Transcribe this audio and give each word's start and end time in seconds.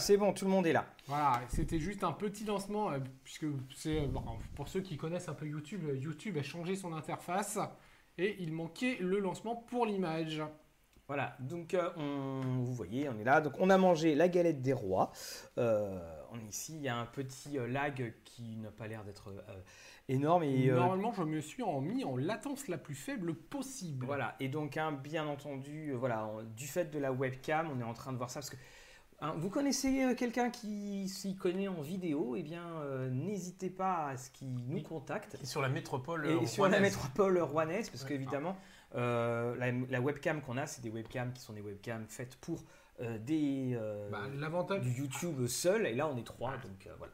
c'est 0.00 0.16
bon, 0.16 0.32
tout 0.32 0.44
le 0.44 0.50
monde 0.50 0.66
est 0.66 0.72
là. 0.72 0.86
Voilà, 1.06 1.40
c'était 1.48 1.78
juste 1.78 2.02
un 2.04 2.12
petit 2.12 2.44
lancement, 2.44 2.90
euh, 2.90 2.98
puisque 3.24 3.46
c'est 3.74 4.00
euh, 4.00 4.06
bon, 4.06 4.22
pour 4.54 4.68
ceux 4.68 4.80
qui 4.80 4.96
connaissent 4.96 5.28
un 5.28 5.34
peu 5.34 5.46
YouTube, 5.46 5.82
euh, 5.88 5.96
YouTube 5.96 6.36
a 6.38 6.42
changé 6.42 6.76
son 6.76 6.92
interface 6.92 7.58
et 8.18 8.36
il 8.40 8.52
manquait 8.52 8.96
le 9.00 9.18
lancement 9.18 9.56
pour 9.56 9.86
l'image. 9.86 10.42
Voilà, 11.10 11.36
donc 11.40 11.74
euh, 11.74 11.90
on, 11.96 12.40
vous 12.60 12.72
voyez, 12.72 13.08
on 13.08 13.18
est 13.18 13.24
là. 13.24 13.40
Donc 13.40 13.54
on 13.58 13.68
a 13.68 13.76
mangé 13.76 14.14
la 14.14 14.28
galette 14.28 14.62
des 14.62 14.72
rois. 14.72 15.10
Euh, 15.58 15.98
on, 16.30 16.38
ici, 16.48 16.76
il 16.76 16.82
y 16.82 16.88
a 16.88 16.96
un 16.96 17.04
petit 17.04 17.58
euh, 17.58 17.66
lag 17.66 18.14
qui 18.24 18.56
n'a 18.58 18.70
pas 18.70 18.86
l'air 18.86 19.02
d'être 19.02 19.34
énorme. 20.08 20.44
Et, 20.44 20.70
Normalement, 20.70 21.12
je 21.12 21.24
me 21.24 21.40
suis 21.40 21.64
en 21.64 21.80
mis 21.80 22.04
en 22.04 22.16
latence 22.16 22.68
la 22.68 22.78
plus 22.78 22.94
faible 22.94 23.34
possible. 23.34 24.06
Voilà, 24.06 24.36
et 24.38 24.46
donc 24.46 24.76
hein, 24.76 24.92
bien 24.92 25.26
entendu, 25.26 25.94
voilà, 25.94 26.30
du 26.56 26.68
fait 26.68 26.92
de 26.92 27.00
la 27.00 27.10
webcam, 27.10 27.68
on 27.74 27.80
est 27.80 27.84
en 27.84 27.92
train 27.92 28.12
de 28.12 28.16
voir 28.16 28.30
ça 28.30 28.38
parce 28.38 28.50
que 28.50 28.56
hein, 29.20 29.34
vous 29.36 29.50
connaissez 29.50 30.04
euh, 30.04 30.14
quelqu'un 30.14 30.50
qui 30.50 31.08
s'y 31.08 31.36
connaît 31.36 31.68
en 31.68 31.80
vidéo, 31.80 32.34
eh 32.36 32.42
bien 32.42 32.64
euh, 32.82 33.10
n'hésitez 33.10 33.70
pas 33.70 34.08
à 34.08 34.16
ce 34.16 34.30
qu'il 34.30 34.54
nous 34.66 34.82
contacte. 34.82 35.36
Et 35.42 35.46
sur 35.46 35.62
la 35.62 35.68
métropole 35.68 36.26
Et 36.26 36.30
euh, 36.30 36.46
sur 36.46 36.68
la 36.68 36.80
métropole 36.80 37.38
rouennaise, 37.40 37.90
parce 37.90 38.02
Ouais. 38.04 38.08
qu'évidemment, 38.10 38.56
euh, 38.94 39.54
la, 39.56 39.70
la 39.72 40.00
webcam 40.00 40.40
qu'on 40.42 40.56
a, 40.56 40.66
c'est 40.66 40.82
des 40.82 40.90
webcams 40.90 41.32
qui 41.32 41.42
sont 41.42 41.52
des 41.52 41.60
webcams 41.62 42.06
faites 42.08 42.36
pour 42.36 42.64
euh, 43.00 43.18
des 43.18 43.78
Bah, 44.10 44.28
du 44.80 44.90
YouTube 44.92 45.46
seul, 45.46 45.86
et 45.86 45.94
là 45.94 46.08
on 46.08 46.16
est 46.16 46.24
trois, 46.24 46.56
donc 46.58 46.86
euh, 46.86 46.94
voilà. 46.98 47.12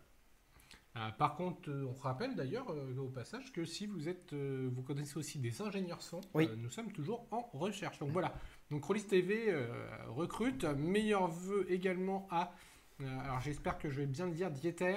Ah, 0.98 1.12
par 1.18 1.36
contre, 1.36 1.70
on 1.70 1.92
rappelle 2.00 2.34
d'ailleurs 2.34 2.70
euh, 2.70 2.96
au 2.98 3.08
passage 3.08 3.52
que 3.52 3.66
si 3.66 3.86
vous 3.86 4.08
êtes, 4.08 4.32
euh, 4.32 4.70
vous 4.72 4.82
connaissez 4.82 5.18
aussi 5.18 5.38
des 5.38 5.60
ingénieurs 5.60 6.00
son, 6.00 6.22
Oui. 6.32 6.48
euh, 6.50 6.56
nous 6.56 6.70
sommes 6.70 6.90
toujours 6.90 7.26
en 7.30 7.42
recherche. 7.52 7.98
Donc 7.98 8.10
voilà. 8.12 8.32
Donc 8.70 8.84
Rollis 8.84 9.04
TV 9.04 9.44
euh, 9.48 9.66
recrute. 10.08 10.64
Meilleur 10.64 11.28
vœu 11.28 11.66
également 11.70 12.26
à. 12.30 12.52
euh, 13.00 13.20
alors 13.24 13.40
j'espère 13.40 13.78
que 13.78 13.88
je 13.90 14.00
vais 14.00 14.06
bien 14.06 14.26
le 14.26 14.32
dire, 14.32 14.50
Dieter. 14.50 14.96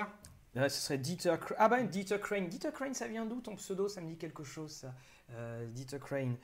Ce 0.56 0.70
serait 0.70 0.98
Dieter 0.98 1.36
Crane. 1.40 1.58
Ah 1.60 1.70
bah 1.70 1.84
Dieter 1.84 2.20
Crane. 2.20 2.48
Dieter 2.48 2.72
Crane, 2.74 2.94
ça 2.94 3.08
vient 3.08 3.26
d'où 3.26 3.40
ton 3.42 3.56
pseudo? 3.56 3.88
Ça 3.88 4.02
me 4.02 4.08
dit 4.08 4.18
quelque 4.18 4.44
chose, 4.44 4.72
ça. 4.72 4.94
Euh, 5.32 5.66
Dieter 5.68 6.00
Crane. 6.00 6.36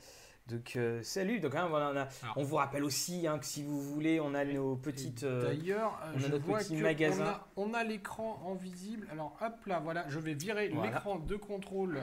Donc 0.48 0.74
euh, 0.76 1.02
salut. 1.02 1.40
Donc 1.40 1.56
hein, 1.56 1.66
voilà, 1.68 1.90
on, 1.92 1.96
a- 1.98 2.02
Alors- 2.22 2.38
on 2.38 2.44
vous 2.44 2.56
rappelle 2.58 2.84
aussi 2.84 3.26
hein, 3.26 3.40
que 3.40 3.46
si 3.48 3.64
vous 3.64 3.82
voulez, 3.82 4.20
on 4.20 4.36
a 4.36 4.46
nos 4.46 4.76
petites. 4.76 5.24
euh, 5.24 5.42
D'ailleurs, 5.42 6.00
on 6.14 6.18
a 6.18 6.20
je 6.20 6.28
notre 6.28 6.46
vois 6.46 6.60
petit 6.60 6.78
que 6.78 6.84
magasin. 6.84 7.42
on 7.56 7.74
a, 7.74 7.84
l'écran 7.84 8.40
en 8.46 8.54
visible. 8.54 9.08
Alors 9.12 9.36
hop 9.42 9.66
là, 9.66 9.80
voilà, 9.80 10.06
je 10.08 10.20
vais 10.20 10.36
virer 10.36 10.70
Voilà. 10.70 10.92
l'écran 10.92 11.18
de 11.18 11.36
contrôle 11.36 12.00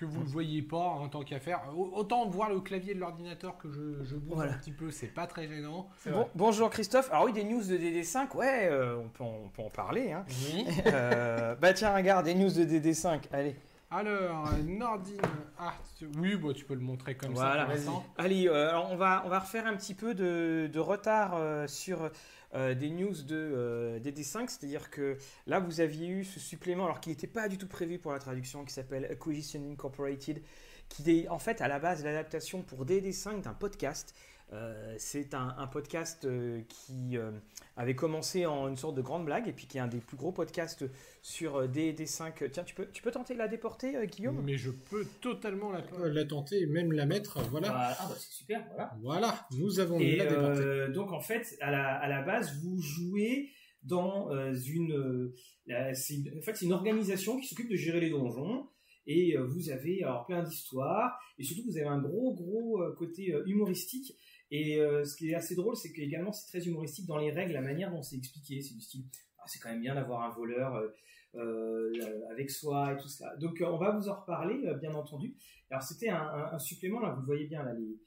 que 0.00 0.06
vous 0.06 0.20
ne 0.20 0.26
voyez 0.28 0.62
pas 0.62 0.78
en 0.78 1.08
tant 1.10 1.22
qu'à 1.22 1.38
faire. 1.40 1.60
Au- 1.76 1.90
Autant 1.94 2.26
voir 2.28 2.48
le 2.48 2.60
clavier 2.60 2.94
de 2.94 3.00
l'ordinateur 3.00 3.58
que 3.58 3.70
je, 3.70 4.02
je 4.02 4.16
bouge 4.16 4.34
Voilà. 4.36 4.52
un 4.52 4.56
petit 4.56 4.70
peu, 4.72 4.90
c'est 4.90 5.08
pas 5.08 5.26
très 5.26 5.46
gênant. 5.46 5.88
Bon- 6.06 6.26
bonjour 6.34 6.70
Christophe. 6.70 7.10
Alors 7.12 7.24
oui, 7.24 7.34
des 7.34 7.44
news 7.44 7.60
de 7.62 7.76
DD5, 7.76 8.34
ouais, 8.34 8.68
euh, 8.70 8.96
on, 8.96 9.08
peut 9.08 9.22
en, 9.24 9.34
on 9.44 9.48
peut 9.48 9.62
en 9.62 9.68
parler. 9.68 10.12
Hein. 10.12 10.24
Oui. 10.54 10.64
Euh, 10.86 11.54
bah 11.56 11.72
tiens, 11.74 11.94
regarde, 11.94 12.24
des 12.24 12.34
news 12.34 12.48
de 12.50 12.64
DD5. 12.64 13.20
Allez. 13.32 13.54
Alors, 13.90 14.46
euh, 14.48 14.62
Nordine. 14.66 15.20
Ah, 15.58 15.74
tu- 15.98 16.08
oui, 16.18 16.36
bah, 16.36 16.50
tu 16.54 16.64
peux 16.64 16.74
le 16.74 16.80
montrer 16.80 17.14
comme 17.16 17.32
Voilà, 17.34 17.66
ça. 17.76 17.90
Allez, 18.16 18.48
euh, 18.48 18.70
alors 18.70 18.88
on 18.90 18.96
va, 18.96 19.22
on 19.26 19.28
va 19.28 19.40
refaire 19.40 19.66
un 19.66 19.74
petit 19.76 19.94
peu 19.94 20.14
de, 20.14 20.70
de 20.72 20.78
retard 20.80 21.32
euh, 21.34 21.66
sur 21.66 22.08
euh, 22.54 22.74
des 22.74 22.90
news 22.90 23.14
de 23.22 23.36
euh, 23.36 24.00
DD5, 24.00 24.48
c'est-à-dire 24.48 24.90
que 24.90 25.16
là 25.46 25.60
vous 25.60 25.80
aviez 25.80 26.08
eu 26.08 26.24
ce 26.24 26.40
supplément, 26.40 26.84
alors 26.84 27.00
qui 27.00 27.10
n'était 27.10 27.26
pas 27.26 27.48
du 27.48 27.58
tout 27.58 27.68
prévu 27.68 27.98
pour 27.98 28.12
la 28.12 28.18
traduction, 28.18 28.64
qui 28.64 28.72
s'appelle 28.72 29.04
Acquisition 29.04 29.60
Incorporated, 29.70 30.42
qui 30.88 31.10
est 31.10 31.28
en 31.28 31.38
fait 31.38 31.60
à 31.60 31.68
la 31.68 31.78
base 31.78 32.02
l'adaptation 32.04 32.62
pour 32.62 32.84
DD5 32.84 33.42
d'un 33.42 33.54
podcast. 33.54 34.14
Euh, 34.52 34.94
c'est 34.98 35.32
un, 35.34 35.54
un 35.58 35.66
podcast 35.68 36.24
euh, 36.24 36.60
qui 36.68 37.16
euh, 37.16 37.30
avait 37.76 37.94
commencé 37.94 38.46
en 38.46 38.66
une 38.68 38.76
sorte 38.76 38.96
de 38.96 39.00
grande 39.00 39.24
blague 39.24 39.46
et 39.46 39.52
puis 39.52 39.66
qui 39.66 39.78
est 39.78 39.80
un 39.80 39.86
des 39.86 40.00
plus 40.00 40.16
gros 40.16 40.32
podcasts 40.32 40.84
sur 41.22 41.54
euh, 41.56 41.66
DD5. 41.68 42.50
Tiens, 42.50 42.64
tu 42.64 42.74
peux, 42.74 42.88
tu 42.92 43.00
peux 43.00 43.12
tenter 43.12 43.34
de 43.34 43.38
la 43.38 43.46
déporter, 43.46 43.94
Guillaume? 44.08 44.42
Mais 44.44 44.56
je 44.56 44.70
peux 44.72 45.06
totalement 45.20 45.70
la, 45.70 45.84
la 46.08 46.24
tenter 46.24 46.62
et 46.62 46.66
même 46.66 46.90
la 46.90 47.06
mettre. 47.06 47.40
Voilà. 47.50 47.94
Ah 47.98 48.06
bah 48.08 48.14
c'est 48.18 48.32
super, 48.32 48.66
voilà. 48.68 48.96
Voilà, 49.00 49.46
nous 49.56 49.78
avons 49.78 50.00
Et 50.00 50.16
la 50.16 50.26
déportée. 50.26 50.60
euh, 50.62 50.92
donc 50.92 51.12
en 51.12 51.20
fait, 51.20 51.56
à 51.60 51.70
la, 51.70 51.94
à 51.94 52.08
la 52.08 52.22
base, 52.22 52.58
vous 52.60 52.80
jouez 52.82 53.50
dans 53.84 54.32
euh, 54.34 54.52
une, 54.52 54.92
euh, 54.92 55.32
la- 55.66 55.94
c'est 55.94 56.14
une- 56.14 56.38
en 56.38 56.42
fait 56.42 56.56
c'est 56.56 56.66
une 56.66 56.72
organisation 56.72 57.38
qui 57.38 57.46
s'occupe 57.46 57.70
de 57.70 57.76
gérer 57.76 58.00
les 58.00 58.10
donjons. 58.10 58.66
Et 59.06 59.36
vous 59.36 59.70
avez 59.70 60.04
alors 60.04 60.26
plein 60.26 60.42
d'histoires 60.42 61.18
et 61.38 61.42
surtout 61.42 61.62
vous 61.66 61.76
avez 61.78 61.86
un 61.86 61.98
gros 62.00 62.34
gros 62.34 62.82
côté 62.96 63.32
euh, 63.34 63.42
humoristique. 63.46 64.14
Et 64.50 64.80
euh, 64.80 65.04
ce 65.04 65.16
qui 65.16 65.30
est 65.30 65.34
assez 65.34 65.54
drôle, 65.54 65.76
c'est 65.76 65.92
que 65.92 66.00
également 66.00 66.32
c'est 66.32 66.48
très 66.48 66.66
humoristique 66.66 67.06
dans 67.06 67.18
les 67.18 67.30
règles, 67.30 67.52
la 67.52 67.60
manière 67.60 67.90
dont 67.92 68.02
c'est 68.02 68.16
expliqué. 68.16 68.60
C'est 68.60 68.74
du 68.74 68.80
style, 68.80 69.04
ah, 69.38 69.44
c'est 69.46 69.60
quand 69.60 69.70
même 69.70 69.80
bien 69.80 69.94
d'avoir 69.94 70.22
un 70.22 70.30
voleur 70.30 70.74
euh, 70.74 70.88
euh, 71.36 71.92
avec 72.30 72.50
soi 72.50 72.92
et 72.92 72.96
tout 72.96 73.08
ça. 73.08 73.36
Donc 73.36 73.62
on 73.64 73.76
va 73.78 73.96
vous 73.96 74.08
en 74.08 74.20
reparler, 74.20 74.60
bien 74.80 74.92
entendu. 74.94 75.36
Alors 75.70 75.82
c'était 75.82 76.08
un, 76.08 76.20
un, 76.20 76.52
un 76.52 76.58
supplément 76.58 77.00
là, 77.00 77.12
vous 77.12 77.20
le 77.20 77.26
voyez 77.26 77.46
bien 77.46 77.62
là 77.62 77.74
les 77.74 77.98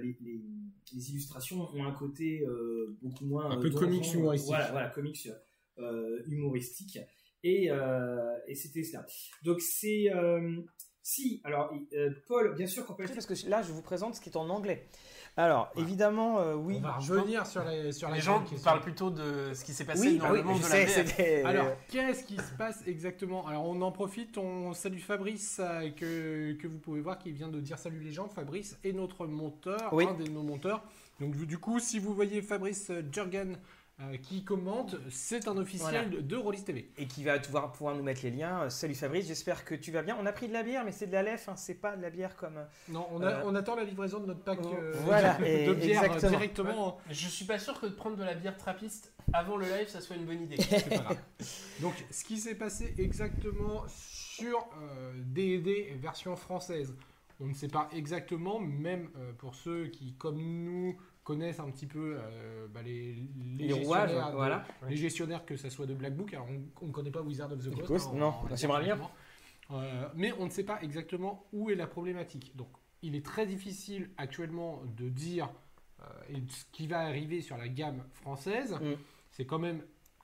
les, 0.00 0.16
les, 0.20 0.40
les 0.94 1.10
illustrations 1.10 1.68
ont 1.74 1.84
un 1.84 1.92
côté 1.92 2.44
euh, 2.46 2.96
beaucoup 3.02 3.24
moins 3.24 3.50
Un 3.50 3.56
peu 3.56 3.70
donjon, 3.70 3.86
comics 3.86 4.14
humoristique. 4.14 4.48
Voilà, 4.48 4.70
voilà, 4.70 4.88
comics 4.90 5.28
humoristique. 6.26 6.98
Et, 7.42 7.70
et 8.46 8.54
c'était 8.54 8.84
cela. 8.84 9.06
Donc 9.42 9.60
c'est 9.60 10.10
si 11.10 11.40
alors 11.44 11.72
euh, 11.94 12.10
Paul, 12.28 12.54
bien 12.54 12.66
sûr 12.66 12.86
qu'on 12.86 12.94
peut 12.94 13.04
parce 13.12 13.26
que 13.26 13.48
là 13.48 13.62
je 13.62 13.72
vous 13.72 13.82
présente 13.82 14.14
ce 14.14 14.20
qui 14.20 14.28
est 14.28 14.36
en 14.36 14.48
anglais. 14.48 14.86
Alors 15.36 15.70
évidemment 15.76 16.38
euh, 16.40 16.54
oui. 16.54 16.76
On 16.78 16.82
va 16.82 16.92
revenir 16.92 17.46
sur 17.46 17.64
la, 17.64 17.92
sur 17.92 18.10
Les 18.10 18.20
gens 18.20 18.40
question. 18.40 18.58
parlent 18.62 18.80
plutôt 18.80 19.10
de 19.10 19.52
ce 19.54 19.64
qui 19.64 19.72
s'est 19.72 19.84
passé 19.84 20.08
Oui, 20.08 20.18
dans 20.18 20.26
ah 20.26 20.32
oui, 20.32 20.38
le 20.38 20.44
monde 20.44 20.58
de 20.58 20.64
sais, 20.64 20.86
la 20.86 21.02
VR. 21.02 21.08
c'était. 21.08 21.42
Alors, 21.44 21.66
qu'est-ce 21.88 22.24
qui 22.24 22.36
se 22.36 22.52
passe 22.56 22.82
exactement? 22.86 23.46
Alors, 23.46 23.64
on 23.64 23.80
en 23.82 23.92
profite, 23.92 24.38
on 24.38 24.72
salue 24.72 24.98
Fabrice, 24.98 25.60
euh, 25.60 25.90
que, 25.90 26.52
que 26.60 26.66
vous 26.66 26.78
pouvez 26.78 27.00
voir, 27.00 27.18
qui 27.18 27.32
vient 27.32 27.48
de 27.48 27.60
dire 27.60 27.78
salut 27.78 28.00
les 28.00 28.12
gens. 28.12 28.28
Fabrice 28.28 28.76
est 28.84 28.92
notre 28.92 29.26
monteur, 29.26 29.92
Oui. 29.92 30.06
un 30.06 30.14
de 30.14 30.28
nos 30.28 30.42
monteurs. 30.42 30.82
Donc, 31.20 31.36
du 31.36 31.58
coup, 31.58 31.78
si 31.80 31.98
vous 31.98 32.14
voyez 32.14 32.40
Fabrice 32.42 32.90
Jurgen 33.12 33.56
euh, 34.02 34.16
qui 34.16 34.44
commente, 34.44 34.96
c'est 35.10 35.46
un 35.48 35.56
officiel 35.58 36.26
de 36.26 36.36
Rollis 36.36 36.64
TV. 36.64 36.90
et 36.96 37.06
qui 37.06 37.22
va 37.22 37.38
pouvoir, 37.38 37.70
pouvoir 37.72 37.94
nous 37.94 38.02
mettre 38.02 38.22
les 38.22 38.30
liens. 38.30 38.62
Euh, 38.62 38.70
Salut 38.70 38.94
Fabrice, 38.94 39.26
j'espère 39.26 39.64
que 39.64 39.74
tu 39.74 39.90
vas 39.92 40.02
bien. 40.02 40.16
On 40.20 40.24
a 40.26 40.32
pris 40.32 40.48
de 40.48 40.52
la 40.52 40.62
bière, 40.62 40.84
mais 40.84 40.92
c'est 40.92 41.06
de 41.06 41.12
la 41.12 41.22
lef, 41.22 41.48
hein, 41.48 41.56
c'est 41.56 41.74
pas 41.74 41.96
de 41.96 42.02
la 42.02 42.10
bière 42.10 42.34
comme. 42.36 42.56
euh, 42.56 42.64
Non, 42.88 43.06
on, 43.12 43.22
a- 43.22 43.26
Euh, 43.26 43.42
on 43.44 43.54
attend 43.54 43.76
la 43.76 43.84
livraison 43.84 44.20
de 44.20 44.26
notre 44.26 44.40
pack 44.42 44.58
euh, 44.64 44.92
voilà, 45.04 45.34
de, 45.38 45.74
bière 45.74 46.04
exactement. 46.04 46.30
directement. 46.30 46.98
Je 47.10 47.28
suis 47.28 47.44
pas 47.44 47.58
sûr 47.58 47.78
que 47.78 47.86
de 47.86 47.92
prendre 47.92 48.16
de 48.16 48.24
la 48.24 48.34
bière 48.34 48.56
trappiste 48.56 49.12
avant 49.32 49.56
le 49.56 49.66
live, 49.66 49.88
ça 49.88 50.00
soit 50.00 50.16
une 50.16 50.24
bonne 50.24 50.42
idée. 50.42 50.56
C'est 50.60 50.88
pas 50.88 50.96
grave. 50.96 51.18
Donc, 51.80 51.94
ce 52.10 52.24
qui 52.24 52.38
s'est 52.38 52.54
passé 52.56 52.94
exactement 52.98 53.84
sur 53.88 54.56
euh, 54.82 55.12
D&D 55.16 55.94
version 56.00 56.34
française, 56.36 56.94
on 57.38 57.46
ne 57.46 57.54
sait 57.54 57.68
pas 57.68 57.88
exactement, 57.94 58.58
même 58.60 59.08
euh, 59.16 59.32
pour 59.38 59.54
ceux 59.54 59.86
qui, 59.86 60.14
comme 60.14 60.38
nous, 60.38 60.96
connaissent 61.30 61.60
un 61.60 61.70
petit 61.70 61.86
peu 61.86 62.16
euh, 62.18 62.66
bah, 62.68 62.82
les, 62.82 63.14
les, 63.56 63.68
Les 63.68 63.72
rouages, 63.72 64.08
gestionnaires 64.08 64.30
de- 64.30 64.36
voilà. 64.36 64.64
les 64.88 64.96
gestionnaires, 64.96 65.44
que 65.46 65.56
ça 65.56 65.70
soit 65.70 65.86
de 65.86 65.94
Black 65.94 66.16
Book. 66.16 66.34
Alors, 66.34 66.48
on 66.82 66.86
ne 66.86 66.92
connaît 66.92 67.10
pas 67.12 67.22
Wizard 67.22 67.52
of 67.52 67.60
the 67.64 67.70
Coast. 67.72 67.86
Coast, 67.86 68.08
hein, 68.12 68.16
non. 68.18 68.34
on- 68.48 68.52
on- 68.52 68.56
J'aimerais 68.56 68.82
bien. 68.82 68.98
Euh, 69.70 70.08
mais 70.16 70.32
on 70.40 70.46
ne 70.46 70.50
sait 70.50 70.64
pas 70.64 70.82
exactement 70.82 71.46
où 71.52 71.70
est 71.70 71.76
la 71.76 71.86
problématique. 71.86 72.56
Donc, 72.56 72.68
il 73.02 73.14
est 73.14 73.24
très 73.24 73.46
difficile 73.46 74.10
actuellement 74.16 74.82
de 74.96 75.08
dire 75.08 75.48
euh, 76.00 76.04
et 76.30 76.42
ce 76.48 76.64
qui 76.72 76.86
va 76.88 77.00
arriver 77.00 77.40
sur 77.42 77.56
la 77.56 77.68
gamme 77.68 78.02
française. 78.12 78.72
Mm. 78.80 78.94
C'est 79.30 79.44
quand 79.46 79.58
même 79.60 79.82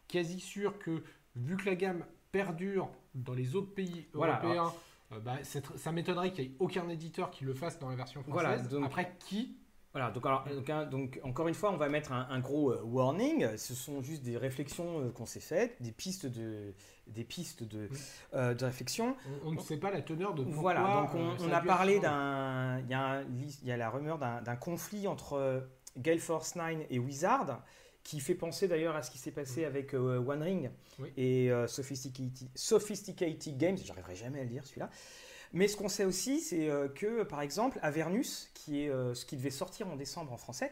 quasi 0.09 0.41
sûr 0.41 0.78
que, 0.81 1.05
vu 1.37 1.56
que 1.56 1.67
la 1.67 1.77
gamme 1.77 2.05
perdure 2.33 2.88
dans 3.15 3.34
les 3.34 3.55
autres 3.55 3.73
pays 3.75 4.06
Voilà, 4.12 4.41
européens, 4.43 4.73
euh, 5.12 5.21
bah, 5.21 5.37
ça 5.44 5.93
m'étonnerait 5.93 6.33
qu'il 6.33 6.44
n'y 6.49 6.50
ait 6.50 6.56
aucun 6.59 6.88
éditeur 6.88 7.31
qui 7.31 7.44
le 7.44 7.55
fasse 7.55 7.78
dans 7.78 7.88
la 7.88 7.94
version 7.97 8.25
Voilà, 8.27 8.55
française. 8.55 8.69
donc- 8.71 8.84
Après, 8.84 9.15
qui 9.21 9.56
Voilà, 9.96 10.10
donc, 10.10 10.26
alors, 10.26 10.44
donc, 10.44 10.68
hein, 10.68 10.84
donc, 10.84 11.18
encore 11.22 11.48
une 11.48 11.54
fois, 11.54 11.72
on 11.72 11.78
va 11.78 11.88
mettre 11.88 12.12
un, 12.12 12.26
un 12.28 12.38
gros 12.40 12.70
euh, 12.70 12.82
warning. 12.84 13.56
Ce 13.56 13.72
sont 13.74 14.02
juste 14.02 14.22
des 14.22 14.36
réflexions 14.36 15.00
euh, 15.00 15.10
qu'on 15.10 15.24
s'est 15.24 15.40
faites, 15.40 15.81
des 15.81 15.90
pistes 15.90 16.26
de, 16.26 16.75
des 17.06 17.25
pistes 17.25 17.62
de, 17.62 17.88
Oui. 17.90 17.98
euh, 18.34 18.52
de 18.52 18.62
réflexion. 18.66 19.16
on, 19.43 19.48
on 19.48 19.52
ne 19.52 19.58
sait 19.58 19.78
pas 19.78 19.90
la 19.90 20.02
teneur 20.02 20.34
de 20.34 20.44
pourquoi, 20.44 20.75
Voilà, 20.75 21.08
donc 21.10 21.38
on, 21.40 21.50
a 21.50 21.60
parlé 21.62 21.98
d'un, 21.98 22.78
il 22.81 22.90
y, 22.90 22.93
a 22.93 23.22
y 23.22 23.78
la 23.78 23.88
rumeur 23.88 24.19
d'un 24.19 24.56
conflit 24.56 25.08
entre 25.08 25.66
Gale 25.96 26.19
Force 26.19 26.56
9 26.56 26.81
et 26.90 26.99
Wizard, 26.99 27.62
qui 28.02 28.20
fait 28.20 28.34
penser 28.34 28.69
d'ailleurs 28.69 28.96
à 28.96 29.02
ce 29.02 29.10
qui 29.10 29.16
s'est 29.16 29.31
passé 29.31 29.64
avec 29.64 29.94
One 29.94 30.42
Ring 30.42 30.70
Oui. 30.99 31.10
et 31.16 31.50
Sophisticated, 31.69 32.49
Sophisticated 32.54 33.56
Games. 33.56 33.78
J'arriverai 33.82 34.14
jamais 34.14 34.40
à 34.40 34.44
le 34.44 34.50
dire 34.50 34.66
celui-là. 34.66 34.90
Mais 35.56 35.69
ce 35.69 35.76
qu'on 35.79 35.88
sait 35.88 36.05
aussi, 36.05 36.41
c'est 36.41 36.69
euh, 36.69 36.87
que 36.87 37.23
par 37.23 37.41
exemple, 37.41 37.79
Avernus, 37.81 38.50
qui 38.53 38.82
est 38.82 38.91
euh, 38.91 39.14
ce 39.14 39.25
qui 39.25 39.38
devait 39.38 39.49
sortir 39.49 39.88
en 39.88 39.97
décembre 39.97 40.31
en 40.31 40.37
français, 40.37 40.70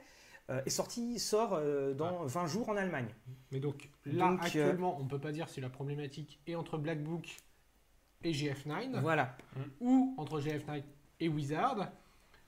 euh, 0.50 0.60
est 0.66 0.70
sorti, 0.70 1.18
sort 1.18 1.58
dans 1.94 2.26
20 2.26 2.46
jours 2.48 2.68
en 2.68 2.76
Allemagne. 2.76 3.08
Mais 3.50 3.60
donc, 3.60 3.88
là, 4.04 4.28
Donc, 4.28 4.44
actuellement, 4.44 4.98
on 5.00 5.04
ne 5.04 5.08
peut 5.08 5.18
pas 5.18 5.32
dire 5.32 5.48
si 5.48 5.62
la 5.62 5.70
problématique 5.70 6.38
est 6.46 6.54
entre 6.54 6.76
Black 6.76 7.02
Book 7.02 7.34
et 8.24 8.32
GF9. 8.32 9.00
Voilà. 9.00 9.38
ou 9.80 10.14
entre 10.18 10.38
GF9 10.38 10.82
et 11.20 11.28
Wizard, 11.28 11.90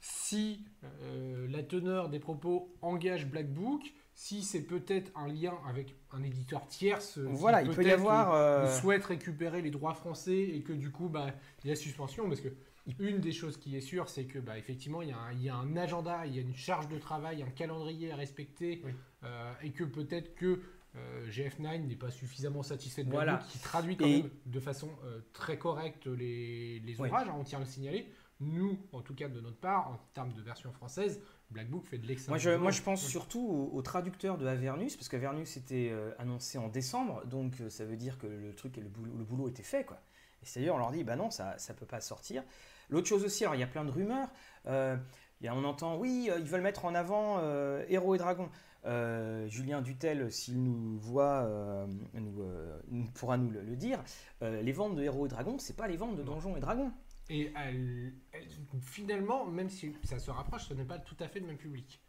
si 0.01 0.61
euh, 0.85 1.49
la 1.49 1.63
teneur 1.63 2.11
des 2.11 2.19
propos 2.19 2.71
engage 2.83 3.27
Black 3.27 3.51
Book, 3.51 3.95
si 4.19 4.43
c'est 4.43 4.63
peut-être 4.63 5.13
un 5.15 5.29
lien 5.29 5.53
avec 5.69 5.95
un 6.11 6.23
éditeur 6.23 6.67
tierce, 6.69 7.19
Voilà, 7.19 7.61
il 7.61 7.67
peut 7.69 7.83
y 7.83 7.85
peut-être 7.85 8.01
avoir. 8.01 8.31
il 8.31 8.67
euh, 8.67 8.79
souhaite 8.81 9.05
récupérer 9.05 9.61
les 9.61 9.71
droits 9.71 9.93
français 9.93 10.41
et 10.41 10.63
que 10.63 10.73
du 10.73 10.91
coup, 10.91 11.09
bah, 11.11 11.27
il 11.63 11.69
y 11.69 11.73
a 11.73 11.77
suspension 11.77 12.27
parce 12.27 12.41
que 12.41 12.49
une 12.99 13.19
des 13.21 13.33
choses 13.33 13.59
qui 13.59 13.77
est 13.77 13.81
sûre, 13.83 14.09
c'est 14.09 14.25
que 14.25 14.39
bah, 14.39 14.57
effectivement, 14.57 15.03
il 15.03 15.11
y, 15.11 15.13
a 15.13 15.19
un, 15.19 15.33
il 15.33 15.43
y 15.43 15.51
a 15.51 15.55
un 15.57 15.77
agenda, 15.77 16.25
il 16.27 16.35
y 16.35 16.39
a 16.39 16.41
une 16.41 16.55
charge 16.55 16.89
de 16.89 16.99
travail, 16.99 17.43
un 17.43 17.51
calendrier 17.51 18.11
à 18.11 18.17
respecter 18.17 18.81
Oui. 18.87 18.93
euh, 19.25 19.53
et 19.63 19.73
que 19.73 19.85
peut-être 19.85 20.35
que 20.35 20.61
euh, 20.97 21.29
GF9 21.31 21.87
n'est 21.87 21.95
pas 21.95 22.11
suffisamment 22.11 22.63
satisfait 22.63 23.05
de 23.05 23.11
Voilà. 23.11 23.45
Qui 23.51 23.59
traduit 23.59 23.99
quand 23.99 24.07
Et- 24.07 24.23
même 24.23 24.31
de 24.47 24.61
façon 24.61 24.89
euh, 25.05 25.21
très 25.35 25.59
correcte 25.59 26.07
les, 26.07 26.81
les 26.81 26.99
Oui. 27.01 27.09
ouvrages, 27.09 27.29
hein, 27.29 27.37
on 27.39 27.45
tient 27.45 27.59
à 27.59 27.63
le 27.63 27.67
signaler. 27.67 28.11
Nous, 28.41 28.79
en 28.93 29.01
tout 29.01 29.15
cas 29.15 29.29
de 29.29 29.41
notre 29.41 29.57
part, 29.59 29.89
en 29.89 29.99
termes 30.13 30.33
de 30.35 30.43
version 30.43 30.71
française, 30.71 31.21
Blackbook 31.51 31.87
fait 31.87 31.97
de 31.99 32.07
l'excellent 32.07 32.33
Moi 32.33 32.39
je, 32.39 32.51
moi, 32.51 32.71
je 32.71 32.83
pense 32.83 33.03
surtout 33.07 33.41
au, 33.73 33.77
au 33.77 33.83
traducteur 33.83 34.37
de 34.37 34.47
Avernus, 34.47 34.95
parce 34.95 35.09
qu'Avernus 35.09 35.57
était 35.57 35.89
euh, 35.91 36.11
annoncé 36.19 36.59
en 36.59 36.69
décembre, 36.69 37.25
donc 37.27 37.61
euh, 37.61 37.71
ça 37.71 37.85
veut 37.87 37.97
dire 37.97 38.19
que 38.19 38.27
le 38.27 38.55
truc, 38.55 38.77
et 38.77 38.83
le 38.83 38.89
boulot, 38.89 39.13
le 39.17 39.25
boulot 39.25 39.49
était 39.49 39.63
fait. 39.63 39.85
Quoi. 39.85 39.97
Et 40.43 40.47
c'est-à-dire, 40.47 40.75
on 40.75 40.79
leur 40.79 40.91
dit, 40.91 41.03
bah 41.03 41.17
non, 41.17 41.31
ça 41.31 41.57
ne 41.57 41.75
peut 41.75 41.87
pas 41.87 42.03
sortir. 42.03 42.43
L'autre 42.91 43.07
chose 43.09 43.25
aussi, 43.25 43.45
alors 43.45 43.55
il 43.55 43.61
y 43.61 43.65
a 43.65 43.67
plein 43.69 43.85
de 43.87 43.91
rumeurs. 43.91 44.29
euh, 44.67 44.97
il 45.41 45.47
y 45.47 45.49
a- 45.49 45.55
on 45.55 45.65
entend, 45.65 45.97
oui, 45.97 46.29
ils 46.37 46.45
veulent 46.45 46.61
mettre 46.63 46.85
en 46.85 46.95
avant 46.95 47.41
Héros 47.89 48.15
et 48.15 48.19
Dragons. 48.19 48.51
Julien 49.49 49.83
Dutel, 49.83 50.31
s'il 50.31 50.63
nous 50.63 50.99
voit, 50.99 51.49
nous, 52.15 53.05
pourra 53.15 53.37
nous 53.37 53.51
le, 53.51 53.63
le 53.63 53.77
dire. 53.77 54.03
Les 54.41 54.73
ventes 54.73 54.95
de 54.95 55.03
Héros 55.03 55.27
et 55.27 55.29
Dragons, 55.29 55.59
c'est 55.59 55.77
pas 55.77 55.89
les 55.89 55.97
ventes 55.97 56.17
de. 56.17 56.23
Donjons 56.23 56.57
et 56.57 56.61
Dragons. 56.61 56.91
Et 57.29 57.53
elle- 57.57 58.13
elle- 58.33 58.47
finalement, 58.81 59.47
même 59.47 59.69
si 59.69 59.95
ça 60.05 60.19
se 60.19 60.31
rapproche, 60.31 60.67
ce 60.69 60.75
n'est 60.75 60.85
pas 60.85 60.99
tout 60.99 61.17
à 61.21 61.29
fait 61.29 61.41
le 61.41 61.47
même 61.47 61.57
public. 61.57 62.01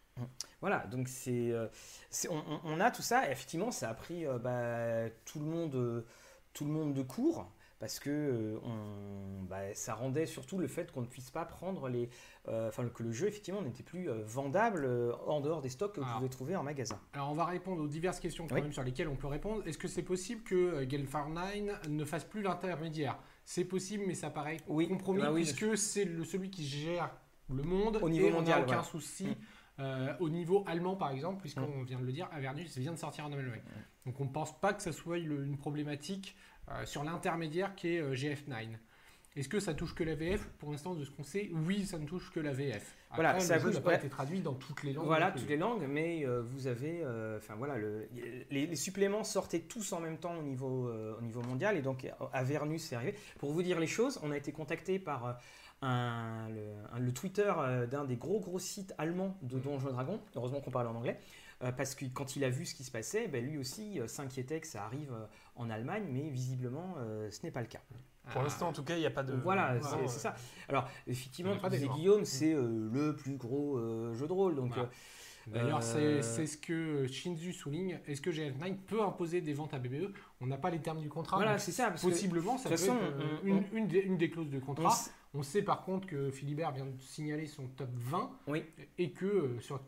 Voilà, 0.61 0.87
donc 0.87 1.07
c'est, 1.09 1.51
euh, 1.51 1.67
on, 2.63 2.79
a 2.79 2.89
tout 2.91 3.01
ça. 3.03 3.27
Et 3.27 3.31
effectivement, 3.31 3.71
ça 3.71 3.89
a 3.89 3.93
pris 3.93 4.25
euh, 4.25 4.39
bah, 4.39 5.09
tout 5.25 5.39
le 5.39 5.45
monde, 5.45 5.75
euh, 5.75 6.05
tout 6.53 6.65
le 6.65 6.71
monde 6.71 6.93
de 6.93 7.03
court 7.03 7.51
parce 7.79 7.99
que 7.99 8.09
euh, 8.09 8.59
on, 8.63 9.43
bah, 9.43 9.75
ça 9.75 9.93
rendait 9.93 10.25
surtout 10.25 10.57
le 10.57 10.67
fait 10.67 10.91
qu'on 10.91 11.01
ne 11.01 11.05
puisse 11.05 11.29
pas 11.29 11.45
prendre 11.45 11.87
les, 11.89 12.09
euh, 12.47 12.69
enfin 12.69 12.87
que 12.89 13.03
le 13.03 13.11
jeu 13.11 13.27
effectivement 13.27 13.61
n'était 13.61 13.83
plus 13.83 14.09
euh, 14.09 14.23
vendable 14.25 14.89
en 15.27 15.41
dehors 15.41 15.61
des 15.61 15.69
stocks 15.69 15.93
que 15.93 15.99
vous 16.01 16.13
pouvez 16.15 16.29
trouver 16.29 16.55
en 16.55 16.63
magasin. 16.63 16.99
Alors 17.13 17.29
on 17.29 17.35
va 17.35 17.45
répondre 17.45 17.83
aux 17.83 17.87
diverses 17.87 18.19
questions 18.19 18.47
quand 18.47 18.55
Oui. 18.55 18.61
même 18.63 18.73
sur 18.73 18.81
lesquelles 18.81 19.07
on 19.09 19.15
peut 19.15 19.27
répondre. 19.27 19.61
Est-ce 19.67 19.77
que 19.77 19.87
c'est 19.87 20.01
possible 20.01 20.41
que 20.41 20.55
euh, 20.55 20.89
Gelfar 20.89 21.29
9 21.29 21.87
ne 21.89 22.03
fasse 22.05 22.23
plus 22.25 22.41
l'intermédiaire? 22.41 23.19
C'est 23.49 23.63
possible, 23.63 24.03
mais 24.05 24.13
ça 24.13 24.29
paraît 24.29 24.57
Oui. 24.67 24.89
compromis 24.89 25.21
Bah 25.21 25.31
oui, 25.31 25.43
puisque 25.43 25.77
c'est 25.77 26.03
le, 26.03 26.25
celui 26.25 26.49
qui 26.49 26.67
gère 26.67 27.09
le 27.49 27.63
monde 27.63 27.97
Au 28.01 28.09
niveau 28.09 28.27
et 28.27 28.31
on 28.31 28.39
mondial, 28.39 28.59
n'a 28.59 28.65
aucun 28.67 28.83
souci. 28.83 29.25
Mm. 29.25 29.35
euh, 29.79 30.13
au 30.19 30.27
niveau 30.29 30.65
allemand, 30.67 30.97
par 30.97 31.11
exemple, 31.11 31.39
puisqu'on 31.39 31.81
vient 31.83 31.97
de 31.97 32.03
le 32.05 32.11
dire, 32.11 32.27
Avernus 32.33 32.77
vient 32.77 32.91
de 32.91 32.97
sortir 32.97 33.25
en 33.25 33.31
Allemagne. 33.31 33.61
Donc 34.05 34.19
on 34.19 34.25
ne 34.25 34.29
pense 34.31 34.59
pas 34.59 34.73
que 34.73 34.81
ça 34.83 34.91
soit 34.91 35.17
le- 35.19 35.45
une 35.45 35.55
problématique 35.57 36.35
euh, 36.69 36.85
sur 36.85 37.05
l'intermédiaire 37.05 37.73
qui 37.75 37.95
est 37.95 38.01
euh, 38.01 38.13
GF9. 38.15 38.67
Est-ce 39.37 39.47
que 39.49 39.59
ça 39.59 39.73
touche 39.73 39.93
que 39.95 40.03
la 40.03 40.15
VF 40.15 40.45
Pour 40.59 40.71
l'instant, 40.71 40.95
de 40.95 41.05
ce 41.05 41.11
qu'on 41.11 41.23
sait, 41.23 41.49
oui, 41.53 41.85
ça 41.85 41.97
ne 41.99 42.05
touche 42.05 42.31
que 42.31 42.39
la 42.39 42.51
VF. 42.51 42.95
Après, 43.11 43.21
Voilà, 43.23 43.39
ça 43.41 43.53
n'a 43.75 43.81
pas 43.81 43.91
été 43.99 44.09
traduit 44.09 44.41
dans 44.41 44.55
toutes 44.55 44.83
les 44.83 44.93
langues. 44.93 45.05
Voilà 45.05 45.31
toutes 45.31 45.49
les 45.49 45.57
langues, 45.57 45.85
mais 45.87 46.25
euh, 46.25 46.41
vous 46.41 46.67
avez, 46.67 47.01
euh, 47.03 47.37
enfin 47.37 47.55
voilà, 47.55 47.77
le- 47.77 48.07
les, 48.49 48.65
les 48.67 48.75
suppléments 48.75 49.23
sortaient 49.23 49.59
tous 49.61 49.93
en 49.93 49.99
même 49.99 50.17
temps 50.17 50.35
au 50.37 50.41
niveau, 50.43 50.87
euh, 50.89 51.15
au 51.17 51.21
niveau 51.21 51.41
mondial 51.43 51.77
et 51.77 51.81
donc 51.81 52.05
Avernus 52.33 52.91
est 52.91 52.95
arrivé. 52.95 53.15
Pour 53.37 53.51
vous 53.53 53.61
dire 53.63 53.79
les 53.79 53.87
choses, 53.87 54.19
on 54.23 54.31
a 54.31 54.37
été 54.37 54.51
contacté 54.51 54.99
par 54.99 55.39
un, 55.83 56.49
le, 56.49 56.73
un- 56.93 56.99
le 56.99 57.13
Twitter 57.13 57.53
d'un 57.89 58.05
des 58.05 58.15
gros 58.17 58.39
gros 58.39 58.59
sites 58.59 58.93
allemands 58.97 59.37
de 59.43 59.59
Donjons 59.59 59.89
et 59.89 59.93
Dragons. 59.93 60.19
Heureusement 60.35 60.59
qu'on 60.61 60.71
parle 60.71 60.87
en 60.87 60.95
anglais. 60.95 61.19
euh, 61.63 61.71
parce 61.71 61.95
que 61.95 62.05
quand 62.05 62.35
il 62.35 62.43
a 62.43 62.49
vu 62.49 62.65
ce 62.65 62.75
qui 62.75 62.83
se 62.83 62.91
passait, 62.91 63.27
ben, 63.27 63.43
lui 63.43 63.57
aussi 63.57 63.99
euh, 63.99 64.07
s'inquiétait 64.07 64.59
que 64.59 64.67
ça 64.67 64.83
arrive 64.85 65.11
euh, 65.13 65.25
en 65.55 65.69
Allemagne, 65.69 66.03
mais 66.11 66.29
visiblement 66.29 66.95
ce 67.31 67.41
n'est 67.43 67.51
pas 67.51 67.61
le 67.61 67.67
cas. 67.67 67.81
Pour 68.31 68.41
Ah, 68.41 68.43
l'instant, 68.43 68.67
en 68.69 68.73
tout 68.73 68.83
cas, 68.83 68.95
il 68.95 68.99
n'y 68.99 69.05
a 69.05 69.11
pas 69.11 69.23
de. 69.23 69.33
Voilà, 69.33 69.79
c'est 69.81 69.95
ouais. 69.95 70.07
ça. 70.07 70.35
Alors, 70.69 70.89
effectivement, 71.07 71.57
comme 71.57 71.69
disait. 71.69 71.87
Guillaume, 71.87 72.25
c'est 72.25 72.53
euh, 72.53 72.89
le 72.91 73.15
plus 73.15 73.37
gros 73.37 73.77
euh, 73.77 74.13
jeu 74.13 74.27
de 74.27 74.33
rôle. 74.33 74.55
Donc, 74.55 74.67
Voilà. 74.69 74.83
euh, 74.83 74.85
D'ailleurs, 75.49 75.79
Euh, 75.95 76.21
c'est 76.21 76.21
c'est 76.23 76.45
ce 76.45 76.57
que 76.57 77.07
Shinzu 77.07 77.53
souligne. 77.53 77.99
Est-ce 78.05 78.19
que 78.21 78.29
GF9 78.31 78.75
peut 78.85 79.01
imposer 79.01 79.39
des 79.39 79.53
ventes 79.53 79.73
à 79.73 79.79
BBE 79.79 80.11
On 80.41 80.47
n'a 80.47 80.57
pas 80.57 80.69
les 80.69 80.79
termes 80.79 80.99
du 80.99 81.07
contrat. 81.07 81.37
voilà, 81.37 81.57
c'est 81.57 81.71
ça. 81.71 81.87
Parce 81.87 82.01
que 82.03 82.09
possiblement, 82.09 82.57
ça 82.57 82.67
peut 82.67 82.75
être 82.75 82.81
façon, 82.81 82.97
euh, 83.01 83.37
on- 83.43 83.47
une, 83.47 83.63
une 83.71 83.87
des, 83.87 83.99
une 83.99 84.17
des 84.17 84.29
clauses 84.29 84.49
de 84.49 84.57
on 84.57 84.61
contrat. 84.61 84.93
On 85.33 85.43
sait 85.43 85.61
par 85.61 85.83
contre 85.83 86.07
que 86.07 86.31
Philibert 86.31 86.71
vient 86.71 86.85
de 86.85 86.97
signaler 86.99 87.45
son 87.47 87.67
top 87.67 87.89
20 87.93 88.31
Oui. 88.47 88.63
et 88.97 89.11
que 89.11 89.25
euh, 89.25 89.59
sur 89.59 89.79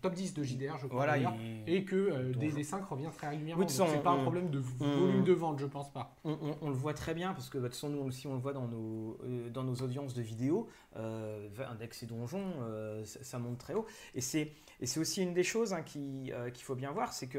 top 0.00 0.12
10 0.14 0.34
de 0.34 0.42
JDR, 0.42 0.76
je 0.78 0.86
crois 0.86 0.98
Voilà, 0.98 1.14
d'ailleurs, 1.14 1.34
il- 1.66 1.74
et 1.74 1.84
que 1.84 1.96
euh, 1.96 2.32
Donc, 2.32 2.42
DD5 2.42 2.84
revient 2.84 3.08
très 3.16 3.28
régulièrement. 3.30 3.62
Oui, 3.64 3.68
c'est 3.70 4.02
pas 4.02 4.10
un 4.12 4.22
problème 4.22 4.50
de 4.50 4.62
on- 4.80 4.98
volume 5.00 5.24
de 5.24 5.32
vente, 5.32 5.58
je 5.58 5.66
pense 5.66 5.92
pas. 5.92 6.14
on, 6.24 6.68
le 6.68 6.74
voit 6.74 6.94
très 6.94 7.14
bien 7.14 7.32
parce 7.32 7.48
que 7.48 7.58
bah, 7.58 7.64
de 7.64 7.68
toute 7.68 7.74
façon, 7.76 7.88
nous 7.88 8.02
aussi 8.02 8.26
on 8.26 8.34
le 8.34 8.40
voit 8.40 8.52
dans 8.52 8.68
nos, 8.68 9.18
euh, 9.24 9.50
dans 9.50 9.64
nos 9.64 9.74
audiences 9.76 10.14
de 10.14 10.22
vidéos. 10.22 10.68
Euh, 10.96 11.48
Index 11.70 12.02
et 12.02 12.06
Donjon, 12.06 12.44
euh, 12.60 13.04
ça, 13.04 13.24
ça 13.24 13.38
monte 13.38 13.58
très 13.58 13.74
haut. 13.74 13.86
Et 14.14 14.20
c'est 14.20 14.52
aussi 15.00 15.22
une 15.22 15.32
des 15.32 15.42
choses 15.42 15.72
hein, 15.72 15.82
qui, 15.82 16.30
qu'il 16.52 16.64
faut 16.64 16.74
bien 16.74 16.92
voir, 16.92 17.12
c'est 17.12 17.28
que 17.28 17.38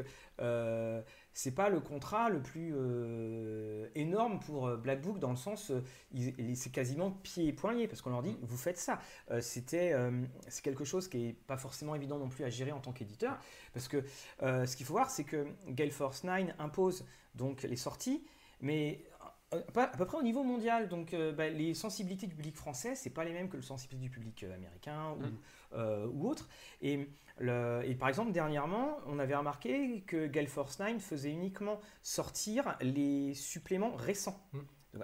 c'est 1.34 1.54
pas 1.54 1.68
le 1.68 1.80
contrat 1.80 2.30
le 2.30 2.40
plus 2.40 2.72
euh, 2.74 3.88
énorme 3.94 4.40
pour 4.40 4.68
euh, 4.68 4.76
Black 4.76 5.02
Book 5.02 5.18
dans 5.18 5.30
le 5.30 5.36
sens, 5.36 5.70
euh, 5.72 5.82
c'est 6.54 6.70
quasiment 6.72 7.10
pied 7.10 7.48
et 7.48 7.52
poing 7.52 7.72
lié 7.74 7.88
parce 7.88 8.00
qu'on 8.00 8.10
leur 8.10 8.22
dit 8.22 8.38
vous 8.40 8.56
faites 8.56 8.78
ça. 8.78 9.00
Euh, 9.30 9.40
c'était 9.40 9.94
c'est 10.48 10.62
quelque 10.62 10.84
chose 10.84 11.08
qui 11.08 11.26
est 11.28 11.32
pas 11.32 11.56
forcément 11.56 11.94
évident 11.94 12.18
non 12.18 12.28
plus 12.28 12.44
à 12.44 12.50
gérer 12.50 12.72
en 12.72 12.80
tant 12.80 12.92
qu'éditeur 12.92 13.38
parce 13.72 13.88
que 13.88 14.04
ce 14.40 14.76
qu'il 14.76 14.86
faut 14.86 14.94
voir 14.94 15.10
c'est 15.10 15.24
que 15.24 15.46
Gale 15.68 15.90
Force 15.90 16.24
9 16.24 16.54
impose 16.58 17.04
donc 17.34 17.62
les 17.62 17.76
sorties, 17.76 18.24
mais 18.60 19.04
à 19.74 19.86
peu 19.96 20.04
près 20.04 20.18
au 20.18 20.22
niveau 20.22 20.42
mondial. 20.42 20.88
Donc 20.88 21.14
euh, 21.14 21.32
bah, 21.32 21.48
les 21.48 21.74
sensibilités 21.74 22.26
du 22.26 22.34
public 22.34 22.56
français, 22.56 22.94
c'est 22.94 23.10
pas 23.10 23.24
les 23.24 23.32
mêmes 23.32 23.48
que 23.48 23.56
les 23.56 23.62
sensibilités 23.62 24.08
du 24.08 24.10
public 24.10 24.44
américain 24.44 25.12
ou, 25.12 25.22
Mm. 25.24 25.38
euh, 25.74 26.06
ou 26.12 26.28
autre. 26.28 26.48
Et, 26.82 27.08
le- 27.38 27.82
et 27.84 27.94
par 27.94 28.08
exemple, 28.08 28.32
dernièrement, 28.32 28.96
on 29.06 29.18
avait 29.18 29.34
remarqué 29.36 30.02
que 30.06 30.26
Gale 30.26 30.46
Force 30.48 30.78
9 30.78 31.00
faisait 31.02 31.30
uniquement 31.32 31.80
sortir 32.02 32.76
les 32.80 33.34
suppléments 33.34 33.94
récents. 33.96 34.40
Mm. 34.52 34.58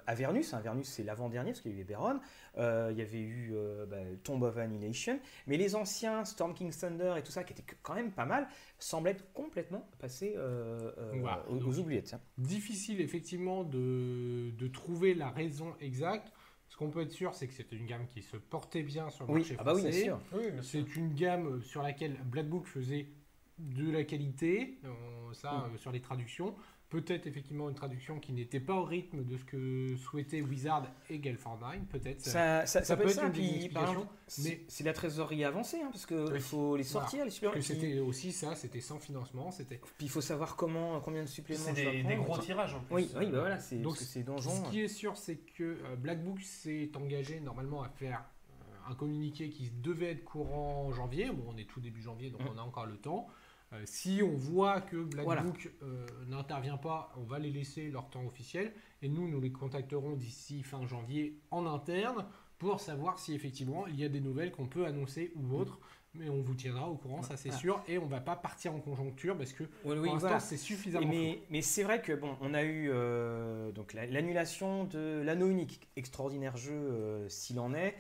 Avernus, 0.07 0.55
hein, 0.55 0.59
Avernus 0.59 0.87
c'est 0.87 1.03
l'avant-dernier 1.03 1.51
parce 1.51 1.63
qu'il 1.63 1.73
y 1.73 1.75
avait 1.75 1.83
Beron, 1.83 2.21
euh, 2.59 2.91
il 2.93 2.99
y 2.99 3.03
avait 3.03 3.19
eu 3.19 3.51
euh, 3.55 3.87
bah, 3.87 3.97
Tomb 4.23 4.41
of 4.45 4.57
Annihilation, 4.57 5.19
mais 5.49 5.57
les 5.57 5.75
anciens 5.75 6.25
Storm 6.25 6.55
King's 6.55 6.79
Thunder 6.79 7.15
et 7.19 7.23
tout 7.25 7.33
ça 7.33 7.43
qui 7.43 7.55
étaient 7.55 7.65
quand 7.83 7.95
même 7.97 8.13
pas 8.13 8.25
mal, 8.25 8.47
semblent 8.79 9.09
être 9.09 9.33
complètement 9.33 9.89
passés 9.99 10.35
euh, 10.37 10.93
euh, 10.99 11.13
Voilà. 11.21 11.45
aux, 11.51 11.57
aux 11.57 11.79
oubliettes. 11.81 12.15
hein. 12.15 12.21
Difficile 12.39 13.01
effectivement 13.01 13.65
de, 13.65 14.53
de 14.57 14.69
trouver 14.69 15.13
la 15.13 15.29
raison 15.31 15.75
exacte. 15.81 16.33
Qu'on 16.81 16.89
peut 16.89 17.03
être 17.03 17.13
sûr, 17.13 17.35
c'est 17.35 17.47
que 17.47 17.53
c'était 17.53 17.77
une 17.77 17.85
gamme 17.85 18.07
qui 18.07 18.23
se 18.23 18.39
portait 18.39 18.83
bien 18.83 19.11
sur 19.11 19.27
le 19.27 19.33
Oui, 19.35 19.41
marché 19.41 19.57
ah 19.59 19.65
bah 19.65 19.75
oui, 19.75 19.83
bien 19.83 19.93
sûr. 19.93 20.19
Oui, 20.33 20.51
bien 20.51 20.63
sûr. 20.63 20.65
C'est 20.65 20.97
une 20.97 21.13
gamme 21.13 21.63
sur 21.63 21.83
laquelle 21.83 22.17
Black 22.25 22.49
Book 22.49 22.65
faisait 22.65 23.11
de 23.59 23.91
la 23.91 24.03
qualité, 24.05 24.79
euh, 24.87 25.35
ça 25.35 25.67
euh, 25.67 25.77
sur 25.77 25.93
les 25.93 26.01
traductions. 26.01 26.55
Peut-être 26.91 27.29
effectivement 27.29 27.69
une 27.69 27.77
traduction 27.77 28.19
qui 28.19 28.33
n'était 28.33 28.59
pas 28.59 28.75
au 28.75 28.83
rythme 28.83 29.25
de 29.25 29.37
ce 29.37 29.45
que 29.45 29.97
souhaitait 29.97 30.43
Wizard 30.43 30.89
et 31.09 31.21
Galford 31.21 31.59
9, 31.61 31.79
peut-être. 31.89 32.21
Ça, 32.21 32.67
ça, 32.67 32.83
ça 32.83 32.97
peut 32.97 33.05
être 33.05 33.11
ça. 33.15 33.27
une 33.27 33.33
Puis, 33.33 33.69
par 33.69 33.89
exemple, 33.89 34.09
c'est 34.27 34.51
mais- 34.51 34.61
c'est 34.67 34.83
la 34.83 34.93
trésorerie 34.93 35.45
avancée, 35.45 35.79
hein, 35.81 35.89
parce 35.93 36.05
qu'il 36.05 36.17
Oui. 36.17 36.41
faut 36.41 36.77
les 36.77 36.83
sortir, 36.83 37.25
les 37.25 37.31
suppléments. 37.31 37.55
que 37.55 37.61
Puis, 37.61 37.69
c'était 37.69 38.01
aussi 38.01 38.33
ça, 38.33 38.57
c'était 38.57 38.81
sans 38.81 38.99
financement, 38.99 39.53
c'était. 39.53 39.77
puis 39.99 40.07
il 40.07 40.11
faut 40.11 40.21
savoir 40.21 40.57
comment, 40.57 40.99
combien 41.01 41.23
de 41.23 41.29
suppléments 41.29 41.63
C'est 41.73 42.03
des, 42.03 42.17
gros 42.17 42.39
tirages 42.39 42.75
en 42.75 42.81
plus. 42.81 42.95
Oui, 42.97 43.09
oui, 43.17 43.27
bah 43.27 43.39
voilà, 43.39 43.61
c'est 43.61 43.77
Donc, 43.77 43.93
que 43.95 44.01
c'est 44.03 44.21
Ce 44.23 44.25
donjon. 44.27 44.63
qui 44.71 44.81
est 44.81 44.89
sûr, 44.89 45.17
c'est 45.17 45.37
que 45.37 45.63
euh, 45.63 45.95
Black 45.97 46.25
Book 46.25 46.41
s'est 46.41 46.91
engagé 46.97 47.39
normalement 47.39 47.85
à 47.85 47.89
faire 47.89 48.25
euh, 48.63 48.91
un 48.91 48.95
communiqué 48.97 49.49
qui 49.49 49.71
devait 49.71 50.11
être 50.11 50.25
courant 50.25 50.87
en 50.87 50.93
janvier. 50.93 51.31
Bon, 51.31 51.53
on 51.55 51.57
est 51.57 51.67
tout 51.69 51.79
début 51.81 52.03
janvier, 52.03 52.31
donc 52.31 52.41
Mm. 52.43 52.49
on 52.57 52.59
a 52.59 52.63
encore 52.63 52.87
le 52.87 52.97
temps. 52.97 53.29
Euh, 53.73 53.83
si 53.85 54.21
on 54.23 54.37
voit 54.37 54.81
que 54.81 54.97
Black 54.97 55.25
Voilà. 55.25 55.43
Book 55.43 55.71
euh, 55.83 56.05
n'intervient 56.27 56.77
pas, 56.77 57.13
on 57.17 57.23
va 57.23 57.39
les 57.39 57.51
laisser 57.51 57.91
leur 57.91 58.11
temps 58.11 58.25
officiel. 58.27 58.73
Et 59.03 59.09
nous, 59.09 59.29
nous 59.29 59.41
les 59.41 59.53
contacterons 59.53 60.17
d'ici 60.17 60.63
fin 60.63 60.85
janvier 60.87 61.39
en 61.51 61.67
interne 61.67 62.27
pour 62.59 62.81
savoir 62.81 63.19
si 63.19 63.33
effectivement 63.35 63.87
il 63.87 63.97
y 63.99 64.05
a 64.05 64.09
des 64.09 64.21
nouvelles 64.21 64.51
qu'on 64.51 64.67
peut 64.67 64.87
annoncer 64.87 65.33
ou 65.37 65.55
autres. 65.57 65.79
Mais 66.13 66.29
on 66.29 66.43
vous 66.43 66.55
tiendra 66.57 66.89
au 66.91 66.97
courant, 66.97 67.23
ça 67.23 67.37
c'est 67.37 67.53
sûr. 67.53 67.81
Et 67.87 67.97
on 67.97 68.07
va 68.07 68.21
pas 68.21 68.35
partir 68.35 68.75
en 68.75 68.81
conjoncture 68.81 69.39
parce 69.39 69.53
que 69.53 69.63
Oui, 69.63 69.69
pour 69.83 69.91
oui, 69.93 69.99
l'instant 70.09 70.19
voilà. 70.19 70.41
c'est 70.41 70.57
suffisamment 70.57 71.07
flou. 71.09 71.37
mais 71.51 71.63
c'est 71.63 71.85
vrai 71.85 72.03
que 72.03 72.13
bon, 72.13 72.37
on 72.41 72.53
a 72.53 72.65
eu 72.65 72.91
euh, 72.91 73.71
donc 73.71 73.93
la- 73.95 74.07
l'annulation 74.07 74.85
de 74.87 75.23
l'anneau 75.25 75.47
unique, 75.49 75.89
extraordinaire 75.95 76.57
jeu 76.57 77.25
s'il 77.29 77.61
en 77.61 77.73
est. 77.75 77.95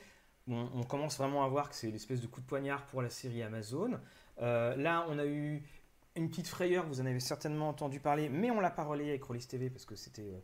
Bon, 0.48 0.68
on 0.74 0.82
commence 0.82 1.18
vraiment 1.18 1.44
à 1.44 1.48
voir 1.48 1.68
que 1.70 1.76
c'est 1.76 1.88
l'espèce 1.92 2.20
de 2.20 2.26
coup 2.26 2.40
de 2.40 2.46
poignard 2.46 2.84
pour 2.86 3.00
la 3.00 3.10
série 3.10 3.44
Amazon. 3.44 4.00
Euh, 4.40 4.74
là, 4.76 5.06
on 5.08 5.18
a 5.18 5.26
eu 5.26 5.62
une 6.16 6.28
petite 6.28 6.48
frayeur, 6.48 6.86
vous 6.86 7.00
en 7.00 7.06
avez 7.06 7.20
certainement 7.20 7.68
entendu 7.68 8.00
parler, 8.00 8.28
mais 8.28 8.50
on 8.50 8.60
l'a 8.60 8.70
pas 8.70 8.84
relayé 8.84 9.10
avec 9.10 9.22
Rollis 9.24 9.46
TV 9.46 9.70
parce 9.70 9.84
que 9.84 9.94
c'était 9.94 10.22
euh, 10.22 10.38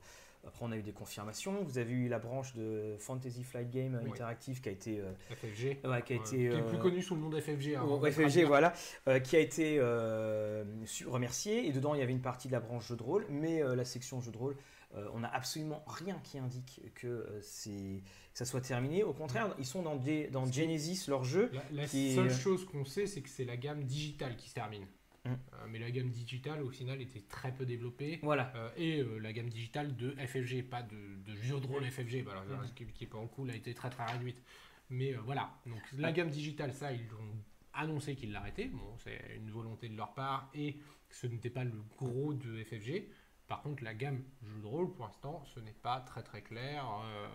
après, 0.46 0.64
on 0.64 0.70
a 0.70 0.76
eu 0.76 0.82
des 0.82 0.92
confirmations. 0.92 1.64
Vous 1.64 1.78
avez 1.78 1.92
eu 1.92 2.08
la 2.08 2.20
branche 2.20 2.54
de 2.54 2.94
Fantasy 3.00 3.42
Flight 3.42 3.68
Game 3.68 3.98
Oui. 4.04 4.10
Interactive 4.12 4.60
qui 4.60 4.68
a 4.68 4.72
été, 4.72 5.00
euh, 5.00 5.10
FFG. 5.34 5.78
ouais, 5.84 6.02
qui 6.02 6.12
a 6.12 6.16
euh, 6.16 6.20
été 6.20 6.36
qui 6.36 6.44
est 6.46 6.50
euh, 6.52 6.62
plus 6.68 6.78
connu 6.78 7.02
sous 7.02 7.16
le 7.16 7.20
nom 7.20 7.30
d'FFG. 7.30 7.74
hein, 7.74 8.10
FFG, 8.10 8.44
voilà, 8.44 8.72
euh, 9.08 9.18
qui 9.18 9.34
a 9.34 9.40
été 9.40 9.76
euh, 9.80 10.62
remercié. 11.06 11.66
Et 11.66 11.72
dedans, 11.72 11.94
il 11.94 12.00
y 12.00 12.02
avait 12.02 12.12
une 12.12 12.20
partie 12.20 12.46
de 12.46 12.52
la 12.52 12.60
branche 12.60 12.86
jeu 12.86 12.96
de 12.96 13.02
rôle, 13.02 13.26
mais 13.28 13.60
euh, 13.60 13.74
la 13.74 13.84
section 13.84 14.20
jeu 14.20 14.30
de 14.30 14.38
rôle, 14.38 14.54
euh, 14.94 15.08
on 15.12 15.20
n'a 15.20 15.28
absolument 15.34 15.84
rien 15.86 16.18
qui 16.22 16.38
indique 16.38 16.80
que, 16.94 17.06
euh, 17.06 17.40
c'est, 17.42 18.02
que 18.32 18.38
ça 18.38 18.44
soit 18.44 18.60
terminé. 18.60 19.02
Au 19.02 19.12
contraire, 19.12 19.54
ils 19.58 19.66
sont 19.66 19.82
dans, 19.82 19.96
des, 19.96 20.28
dans 20.28 20.46
Genesis, 20.50 21.06
leur 21.08 21.24
jeu. 21.24 21.50
La, 21.52 21.62
la 21.72 21.86
qui 21.86 22.08
est- 22.08 22.14
seule 22.14 22.32
chose 22.32 22.64
qu'on 22.64 22.84
sait, 22.84 23.06
c'est 23.06 23.20
que 23.20 23.28
c'est 23.28 23.44
la 23.44 23.56
gamme 23.56 23.84
digitale 23.84 24.36
qui 24.36 24.48
se 24.48 24.54
termine. 24.54 24.86
Mm. 25.24 25.30
Euh, 25.30 25.66
mais 25.68 25.78
la 25.80 25.90
gamme 25.90 26.10
digitale, 26.10 26.62
au 26.62 26.70
final, 26.70 27.00
était 27.02 27.22
très 27.28 27.52
peu 27.52 27.66
développée. 27.66 28.20
Voilà. 28.22 28.52
Euh, 28.54 28.70
et 28.76 29.00
euh, 29.00 29.18
la 29.18 29.32
gamme 29.32 29.48
digitale 29.48 29.96
de 29.96 30.12
FFG, 30.12 30.62
pas 30.62 30.82
de, 30.82 30.96
de 31.30 31.36
jeu 31.42 31.58
de 31.58 31.66
rôle 31.66 31.84
FFG, 31.84 32.22
bah, 32.24 32.32
alors, 32.32 32.64
ce 32.64 32.72
qui, 32.72 32.86
qui 32.86 33.06
pas 33.06 33.18
en 33.18 33.26
cool, 33.26 33.50
a 33.50 33.56
été 33.56 33.74
très 33.74 33.90
très 33.90 34.04
réduite. 34.06 34.40
Mais 34.88 35.14
euh, 35.14 35.20
voilà, 35.24 35.50
donc 35.66 35.80
la 35.98 36.12
gamme 36.12 36.30
digitale, 36.30 36.72
ça, 36.72 36.92
ils 36.92 37.12
ont 37.14 37.36
annoncé 37.72 38.14
qu'ils 38.14 38.30
l'arrêtaient. 38.32 38.66
Bon, 38.66 38.96
c'est 38.98 39.20
une 39.36 39.50
volonté 39.50 39.88
de 39.88 39.96
leur 39.96 40.14
part 40.14 40.48
et 40.54 40.76
ce 41.10 41.26
n'était 41.26 41.50
pas 41.50 41.64
le 41.64 41.82
gros 41.98 42.32
de 42.34 42.62
FFG. 42.62 43.04
Par 43.48 43.62
contre, 43.62 43.84
la 43.84 43.94
gamme 43.94 44.22
jeu 44.42 44.60
de 44.60 44.66
rôle, 44.66 44.92
pour 44.92 45.04
l'instant, 45.06 45.40
ce 45.54 45.60
n'est 45.60 45.70
pas 45.82 46.00
très 46.00 46.22
très 46.22 46.42
clair. 46.42 46.84
Euh, 47.04 47.26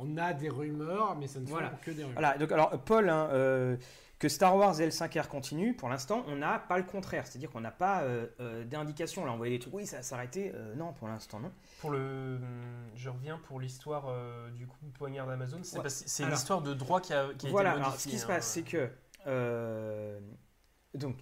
on 0.00 0.16
a 0.16 0.32
des 0.32 0.48
rumeurs, 0.48 1.14
mais 1.16 1.26
ça 1.26 1.40
ne 1.40 1.44
sont 1.46 1.52
Voilà. 1.52 1.70
que 1.82 1.90
des 1.90 2.04
rumeurs. 2.04 2.14
Voilà, 2.18 2.38
donc 2.38 2.50
alors 2.52 2.70
Paul, 2.84 3.10
hein, 3.10 3.28
euh, 3.32 3.76
que 4.18 4.30
Star 4.30 4.56
Wars 4.56 4.80
et 4.80 4.88
L5R 4.88 5.28
continuent, 5.28 5.74
pour 5.76 5.90
l'instant, 5.90 6.24
on 6.26 6.36
n'a 6.36 6.58
pas 6.58 6.78
le 6.78 6.84
contraire. 6.84 7.26
C'est-à-dire 7.26 7.50
qu'on 7.50 7.60
n'a 7.60 7.70
pas 7.70 8.00
euh, 8.02 8.28
euh, 8.40 8.64
d'indication. 8.64 9.26
Là, 9.26 9.32
on 9.32 9.36
voyait 9.36 9.56
des 9.56 9.60
trucs, 9.60 9.74
oui, 9.74 9.86
ça 9.86 9.98
va 9.98 10.02
s'arrêter. 10.02 10.52
Euh, 10.54 10.74
non, 10.74 10.94
pour 10.94 11.06
l'instant, 11.06 11.38
non. 11.38 11.52
Pour 11.80 11.90
le, 11.90 12.40
je 12.94 13.10
reviens 13.10 13.36
pour 13.36 13.60
l'histoire 13.60 14.06
euh, 14.08 14.50
du 14.52 14.66
coup 14.66 14.86
poignard 14.94 15.26
d'Amazon. 15.26 15.58
C'est 15.62 15.78
Ouais. 15.78 15.86
une 16.20 16.24
Alors- 16.28 16.38
histoire 16.38 16.62
de 16.62 16.72
droit 16.72 17.00
qui 17.02 17.12
a, 17.12 17.28
qui 17.36 17.46
a 17.46 17.50
Voilà, 17.50 17.70
été 17.72 17.76
alors 17.80 17.90
modifiée. 17.90 18.10
ce 18.10 18.16
qui 18.16 18.20
se 18.20 18.24
hein. 18.24 18.34
passe, 18.34 18.46
c'est 18.46 18.62
que 18.62 18.90
euh, 19.26 20.18
donc 20.94 21.16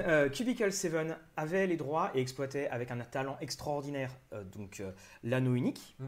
euh, 0.00 0.28
Cubicle 0.28 0.72
7 0.72 0.92
avait 1.36 1.66
les 1.66 1.76
droits 1.76 2.10
et 2.14 2.20
exploitait 2.20 2.68
avec 2.68 2.90
un 2.90 2.98
talent 3.00 3.36
extraordinaire 3.40 4.10
euh, 4.32 4.42
donc 4.44 4.80
euh, 4.80 4.92
l'anneau 5.22 5.54
unique. 5.54 5.96
Mm. 5.98 6.06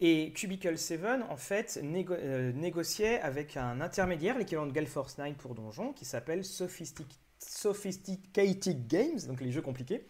Et 0.00 0.32
Cubicle 0.32 0.76
7 0.78 1.00
en 1.28 1.36
fait 1.36 1.78
négo- 1.82 2.16
négociait 2.54 3.20
avec 3.20 3.56
un 3.56 3.80
intermédiaire, 3.80 4.38
l'équivalent 4.38 4.66
de 4.66 4.72
Gale 4.72 4.86
Force 4.86 5.18
9 5.18 5.34
pour 5.34 5.54
Donjon, 5.54 5.92
qui 5.92 6.04
s'appelle 6.04 6.40
Sophistic- 6.44 7.20
Sophisticated 7.38 8.86
Games, 8.88 9.20
donc 9.28 9.40
les 9.40 9.52
jeux 9.52 9.62
compliqués. 9.62 10.06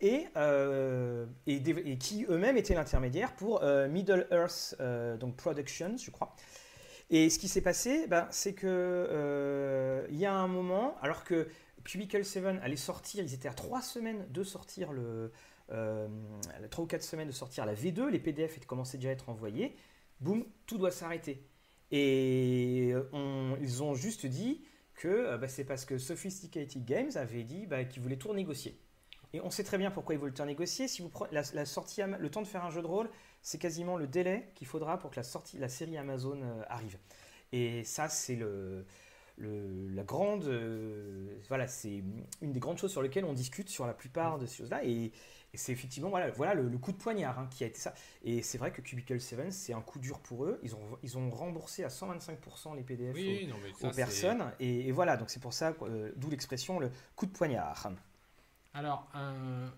Et, 0.00 0.26
et, 1.46 1.60
des- 1.60 1.82
et 1.86 1.96
qui 1.98 2.26
eux-mêmes 2.28 2.56
étaient 2.58 2.74
l'intermédiaire 2.74 3.34
pour 3.36 3.62
Middle 3.88 4.26
Earth 4.30 4.76
donc 5.18 5.36
Productions, 5.36 5.96
je 5.96 6.10
crois. 6.10 6.34
Et 7.10 7.30
ce 7.30 7.38
qui 7.38 7.48
s'est 7.48 7.62
passé, 7.62 8.06
ben, 8.08 8.26
c'est 8.30 8.52
que 8.54 10.04
il 10.10 10.16
y 10.18 10.26
a 10.26 10.34
un 10.34 10.48
moment, 10.48 10.96
alors 11.00 11.24
que 11.24 11.48
Cubicle 11.84 12.24
7 12.24 12.44
allait 12.62 12.76
sortir, 12.76 13.24
ils 13.24 13.34
étaient 13.34 13.48
à 13.48 13.54
trois 13.54 13.82
semaines 13.82 14.26
de 14.30 14.42
sortir 14.42 14.92
le, 14.92 15.30
euh, 15.70 16.08
ou 16.78 16.86
quatre 16.86 17.02
semaines 17.02 17.28
de 17.28 17.32
sortir 17.32 17.64
la 17.64 17.74
V2, 17.74 18.08
les 18.08 18.18
PDF 18.18 18.58
commençaient 18.66 18.98
déjà 18.98 19.10
à 19.10 19.12
être 19.12 19.28
envoyés. 19.28 19.76
Boum, 20.20 20.44
tout 20.66 20.78
doit 20.78 20.90
s'arrêter. 20.90 21.46
Et 21.90 22.90
euh, 22.92 23.56
ils 23.60 23.82
ont 23.82 23.94
juste 23.94 24.26
dit 24.26 24.64
que 24.94 25.08
euh, 25.08 25.38
bah, 25.38 25.48
c'est 25.48 25.64
parce 25.64 25.84
que 25.84 25.98
Sophisticated 25.98 26.84
Games 26.84 27.10
avait 27.14 27.44
dit 27.44 27.66
bah, 27.66 27.84
qu'ils 27.84 28.02
voulaient 28.02 28.16
tout 28.16 28.28
renégocier. 28.28 28.78
Et 29.32 29.40
on 29.40 29.50
sait 29.50 29.64
très 29.64 29.78
bien 29.78 29.90
pourquoi 29.90 30.14
ils 30.14 30.20
veulent 30.20 30.32
tout 30.32 30.42
renégocier. 30.42 30.86
Si 30.86 31.02
vous 31.02 31.10
la, 31.32 31.64
sortie, 31.64 32.02
le 32.02 32.30
temps 32.30 32.42
de 32.42 32.46
faire 32.46 32.64
un 32.64 32.70
jeu 32.70 32.82
de 32.82 32.86
rôle, 32.86 33.10
c'est 33.42 33.58
quasiment 33.58 33.96
le 33.96 34.06
délai 34.06 34.52
qu'il 34.54 34.66
faudra 34.66 34.98
pour 34.98 35.10
que 35.10 35.16
la, 35.16 35.24
sortie, 35.24 35.58
la 35.58 35.68
série 35.68 35.96
Amazon 35.96 36.40
arrive. 36.68 36.98
Et 37.50 37.82
ça, 37.82 38.08
c'est 38.08 38.36
le, 38.36 38.86
le- 39.36 39.88
la 39.88 40.02
grande, 40.04 40.44
euh, 40.44 41.38
voilà, 41.48 41.66
c'est 41.66 42.02
une 42.42 42.52
des 42.52 42.60
grandes 42.60 42.78
choses 42.78 42.92
sur 42.92 43.02
lesquelles 43.02 43.24
on 43.24 43.32
discute 43.32 43.68
sur 43.68 43.86
la 43.86 43.94
plupart 43.94 44.38
de 44.38 44.46
ces 44.46 44.58
choses-là. 44.58 44.84
Et, 44.84 45.12
et 45.52 45.56
c'est 45.56 45.72
effectivement 45.72 46.08
voilà, 46.10 46.30
voilà 46.30 46.54
le, 46.54 46.68
le 46.68 46.78
coup 46.78 46.92
de 46.92 46.96
poignard 46.96 47.38
hein, 47.38 47.48
qui 47.50 47.64
a 47.64 47.66
été 47.68 47.78
ça. 47.78 47.94
Et 48.24 48.42
c'est 48.42 48.58
vrai 48.58 48.72
que 48.72 48.80
Cubicle 48.80 49.20
7, 49.20 49.52
c'est 49.52 49.72
un 49.72 49.80
coup 49.80 49.98
dur 49.98 50.18
pour 50.20 50.44
eux. 50.44 50.58
Ils 50.62 50.74
ont, 50.74 50.98
ils 51.02 51.16
ont 51.18 51.30
remboursé 51.30 51.84
à 51.84 51.88
125% 51.90 52.74
les 52.74 52.82
PDF 52.82 53.14
Oui, 53.14 53.46
non, 53.48 53.56
mais 53.62 53.70
aux, 53.70 53.74
ça, 53.76 53.88
aux 53.88 53.90
c'est- 53.92 53.96
personnes. 53.96 54.52
Et, 54.60 54.88
et 54.88 54.92
voilà, 54.92 55.16
donc 55.16 55.30
c'est 55.30 55.40
pour 55.40 55.52
ça, 55.52 55.74
euh, 55.82 56.12
d'où 56.16 56.30
l'expression 56.30 56.78
le 56.80 56.90
coup 57.16 57.26
de 57.26 57.32
poignard. 57.32 57.88
Alors, 58.72 59.08
euh, 59.14 59.68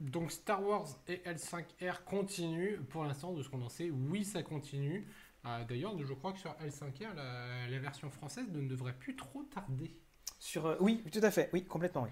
donc 0.00 0.32
Star 0.32 0.62
Wars 0.66 0.86
et 1.08 1.20
L5R 1.26 2.04
continuent. 2.04 2.80
Pour 2.88 3.04
l'instant, 3.04 3.32
de 3.32 3.42
ce 3.42 3.48
qu'on 3.48 3.62
en 3.62 3.68
sait, 3.68 3.90
oui, 3.90 4.24
ça 4.24 4.42
continue. 4.42 5.06
Euh, 5.46 5.64
D'ailleurs, 5.64 5.96
je 6.04 6.12
crois 6.12 6.32
que 6.32 6.38
sur 6.38 6.52
L5R, 6.60 7.14
la, 7.14 7.68
la 7.68 7.78
version 7.78 8.10
française 8.10 8.50
ne 8.50 8.66
devrait 8.68 8.98
plus 8.98 9.16
trop 9.16 9.42
tarder. 9.44 9.96
Sur, 10.38 10.66
euh, 10.66 10.76
oui, 10.80 11.02
tout 11.10 11.20
à 11.22 11.30
fait, 11.30 11.48
oui, 11.52 11.64
complètement, 11.64 12.02
oui. 12.02 12.10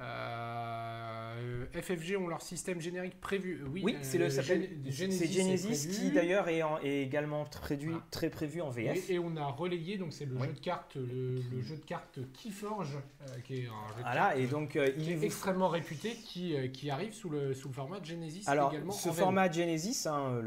Euh, 0.00 1.64
FFG 1.72 2.16
ont 2.16 2.26
leur 2.26 2.42
système 2.42 2.80
générique 2.80 3.20
prévu. 3.20 3.62
Oui, 3.70 3.82
Oui, 3.84 3.94
euh, 3.94 3.98
c'est 4.02 4.18
le 4.18 4.30
s'appelle- 4.30 4.68
Genesis 4.88 5.86
qui 5.88 6.10
d'ailleurs 6.10 6.48
est, 6.48 6.62
en- 6.62 6.78
est 6.80 7.02
également 7.02 7.44
très 7.44 8.30
prévu 8.30 8.60
en 8.60 8.68
VF. 8.70 9.08
Et, 9.10 9.14
et 9.14 9.18
on 9.18 9.36
a 9.36 9.44
relayé, 9.46 9.96
donc 9.96 10.12
c'est 10.12 10.24
le 10.24 10.34
Oui. 10.36 10.48
jeu 10.48 10.52
de 10.54 10.58
cartes, 10.58 10.96
le, 10.96 11.36
le 11.36 11.62
jeu 11.62 11.76
de 11.76 11.84
cartes 11.84 12.18
Keyforge, 12.32 12.96
euh, 12.96 13.40
qui 13.44 13.54
est 13.60 13.66
un 13.66 13.88
jeu 13.88 13.94
de 13.98 14.00
Voilà, 14.02 14.14
cartes, 14.28 14.38
et 14.38 14.44
euh, 14.44 14.48
donc 14.48 14.76
euh, 14.76 14.90
qui 14.90 15.00
il 15.02 15.10
est 15.12 15.14
vous 15.16 15.24
extrêmement 15.24 15.68
réputé, 15.68 16.14
qui, 16.14 16.54
euh, 16.56 16.68
qui 16.68 16.90
arrive 16.90 17.12
sous 17.12 17.28
le, 17.30 17.54
sous 17.54 17.68
le 17.68 17.74
format 17.74 18.02
Genesis 18.02 18.42
Alors, 18.46 18.72
également. 18.72 18.92
ce 18.92 19.10
format 19.10 19.50
Genesis, 19.50 20.06
hein, 20.08 20.40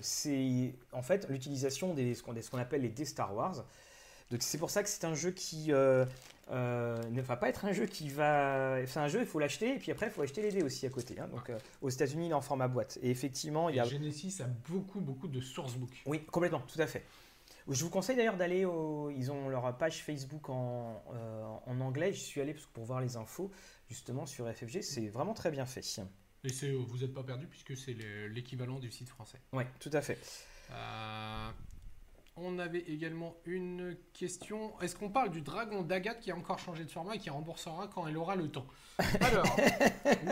c'est 0.00 0.74
en 0.92 1.02
fait 1.02 1.28
l'utilisation 1.30 1.94
des 1.94 2.14
ce 2.14 2.22
qu'on 2.22 2.34
ce 2.40 2.50
qu'on 2.50 2.58
appelle 2.58 2.82
les 2.82 2.88
D 2.90 3.04
Star 3.04 3.34
Wars. 3.34 3.64
Donc 4.30 4.42
c'est 4.42 4.58
pour 4.58 4.70
ça 4.70 4.82
que 4.82 4.88
c'est 4.88 5.04
un 5.04 5.14
jeu 5.14 5.30
qui 5.30 5.72
euh, 5.72 6.04
euh, 6.50 6.96
ne 7.10 7.20
va 7.22 7.36
pas 7.36 7.48
être 7.48 7.64
un 7.64 7.72
jeu 7.72 7.86
qui 7.86 8.08
va. 8.08 8.84
C'est 8.86 8.98
un 8.98 9.08
jeu, 9.08 9.20
il 9.20 9.26
faut 9.26 9.38
l'acheter 9.38 9.74
et 9.74 9.78
puis 9.78 9.92
après 9.92 10.06
il 10.06 10.12
faut 10.12 10.22
acheter 10.22 10.42
les 10.42 10.50
dés 10.50 10.62
aussi 10.62 10.86
à 10.86 10.90
côté. 10.90 11.18
hein. 11.20 11.28
Donc 11.28 11.50
euh, 11.50 11.58
aux 11.82 11.90
États-Unis, 11.90 12.26
il 12.26 12.30
est 12.30 12.34
en 12.34 12.40
format 12.40 12.68
boîte. 12.68 12.98
Et 13.02 13.10
effectivement, 13.10 13.68
il 13.68 13.76
y 13.76 13.80
a 13.80 13.84
Genesis 13.84 14.40
a 14.42 14.46
beaucoup, 14.68 15.00
beaucoup 15.00 15.28
de 15.28 15.40
sourcebook. 15.40 15.90
Oui, 16.06 16.24
complètement, 16.24 16.60
tout 16.60 16.80
à 16.80 16.86
fait. 16.86 17.04
Je 17.68 17.82
vous 17.82 17.90
conseille 17.90 18.16
d'ailleurs 18.16 18.36
d'aller 18.36 18.64
au. 18.64 19.10
Ils 19.10 19.30
ont 19.30 19.48
leur 19.48 19.76
page 19.78 20.02
Facebook 20.02 20.48
en, 20.50 21.02
en 21.66 21.80
anglais. 21.80 22.12
J'y 22.12 22.20
suis 22.20 22.40
allé 22.40 22.52
parce 22.52 22.66
que 22.66 22.72
pour 22.72 22.84
voir 22.84 23.00
les 23.00 23.16
infos 23.16 23.50
justement 23.88 24.26
sur 24.26 24.46
FFG. 24.52 24.82
C'est 24.82 25.08
vraiment 25.08 25.32
très 25.34 25.50
bien 25.50 25.64
fait. 25.66 25.80
Et 26.44 26.72
vous 26.74 26.98
n'êtes 26.98 27.14
pas 27.14 27.22
perdu 27.22 27.46
puisque 27.46 27.74
c'est 27.76 27.94
le- 27.94 28.28
l'équivalent 28.28 28.78
du 28.78 28.90
site 28.90 29.08
français. 29.08 29.38
Oui, 29.54 29.64
tout 29.80 29.90
à 29.94 30.02
fait. 30.02 30.18
Euh, 30.72 31.50
on 32.36 32.58
avait 32.58 32.80
également 32.88 33.34
une 33.46 33.96
question. 34.12 34.72
Est-ce 34.80 34.96
qu'on 34.96 35.08
parle 35.08 35.30
du 35.30 35.40
dragon 35.40 35.82
d'Agathe 35.82 36.20
qui 36.20 36.30
a 36.32 36.36
encore 36.36 36.58
changé 36.58 36.84
de 36.84 36.90
format 36.90 37.14
et 37.14 37.18
qui 37.18 37.30
remboursera 37.30 37.88
quand 37.94 38.06
elle 38.08 38.16
aura 38.16 38.34
le 38.36 38.48
temps 38.48 38.66
Alors, 39.20 39.44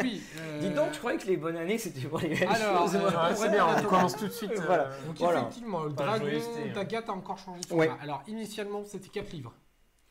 oui. 0.02 0.22
euh, 0.38 0.60
Dis 0.60 0.70
donc, 0.70 0.92
tu 0.92 0.98
croyais 0.98 1.18
que 1.18 1.26
les 1.26 1.36
bonnes 1.36 1.56
années 1.56 1.78
c'était 1.78 2.06
pour 2.08 2.18
les 2.20 2.30
mêmes 2.30 2.48
Alors, 2.48 2.82
choses, 2.82 2.96
euh. 2.96 3.00
Ouais, 3.08 3.34
c'est 3.36 3.50
bien, 3.50 3.66
on 3.78 3.82
commence 3.88 4.16
tout 4.16 4.26
de 4.26 4.32
suite. 4.32 4.52
euh, 4.52 4.62
Voilà. 4.66 4.84
Donc 5.06 5.16
Voilà. 5.18 5.40
effectivement, 5.42 5.84
le 5.84 5.92
dragon 5.92 6.26
hein. 6.26 6.72
d'Agathe 6.74 7.08
a 7.08 7.12
encore 7.12 7.38
changé 7.38 7.60
de 7.60 7.74
Ouais. 7.74 7.86
format. 7.88 8.02
Alors 8.02 8.22
initialement 8.26 8.84
c'était 8.84 9.08
4 9.08 9.32
livres. 9.32 9.54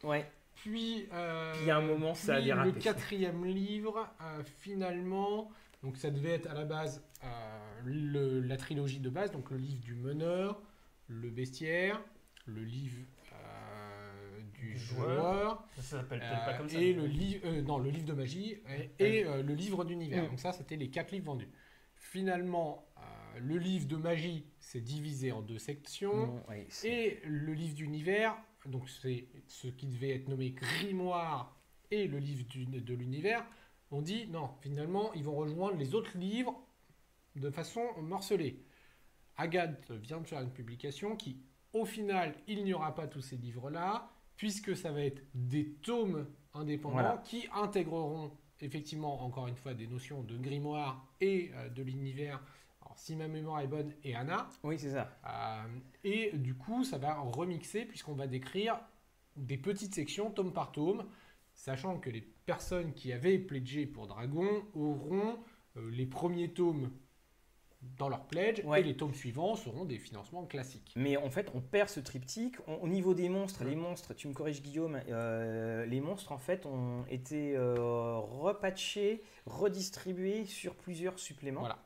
Ouais. 0.03 0.29
Puis, 0.55 1.07
euh, 1.13 1.53
Puis, 1.61 1.71
à 1.71 1.77
un 1.77 1.81
moment, 1.81 2.13
ça 2.13 2.33
a 2.33 2.35
puis 2.35 2.45
dérapé. 2.45 2.71
le 2.71 2.79
quatrième 2.79 3.45
livre, 3.45 4.07
euh, 4.21 4.43
finalement, 4.59 5.49
donc 5.81 5.97
ça 5.97 6.09
devait 6.11 6.31
être 6.35 6.49
à 6.49 6.53
la 6.53 6.65
base 6.65 7.03
euh, 7.23 7.27
le- 7.85 8.39
la 8.41 8.57
trilogie 8.57 8.99
de 8.99 9.09
base, 9.09 9.31
donc 9.31 9.49
le 9.49 9.57
livre 9.57 9.81
du 9.81 9.95
meneur, 9.95 10.61
le 11.07 11.29
bestiaire, 11.29 12.01
le 12.45 12.63
livre 12.63 13.05
euh, 13.33 14.41
du 14.53 14.73
Du 14.73 14.77
joueur. 14.77 15.67
Ça 15.75 15.81
s'appelle 15.81 16.19
peut-être 16.19 16.45
pas 16.45 16.53
euh, 16.53 16.57
comme 16.57 16.69
ça. 16.69 16.79
et 16.79 16.93
mais- 16.93 17.01
le 17.01 17.07
livre, 17.07 17.41
euh, 17.45 17.61
non, 17.61 17.77
le 17.79 17.89
livre 17.89 18.05
de 18.05 18.13
magie 18.13 18.57
et, 18.99 19.19
et, 19.19 19.25
euh, 19.25 19.41
le 19.43 19.53
livre 19.53 19.83
d'univers. 19.85 20.23
Mm. 20.23 20.29
Donc 20.29 20.39
ça, 20.39 20.51
c'était 20.53 20.75
les 20.77 20.89
quatre 20.89 21.11
livres 21.11 21.25
vendus. 21.25 21.49
Finalement, 21.95 22.87
le 23.39 23.57
livre 23.57 23.87
de 23.87 23.95
magie 23.95 24.45
s'est 24.59 24.81
divisé 24.81 25.31
en 25.31 25.41
deux 25.41 25.59
sections. 25.59 26.27
Non, 26.27 26.43
c'est- 26.69 26.89
Et 26.89 27.21
le 27.25 27.53
livre 27.53 27.75
d'univers, 27.75 28.35
donc 28.65 28.89
c'est 28.89 29.27
ce 29.47 29.67
qui 29.67 29.87
devait 29.87 30.15
être 30.15 30.27
nommé 30.27 30.51
Grimoire 30.51 31.55
et 31.91 32.07
le 32.07 32.17
livre 32.19 32.45
du- 32.47 32.65
de 32.65 32.93
l'univers, 32.93 33.45
on 33.91 34.01
dit 34.01 34.27
non, 34.27 34.49
finalement, 34.61 35.13
ils 35.13 35.23
vont 35.23 35.35
rejoindre 35.35 35.77
les 35.77 35.93
autres 35.95 36.17
livres 36.17 36.61
de 37.35 37.49
façon 37.49 37.81
morcelée. 38.01 38.63
Agathe 39.41 39.91
vient 39.91 40.19
de 40.21 40.27
faire 40.27 40.41
une 40.41 40.51
publication 40.51 41.15
qui, 41.15 41.37
au 41.73 41.85
final, 41.85 42.35
il 42.47 42.63
n'y 42.63 42.73
aura 42.73 42.93
pas 42.93 43.07
tous 43.07 43.21
ces 43.21 43.37
livres-là, 43.37 44.09
puisque 44.37 44.75
ça 44.75 44.91
va 44.91 45.01
être 45.01 45.21
des 45.33 45.65
tomes 45.81 46.27
indépendants 46.53 46.93
Voilà. 46.95 47.21
qui 47.25 47.47
intégreront 47.53 48.31
effectivement, 48.59 49.23
encore 49.23 49.47
une 49.47 49.55
fois, 49.55 49.73
des 49.73 49.87
notions 49.87 50.21
de 50.21 50.37
grimoire 50.37 51.07
et 51.19 51.49
euh, 51.55 51.69
de 51.69 51.81
l'univers. 51.81 52.39
Alors, 52.81 52.97
si 52.97 53.15
ma 53.15 53.27
mémoire 53.27 53.61
est 53.61 53.67
bonne, 53.67 53.91
et 54.03 54.13
Anna, 54.15 54.47
Oui, 54.63 54.77
c'est 54.77 54.91
ça. 54.91 55.09
euh, 55.25 55.63
et 56.03 56.31
du 56.37 56.53
coup, 56.53 56.83
ça 56.83 56.97
va 56.99 57.15
remixer 57.19 57.85
puisqu'on 57.85 58.13
va 58.13 58.27
décrire 58.27 58.79
des 59.37 59.57
petites 59.57 59.95
sections, 59.95 60.29
tome 60.29 60.53
par 60.53 60.71
tome, 60.71 61.05
sachant 61.55 61.97
que 61.99 62.09
les 62.11 62.21
personnes 62.21 62.93
qui 62.93 63.11
avaient 63.13 63.39
pledgé 63.39 63.85
pour 63.87 64.05
Dragon 64.07 64.63
auront 64.75 65.39
euh, 65.77 65.89
les 65.89 66.05
premiers 66.05 66.49
tomes 66.53 66.91
dans 67.97 68.09
leur 68.09 68.25
pledge 68.25 68.63
Ouais. 68.65 68.81
et 68.81 68.83
les 68.83 68.95
tomes 68.95 69.13
suivants 69.13 69.55
seront 69.55 69.85
des 69.85 69.97
financements 69.97 70.45
classiques. 70.45 70.93
Mais 70.95 71.17
en 71.17 71.29
fait, 71.29 71.49
on 71.55 71.61
perd 71.61 71.89
ce 71.89 71.99
triptyque. 71.99 72.55
On- 72.67 72.75
au 72.75 72.87
niveau 72.87 73.13
des 73.13 73.27
monstres, 73.29 73.63
les 73.63 73.75
monstres, 73.75 74.13
tu 74.13 74.27
me 74.27 74.33
corriges 74.33 74.61
Guillaume, 74.61 74.99
euh, 75.09 75.85
les 75.85 75.99
monstres 76.01 76.31
en 76.31 76.37
fait 76.37 76.65
ont 76.65 77.05
été 77.09 77.55
euh, 77.55 78.17
repatchés, 78.19 79.23
redistribués 79.45 80.45
sur 80.45 80.75
plusieurs 80.75 81.17
suppléments. 81.19 81.61
Voilà. 81.61 81.77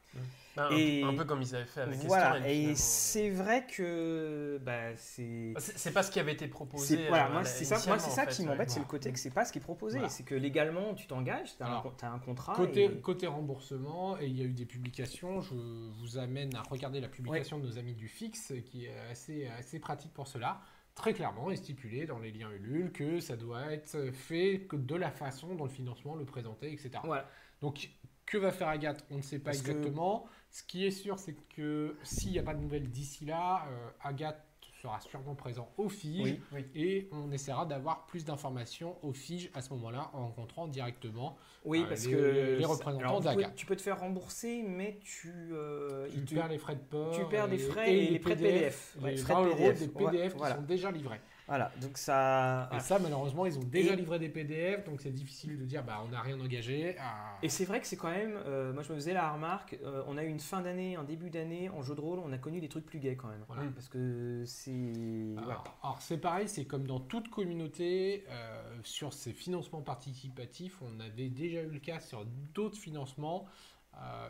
Un, 0.57 0.69
Et- 0.71 1.03
un 1.03 1.13
peu 1.13 1.25
comme 1.25 1.41
ils 1.41 1.53
avaient 1.53 1.65
fait 1.65 1.81
avec 1.81 1.97
Voilà, 1.99 2.37
Estoril, 2.37 2.69
et 2.69 2.75
c'est 2.75 3.29
vrai 3.29 3.67
que 3.67 4.57
bah, 4.63 4.95
c'est. 4.95 5.51
Bah, 5.53 5.59
C'est 5.59 5.77
c'est 5.77 5.91
pas 5.91 6.01
ce 6.03 6.11
qui 6.11 6.19
avait 6.21 6.31
été 6.31 6.47
proposé. 6.47 6.95
C'est 6.95 7.07
voilà, 7.09 7.27
euh, 7.27 7.33
moi 7.33 7.43
c'est 7.43 7.65
ça, 7.65 7.75
moi 7.87 7.99
ça 7.99 8.25
fait, 8.25 8.31
qui 8.31 8.45
m'embête, 8.45 8.69
c'est 8.69 8.79
le 8.79 8.85
côté 8.85 9.11
que 9.11 9.19
c'est 9.19 9.31
pas 9.31 9.43
ce 9.43 9.51
qui 9.51 9.57
est 9.59 9.61
proposé, 9.61 9.97
Voilà. 9.97 10.09
c'est 10.09 10.23
que 10.23 10.33
légalement 10.35 10.93
tu 10.93 11.07
t'engages, 11.07 11.57
t'as 11.57 11.65
un, 11.65 11.67
Alors, 11.71 11.93
t'as 11.97 12.09
un 12.09 12.19
contrat. 12.19 12.53
Côté, 12.55 12.85
et- 12.85 13.01
côté 13.01 13.27
remboursement, 13.27 14.17
et 14.17 14.27
il 14.27 14.37
y 14.37 14.41
a 14.41 14.45
eu 14.45 14.53
des 14.53 14.65
publications, 14.65 15.41
je 15.41 15.53
vous 15.55 16.17
amène 16.17 16.55
à 16.55 16.61
regarder 16.61 17.01
la 17.01 17.09
publication 17.09 17.59
de 17.59 17.67
nos 17.67 17.77
amis 17.77 17.93
du 17.95 18.07
Fix, 18.07 18.53
qui 18.65 18.85
est 18.85 18.93
assez, 19.11 19.47
assez 19.47 19.79
pratique 19.79 20.13
pour 20.13 20.27
cela. 20.29 20.61
Très 20.93 21.13
clairement 21.13 21.51
est 21.51 21.57
stipulé 21.57 22.05
dans 22.05 22.19
les 22.19 22.31
liens 22.31 22.49
Ulule 22.51 22.93
que 22.93 23.19
ça 23.19 23.35
doit 23.35 23.73
être 23.73 24.11
fait 24.13 24.61
que 24.69 24.77
de 24.77 24.95
la 24.95 25.11
façon 25.11 25.53
dont 25.55 25.65
le 25.65 25.69
financement 25.69 26.15
le 26.15 26.23
présentait, 26.23 26.71
etc. 26.71 26.91
Voilà. 27.03 27.27
Donc, 27.65 27.89
que 28.27 28.37
va 28.37 28.51
faire 28.51 28.67
Agathe 28.67 29.03
On 29.09 29.17
ne 29.17 29.21
sait 29.23 29.39
pas 29.39 29.45
Parce 29.45 29.61
que- 29.63 29.71
exactement. 29.71 30.25
Ce 30.51 30.61
qui 30.63 30.85
est 30.85 30.91
sûr, 30.91 31.17
c'est 31.19 31.35
que 31.55 31.95
s'il 32.03 32.31
n'y 32.31 32.39
a 32.39 32.43
pas 32.43 32.53
de 32.53 32.59
nouvelles 32.61 32.89
d'ici 32.89 33.25
là, 33.25 33.65
euh, 33.69 33.89
Agathe 34.03 34.41
sera 34.81 34.99
sûrement 35.01 35.33
présent 35.33 35.67
au 35.77 35.89
FIGE 35.89 36.21
Oui. 36.21 36.39
Oui. 36.53 36.65
et 36.75 37.09
on 37.11 37.31
essaiera 37.31 37.65
d'avoir 37.65 38.05
plus 38.05 38.23
d'informations 38.23 38.97
au 39.03 39.13
FIGE 39.13 39.49
à 39.55 39.61
ce 39.61 39.71
moment-là 39.71 40.11
en 40.13 40.27
rencontrant 40.27 40.67
directement. 40.67 41.37
Oui, 41.65 41.81
euh, 41.81 41.87
parce 41.89 42.05
les- 42.05 42.11
que 42.11 42.55
les 42.59 42.65
représentants 42.65 42.99
alors, 42.99 43.17
tu 43.17 43.23
peux- 43.23 43.35
d'Agathe. 43.35 43.55
Tu 43.55 43.65
peux 43.65 43.75
te 43.75 43.81
faire 43.81 43.99
rembourser, 43.99 44.61
mais 44.61 44.99
tu, 45.03 45.33
euh, 45.53 46.07
Tu 46.11 46.35
perds 46.35 46.49
les 46.49 46.59
frais 46.59 46.75
de 46.75 46.81
port. 46.81 47.15
tu 47.17 47.25
perds 47.25 47.51
et- 47.51 47.57
frais 47.57 47.95
et 47.97 48.09
les 48.11 48.19
frais 48.19 48.35
de 48.35 48.41
PDF. 48.41 48.95
Les 49.01 49.17
frais 49.17 49.33
de 49.33 49.39
20 49.39 49.45
euros 49.47 49.55
PDF. 49.57 49.79
des 49.79 49.85
Ouais, 49.87 50.11
PDF 50.11 50.31
qui 50.33 50.37
voilà. 50.37 50.55
sont 50.57 50.61
déjà 50.61 50.91
livrés. 50.91 51.21
Voilà, 51.47 51.71
donc 51.79 51.97
ça. 51.99 52.69
Et 52.75 52.79
ça, 52.79 52.97
malheureusement, 52.97 53.45
ils 53.45 53.57
ont 53.59 53.63
déjà 53.63 53.93
Et- 53.93 53.95
livré 53.95 54.17
des 54.17 54.29
PDF, 54.29 54.83
donc 54.85 54.99
c'est 55.01 55.11
difficile 55.11 55.59
de 55.59 55.63
dire 55.65 55.83
bah 55.83 56.01
on 56.03 56.09
n'a 56.09 56.21
rien 56.21 56.39
engagé. 56.39 56.95
Ah, 56.99 57.37
Et 57.43 57.49
c'est 57.49 57.65
vrai 57.65 57.79
que 57.79 57.85
c'est 57.85 57.97
quand 57.97 58.09
même, 58.09 58.33
euh, 58.47 58.73
moi 58.73 58.81
je 58.81 58.89
me 58.91 58.95
faisais 58.95 59.13
la 59.13 59.31
remarque, 59.31 59.77
euh, 59.83 60.03
on 60.07 60.17
a 60.17 60.23
eu 60.23 60.27
une 60.27 60.39
fin 60.39 60.61
d'année, 60.61 60.95
un 60.95 61.03
début 61.03 61.29
d'année 61.29 61.69
en 61.69 61.83
jeu 61.83 61.93
de 61.93 62.01
rôle, 62.01 62.17
on 62.19 62.31
a 62.33 62.39
connu 62.39 62.59
des 62.61 62.67
trucs 62.69 62.85
plus 62.87 62.97
gays 62.99 63.15
quand 63.15 63.27
même. 63.27 63.43
Voilà. 63.47 63.63
Parce 63.75 63.89
que 63.89 64.43
c'est. 64.47 65.35
Alors, 65.37 65.63
alors, 65.83 66.01
c'est 66.01 66.17
pareil, 66.17 66.47
c'est 66.47 66.65
comme 66.65 66.87
dans 66.87 66.99
toute 66.99 67.29
communauté, 67.29 68.25
euh, 68.29 68.77
sur 68.83 69.13
ces 69.13 69.31
financements 69.33 69.81
participatifs, 69.83 70.81
on 70.81 70.99
avait 70.99 71.29
déjà 71.29 71.61
eu 71.61 71.69
le 71.69 71.79
cas 71.79 71.99
sur 71.99 72.25
d'autres 72.55 72.77
financements. 72.77 73.45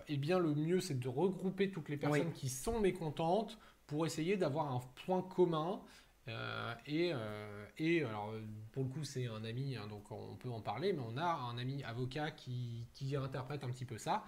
Eh 0.07 0.17
bien, 0.17 0.38
le 0.38 0.53
mieux, 0.53 0.79
c'est 0.79 1.00
de 1.00 1.07
regrouper 1.10 1.72
toutes 1.72 1.89
les 1.89 1.98
personnes 1.98 2.27
Oui. 2.27 2.34
qui 2.34 2.50
sont 2.50 2.79
mécontentes 2.79 3.57
pour 3.88 4.05
essayer 4.05 4.38
d'avoir 4.38 4.72
un 4.72 4.79
point 5.05 5.24
commun. 5.24 5.79
Euh, 6.27 6.74
et, 6.88 7.12
euh, 7.13 7.65
et 7.77 8.03
alors, 8.03 8.34
pour 8.72 8.84
le 8.84 8.89
coup, 8.89 9.03
c'est 9.03 9.27
un 9.27 9.44
ami, 9.44 9.75
hein, 9.75 9.86
donc 9.88 10.10
on 10.12 10.36
peut 10.36 10.50
en 10.50 10.60
parler, 10.62 10.91
mais 10.91 11.03
on 11.08 11.17
a 11.17 11.24
un 11.25 11.58
ami 11.58 11.84
avocat 11.84 12.32
qui, 12.32 12.88
qui 12.94 13.15
interprète 13.15 13.63
un 13.63 13.70
petit 13.70 13.86
peu 13.86 13.98
ça 14.00 14.24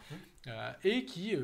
euh, 0.46 0.72
et 0.84 1.06
qui 1.06 1.36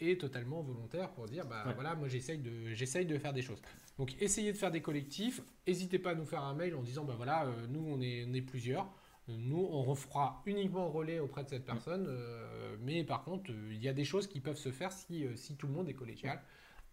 est 0.00 0.20
totalement 0.20 0.62
volontaire 0.62 1.10
pour 1.12 1.26
dire 1.26 1.46
bah 1.46 1.62
Ouais. 1.66 1.74
voilà, 1.74 1.94
moi 1.94 2.08
j'essaye 2.08 2.38
de, 2.38 2.74
j'essaye 2.74 3.06
de 3.06 3.16
faire 3.18 3.32
des 3.32 3.42
choses. 3.42 3.62
Donc 3.98 4.20
essayez 4.20 4.52
de 4.52 4.58
faire 4.58 4.70
des 4.72 4.80
collectifs. 4.82 5.42
N'hésitez 5.66 5.98
pas 6.00 6.10
à 6.10 6.14
nous 6.16 6.24
faire 6.26 6.42
un 6.42 6.54
mail 6.54 6.74
en 6.74 6.82
disant 6.82 7.04
bah 7.04 7.14
voilà, 7.16 7.46
nous 7.68 7.84
on 7.86 8.00
est, 8.00 8.24
on 8.28 8.32
est 8.34 8.42
plusieurs. 8.42 8.90
Nous, 9.28 9.64
on 9.70 9.82
refera 9.84 10.42
uniquement 10.44 10.88
relais 10.88 11.20
auprès 11.20 11.44
de 11.44 11.50
cette 11.50 11.64
personne, 11.64 12.06
euh, 12.08 12.76
mais 12.80 13.04
par 13.04 13.22
contre, 13.22 13.52
euh, 13.52 13.68
il 13.72 13.80
y 13.80 13.86
a 13.88 13.92
des 13.92 14.04
choses 14.04 14.26
qui 14.26 14.40
peuvent 14.40 14.56
se 14.58 14.72
faire 14.72 14.90
si, 14.90 15.24
si 15.36 15.54
tout 15.56 15.68
le 15.68 15.72
monde 15.72 15.88
est 15.88 15.94
collégial. 15.94 16.42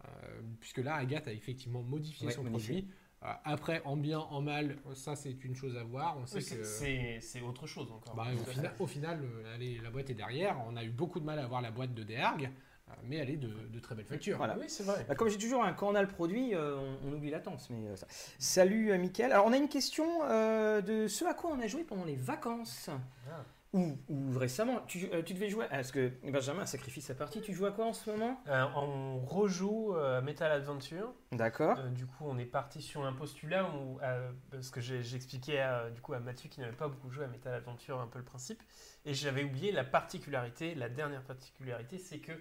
Euh, 0.05 0.41
puisque 0.59 0.77
là, 0.77 0.93
Agathe 0.95 1.27
a 1.27 1.33
effectivement 1.33 1.81
modifié 1.81 2.27
Ouais, 2.27 2.33
son 2.33 2.43
modifié. 2.43 2.81
produit. 2.83 2.93
Euh, 3.24 3.27
après, 3.45 3.81
en 3.83 3.97
bien, 3.97 4.19
en 4.19 4.41
mal, 4.41 4.77
ça 4.93 5.15
c'est 5.15 5.43
une 5.43 5.55
chose 5.55 5.75
à 5.75 5.83
voir. 5.83 6.17
On 6.19 6.25
sait 6.27 6.36
Oui, 6.38 6.41
c'est- 6.43 6.57
que 6.57 6.63
c'est 6.63 7.19
c'est 7.21 7.41
autre 7.41 7.65
chose 7.65 7.91
encore. 7.91 8.13
bah, 8.15 8.25
au, 8.31 8.38
final, 8.45 8.71
fait. 8.77 8.83
au 8.83 8.88
final, 8.88 9.19
euh, 9.24 9.79
la 9.83 9.89
boîte 9.89 10.09
est 10.12 10.13
derrière. 10.15 10.57
On 10.69 10.75
a 10.75 10.83
eu 10.83 10.89
beaucoup 10.91 11.19
de 11.19 11.25
mal 11.25 11.39
à 11.39 11.43
avoir 11.43 11.62
la 11.62 11.71
boîte 11.71 11.95
de 11.95 12.03
Derg, 12.03 12.43
euh, 12.89 12.91
mais 13.03 13.15
elle 13.17 13.31
est 13.31 13.38
de, 13.38 13.47
de 13.74 13.79
très 13.79 13.95
belle 13.95 14.05
facture. 14.05 14.38
Voilà. 14.38 14.55
Oui, 14.59 14.65
c'est 14.67 14.83
vrai. 14.83 15.03
Bah, 15.09 15.15
comme 15.15 15.29
j'ai 15.29 15.38
toujours, 15.39 15.63
hein, 15.63 15.74
quand 15.74 15.89
on 15.89 15.96
a 15.96 16.01
le 16.03 16.07
produit, 16.07 16.53
euh, 16.53 16.77
on, 16.77 17.09
on 17.09 17.13
oublie 17.13 17.31
latence. 17.31 17.72
Mais, 17.72 17.87
euh, 17.87 17.96
ça. 17.96 18.05
Salut 18.37 18.92
euh, 18.92 19.00
Mickaël. 19.00 19.31
Alors 19.31 19.48
on 19.48 19.51
a 19.53 19.57
une 19.57 19.68
question 19.70 20.05
euh, 20.25 20.81
de 20.81 21.07
ce 21.07 21.25
à 21.25 21.33
quoi 21.33 21.50
on 21.51 21.59
a 21.59 21.65
joué 21.68 21.83
pendant 21.83 22.05
les 22.05 22.15
vacances. 22.15 22.89
Ah. 23.27 23.44
Ou, 23.74 23.98
ou 24.08 24.38
récemment. 24.38 24.80
Tu, 24.88 25.10
euh, 25.12 25.22
tu 25.22 25.34
devais 25.34 25.50
jouer. 25.50 25.66
Parce 25.70 25.92
que 25.92 26.14
Benjamin 26.24 26.62
a 26.62 26.66
sacrifié 26.66 27.01
sa 27.01 27.14
partie. 27.16 27.42
Tu 27.42 27.53
joues 27.53 27.66
à 27.66 27.72
quoi 27.72 27.86
en 27.86 27.94
ce 27.94 28.10
moment? 28.10 28.42
Euh, 28.48 28.66
on 28.75 29.20
rejoue 29.20 29.94
euh, 29.96 30.20
à 30.20 30.22
Metal 30.22 30.51
Adventure. 30.51 31.14
D'accord. 31.32 31.77
Euh, 31.77 31.90
du 31.90 32.06
coup, 32.06 32.25
on 32.25 32.38
est 32.38 32.46
parti 32.46 32.82
sur 32.82 33.06
un 33.06 33.14
postulat 33.14 33.70
où, 33.70 34.00
euh, 34.01 34.32
parce 34.51 34.70
que 34.70 34.80
j'expliquais 34.80 35.60
à, 35.60 35.90
du 35.90 36.01
coup 36.01 36.14
à 36.14 36.20
Mathieu 36.20 36.50
qui 36.50 36.62
n'avait 36.62 36.75
pas 36.75 36.88
beaucoup 36.88 37.10
joué 37.10 37.25
à 37.25 37.27
Metal 37.27 37.53
Adventure 37.53 38.00
un 38.00 38.08
peu 38.08 38.20
le 38.20 38.25
principe, 38.25 38.64
et 39.06 39.14
j'avais 39.14 39.44
oublié 39.44 39.72
la 39.72 39.84
particularité, 39.84 40.74
la 40.74 40.90
dernière 40.90 41.24
particularité, 41.24 41.98
c'est 41.98 42.20
que 42.20 42.32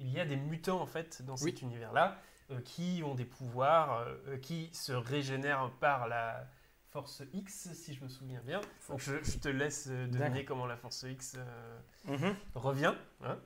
il 0.00 0.10
y 0.10 0.18
a 0.18 0.24
des 0.24 0.36
mutants 0.36 0.80
en 0.80 0.86
fait 0.86 1.22
dans 1.22 1.36
cet 1.36 1.62
univers-là 1.62 2.18
euh, 2.50 2.60
qui 2.60 3.02
ont 3.04 3.14
des 3.14 3.24
pouvoirs, 3.24 4.04
euh, 4.26 4.36
qui 4.38 4.68
se 4.72 4.92
régénèrent 4.92 5.70
par 5.80 6.08
la 6.08 6.48
force 6.92 7.22
X, 7.32 7.70
si 7.72 7.94
je 7.94 8.04
me 8.04 8.08
souviens 8.08 8.40
bien. 8.44 8.60
Donc 8.88 9.00
je, 9.00 9.22
je 9.22 9.38
te 9.38 9.48
laisse 9.48 9.88
euh, 9.90 10.06
deviner 10.06 10.44
comment 10.44 10.66
la 10.66 10.76
force 10.76 11.04
X 11.08 11.36
euh, 11.38 11.78
Mhm. 12.04 12.34
revient. 12.54 12.94
hein. 13.24 13.38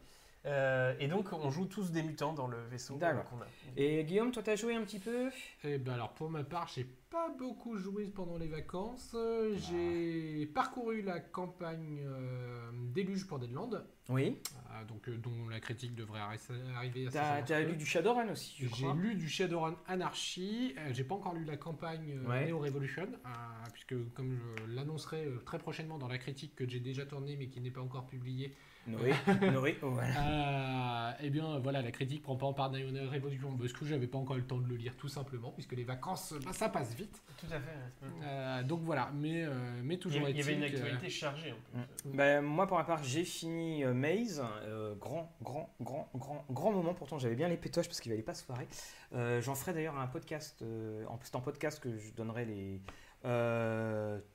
Euh, 0.46 0.94
et 1.00 1.08
donc 1.08 1.32
on 1.32 1.50
joue 1.50 1.66
tous 1.66 1.90
des 1.90 2.02
mutants 2.02 2.32
dans 2.32 2.46
le 2.46 2.58
vaisseau 2.70 2.94
euh, 2.94 2.98
D'accord. 2.98 3.28
qu'on 3.28 3.40
a. 3.40 3.46
Et 3.76 4.04
Guillaume, 4.04 4.30
toi, 4.30 4.42
t'as 4.44 4.54
joué 4.56 4.74
un 4.76 4.82
petit 4.82 5.00
peu? 5.00 5.28
Et 5.64 5.78
ben 5.78 5.94
alors 5.94 6.12
pour 6.14 6.30
ma 6.30 6.44
part, 6.44 6.68
j'ai 6.72 6.84
pas 7.10 7.28
beaucoup 7.36 7.76
joué 7.76 8.06
pendant 8.06 8.36
les 8.38 8.46
vacances. 8.46 9.12
Euh, 9.14 9.56
J'ai 9.56 10.46
parcouru 10.46 11.02
la 11.02 11.18
campagne 11.20 12.00
euh, 12.06 12.70
Déluge 12.94 13.26
pour 13.26 13.38
Deadland, 13.38 13.84
Oui. 14.08 14.38
euh, 14.72 14.84
donc 14.84 15.08
euh, 15.08 15.16
dont 15.16 15.48
la 15.48 15.58
critique 15.60 15.94
devrait 15.94 16.20
arri- 16.20 16.74
arriver 16.76 17.08
à 17.08 17.10
T'as 17.10 17.42
t'as 17.42 17.60
lu 17.60 17.76
du 17.76 17.84
Shadowrun 17.86 18.28
aussi, 18.30 18.68
J'ai 18.74 18.92
lu 18.92 19.14
du 19.16 19.28
Shadowrun 19.28 19.76
Anarchy, 19.88 20.74
euh, 20.78 20.90
j'ai 20.92 21.04
pas 21.04 21.14
encore 21.16 21.34
lu 21.34 21.44
la 21.44 21.56
campagne 21.56 22.18
euh, 22.24 22.28
Ouais. 22.28 22.46
Neo 22.48 22.58
Revolution, 22.58 23.02
euh, 23.24 23.28
puisque 23.72 23.94
comme 24.14 24.36
je 24.36 24.74
l'annoncerai 24.74 25.24
euh, 25.26 25.38
très 25.44 25.58
prochainement 25.58 25.98
dans 25.98 26.08
la 26.08 26.18
critique 26.18 26.54
que 26.54 26.68
j'ai 26.68 26.80
déjà 26.80 27.04
tournée 27.06 27.36
mais 27.36 27.48
qui 27.48 27.60
n'est 27.60 27.70
pas 27.70 27.80
encore 27.82 28.06
publiée, 28.06 28.54
Noé. 28.86 29.12
Noé. 29.52 29.76
oh, 29.82 29.90
voilà. 29.90 31.10
euh, 31.10 31.12
eh 31.22 31.30
bien 31.30 31.58
voilà, 31.58 31.82
la 31.82 31.90
critique 31.90 32.22
prend 32.22 32.36
pas 32.36 32.46
en 32.46 32.52
part 32.52 32.70
Neo 32.70 32.86
Revolution 33.10 33.56
parce 33.56 33.72
que 33.72 33.84
j'avais 33.84 34.06
pas 34.06 34.18
encore 34.18 34.36
eu 34.36 34.40
le 34.40 34.46
temps 34.46 34.58
de 34.58 34.68
le 34.68 34.76
lire 34.76 34.96
tout 34.96 35.08
simplement, 35.08 35.50
puisque 35.50 35.72
les 35.72 35.84
vacances, 35.84 36.34
bah, 36.44 36.52
ça 36.52 36.68
passe 36.68 36.94
vite. 36.94 37.22
Tout 37.38 37.46
à 37.46 37.60
fait. 37.60 38.06
Euh, 38.24 38.62
donc 38.62 38.80
voilà, 38.82 39.10
mais, 39.14 39.44
euh, 39.44 39.50
mais 39.82 39.96
toujours 39.98 40.28
il 40.28 40.36
y 40.36 40.40
avait 40.40 40.54
une 40.54 40.62
actualité 40.62 41.10
chargée 41.10 41.52
en 41.52 41.56
plus. 41.82 42.10
Ben, 42.12 42.40
moi, 42.42 42.66
pour 42.66 42.76
ma 42.78 42.84
part, 42.84 43.02
j'ai 43.04 43.24
fini 43.24 43.84
euh, 43.84 43.92
Maze. 43.94 44.42
euh, 44.64 44.94
grand, 44.94 45.34
grand, 45.42 45.74
grand, 45.80 46.08
grand, 46.14 46.44
grand 46.50 46.72
moment. 46.72 46.94
Pourtant, 46.94 47.18
j'avais 47.18 47.34
bien 47.36 47.48
les 47.48 47.56
pétoches 47.56 47.86
parce 47.88 48.00
qu'il 48.00 48.12
allait 48.12 48.22
pas 48.22 48.34
se 48.34 48.44
foirer. 48.44 48.66
Euh, 49.14 49.40
J'en 49.40 49.54
ferai 49.54 49.72
d'ailleurs 49.72 49.98
un 49.98 50.06
podcast. 50.06 50.62
euh, 50.62 51.04
en 51.08 51.18
c'est 51.22 51.34
en 51.36 51.40
podcast 51.40 51.80
que 51.80 51.96
je 51.98 52.12
donnerai 52.12 52.44
les, 52.44 52.80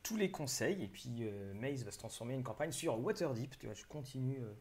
tous 0.04 0.18
les 0.18 0.32
conseils. 0.32 0.84
Et 0.84 0.88
puis, 0.88 1.18
euh, 1.22 1.54
Maze 1.54 1.84
va 1.86 1.92
se 1.92 1.98
transformer 2.00 2.34
en 2.36 2.38
une 2.38 2.44
campagne 2.44 2.72
sur 2.72 3.00
Waterdeep. 3.00 3.58
Tu 3.60 3.66
vois, 3.66 3.76
je 3.76 3.86
continue. 3.86 4.40
euh, 4.42 4.54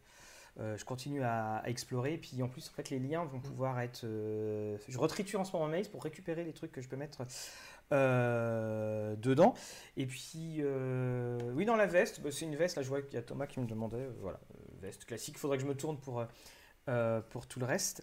euh, 0.58 0.76
je 0.76 0.84
continue 0.84 1.22
à, 1.22 1.58
à 1.58 1.68
explorer. 1.68 2.18
Puis 2.18 2.42
en 2.42 2.48
plus, 2.48 2.68
en 2.68 2.72
fait, 2.72 2.90
les 2.90 2.98
liens 2.98 3.24
vont 3.24 3.40
pouvoir 3.40 3.80
être. 3.80 4.02
euh, 4.04 4.76
je 4.88 4.98
retriture 4.98 5.40
en 5.40 5.44
ce 5.44 5.52
moment 5.52 5.68
Maze 5.68 5.88
pour 5.88 6.02
récupérer 6.02 6.42
les 6.44 6.52
trucs 6.52 6.72
que 6.72 6.80
je 6.82 6.88
peux 6.88 6.96
mettre 6.96 7.22
euh, 7.92 9.16
dedans. 9.16 9.54
Et 9.96 10.06
puis, 10.06 10.56
euh, 10.60 11.38
oui, 11.54 11.64
dans 11.64 11.76
la 11.76 11.86
veste, 11.86 12.20
bah, 12.20 12.30
c'est 12.32 12.44
une 12.44 12.56
veste. 12.56 12.76
Là, 12.76 12.82
je 12.82 12.88
vois 12.88 13.02
qu'il 13.02 13.14
y 13.14 13.18
a 13.18 13.22
Thomas 13.22 13.46
qui 13.46 13.60
me 13.60 13.66
demandait. 13.66 13.96
euh, 13.96 14.12
voilà, 14.20 14.40
euh, 14.54 14.58
veste 14.82 15.04
classique. 15.04 15.34
Il 15.36 15.38
faudrait 15.40 15.56
que 15.58 15.62
je 15.62 15.68
me 15.68 15.76
tourne 15.76 15.98
pour, 15.98 16.20
euh, 16.20 16.26
euh, 16.88 17.20
pour 17.20 17.46
tout 17.46 17.60
le 17.60 17.66
reste. 17.66 18.02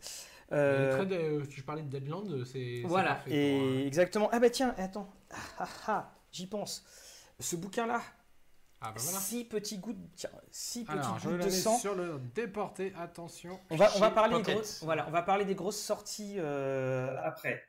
Euh, 0.53 0.85
Les 0.85 0.89
traits 0.89 1.09
de- 1.09 1.49
je 1.49 1.63
parlais 1.63 1.81
de 1.81 1.89
Deadland, 1.89 2.45
c'est 2.45 2.81
voilà, 2.85 3.15
parfait 3.15 3.31
et 3.31 3.51
pour, 3.59 3.61
euh, 3.67 3.85
exactement. 3.85 4.29
Ah 4.31 4.39
bah 4.39 4.49
tiens, 4.49 4.73
attends. 4.77 5.09
Ah, 5.29 5.35
ah, 5.59 5.67
ah, 5.87 6.11
j'y 6.31 6.47
pense. 6.47 6.83
Ce 7.39 7.55
bouquin-là, 7.55 8.01
Ah 8.81 8.91
bah 8.91 8.99
voilà. 8.99 9.19
six 9.19 9.43
petits 9.45 9.77
gouttes, 9.77 9.97
tiens, 10.15 10.29
six 10.51 10.85
Alors, 10.87 11.13
petites 11.15 11.23
je 11.23 11.29
gouttes 11.35 11.45
de 11.45 11.49
sang. 11.49 11.77
sur 11.77 11.95
le 11.95 12.19
déporté, 12.35 12.93
attention. 12.97 13.59
On 13.69 13.75
va, 13.75 13.89
on 13.95 13.99
va 13.99 14.11
parler 14.11 14.41
des 14.41 14.53
grosses, 14.53 14.83
voilà, 14.83 15.07
on 15.07 15.11
va 15.11 15.21
parler 15.21 15.45
des 15.45 15.55
grosses 15.55 15.79
sorties 15.79 16.35
euh, 16.37 17.15
après. 17.23 17.63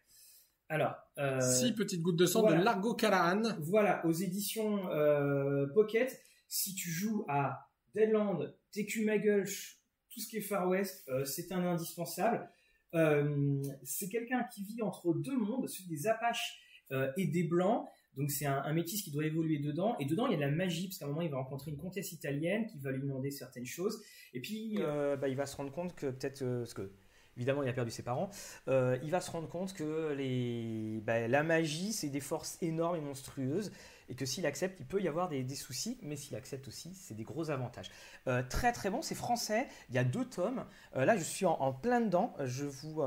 Alors, 0.71 0.95
euh, 1.19 1.41
Six 1.41 1.73
petites 1.75 2.03
gouttes 2.03 2.17
de 2.19 2.27
sang 2.27 2.41
voilà. 2.43 2.59
de 2.59 2.63
Largo 2.65 2.95
Callahan. 2.95 3.43
voilà, 3.61 4.05
aux 4.05 4.13
éditions 4.13 4.87
euh, 4.91 5.67
Pocket, 5.73 6.21
si 6.47 6.75
tu 6.75 6.91
joues 6.91 7.25
à 7.29 7.69
Deadland, 7.95 8.55
TQ 8.73 9.05
Magulch, 9.07 9.81
tout 10.11 10.21
ce 10.21 10.29
qui 10.29 10.37
est 10.39 10.43
Far 10.43 10.69
West, 10.69 11.09
euh, 11.09 11.25
c'est 11.25 11.53
un 11.53 11.65
indispensable. 11.65 12.51
Euh, 12.95 13.63
c'est 13.83 14.09
quelqu'un 14.11 14.45
qui 14.45 14.63
vit 14.65 14.83
entre 14.83 15.15
deux 15.15 15.37
mondes, 15.39 15.69
celui 15.69 15.89
des 15.89 16.07
Apaches 16.07 16.59
euh, 16.93 17.11
et 17.17 17.27
des 17.27 17.45
Blancs. 17.45 17.87
Donc 18.17 18.31
c'est 18.31 18.47
un, 18.47 18.63
un 18.63 18.73
métis 18.73 19.03
qui 19.03 19.11
doit 19.11 19.25
évoluer 19.25 19.59
dedans. 19.59 19.97
Et 19.99 20.05
dedans, 20.05 20.27
il 20.27 20.33
y 20.33 20.35
a 20.35 20.39
de 20.39 20.43
la 20.43 20.51
magie, 20.51 20.89
parce 20.89 20.99
qu'à 20.99 21.05
un 21.05 21.09
moment, 21.09 21.23
il 21.23 21.31
va 21.31 21.39
rencontrer 21.39 21.71
une 21.71 21.77
comtesse 21.79 22.13
italienne 22.13 22.67
qui 22.67 22.79
va 22.79 22.91
lui 22.91 23.03
demander 23.03 23.31
certaines 23.31 23.67
choses. 23.67 24.03
Et 24.35 24.41
puis, 24.41 24.77
euh, 24.81 25.17
bah, 25.17 25.29
il 25.29 25.37
va 25.37 25.47
se 25.47 25.57
rendre 25.57 25.73
compte 25.73 25.95
que 25.95 26.07
peut-être 26.11 26.43
euh, 26.43 26.61
parce 26.61 26.75
que 26.75 26.91
évidemment 27.37 27.63
il 27.63 27.69
a 27.69 27.73
perdu 27.73 27.93
ses 27.93 28.03
parents, 28.03 28.31
euh, 28.67 28.99
il 29.05 29.11
va 29.13 29.21
se 29.21 29.31
rendre 29.31 29.49
compte 29.49 29.73
que 29.73 30.13
les, 30.13 31.01
bah, 31.07 31.29
la 31.29 31.45
magie 31.45 31.93
c'est 31.93 32.09
des 32.09 32.19
forces 32.21 32.59
énormes 32.63 32.97
et 32.97 33.01
monstrueuses 33.01 33.71
et 34.09 34.17
que 34.17 34.27
s'il 34.27 34.45
accepte, 34.45 34.81
il 34.81 34.87
peut 34.87 35.01
y 35.01 35.07
avoir 35.07 35.29
des, 35.29 35.45
des 35.45 35.55
soucis, 35.55 35.99
mais 36.03 36.17
s'il 36.17 36.35
accepte 36.35 36.67
aussi, 36.67 36.95
c'est 36.95 37.15
des 37.15 37.23
gros 37.23 37.51
avantages. 37.51 37.91
Euh, 38.27 38.43
très 38.43 38.73
très 38.73 38.91
bon, 38.91 39.03
c'est 39.03 39.15
français, 39.15 39.69
il 39.89 39.95
y 39.95 39.99
a 39.99 40.05
deux 40.05 40.25
tomes, 40.25 40.65
Euh, 40.97 41.05
là 41.05 41.17
je 41.17 41.23
suis 41.23 41.47
en, 41.47 41.53
en 41.61 41.73
plein 41.73 42.01
dedans, 42.01 42.35
je 42.45 42.65
vous, 42.65 43.03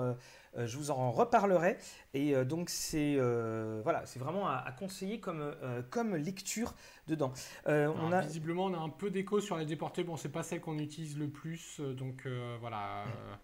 je 0.57 0.77
vous 0.77 0.91
en 0.91 1.11
reparlerai, 1.11 1.77
et 2.13 2.35
euh, 2.35 2.43
donc 2.45 2.69
c'est 2.69 3.15
euh, 3.17 3.81
voilà, 3.83 4.05
c'est 4.05 4.19
vraiment 4.19 4.47
à, 4.47 4.55
à 4.55 4.71
conseiller 4.71 5.19
comme, 5.19 5.39
euh, 5.41 5.81
comme 5.89 6.15
lecture 6.15 6.73
dedans. 7.07 7.31
Euh, 7.67 7.91
on 8.01 8.11
a... 8.11 8.21
Visiblement, 8.21 8.65
on 8.65 8.73
a 8.73 8.77
un 8.79 8.89
peu 8.89 9.09
d'écho 9.09 9.39
sur 9.39 9.57
la 9.57 9.65
déportée. 9.65 10.03
Bon, 10.03 10.17
c'est 10.17 10.29
pas 10.31 10.43
celle 10.43 10.61
qu'on 10.61 10.77
utilise 10.77 11.17
le 11.17 11.29
plus, 11.29 11.79
euh, 11.79 11.93
donc 11.93 12.25
euh, 12.25 12.57
voilà. 12.59 13.05
euh, 13.05 13.35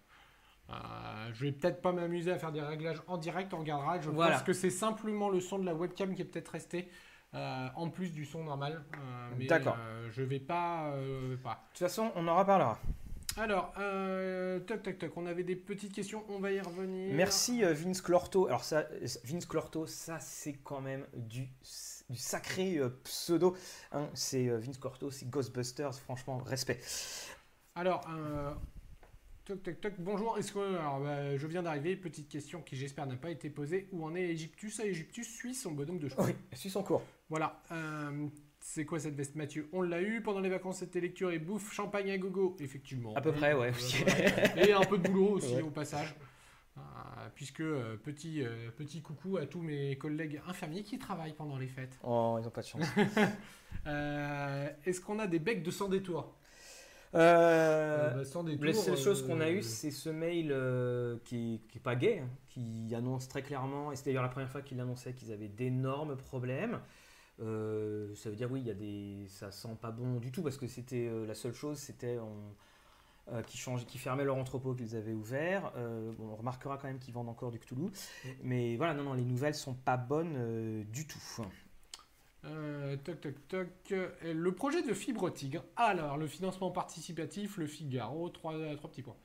euh, 0.70 1.30
je 1.32 1.44
vais 1.46 1.52
peut-être 1.52 1.80
pas 1.80 1.92
m'amuser 1.92 2.30
à 2.30 2.38
faire 2.38 2.52
des 2.52 2.60
réglages 2.60 3.02
en 3.06 3.16
direct, 3.16 3.54
on 3.54 3.58
regardera. 3.60 4.00
Je 4.00 4.10
Voilà. 4.10 4.34
pense 4.36 4.42
que 4.42 4.52
c'est 4.52 4.70
simplement 4.70 5.30
le 5.30 5.40
son 5.40 5.58
de 5.58 5.64
la 5.64 5.74
webcam 5.74 6.14
qui 6.14 6.22
est 6.22 6.26
peut-être 6.26 6.48
resté. 6.50 6.88
euh, 7.34 7.68
en 7.76 7.90
plus 7.90 8.10
du 8.12 8.24
son 8.24 8.42
normal, 8.44 8.82
Euh, 8.94 9.30
mais 9.38 9.46
D'accord. 9.46 9.76
euh, 9.78 10.08
je 10.10 10.22
vais 10.22 10.40
pas, 10.40 10.90
euh, 10.92 11.36
pas. 11.36 11.52
De 11.72 11.78
toute 11.78 11.86
façon, 11.86 12.10
on 12.16 12.26
en 12.26 12.38
reparlera. 12.38 12.78
Alors, 13.38 13.72
euh, 13.78 14.58
toc 14.60 14.82
toc 14.82 14.98
toc, 14.98 15.12
on 15.16 15.26
avait 15.26 15.44
des 15.44 15.54
petites 15.54 15.92
questions, 15.92 16.24
on 16.28 16.40
va 16.40 16.50
y 16.50 16.60
revenir. 16.60 17.14
Merci 17.14 17.64
euh, 17.64 17.72
Vince 17.72 18.00
Clorto. 18.02 18.48
Alors 18.48 18.64
ça, 18.64 18.78
euh, 18.90 19.06
Vince 19.24 19.46
Clorto, 19.46 19.86
ça 19.86 20.18
c'est 20.18 20.54
quand 20.64 20.80
même 20.80 21.06
du, 21.14 21.48
du 22.10 22.18
sacré 22.18 22.78
euh, 22.78 22.88
pseudo. 23.04 23.56
hein. 23.92 24.08
C'est 24.14 24.48
euh, 24.48 24.58
Vince 24.58 24.78
Clorto, 24.78 25.12
c'est 25.12 25.30
Ghostbusters. 25.30 25.94
Franchement, 26.00 26.38
respect. 26.38 26.80
Alors, 27.76 28.04
toc 29.44 29.62
toc 29.62 29.80
toc, 29.80 29.92
bonjour. 30.00 30.36
Est-ce 30.36 30.50
que 30.50 30.58
alors, 30.58 30.98
bah, 30.98 31.36
je 31.36 31.46
viens 31.46 31.62
d'arriver 31.62 31.94
Petite 31.94 32.28
question 32.28 32.60
qui 32.60 32.74
j'espère 32.74 33.06
n'a 33.06 33.14
pas 33.14 33.30
été 33.30 33.50
posée. 33.50 33.88
Où 33.92 34.04
en 34.04 34.16
est 34.16 34.30
Egyptus 34.30 34.80
Ah, 34.82 34.86
Egyptus 34.86 35.28
suit 35.32 35.54
son 35.54 35.70
bonhomme 35.70 36.00
de 36.00 36.08
chemin. 36.08 36.24
Oui, 36.26 36.34
suis 36.54 36.70
son 36.70 36.82
cours. 36.82 37.02
Voilà. 37.28 37.62
C'est 38.70 38.84
quoi 38.84 38.98
cette 39.00 39.14
veste, 39.14 39.34
Mathieu 39.34 39.66
On 39.72 39.80
l'a 39.80 40.02
eu 40.02 40.20
pendant 40.20 40.40
les 40.40 40.50
vacances, 40.50 40.80
c'était 40.80 41.00
lecture 41.00 41.30
et 41.30 41.38
bouffe, 41.38 41.72
champagne 41.72 42.10
à 42.10 42.18
gogo, 42.18 42.54
effectivement. 42.60 43.14
À 43.14 43.22
peu 43.22 43.32
près, 43.32 43.54
ouais. 43.54 43.72
Et 44.58 44.72
un 44.72 44.82
peu 44.82 44.98
de 44.98 45.08
boulot 45.08 45.30
aussi 45.36 45.54
Ouais. 45.54 45.62
au 45.62 45.70
passage. 45.70 46.14
Euh, 46.76 46.80
puisque 47.34 47.60
euh, 47.60 47.96
petit, 47.96 48.42
euh, 48.42 48.68
petit 48.76 49.00
coucou 49.00 49.38
à 49.38 49.46
tous 49.46 49.62
mes 49.62 49.96
collègues 49.96 50.42
infirmiers 50.46 50.82
qui 50.82 50.98
travaillent 50.98 51.32
pendant 51.32 51.56
les 51.56 51.66
fêtes. 51.66 51.98
Oh, 52.04 52.36
ils 52.38 52.46
ont 52.46 52.50
pas 52.50 52.60
de 52.60 52.66
chance. 52.66 52.86
Euh, 53.86 54.68
Est-ce 54.86 55.00
qu'on 55.00 55.18
a 55.18 55.26
des 55.26 55.38
becs 55.38 55.62
de 55.62 55.70
sans 55.70 55.88
détour 55.88 56.34
bah, 57.12 58.24
sans 58.24 58.42
détour. 58.44 58.64
La 58.64 58.72
seule 58.72 58.96
chose 58.96 59.26
qu'on 59.26 59.40
a 59.40 59.46
euh, 59.46 59.58
eu, 59.58 59.62
c'est 59.62 59.90
ce 59.90 60.08
mail 60.08 60.54
qui, 61.24 61.62
qui 61.68 61.78
est 61.78 61.82
pas 61.82 61.94
gay, 61.94 62.20
hein, 62.20 62.28
qui 62.48 62.94
annonce 62.94 63.28
très 63.28 63.42
clairement, 63.42 63.92
et 63.92 63.96
c'était 63.96 64.10
d'ailleurs 64.10 64.22
la 64.24 64.30
première 64.30 64.50
fois 64.50 64.62
qu'il 64.62 64.80
annonçait 64.80 65.12
qu'ils 65.14 65.32
avaient 65.32 65.48
d'énormes 65.48 66.16
problèmes. 66.16 66.80
Euh, 67.40 68.14
ça 68.16 68.30
veut 68.30 68.36
dire 68.36 68.50
oui, 68.50 68.60
il 68.60 68.66
y 68.66 68.70
a 68.70 68.74
des, 68.74 69.26
ça 69.28 69.50
sent 69.52 69.76
pas 69.80 69.90
bon 69.92 70.18
du 70.18 70.32
tout 70.32 70.42
parce 70.42 70.56
que 70.56 70.66
c'était 70.66 71.06
euh, 71.08 71.24
la 71.26 71.34
seule 71.34 71.54
chose, 71.54 71.78
c'était 71.78 72.18
on- 72.18 72.54
euh, 73.32 73.42
qui 73.42 73.58
qui 73.86 73.98
fermait 73.98 74.24
leur 74.24 74.36
entrepôt 74.36 74.74
qu'ils 74.74 74.96
avaient 74.96 75.12
ouvert. 75.12 75.70
Euh, 75.76 76.12
bon, 76.18 76.30
on 76.30 76.36
remarquera 76.36 76.78
quand 76.78 76.88
même 76.88 76.98
qu'ils 76.98 77.14
vendent 77.14 77.28
encore 77.28 77.50
du 77.50 77.58
Cthulhu, 77.58 77.90
mais 78.42 78.76
voilà, 78.76 78.94
non, 78.94 79.04
non, 79.04 79.12
les 79.12 79.24
nouvelles 79.24 79.54
sont 79.54 79.74
pas 79.74 79.96
bonnes 79.98 80.34
euh, 80.36 80.82
du 80.84 81.06
tout. 81.06 81.20
Euh, 82.44 82.96
toc 82.96 83.20
toc 83.20 83.34
toc. 83.48 83.94
Le 84.24 84.50
projet 84.52 84.82
de 84.82 84.94
Fibre 84.94 85.28
Tigre. 85.30 85.64
Alors, 85.76 86.16
le 86.16 86.26
financement 86.26 86.70
participatif, 86.70 87.56
le 87.58 87.66
Figaro, 87.66 88.28
trois, 88.30 88.54
trois 88.76 88.90
petits 88.90 89.02
points. 89.02 89.16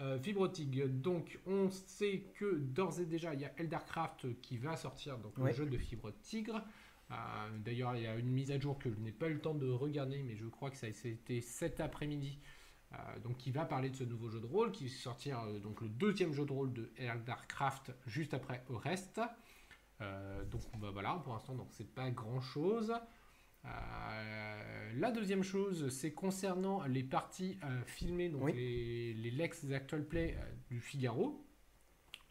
Euh, 0.00 0.18
Fibre 0.18 0.48
Tigre, 0.50 0.88
donc 0.88 1.38
on 1.46 1.68
sait 1.70 2.22
que 2.34 2.54
d'ores 2.56 3.00
et 3.00 3.04
déjà 3.04 3.34
il 3.34 3.40
y 3.40 3.44
a 3.44 3.52
Eldercraft 3.58 4.40
qui 4.40 4.56
va 4.56 4.76
sortir, 4.76 5.18
donc 5.18 5.36
Ouais. 5.36 5.50
le 5.50 5.56
jeu 5.56 5.66
de 5.66 5.76
Fibre 5.76 6.12
Tigre. 6.22 6.62
Euh, 7.10 7.14
D'ailleurs, 7.64 7.96
il 7.96 8.02
y 8.02 8.06
a 8.06 8.14
une 8.16 8.30
mise 8.30 8.50
à 8.50 8.58
jour 8.58 8.78
que 8.78 8.90
je 8.90 8.98
n'ai 9.00 9.12
pas 9.12 9.28
eu 9.28 9.34
le 9.34 9.40
temps 9.40 9.54
de 9.54 9.68
regarder, 9.70 10.22
mais 10.22 10.36
je 10.36 10.46
crois 10.46 10.70
que 10.70 10.76
ça 10.76 10.86
a 10.86 10.90
été 10.90 11.40
cet 11.40 11.80
après-midi. 11.80 12.38
Euh, 12.92 12.96
donc, 13.20 13.36
qui 13.36 13.52
va 13.52 13.64
parler 13.64 13.88
de 13.90 13.94
ce 13.96 14.02
nouveau 14.04 14.28
jeu 14.30 14.40
de 14.40 14.46
rôle, 14.46 14.72
qui 14.72 14.88
va 14.88 14.92
sortir 14.94 15.40
euh, 15.42 15.60
donc 15.60 15.80
le 15.80 15.88
deuxième 15.88 16.32
jeu 16.32 16.44
de 16.44 16.52
rôle 16.52 16.72
de 16.72 16.90
Eldercraft 16.96 17.92
juste 18.06 18.34
après 18.34 18.64
au 18.68 18.76
reste. 18.78 19.20
Euh, 20.00 20.44
donc 20.46 20.62
bah, 20.78 20.90
voilà, 20.92 21.20
pour 21.22 21.32
l'instant, 21.34 21.54
donc 21.54 21.68
c'est 21.70 21.92
pas 21.94 22.10
grand 22.10 22.40
chose. 22.40 22.92
la 24.96 25.10
deuxième 25.12 25.42
chose, 25.42 25.88
c'est 25.90 26.12
concernant 26.12 26.84
les 26.86 27.02
parties 27.04 27.58
euh, 27.64 27.82
filmées, 27.84 28.28
donc 28.28 28.42
Oui. 28.44 28.52
les, 28.54 29.14
les 29.14 29.30
Lex 29.30 29.70
Actual 29.72 30.04
Play 30.04 30.36
euh, 30.38 30.52
du 30.68 30.80
Figaro. 30.80 31.46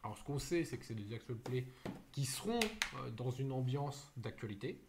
Alors 0.03 0.17
ce 0.17 0.23
qu'on 0.23 0.39
sait, 0.39 0.63
c'est 0.63 0.77
que 0.77 0.85
c'est 0.85 0.95
des 0.95 1.13
Actual 1.13 1.37
Play 1.37 1.65
qui 2.11 2.25
seront 2.25 2.59
euh, 2.59 3.09
dans 3.11 3.31
une 3.31 3.51
ambiance 3.51 4.11
d'actualité, 4.17 4.81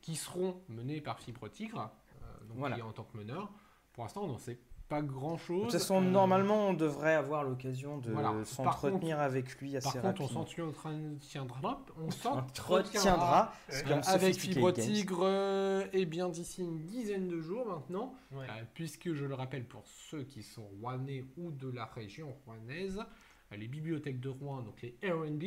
qui 0.00 0.16
seront 0.16 0.60
menés 0.68 1.00
par 1.00 1.20
Fibre 1.20 1.48
Tigre, 1.48 1.90
euh, 2.22 2.44
donc 2.46 2.56
Voilà. 2.58 2.76
qui 2.76 2.80
est 2.80 2.84
en 2.84 2.92
tant 2.92 3.04
que 3.04 3.16
meneur. 3.18 3.50
Pour 3.92 4.04
l'instant, 4.04 4.22
on 4.24 4.28
n'en 4.28 4.38
sait 4.38 4.58
pas 4.88 5.00
grand 5.02 5.34
De 5.34 5.38
chose. 5.40 5.62
toute 5.64 5.72
façon, 5.72 6.00
normalement, 6.00 6.68
on 6.68 6.74
devrait 6.74 7.14
avoir 7.14 7.42
l'occasion 7.44 7.98
de 7.98 8.12
voilà. 8.12 8.32
Par 8.32 8.46
s'entretenir 8.46 9.18
avec 9.18 9.58
lui 9.60 9.76
assez 9.76 9.84
Par 10.00 10.14
contre, 10.14 10.20
on 10.22 10.24
rapidement. 10.40 10.44
s'entretiendra, 10.44 11.84
on 11.98 12.02
On 12.06 12.10
s'entretiendra 12.10 12.76
retiendra. 12.82 13.52
Ouais. 13.70 13.82
comme 13.82 14.00
avec 14.04 14.36
Fibre. 14.36 14.72
Tigre, 14.72 15.20
euh, 15.22 15.86
et 15.92 16.04
bien 16.06 16.28
d'ici 16.28 16.62
une 16.62 16.84
dizaine 16.84 17.28
de 17.28 17.40
jours 17.40 17.66
maintenant, 17.66 18.14
Ouais. 18.32 18.46
euh, 18.50 18.62
puisque 18.74 19.12
je 19.14 19.24
le 19.24 19.34
rappelle 19.34 19.64
pour 19.66 19.86
ceux 19.86 20.22
qui 20.24 20.42
sont 20.42 20.66
rouennais 20.80 21.24
ou 21.38 21.50
de 21.50 21.68
la 21.70 21.86
région 21.86 22.34
rouennaise, 22.44 22.98
euh, 22.98 23.04
les 23.52 23.68
bibliothèques 23.68 24.20
de 24.20 24.28
Rouen, 24.28 24.62
donc 24.62 24.82
les 24.82 24.96
R&B, 25.02 25.44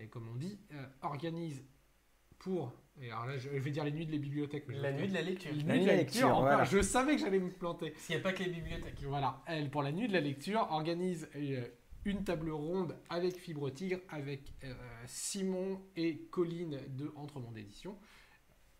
et 0.00 0.08
comme 0.08 0.28
on 0.28 0.36
dit, 0.36 0.58
euh, 0.72 0.86
organisent 1.02 1.64
pour, 2.38 2.72
et 3.00 3.10
alors 3.10 3.26
là 3.26 3.36
je 3.36 3.48
je 3.48 3.58
vais 3.58 3.70
dire 3.70 3.84
les 3.84 3.90
nuits 3.90 4.06
de 4.06 4.12
les 4.12 4.18
bibliothèques, 4.18 4.64
mais 4.68 4.78
La 4.78 4.92
nuit 4.92 5.08
de 5.08 5.14
la 5.14 5.22
lecture. 5.22 5.50
La 5.66 5.74
nuits 5.74 5.82
de 5.82 5.86
la 5.86 5.96
lecture, 5.96 6.40
voilà. 6.40 6.64
je 6.64 6.80
savais 6.82 7.16
que 7.16 7.20
j'allais 7.20 7.40
me 7.40 7.50
planter. 7.50 7.90
Parce 7.90 8.06
qu'il 8.06 8.14
n'y 8.14 8.20
a 8.20 8.22
pas 8.22 8.32
que 8.32 8.44
les 8.44 8.50
bibliothèques. 8.50 9.02
Voilà, 9.02 9.42
elle, 9.46 9.70
pour 9.70 9.82
la 9.82 9.92
nuit 9.92 10.08
de 10.08 10.12
la 10.12 10.20
lecture, 10.20 10.68
organise 10.70 11.28
euh, 11.34 11.66
une 12.04 12.24
table 12.24 12.50
ronde 12.50 12.96
avec 13.10 13.36
Fibre 13.36 13.70
Tigre, 13.70 13.98
avec 14.08 14.52
euh, 14.64 14.72
Simon 15.06 15.80
et 15.96 16.26
Colline 16.30 16.78
de 16.90 17.12
Entre 17.16 17.40
Monde 17.40 17.58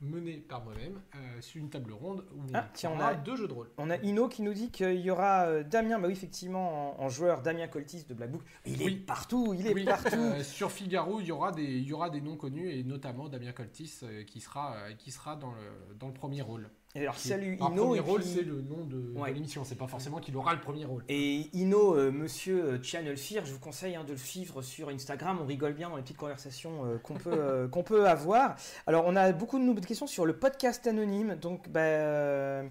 Menée 0.01 0.37
par 0.37 0.63
moi-même, 0.63 1.01
euh, 1.17 1.41
sur 1.41 1.61
une 1.61 1.71
table 1.71 1.93
ronde 1.93 2.25
où 2.33 2.43
Ah, 2.55 2.67
on 2.69 2.73
tiens, 2.73 2.93
on 2.95 3.01
a- 3.01 3.15
deux 3.15 3.35
jeux 3.35 3.49
de 3.49 3.53
rôle. 3.53 3.69
On 3.79 3.91
a 3.91 3.97
Ino 3.97 4.29
qui 4.29 4.43
nous 4.43 4.55
dit 4.55 4.71
qu'il 4.71 5.01
y 5.01 5.11
aura 5.11 5.47
euh, 5.47 5.65
Damien, 5.65 5.99
bah 5.99 6.07
oui, 6.07 6.13
effectivement, 6.13 7.01
en, 7.01 7.05
en 7.05 7.09
joueur, 7.09 7.43
Damien 7.43 7.67
Coltis 7.67 8.05
de 8.09 8.15
Black 8.15 8.31
Book. 8.31 8.43
Il 8.65 8.79
Oui. 8.81 8.93
est 8.93 8.97
partout, 9.05 9.57
il 9.59 9.67
est 9.67 9.75
Oui, 9.75 9.85
partout. 9.85 10.15
euh, 10.15 10.45
sur 10.45 10.71
Figaro, 10.71 11.19
il 11.19 11.27
y 11.27 11.33
aura 11.33 11.51
des, 11.51 11.65
il 11.65 11.83
y 11.85 11.93
aura 11.93 12.11
des 12.11 12.21
noms 12.21 12.37
connus 12.37 12.71
et 12.71 12.85
notamment 12.85 13.29
Damien 13.29 13.51
Coltis 13.51 14.01
qui 14.29 14.41
sera, 14.41 14.77
qui 14.99 15.11
sera 15.11 15.35
dans, 15.35 15.51
le, 15.51 15.95
dans 15.99 16.07
le 16.07 16.15
premier 16.15 16.43
rôle. 16.43 16.71
Alors, 16.97 17.17
salut 17.19 17.55
Alors, 17.57 17.71
Ino. 17.73 17.83
premier 17.85 17.99
et 17.99 18.01
rôle, 18.01 18.21
puis- 18.23 18.31
c'est 18.35 18.43
le 18.43 18.61
nom 18.63 18.85
de, 18.85 18.97
de 19.13 19.19
Ouais. 19.19 19.33
l'émission. 19.33 19.63
C'est 19.63 19.77
pas 19.77 19.87
forcément 19.87 20.19
qu'il 20.21 20.37
aura 20.37 20.55
le 20.55 20.61
premier 20.61 20.85
rôle. 20.85 21.05
Et 21.09 21.49
Ino, 21.53 21.95
euh, 21.95 22.11
monsieur 22.11 22.65
euh, 22.65 22.83
Channel 22.83 23.17
Fear, 23.17 23.45
je 23.45 23.53
vous 23.53 23.61
conseille 23.61 23.95
hein, 23.95 24.05
de 24.05 24.13
le 24.13 24.19
suivre 24.19 24.63
sur 24.63 24.89
Instagram. 24.89 25.39
On 25.41 25.47
rigole 25.47 25.75
bien 25.75 25.91
dans 25.91 25.97
les 25.97 26.03
petites 26.03 26.17
conversations 26.17 26.87
euh, 26.87 26.99
qu'on 26.99 27.15
peut, 27.15 27.31
euh, 27.33 27.69
qu'on 27.69 27.83
peut 27.85 28.09
avoir. 28.09 28.57
Alors, 28.87 29.05
on 29.07 29.15
a 29.17 29.31
beaucoup 29.33 29.59
de 29.59 29.65
nouvelles 29.65 29.87
questions 29.87 30.07
sur 30.07 30.25
le 30.27 30.39
podcast 30.39 30.87
anonyme. 30.87 31.37
Donc, 31.37 31.69
bah, 31.69 31.81
euh, 31.81 32.67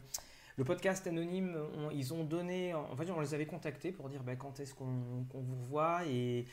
le 0.57 0.63
podcast 0.63 1.05
anonyme, 1.05 1.55
on- 1.77 1.91
ils 1.91 2.11
ont 2.13 2.23
donné. 2.23 2.73
En 2.73 2.95
fait, 2.97 3.09
on 3.11 3.21
les 3.21 3.33
avait 3.35 3.45
contactés 3.45 3.91
pour 3.91 4.09
dire 4.09 4.23
bah, 4.23 4.35
quand 4.35 4.59
est-ce 4.59 4.73
qu'on 4.73 5.25
qu'on 5.31 5.39
vous 5.41 5.55
revoit. 5.63 6.01
Et 6.07 6.45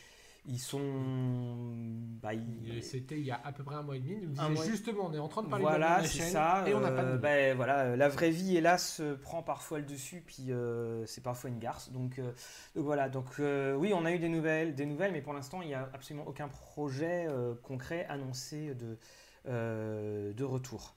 ils 0.47 0.59
sont. 0.59 1.75
bah, 2.23 2.35
ils- 2.35 2.83
C'était 2.83 3.19
il 3.19 3.25
y 3.25 3.31
a 3.31 3.41
à 3.45 3.53
peu 3.53 3.65
près 3.65 3.77
un 3.77 3.83
mois 3.83 3.97
et 3.97 4.01
demi. 4.01 4.17
Nous 4.27 4.35
mois 4.51 4.65
justement, 4.65 5.07
on 5.07 5.13
est 5.15 5.19
en 5.19 5.29
train 5.29 5.43
de 5.43 5.49
parler 5.49 5.65
Voilà, 5.65 5.99
de 5.99 6.03
la 6.03 6.09
chaîne 6.09 6.31
ça. 6.33 6.65
et 6.67 6.75
on 6.75 6.81
n'a 6.81 6.91
pas 6.91 7.03
de 7.05 7.09
euh, 7.13 7.19
ben, 7.19 7.57
voilà, 7.57 7.97
la 7.97 8.09
vraie 8.09 8.31
vie, 8.31 8.57
hélas, 8.57 9.01
euh, 9.01 9.17
prend 9.17 9.43
parfois 9.43 9.79
le 9.79 9.85
dessus, 9.85 10.23
puis 10.27 10.51
euh, 10.53 11.05
c'est 11.07 11.23
parfois 11.23 11.51
une 11.51 11.59
garce. 11.59 11.91
Donc, 11.93 12.19
euh, 12.19 12.33
donc 12.75 12.85
voilà. 12.85 13.09
Donc 13.09 13.27
euh, 13.41 13.75
oui, 13.75 13.93
on 13.95 14.05
a 14.05 14.13
eu 14.13 14.19
des 14.19 14.29
nouvelles, 14.29 14.75
des 14.75 14.87
nouvelles, 14.87 15.13
mais 15.13 15.23
pour 15.23 15.33
l'instant, 15.33 15.63
il 15.63 15.69
n'y 15.69 15.75
a 15.75 15.89
absolument 15.93 16.27
aucun 16.27 16.49
projet 16.49 17.27
euh, 17.29 17.55
concret 17.63 18.07
annoncé 18.09 18.75
de 18.75 18.99
euh, 19.47 20.33
de 20.33 20.45
retour. 20.45 20.95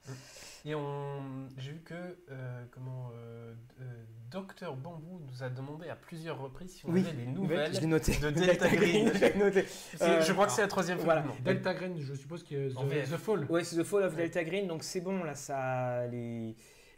Et 0.66 0.74
on, 0.74 1.22
j'ai 1.58 1.72
vu 1.74 1.82
que 1.82 1.94
euh, 2.30 2.64
comment 2.72 3.12
euh, 3.14 3.54
euh, 3.82 4.04
Docteur 4.32 4.76
Bambou 4.76 5.20
nous 5.26 5.44
a 5.44 5.50
demandé 5.50 5.88
à 5.90 5.96
plusieurs 5.96 6.40
reprises 6.42 6.72
si 6.76 6.86
on 6.86 6.90
Oui, 6.92 7.02
avait 7.08 7.14
des 7.14 7.26
nouvelles. 7.28 7.74
Je 7.74 7.86
noté. 7.86 8.18
de 8.18 8.30
Delta 8.32 8.68
Green. 8.70 9.12
Je 9.14 9.38
noté. 9.38 9.66
Euh, 10.02 10.22
je 10.22 10.34
crois 10.34 10.46
que 10.48 10.52
c'est 10.52 10.62
la 10.62 10.68
troisième 10.68 10.98
fois. 10.98 11.22
voilà. 11.22 11.26
Delta 11.46 11.74
Green, 11.74 11.98
je 12.00 12.14
suppose 12.14 12.44
que 12.44 12.76
En 12.76 12.86
The. 12.86 13.04
The 13.10 13.18
Fall. 13.18 13.46
Ouais, 13.50 13.64
c'est 13.64 13.78
The 13.78 13.84
Fall 13.84 14.04
of 14.04 14.16
Delta 14.16 14.44
Green, 14.44 14.68
donc 14.68 14.84
c'est 14.84 15.02
bon 15.02 15.24
là, 15.24 15.34
ça 15.36 16.06
les. 16.08 16.56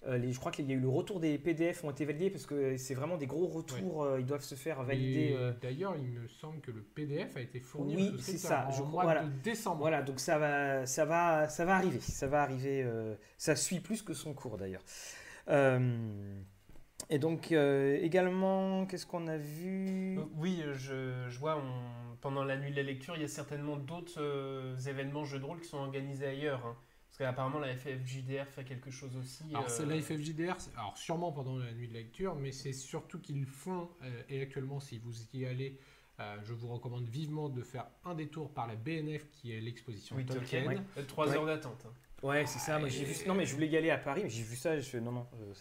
euh, 0.07 0.17
les- 0.17 0.31
je 0.33 0.39
crois 0.39 0.51
qu'il 0.51 0.65
y 0.67 0.71
a 0.71 0.75
eu 0.75 0.79
le 0.79 0.87
retour 0.89 1.19
des 1.19 1.37
PDF 1.37 1.83
ont 1.83 1.91
été 1.91 2.05
validés 2.05 2.29
parce 2.31 2.45
que 2.47 2.77
c'est 2.77 2.93
vraiment 2.95 3.17
des 3.17 3.27
gros 3.27 3.45
retours, 3.47 4.03
euh, 4.03 4.19
ils 4.19 4.25
doivent 4.25 4.41
se 4.43 4.55
faire 4.55 4.81
valider. 4.83 5.35
Euh, 5.37 5.51
D'ailleurs, 5.61 5.95
il 5.97 6.07
me 6.09 6.27
semble 6.27 6.61
que 6.61 6.71
le 6.71 6.81
PDF 6.81 7.35
a 7.37 7.41
été 7.41 7.59
fourni 7.59 7.95
Oui, 7.95 8.15
c'est 8.19 8.37
ça, 8.37 8.65
en 8.67 8.71
je 8.71 8.79
mois 8.79 8.89
crois, 8.89 9.03
voilà. 9.03 9.23
de 9.25 9.29
décembre. 9.43 9.81
Voilà, 9.81 10.01
donc 10.01 10.19
ça 10.19 10.39
va, 10.39 10.85
ça 10.87 11.05
va, 11.05 11.47
ça 11.49 11.63
va 11.65 11.75
arriver. 11.75 11.99
Ça 11.99 12.25
va 12.27 12.41
arriver. 12.41 12.81
euh, 12.83 13.13
ça 13.37 13.55
suit 13.55 13.81
plus 13.81 14.01
que 14.01 14.13
son 14.13 14.33
cours 14.33 14.57
d'ailleurs. 14.57 14.83
Euh, 15.49 16.39
Et 17.09 17.17
donc 17.17 17.51
euh, 17.51 17.97
également, 18.01 18.85
qu'est-ce 18.85 19.05
qu'on 19.05 19.27
a 19.27 19.37
vu 19.37 20.17
Euh, 20.19 20.23
Oui, 20.35 20.61
euh, 20.63 20.73
je, 20.73 21.29
je 21.29 21.39
vois, 21.39 21.57
on- 21.57 22.15
pendant 22.21 22.43
la 22.43 22.57
nuit 22.57 22.71
de 22.71 22.75
la 22.75 22.83
lecture, 22.83 23.15
il 23.15 23.21
y 23.21 23.25
a 23.25 23.29
certainement 23.29 23.77
d'autres 23.77 24.21
euh, 24.21 24.77
événements 24.87 25.23
jeux 25.25 25.39
de 25.39 25.45
rôle 25.45 25.61
qui 25.61 25.67
sont 25.69 25.77
organisés 25.77 26.27
ailleurs. 26.27 26.65
hein. 26.65 26.75
Parce 27.07 27.17
qu'apparemment, 27.17 27.59
la 27.59 27.75
FFJDR 27.75 28.45
fait 28.47 28.63
quelque 28.63 28.91
chose 28.91 29.15
aussi. 29.17 29.43
Alors, 29.49 29.63
euh, 29.65 29.67
c'est 29.69 29.85
la 29.85 29.99
FFJDR, 29.99 30.55
alors 30.77 30.95
sûrement 30.97 31.31
pendant 31.31 31.57
la 31.57 31.71
nuit 31.71 31.87
de 31.87 31.93
lecture, 31.93 32.35
mais 32.35 32.51
c'est 32.51 32.73
surtout 32.73 33.19
qu'ils 33.19 33.45
font, 33.47 33.89
euh, 34.03 34.21
et 34.29 34.41
actuellement, 34.41 34.79
si 34.79 34.99
vous 34.99 35.13
y 35.33 35.45
allez, 35.45 35.79
euh, 36.19 36.37
je 36.43 36.53
vous 36.53 36.67
recommande 36.67 37.07
vivement 37.09 37.49
de 37.49 37.63
faire 37.63 37.87
un 38.05 38.13
détour 38.13 38.53
par 38.53 38.67
la 38.67 38.75
BNF, 38.75 39.27
qui 39.31 39.53
est 39.53 39.59
l'exposition 39.61 40.15
Oui, 40.17 40.25
Tolkien. 40.25 40.63
Tolkien. 40.65 40.83
Euh, 40.97 41.03
Trois 41.07 41.27
Ouais. 41.29 41.35
heures 41.37 41.45
d'attente. 41.47 41.87
Ouais, 42.21 42.45
c'est 42.45 42.59
ça. 42.59 42.79
Moi, 42.79 42.89
j'ai 42.89 43.05
vu. 43.05 43.15
Non, 43.27 43.33
mais 43.33 43.45
je 43.45 43.53
voulais 43.53 43.67
y 43.67 43.77
aller 43.77 43.89
à 43.89 43.97
Paris, 43.97 44.21
mais 44.23 44.29
j'ai 44.29 44.43
vu 44.43 44.55
ça. 44.55 44.77
Je... 44.79 44.97
Non, 44.97 45.11
non. 45.11 45.27
euh, 45.35 45.53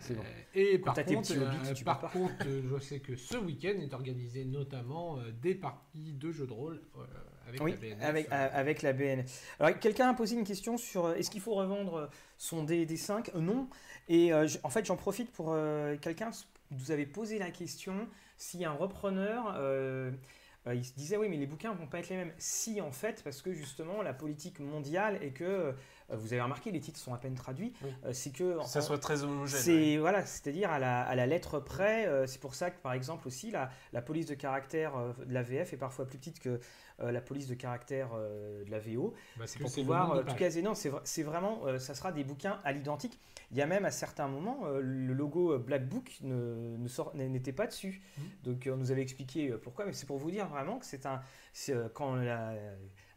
c'est- 0.00 0.14
bon. 0.14 0.22
Et 0.54 0.78
par 0.78 0.94
t'as 0.94 1.02
tes 1.04 1.14
contre, 1.14 1.32
hobbits, 1.32 1.68
euh, 1.68 1.74
tu 1.74 1.84
par 1.84 2.00
contre 2.00 2.32
euh, 2.46 2.62
je 2.78 2.78
sais 2.84 3.00
que 3.00 3.16
ce 3.16 3.36
week-end 3.36 3.74
est 3.80 3.92
organisé 3.92 4.44
notamment 4.44 5.18
euh, 5.18 5.30
des 5.42 5.54
parties 5.54 6.12
de 6.12 6.30
jeux 6.30 6.46
de 6.46 6.52
rôle 6.52 6.80
avec 7.48 7.60
Oui, 7.62 7.72
la 7.72 7.76
BNF. 7.76 8.02
avec, 8.04 8.28
avec 8.30 8.82
la 8.82 8.92
BN. 8.92 9.24
Alors, 9.58 9.78
quelqu'un 9.80 10.10
a 10.10 10.14
posé 10.14 10.36
une 10.36 10.44
question 10.44 10.76
sur 10.78 11.10
est-ce 11.12 11.30
qu'il 11.30 11.40
faut 11.40 11.54
revendre 11.54 12.08
son 12.38 12.64
DD5 12.64 13.30
Euh, 13.34 13.40
Non. 13.40 13.68
Et 14.08 14.32
euh, 14.32 14.46
en 14.62 14.70
fait, 14.70 14.84
j'en 14.86 14.96
profite 14.96 15.32
pour. 15.32 15.52
euh, 15.52 15.96
quelqu'un 15.96 16.30
vous 16.70 16.92
avait 16.92 17.06
posé 17.06 17.38
la 17.40 17.50
question 17.50 18.06
si 18.36 18.64
un 18.64 18.72
repreneur. 18.72 19.54
euh, 19.56 20.12
il 20.74 20.84
se 20.84 20.94
disait 20.94 21.16
oui 21.16 21.28
mais 21.28 21.36
les 21.36 21.46
bouquins 21.46 21.72
vont 21.72 21.86
pas 21.86 21.98
être 21.98 22.08
les 22.08 22.16
mêmes. 22.16 22.32
Si 22.38 22.80
en 22.80 22.92
fait 22.92 23.22
parce 23.22 23.42
que 23.42 23.52
justement 23.52 24.02
la 24.02 24.14
politique 24.14 24.60
mondiale 24.60 25.18
est 25.22 25.32
que 25.32 25.44
euh, 25.44 25.72
vous 26.16 26.32
avez 26.32 26.42
remarqué 26.42 26.70
les 26.70 26.80
titres 26.80 26.98
sont 26.98 27.14
à 27.14 27.18
peine 27.18 27.34
traduits. 27.34 27.72
Oui. 27.82 27.90
euh, 28.04 28.12
c'est 28.12 28.30
que 28.30 28.58
ça 28.64 28.78
en- 28.80 28.82
soit 28.82 28.98
très 28.98 29.22
homogène. 29.24 29.60
c'est 29.60 29.96
voilà, 29.98 30.24
c'est-à-dire 30.26 30.70
à 30.70 30.78
la, 30.78 31.02
à 31.02 31.14
la 31.14 31.26
lettre 31.26 31.58
près. 31.60 32.06
euh, 32.06 32.26
c'est 32.26 32.40
pour 32.40 32.54
ça 32.54 32.70
que 32.70 32.80
par 32.80 32.92
exemple 32.92 33.26
aussi 33.28 33.50
la, 33.50 33.70
la 33.92 34.02
police 34.02 34.26
de 34.26 34.34
caractère 34.34 34.96
euh, 34.96 35.12
de 35.26 35.32
la 35.32 35.42
VF 35.42 35.72
est 35.72 35.76
parfois 35.76 36.06
plus 36.06 36.18
petite 36.18 36.40
que 36.40 36.60
euh, 37.00 37.12
la 37.12 37.20
police 37.20 37.46
de 37.46 37.54
caractère 37.54 38.10
euh, 38.14 38.64
de 38.64 38.70
la 38.70 38.78
VO. 38.78 39.14
parce 39.38 39.52
C'est 39.52 39.58
pour 39.58 39.72
pouvoir 39.72 40.12
euh, 40.12 40.22
tout 40.22 40.34
caser. 40.36 40.62
Non, 40.62 40.74
c'est 40.74 40.90
vra- 40.90 41.00
c'est 41.04 41.22
vraiment, 41.22 41.60
euh, 41.66 41.78
ça 41.78 41.94
sera 41.94 42.12
des 42.12 42.24
bouquins 42.24 42.60
à 42.64 42.72
l'identique. 42.72 43.18
Il 43.52 43.56
y 43.56 43.62
a 43.62 43.66
même 43.66 43.84
à 43.84 43.90
certains 43.90 44.28
moments 44.28 44.60
euh, 44.66 44.80
le 44.80 45.12
logo 45.12 45.52
euh, 45.54 45.58
Black 45.58 45.88
Book 45.88 46.18
ne, 46.20 46.76
ne 46.76 46.88
sort- 46.88 47.14
n'était 47.16 47.52
pas 47.52 47.66
dessus. 47.66 48.00
Mhm. 48.18 48.24
Donc 48.44 48.66
euh, 48.66 48.72
on 48.74 48.76
nous 48.76 48.90
avait 48.92 49.02
expliqué 49.02 49.50
euh, 49.50 49.58
pourquoi, 49.58 49.86
mais 49.86 49.92
c'est 49.92 50.06
pour 50.06 50.18
vous 50.18 50.30
dire 50.30 50.46
vraiment 50.46 50.78
que 50.78 50.86
c'est 50.86 51.06
un, 51.06 51.20
euh, 51.70 51.88
quand 51.94 52.14
la- 52.16 52.54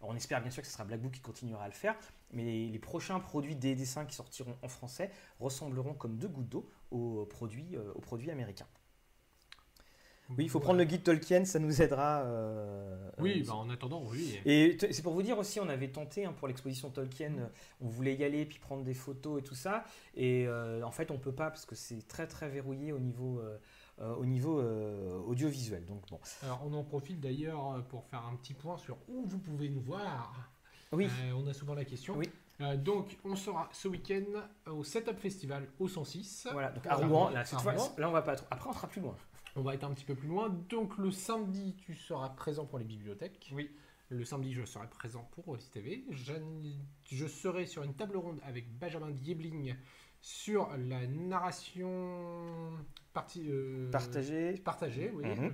on 0.02 0.16
espère 0.16 0.42
bien 0.42 0.50
sûr 0.52 0.62
que 0.62 0.68
ce 0.68 0.74
sera 0.74 0.86
Black 0.86 1.02
Book 1.02 1.12
qui 1.12 1.22
continuera 1.22 1.64
à 1.64 1.68
le 1.68 1.74
faire, 1.74 1.96
mais 2.34 2.44
les, 2.44 2.70
les 2.70 2.80
prochains 2.80 3.20
produits 3.20 3.56
des 3.56 3.76
dessins 3.76 4.06
qui 4.06 4.16
sortiront 4.16 4.56
en 4.62 4.68
français 4.68 5.12
ressembleront 5.40 5.94
comme 5.94 6.18
deux 6.18 6.28
gouttes 6.28 6.50
d'eau 6.50 6.70
aux 6.92 7.26
produits, 7.26 7.76
euh, 7.76 7.92
aux 7.96 8.02
produits 8.02 8.32
américains. 8.32 8.68
Oui, 10.30 10.46
il 10.46 10.50
faut 10.50 10.62
prendre 10.62 10.80
le 10.80 10.86
guide 10.86 11.04
Tolkien, 11.04 11.44
ça 11.46 11.60
nous 11.60 11.82
aidera. 11.82 12.22
euh, 12.22 13.12
Oui, 13.20 13.42
euh, 13.42 13.48
bah, 13.48 13.56
en 13.56 13.70
attendant, 13.70 14.04
oui. 14.10 14.40
et 14.46 14.78
c'est 14.80 15.04
pour 15.04 15.14
vous 15.14 15.22
dire 15.22 15.38
aussi, 15.38 15.60
on 15.60 15.68
avait 15.68 15.90
tenté 15.90 16.26
hein, 16.26 16.34
pour 16.34 16.48
l'exposition 16.48 16.90
Tolkien, 16.90 17.34
on 17.82 17.88
voulait 17.90 18.16
y 18.16 18.24
aller 18.24 18.46
puis 18.46 18.58
prendre 18.58 18.84
des 18.84 18.94
photos 18.94 19.42
et 19.42 19.44
tout 19.44 19.54
ça. 19.54 19.84
Et 20.16 20.48
euh, 20.48 20.82
en 20.84 20.92
fait, 20.92 21.12
on 21.12 21.20
peut 21.20 21.34
pas 21.34 21.50
parce 21.52 21.66
que 21.66 21.76
c'est 21.76 22.08
très 22.08 22.26
très 22.26 22.50
verrouillé 22.50 22.94
au 22.94 23.00
niveau, 23.00 23.42
au 24.00 24.26
niveau 24.26 24.62
audiovisuel. 25.28 25.86
Donc 25.86 26.10
bon. 26.10 26.20
Alors, 26.42 26.62
on 26.66 26.74
en 26.74 26.84
profite 26.84 27.20
d'ailleurs 27.20 27.84
pour 27.90 28.06
faire 28.06 28.26
un 28.26 28.36
petit 28.38 28.54
point 28.54 28.78
sur 28.78 28.98
où 29.10 29.26
vous 29.26 29.40
pouvez 29.40 29.70
nous 29.70 29.82
voir. 29.82 30.53
Oui. 30.94 31.08
Euh, 31.24 31.34
on 31.34 31.48
a 31.48 31.54
souvent 31.54 31.74
la 31.74 31.86
question. 31.86 32.16
Oui. 32.18 32.30
Euh, 32.62 32.78
donc, 32.78 33.18
on 33.26 33.36
sera 33.36 33.68
ce 33.72 33.88
week-end 33.88 34.24
au 34.72 34.84
Setup 34.84 35.18
Festival 35.20 35.68
au 35.80 35.88
106. 35.88 36.48
Voilà. 36.52 36.70
Donc 36.72 36.86
à 36.88 36.96
Rouen, 36.96 37.30
là 37.30 37.44
cette 37.46 37.60
fois, 37.60 37.74
là 37.98 38.10
on 38.10 38.12
va 38.12 38.22
pas 38.22 38.36
trop. 38.36 38.48
Après, 38.52 38.70
on 38.70 38.74
sera 38.74 38.88
plus 38.88 39.02
loin. 39.02 39.16
On 39.56 39.62
va 39.62 39.74
être 39.76 39.84
un 39.84 39.92
petit 39.94 40.06
peu 40.06 40.16
plus 40.16 40.28
loin. 40.28 40.50
Donc, 40.70 40.98
le 40.98 41.12
samedi, 41.12 41.76
tu 41.86 41.94
seras 41.96 42.30
présent 42.30 42.66
pour 42.66 42.80
les 42.80 42.86
bibliothèques. 42.86 43.52
Oui. 43.54 43.70
Le 44.10 44.24
samedi, 44.26 44.54
je 44.54 44.64
serai 44.66 44.88
présent 44.88 45.28
pour 45.32 45.46
Rollis 45.46 45.70
TV. 45.72 46.06
Je, 46.12 46.34
je 47.12 47.26
serai 47.28 47.66
sur 47.66 47.84
une 47.84 47.94
table 47.96 48.18
ronde 48.18 48.40
avec 48.46 48.72
Benjamin 48.78 49.10
Diebling 49.10 49.76
sur 50.22 50.70
la 50.78 51.06
narration 51.08 52.72
partie, 53.14 53.44
euh, 53.50 53.90
Partagé. 53.92 54.54
partagée, 54.54 55.12
oui. 55.14 55.26
Mhm. 55.26 55.52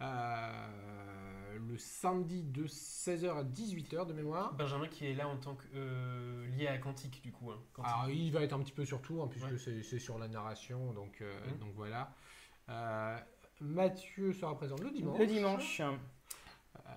Euh, 0.00 1.37
le 1.58 1.76
samedi 1.78 2.42
de 2.42 2.66
16h 2.66 3.36
à 3.38 3.44
18h 3.44 4.06
de 4.06 4.12
mémoire. 4.12 4.54
Benjamin 4.54 4.86
qui 4.88 5.06
est 5.06 5.14
là 5.14 5.28
en 5.28 5.36
tant 5.36 5.54
que 5.54 5.64
euh, 5.74 6.46
lié 6.56 6.66
à 6.68 6.78
Quantique 6.78 7.22
du 7.22 7.32
coup. 7.32 7.50
hein. 7.50 7.58
Quantique. 7.72 7.92
Alors, 7.94 8.10
il 8.10 8.32
va 8.32 8.42
être 8.42 8.52
un 8.52 8.60
petit 8.60 8.72
peu 8.72 8.84
sur 8.84 9.00
tout, 9.02 9.20
hein, 9.22 9.28
puisque 9.28 9.48
Ouais. 9.66 9.82
c'est 9.82 9.98
sur 9.98 10.18
la 10.18 10.28
narration, 10.28 10.92
donc, 10.92 11.20
euh, 11.20 11.38
Mhm. 11.52 11.58
donc 11.58 11.72
voilà. 11.74 12.12
Euh, 12.68 13.18
Mathieu 13.60 14.32
sera 14.32 14.54
présent 14.56 14.76
le 14.82 14.90
dimanche. 14.90 15.18
Le 15.18 15.26
dimanche, 15.26 15.80
Euh, 15.80 15.92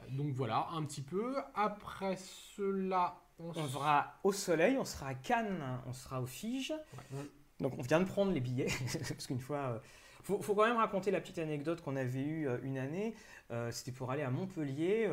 donc 0.09 0.31
voilà, 0.33 0.67
un 0.73 0.83
petit 0.83 1.01
peu. 1.01 1.35
Après 1.55 2.15
cela, 2.17 3.15
on, 3.39 3.49
on 3.55 3.67
sera 3.67 4.19
au 4.23 4.31
soleil, 4.31 4.77
on 4.77 4.85
sera 4.85 5.07
à 5.07 5.15
Cannes, 5.15 5.63
on 5.87 5.93
sera 5.93 6.21
au 6.21 6.27
Fige. 6.27 6.71
Ouais. 7.13 7.25
Donc 7.59 7.73
on 7.77 7.81
vient 7.81 7.99
de 7.99 8.05
prendre 8.05 8.31
les 8.31 8.39
billets, 8.41 8.67
parce 9.09 9.27
qu'une 9.27 9.39
fois... 9.39 9.81
faut, 10.23 10.41
faut 10.41 10.55
quand 10.55 10.65
même 10.65 10.77
raconter 10.77 11.11
la 11.11 11.19
petite 11.21 11.39
anecdote 11.39 11.81
qu'on 11.81 11.95
avait 11.95 12.21
eue 12.21 12.47
euh, 12.47 12.57
une 12.63 12.77
année. 12.77 13.13
Euh, 13.51 13.71
C'était 13.71 13.91
pour 13.91 14.11
aller 14.11 14.23
à 14.23 14.29
Montpellier. 14.29 15.07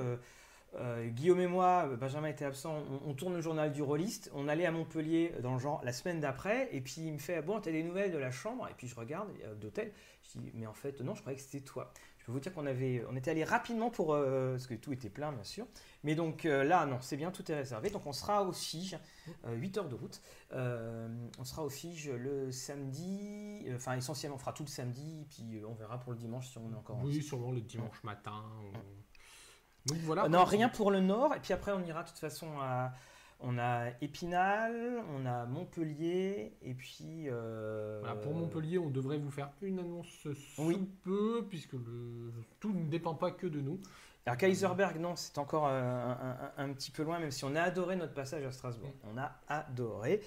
euh, 0.76 1.08
Guillaume 1.08 1.40
et 1.40 1.46
moi, 1.46 1.86
Benjamin 1.98 2.28
était 2.28 2.44
absent, 2.44 2.82
on, 3.06 3.10
on 3.10 3.14
tourne 3.14 3.34
le 3.34 3.40
journal 3.40 3.72
du 3.72 3.82
rôliste. 3.82 4.30
On 4.34 4.48
allait 4.48 4.66
à 4.66 4.70
Montpellier 4.70 5.32
dans 5.42 5.54
le 5.54 5.58
genre 5.58 5.80
la 5.84 5.92
semaine 5.92 6.20
d'après, 6.20 6.68
et 6.72 6.80
puis 6.80 6.96
il 6.98 7.12
me 7.12 7.18
fait 7.18 7.40
Bon, 7.42 7.60
t'as 7.60 7.72
des 7.72 7.82
nouvelles 7.82 8.12
de 8.12 8.18
la 8.18 8.30
chambre? 8.30 8.68
Et 8.70 8.74
puis 8.76 8.86
je 8.86 8.94
regarde, 8.94 9.28
euh, 9.44 9.54
d'hôtel. 9.54 9.92
Je 10.34 10.38
dis 10.38 10.50
Mais 10.54 10.66
en 10.66 10.74
fait, 10.74 11.00
non, 11.00 11.14
je 11.14 11.20
croyais 11.22 11.36
que 11.38 11.42
c'était 11.44 11.64
toi. 11.64 11.92
Je 12.28 12.30
peux 12.30 12.36
vous 12.36 12.40
dire 12.40 12.52
qu'on 12.52 12.66
avait, 12.66 13.02
on 13.10 13.16
était 13.16 13.30
allé 13.30 13.42
rapidement 13.42 13.88
pour. 13.88 14.12
euh, 14.12 14.50
parce 14.52 14.66
que 14.66 14.74
tout 14.74 14.92
était 14.92 15.08
plein, 15.08 15.32
bien 15.32 15.44
sûr. 15.44 15.66
Mais 16.04 16.14
donc 16.14 16.44
euh, 16.44 16.62
là, 16.62 16.84
non, 16.84 16.98
c'est 17.00 17.16
bien, 17.16 17.30
tout 17.30 17.50
est 17.50 17.54
réservé. 17.54 17.88
Donc 17.88 18.04
on 18.06 18.12
sera 18.12 18.44
au 18.44 18.52
Fige, 18.52 18.98
8 19.46 19.78
heures 19.78 19.88
de 19.88 19.94
route. 19.94 20.20
Euh, 20.52 21.08
on 21.38 21.44
sera 21.44 21.64
au 21.64 21.70
Fige 21.70 22.10
le 22.10 22.52
samedi, 22.52 23.62
euh, 23.66 23.76
enfin 23.76 23.96
essentiellement 23.96 24.36
on 24.36 24.38
fera 24.38 24.52
tout 24.52 24.62
le 24.62 24.68
samedi, 24.68 25.24
puis 25.30 25.56
euh, 25.56 25.66
on 25.66 25.72
verra 25.72 25.98
pour 25.98 26.12
le 26.12 26.18
dimanche 26.18 26.48
si 26.50 26.58
on 26.58 26.70
est 26.70 26.76
encore. 26.76 26.98
Oui, 27.02 27.22
sûrement 27.22 27.50
le 27.50 27.62
dimanche 27.62 28.02
matin. 28.04 28.44
ou- 28.62 29.88
Donc 29.88 29.98
voilà. 30.00 30.24
Euh, 30.24 30.28
non, 30.28 30.44
rien 30.44 30.68
pour 30.68 30.90
le 30.90 31.00
nord, 31.00 31.34
et 31.34 31.40
puis 31.40 31.54
après 31.54 31.72
on 31.72 31.82
ira 31.82 32.02
de 32.02 32.08
toute 32.08 32.18
façon 32.18 32.48
à. 32.60 32.92
On 33.40 33.56
a 33.56 33.90
Épinal, 34.00 35.00
on 35.16 35.24
a 35.24 35.44
Montpellier, 35.46 36.56
et 36.62 36.74
puis. 36.74 37.26
euh, 37.28 37.98
Voilà, 38.00 38.16
pour 38.16 38.34
Montpellier, 38.34 38.78
on 38.78 38.90
devrait 38.90 39.18
vous 39.18 39.30
faire 39.30 39.50
une 39.62 39.78
annonce 39.78 40.08
sous 40.34 40.62
Oui. 40.64 40.88
peu, 41.04 41.46
puisque 41.48 41.74
le, 41.74 42.32
tout 42.58 42.72
ne 42.72 42.88
dépend 42.88 43.14
pas 43.14 43.30
que 43.30 43.46
de 43.46 43.60
nous. 43.60 43.78
Alors 44.26 44.36
Kaiserberg, 44.36 44.98
non, 44.98 45.14
c'est 45.16 45.38
encore 45.38 45.68
euh, 45.68 45.80
un, 45.80 46.10
un- 46.58 46.64
un 46.64 46.72
petit 46.72 46.90
peu 46.90 47.02
loin, 47.04 47.18
même 47.20 47.30
si 47.30 47.44
on 47.44 47.54
a 47.54 47.62
adoré 47.62 47.94
notre 47.96 48.12
passage 48.12 48.44
à 48.44 48.50
Strasbourg. 48.50 48.92
On 49.14 49.16
a 49.16 49.32
adoré. 49.48 50.20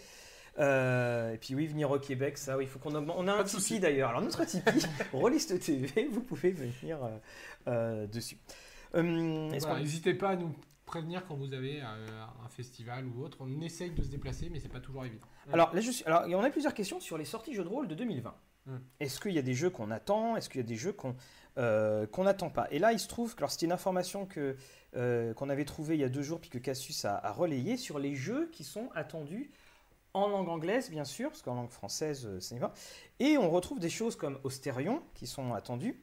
Euh, 0.60 1.34
et 1.34 1.38
puis 1.38 1.54
oui, 1.56 1.68
venir 1.68 1.92
au 1.92 2.00
Québec, 2.00 2.38
ça, 2.38 2.58
oui, 2.58 2.64
il 2.66 2.70
faut 2.70 2.80
qu'on 2.80 2.96
augmente. 2.96 3.16
On 3.20 3.28
a 3.28 3.34
un 3.34 3.38
Pas 3.38 3.44
Tipeee 3.44 3.60
souci. 3.62 3.80
d'ailleurs. 3.80 4.10
Alors 4.10 4.22
notre 4.22 4.44
Tipeee, 4.46 4.86
Rolliste 5.14 5.60
TV, 5.60 6.08
vous 6.12 6.22
pouvez 6.22 6.52
venir 6.52 7.04
euh, 7.04 7.10
euh, 7.68 8.08
dessus. 8.08 8.38
Voilà, 8.94 9.60
qu'on- 9.60 9.78
N'hésitez 9.80 10.14
pas 10.14 10.30
à 10.30 10.36
nous 10.36 10.54
prévenir 10.92 11.26
quand 11.26 11.36
vous 11.36 11.54
avez 11.54 11.82
euh, 11.82 11.86
un 12.46 12.50
festival 12.50 13.06
ou 13.08 13.24
autre. 13.24 13.38
On 13.40 13.62
essaye 13.62 13.92
de 13.92 14.04
se 14.04 14.10
déplacer, 14.10 14.50
mais 14.52 14.60
c'est 14.60 14.70
pas 14.70 14.82
toujours 14.82 15.06
évident. 15.06 15.26
Alors 15.54 15.74
là, 15.74 15.80
je 15.80 15.90
suis... 15.90 16.04
Alors, 16.06 16.24
on 16.28 16.44
a 16.44 16.50
plusieurs 16.50 16.74
questions 16.74 17.00
sur 17.00 17.18
les 17.18 17.24
sorties 17.24 17.54
jeux 17.54 17.64
de 17.64 17.70
rôle 17.70 17.88
de 17.88 17.96
2020. 17.96 18.36
Mm. 18.66 18.76
Est-ce 19.00 19.20
qu'il 19.22 19.32
y 19.32 19.40
a 19.40 19.42
des 19.42 19.54
jeux 19.54 19.70
qu'on 19.70 19.90
attend? 19.90 20.36
Est-ce 20.36 20.50
qu'il 20.50 20.60
y 20.60 20.64
a 20.64 20.68
des 20.68 20.76
jeux 20.76 20.92
qu'on 20.92 21.16
euh, 21.58 22.06
qu'on 22.08 22.26
n'attend 22.26 22.50
pas? 22.50 22.68
Et 22.72 22.80
là, 22.80 22.92
il 22.92 23.00
se 23.00 23.08
trouve 23.08 23.36
que 23.36 23.48
c'était 23.48 23.66
une 23.66 23.72
information 23.72 24.28
euh, 24.96 25.34
qu'on 25.34 25.50
avait 25.50 25.66
trouvée 25.66 25.96
il 25.96 26.02
y 26.02 26.04
a 26.04 26.10
deux 26.10 26.22
jours, 26.22 26.42
puis 26.42 26.50
que 26.50 26.58
Cassius 26.58 27.06
a, 27.06 27.18
a 27.18 27.32
relayé 27.32 27.78
sur 27.78 27.98
les 27.98 28.16
jeux 28.16 28.50
qui 28.52 28.64
sont 28.64 28.90
attendus 28.94 29.52
en 30.14 30.28
langue 30.28 30.50
anglaise, 30.50 30.90
bien 30.90 31.06
sûr, 31.06 31.30
parce 31.30 31.42
qu'en 31.42 31.56
langue 31.56 31.72
française, 31.72 32.28
ça 32.40 32.54
n'y 32.54 32.60
va. 32.60 32.74
Et 33.20 33.38
on 33.38 33.50
retrouve 33.50 33.80
des 33.80 33.90
choses 33.90 34.18
comme 34.18 34.40
Austerion 34.44 35.02
qui 35.14 35.26
sont 35.26 35.54
attendues. 35.54 36.02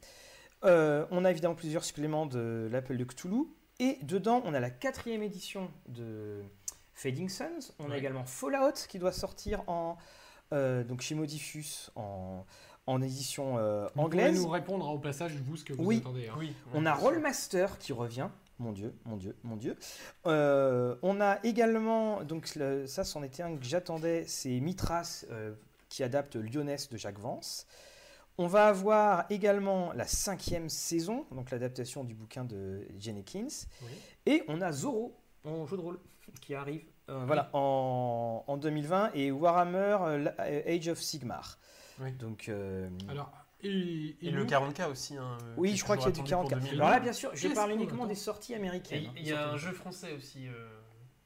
Euh, 0.64 1.07
on 1.11 1.24
a 1.24 1.31
évidemment 1.31 1.55
plusieurs 1.55 1.85
suppléments 1.85 2.27
de 2.27 2.68
l'appel 2.70 2.96
de 2.96 3.05
Cthulhu. 3.05 3.44
Et 3.80 3.98
dedans, 4.02 4.42
on 4.44 4.54
a 4.54 4.60
la 4.60 4.70
quatrième 4.70 5.22
édition 5.22 5.70
de 5.88 6.42
Fading 6.94 7.28
Suns. 7.28 7.72
On 7.78 7.90
a 7.90 7.96
également 7.96 8.24
Fallout 8.24 8.72
qui 8.88 8.98
doit 8.98 9.12
sortir 9.12 9.62
en, 9.68 9.96
euh, 10.52 10.82
donc 10.82 11.00
chez 11.00 11.14
Modifus 11.14 11.90
en, 11.94 12.44
en 12.86 13.02
édition 13.02 13.56
euh, 13.58 13.84
Vous 13.94 14.02
pouvez 14.02 14.04
anglaise. 14.24 14.42
nous 14.42 14.48
répondre 14.48 14.88
au 14.88 14.98
passage, 14.98 15.32
vous, 15.44 15.56
ce 15.56 15.64
que 15.64 15.72
vous 15.74 15.84
Oui. 15.84 15.98
attendez. 15.98 16.28
hein. 16.28 16.34
Oui. 16.38 16.52
On 16.74 16.86
a 16.86 16.92
Rollmaster 16.94 17.78
qui 17.78 17.92
revient. 17.92 18.28
Mon 18.58 18.72
Dieu, 18.72 18.92
mon 19.04 19.16
Dieu, 19.16 19.36
mon 19.44 19.54
Dieu. 19.54 19.76
Euh, 20.26 20.96
on 21.02 21.20
a 21.20 21.38
également, 21.44 22.24
donc 22.24 22.56
le- 22.56 22.88
ça, 22.88 23.04
c'en 23.04 23.22
était 23.22 23.44
un 23.44 23.56
que 23.56 23.64
j'attendais, 23.64 24.24
c'est 24.26 24.58
Mitras 24.58 25.24
euh, 25.30 25.54
qui 25.88 26.02
adapte 26.02 26.34
Lyonesse 26.34 26.88
de 26.88 26.96
Jacques 26.96 27.20
Vance. 27.20 27.68
On 28.40 28.46
va 28.46 28.68
avoir 28.68 29.24
également 29.31 29.92
la 29.94 30.07
cinquième 30.07 30.68
saison, 30.68 31.27
donc 31.33 31.51
l'adaptation 31.51 32.05
du 32.05 32.14
bouquin 32.14 32.44
de 32.44 32.87
Jenny 32.98 33.24
Kins. 33.24 33.66
Oui. 33.83 33.88
Et 34.27 34.42
on 34.48 34.61
a 34.61 34.70
Zorro 34.72 35.16
en 35.44 35.66
jeu 35.66 35.77
de 35.77 35.83
rôle 35.83 35.98
qui 36.40 36.55
arrive 36.55 36.85
euh, 37.11 37.24
voilà, 37.27 37.51
en, 37.53 38.44
en 38.46 38.57
2020 38.57 39.11
et 39.14 39.31
Warhammer 39.33 39.96
euh, 40.03 40.29
euh, 40.40 40.62
Age 40.77 40.88
of 40.88 41.01
Sigmar. 41.01 41.59
Oui. 42.01 42.12
Donc, 42.12 42.48
euh, 42.48 42.88
Alors, 43.09 43.33
et, 43.61 44.14
Et 44.22 44.31
le 44.31 44.44
nous- 44.44 44.48
40K 44.48 44.88
aussi. 44.90 45.16
hein, 45.16 45.37
oui, 45.57 45.74
je 45.74 45.83
crois 45.83 45.96
qu'il 45.96 46.07
y 46.07 46.09
a 46.09 46.12
du 46.12 46.20
toujours 46.22 46.44
40K. 46.44 46.46
attendu 46.46 46.66
pour 46.68 46.74
Alors 46.74 46.90
là, 46.90 47.01
2020. 47.01 47.03
bien 47.03 47.12
sûr, 47.12 47.31
je 47.35 47.48
parle 47.48 47.72
uniquement 47.72 48.07
des 48.07 48.14
sorties 48.14 48.55
américaines. 48.55 49.11
il 49.16 49.22
hein, 49.22 49.24
y 49.24 49.33
a 49.33 49.48
un 49.51 49.57
jeu 49.57 49.72
français 49.72 50.12
aussi. 50.12 50.46
euh, 50.46 50.53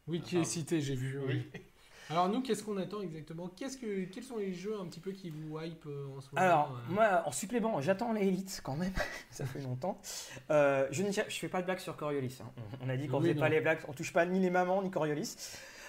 Oui, 0.07 0.23
qui 0.23 0.39
est 0.39 0.45
cité, 0.45 0.81
j'ai 0.81 0.95
vu. 0.95 1.19
oui. 1.27 1.47
Alors 2.13 2.29
nous, 2.29 2.43
qu'est-ce 2.43 2.63
qu'on 2.63 2.77
attend 2.77 3.01
exactement? 3.01 3.49
Qu'est-ce 3.57 3.79
que, 3.79 4.05
Quels 4.05 4.23
sont 4.23 4.37
les 4.37 4.53
jeux 4.53 4.79
un 4.79 4.85
petit 4.87 5.01
peu 5.01 5.13
qui 5.13 5.31
vous 5.31 5.59
hype 5.59 5.87
euh, 5.87 6.07
en 6.17 6.21
ce 6.21 6.29
moment 6.33 6.47
Alors, 6.47 6.71
euh? 6.77 6.93
moi, 6.93 7.23
en 7.25 7.33
supplément, 7.33 7.81
j'attends 7.81 8.13
les 8.13 8.29
Elite 8.29 8.61
quand 8.63 8.77
même. 8.77 8.93
ça 9.31 9.47
fait 9.47 9.61
longtemps. 9.63 9.99
Euh, 10.51 10.87
je 10.91 11.03
ne 11.03 11.11
je 11.11 11.21
fais 11.23 11.49
pas 11.49 11.61
de 11.63 11.67
blagues 11.67 11.79
sur 11.79 11.97
Coriolis. 11.97 12.39
hein. 12.43 12.51
On, 12.83 12.87
on 12.87 12.89
a 12.91 12.97
dit 12.97 13.09
qu'on 13.09 13.17
Oui, 13.17 13.23
faisait 13.23 13.35
non. 13.35 13.41
pas 13.41 13.49
les 13.49 13.61
blagues, 13.63 13.79
on 13.89 13.93
touche 13.95 14.13
pas 14.13 14.27
ni 14.27 14.39
les 14.41 14.51
mamans 14.51 14.83
ni 14.83 14.91
Coriolis. 14.91 15.35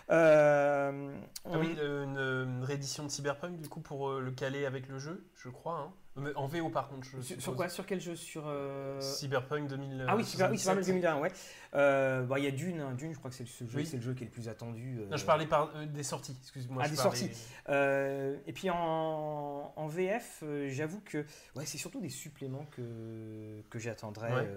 Euh, 0.10 1.16
Ah 1.46 1.58
oui, 1.58 1.76
une, 1.82 2.18
une 2.18 2.64
réédition 2.64 3.04
de 3.06 3.10
Cyberpunk 3.10 3.60
du 3.62 3.70
coup 3.70 3.80
pour 3.82 4.10
euh, 4.10 4.20
le 4.22 4.32
caler 4.32 4.66
avec 4.66 4.88
le 4.90 5.00
jeu, 5.00 5.26
je 5.36 5.50
crois. 5.50 5.80
hein. 5.80 5.94
Mais 6.16 6.32
En 6.36 6.46
VO 6.46 6.70
par 6.70 6.90
contre, 6.90 7.08
je 7.08 7.22
sur, 7.22 7.42
sur 7.42 7.56
quoi? 7.56 7.70
Sur 7.70 7.88
quel 7.88 8.00
jeu? 8.00 8.16
Sur 8.16 8.44
euh, 8.48 9.02
Cyberpunk 9.02 9.68
2000. 9.68 10.06
Ah 10.08 10.16
oui, 10.16 10.24
Super, 10.24 10.52
oui, 10.52 10.60
Super 10.60 10.76
Mario 10.76 10.86
2001, 10.88 11.20
ouais. 11.20 11.32
Euh, 11.74 12.22
bah, 12.22 12.38
il 12.38 12.46
y 12.46 12.48
a 12.48 12.52
Dune, 12.52 12.80
hein. 12.82 12.94
Dune, 12.96 13.14
je 13.14 13.18
crois 13.18 13.32
que 13.32 13.36
c'est 13.36 13.44
le, 13.46 13.50
ce 13.50 13.66
jeu, 13.66 13.80
Oui. 13.80 13.86
c'est 13.88 13.98
le 13.98 14.04
jeu 14.04 14.14
qui 14.14 14.24
est 14.24 14.28
le 14.28 14.32
plus 14.32 14.48
attendu. 14.48 15.00
Non, 15.10 15.18
je 15.18 15.26
parlais 15.26 15.48
par, 15.48 15.72
des 15.88 16.04
sorties, 16.04 16.38
excuse-moi. 16.40 16.84
Ah, 16.86 16.90
des 16.90 16.96
parlais- 16.96 17.18
sorties. 17.18 18.42
Et 18.46 18.54
puis 18.54 18.70
en, 18.70 19.74
en 19.76 19.88
VF, 19.88 20.44
j'avoue 20.68 21.02
que 21.04 21.26
ouais, 21.56 21.66
c'est 21.66 21.80
surtout 21.80 22.00
des 22.00 22.10
suppléments 22.10 22.68
que, 22.72 23.62
que 23.72 23.80
j'attendrais 23.80 24.34
Ouais. 24.36 24.48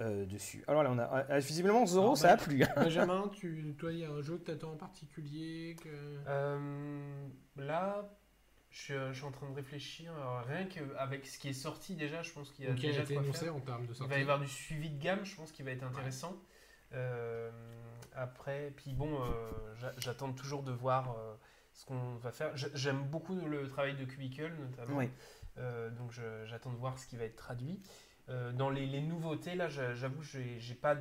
Euh, 0.00 0.26
dessus. 0.26 0.64
Alors 0.66 0.82
là, 0.82 0.90
on 0.90 0.98
a 0.98 1.26
euh, 1.30 1.38
visiblement 1.38 1.86
Zoro, 1.86 2.04
Alors, 2.06 2.16
ça 2.18 2.28
bah- 2.28 2.42
a 2.42 2.46
plu. 2.46 2.62
hein. 2.64 2.68
Benjamin, 2.76 3.28
tu, 3.34 3.74
toi, 3.78 3.92
il 3.92 3.98
y 4.00 4.04
a 4.04 4.10
un 4.10 4.22
jeu 4.22 4.38
que 4.38 4.44
tu 4.46 4.50
attends 4.50 4.72
en 4.72 4.76
particulier 4.76 5.76
que... 5.82 5.88
Euh, 6.26 7.26
là, 7.56 8.04
je, 8.70 8.78
suis- 8.80 8.94
je 8.94 9.12
suis 9.12 9.24
en 9.24 9.30
train 9.30 9.48
de 9.50 9.54
réfléchir. 9.54 10.12
Alors, 10.14 10.44
rien 10.46 10.64
qu'avec 10.66 11.26
ce 11.26 11.38
qui 11.38 11.48
est 11.48 11.52
sorti 11.52 11.94
déjà, 11.94 12.22
je 12.22 12.32
pense 12.32 12.50
qu'il 12.50 12.64
y 12.64 12.68
a 12.68 12.72
déjà 12.72 13.00
de 13.00 13.04
été 13.04 13.14
quoi 13.14 13.22
annoncé 13.22 13.44
faire. 13.44 13.54
en 13.56 13.60
termes 13.60 13.86
de 13.86 13.94
Il 14.00 14.06
va 14.08 14.18
y 14.18 14.22
avoir 14.22 14.40
du 14.40 14.48
suivi 14.48 14.90
de 14.90 15.00
gamme, 15.02 15.24
je 15.24 15.36
pense, 15.36 15.52
qui 15.52 15.62
va 15.62 15.70
être 15.70 15.84
intéressant. 15.84 16.36
Euh, 16.92 17.50
après, 18.14 18.72
puis 18.76 18.92
bon, 18.94 19.20
euh, 19.22 19.50
j'a- 19.80 19.92
j'attends 19.98 20.32
toujours 20.32 20.62
de 20.62 20.72
voir 20.72 21.16
euh, 21.18 21.34
ce 21.72 21.84
qu'on 21.86 22.16
va 22.16 22.30
faire. 22.30 22.52
J'aime 22.56 23.02
beaucoup 23.04 23.34
le 23.34 23.68
travail 23.68 23.96
de 23.96 24.04
Cubicle, 24.04 24.52
notamment. 24.70 24.98
Oui. 24.98 25.08
Euh, 25.58 25.88
donc 25.90 26.10
j'attends 26.46 26.72
de 26.72 26.76
voir 26.76 26.98
ce 26.98 27.06
qui 27.06 27.16
va 27.16 27.24
être 27.24 27.36
traduit. 27.36 27.80
Euh, 28.30 28.52
dans 28.52 28.70
les, 28.70 28.86
les 28.86 29.02
nouveautés, 29.02 29.54
là, 29.54 29.68
j'a- 29.68 29.94
j'avoue, 29.94 30.22
j'ai 30.22 30.74
pas 30.74 30.94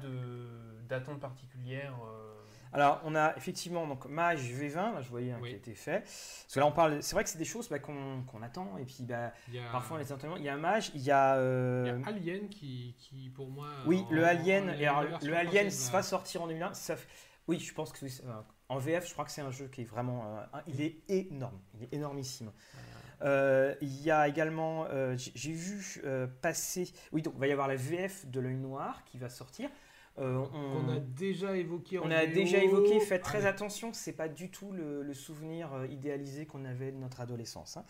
d'attente 0.90 1.20
particulière. 1.20 1.96
euh. 2.06 2.30
Alors, 2.76 3.02
on 3.06 3.14
a 3.16 3.36
effectivement 3.38 3.86
donc 3.88 4.06
Mage 4.08 4.42
V20, 4.52 4.76
là, 4.96 5.02
je 5.02 5.10
voyais 5.10 5.32
hein, 5.32 5.38
Oui. 5.42 5.50
qui 5.50 5.54
a 5.56 5.58
été 5.58 5.76
fait. 5.76 6.00
Parce 6.02 6.48
que 6.56 6.60
là, 6.60 6.66
on 6.66 6.72
parle. 6.72 7.02
C'est 7.04 7.16
vrai 7.16 7.24
que 7.24 7.30
c'est 7.30 7.38
des 7.38 7.46
choses 7.46 7.70
bah, 7.70 7.78
qu'on 7.80 8.24
attend. 8.42 8.78
Et 8.78 8.84
puis, 8.86 9.04
bah, 9.04 9.28
a, 9.28 9.72
parfois, 9.72 10.00
les 10.00 10.12
entraînements. 10.12 10.38
Il 10.38 10.44
y 10.44 10.50
a 10.50 10.56
un 10.56 10.58
Mage, 10.58 10.92
il 10.96 11.02
y 11.02 11.12
a. 11.12 11.36
euh, 11.36 11.84
il 11.86 12.02
y 12.02 12.04
a 12.04 12.08
Alien 12.08 12.50
qui, 12.50 12.96
qui, 12.98 13.30
pour 13.30 13.48
moi... 13.50 13.68
Oui, 13.86 14.04
en- 14.10 14.12
le 14.14 14.26
Alien, 14.26 14.70
en- 14.72 14.74
et 14.74 14.86
alors, 14.88 15.04
le 15.22 15.36
Alien 15.36 15.70
va 15.70 15.98
là. 16.00 16.04
sortir 16.04 16.42
en 16.42 16.48
2001. 16.48 16.74
Ça 16.74 16.96
fait- 16.96 17.08
Oui, 17.48 17.60
je 17.60 17.74
pense 17.74 17.92
que 17.92 18.06
en 18.70 18.78
VF, 18.80 19.08
je 19.08 19.14
crois 19.14 19.26
que 19.26 19.32
c'est 19.32 19.42
un 19.42 19.52
jeu 19.52 19.68
qui 19.68 19.82
est 19.82 19.86
vraiment, 19.86 20.26
euh, 20.56 20.60
il 20.68 20.82
est 20.82 21.04
énorme, 21.10 21.60
il 21.76 21.84
est 21.84 21.94
énormissime. 21.94 22.52
Il 23.22 24.02
y 24.02 24.12
a 24.12 24.28
également, 24.28 24.86
euh, 24.90 25.16
j'ai 25.18 25.52
vu 25.52 26.02
euh, 26.06 26.28
passer, 26.42 26.92
oui, 27.12 27.22
donc 27.22 27.34
il 27.36 27.40
va 27.40 27.48
y 27.48 27.52
avoir 27.52 27.68
la 27.68 27.76
VF 27.76 28.26
de 28.28 28.40
l'œil 28.40 28.56
noir 28.56 29.04
qui 29.06 29.18
va 29.18 29.30
sortir. 29.30 29.70
Euh, 30.20 30.46
on, 30.54 30.90
a 30.90 31.00
déjà 31.00 31.56
évoqué 31.58 31.98
en 31.98 32.04
on 32.04 32.12
a 32.12 32.26
vidéo. 32.26 32.44
déjà 32.44 32.64
évoqué, 32.64 33.00
faites 33.00 33.24
très 33.24 33.48
attention, 33.48 33.94
c'est 33.94 34.14
pas 34.14 34.28
du 34.28 34.52
tout 34.52 34.72
le, 34.72 35.02
le 35.02 35.14
souvenir 35.16 35.74
euh, 35.74 35.88
idéalisé 35.88 36.46
qu'on 36.46 36.66
avait 36.66 36.92
de 36.92 36.98
notre 36.98 37.20
adolescence. 37.22 37.78
hein. 37.78 37.86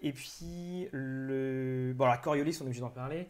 Et 0.00 0.12
puis, 0.12 0.88
le... 0.92 1.92
bon, 1.94 2.06
la 2.06 2.18
Coriolis, 2.18 2.58
on 2.60 2.64
est 2.64 2.66
obligé 2.66 2.80
d'en 2.80 2.90
parler. 2.90 3.28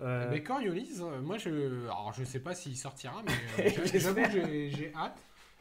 Euh, 0.00 0.28
Mais 0.30 0.42
Coriolis, 0.42 0.98
euh, 1.00 1.20
moi 1.20 1.38
je, 1.38 1.84
alors 1.84 2.12
je 2.16 2.24
sais 2.24 2.40
pas 2.40 2.54
s'il 2.54 2.76
sortira, 2.76 3.22
mais 3.24 3.64
euh, 3.64 3.70
j'avoue 3.94 4.20
j'ai 4.32 4.92
hâte. 4.94 5.18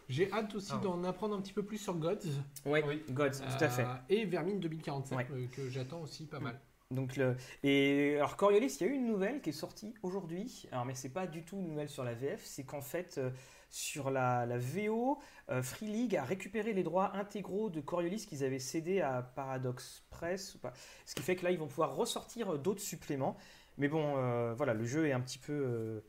J'ai 0.10 0.32
hâte 0.32 0.54
aussi 0.56 0.72
Ah. 0.76 0.80
d'en 0.84 1.04
apprendre 1.04 1.36
un 1.36 1.42
petit 1.42 1.54
peu 1.54 1.64
plus 1.64 1.78
sur 1.78 1.96
Gods. 1.96 2.18
ouais, 2.66 2.84
Oui. 2.88 3.02
Gods, 3.10 3.30
tout 3.32 3.64
à 3.64 3.70
fait. 3.70 3.84
Euh, 3.84 3.94
et 4.10 4.26
Vermine 4.26 4.60
2047 4.60 5.18
Ouais. 5.18 5.28
euh, 5.32 5.48
que 5.56 5.70
j'attends 5.70 6.02
aussi 6.02 6.26
pas 6.26 6.40
mal. 6.40 6.60
Donc 6.92 7.16
le, 7.16 7.36
et 7.64 8.18
alors 8.18 8.36
Coriolis, 8.38 8.78
il 8.80 8.86
y 8.86 8.90
a 8.90 8.94
eu 8.94 8.96
une 8.96 9.08
nouvelle 9.08 9.42
qui 9.42 9.50
est 9.50 9.54
sortie 9.54 9.96
aujourd'hui. 10.04 10.68
Alors 10.72 10.86
mais 10.86 10.94
c'est 10.94 11.10
pas 11.10 11.26
du 11.26 11.44
tout 11.44 11.56
une 11.58 11.70
nouvelle 11.70 11.90
sur 11.90 12.04
la 12.04 12.14
VF, 12.14 12.42
c'est 12.44 12.64
qu'en 12.66 12.82
fait 12.82 13.18
euh, 13.18 13.32
sur 13.72 14.12
la, 14.12 14.46
la 14.46 14.60
VO, 14.60 15.18
euh, 15.50 15.64
Free 15.64 15.88
League 15.88 16.16
a 16.16 16.24
récupéré 16.24 16.72
les 16.74 16.84
droits 16.84 17.16
intégraux 17.16 17.72
de 17.72 17.82
Coriolis 17.82 18.28
qu'ils 18.28 18.44
avaient 18.44 18.60
cédés 18.60 19.02
à 19.02 19.24
Paradox 19.24 20.04
Press. 20.12 20.54
Ou 20.54 20.60
pas. 20.60 20.74
Ce 21.08 21.16
qui 21.16 21.24
fait 21.24 21.36
que 21.36 21.44
là 21.46 21.50
ils 21.52 21.58
vont 21.58 21.68
pouvoir 21.68 21.96
ressortir 21.96 22.60
d'autres 22.60 22.82
suppléments. 22.82 23.38
Mais 23.80 23.88
bon, 23.88 24.14
euh, 24.18 24.54
voilà, 24.54 24.76
le 24.76 24.86
jeu 24.86 25.08
est 25.08 25.14
un 25.14 25.22
petit 25.22 25.40
peu 25.40 25.52
euh, 25.52 26.02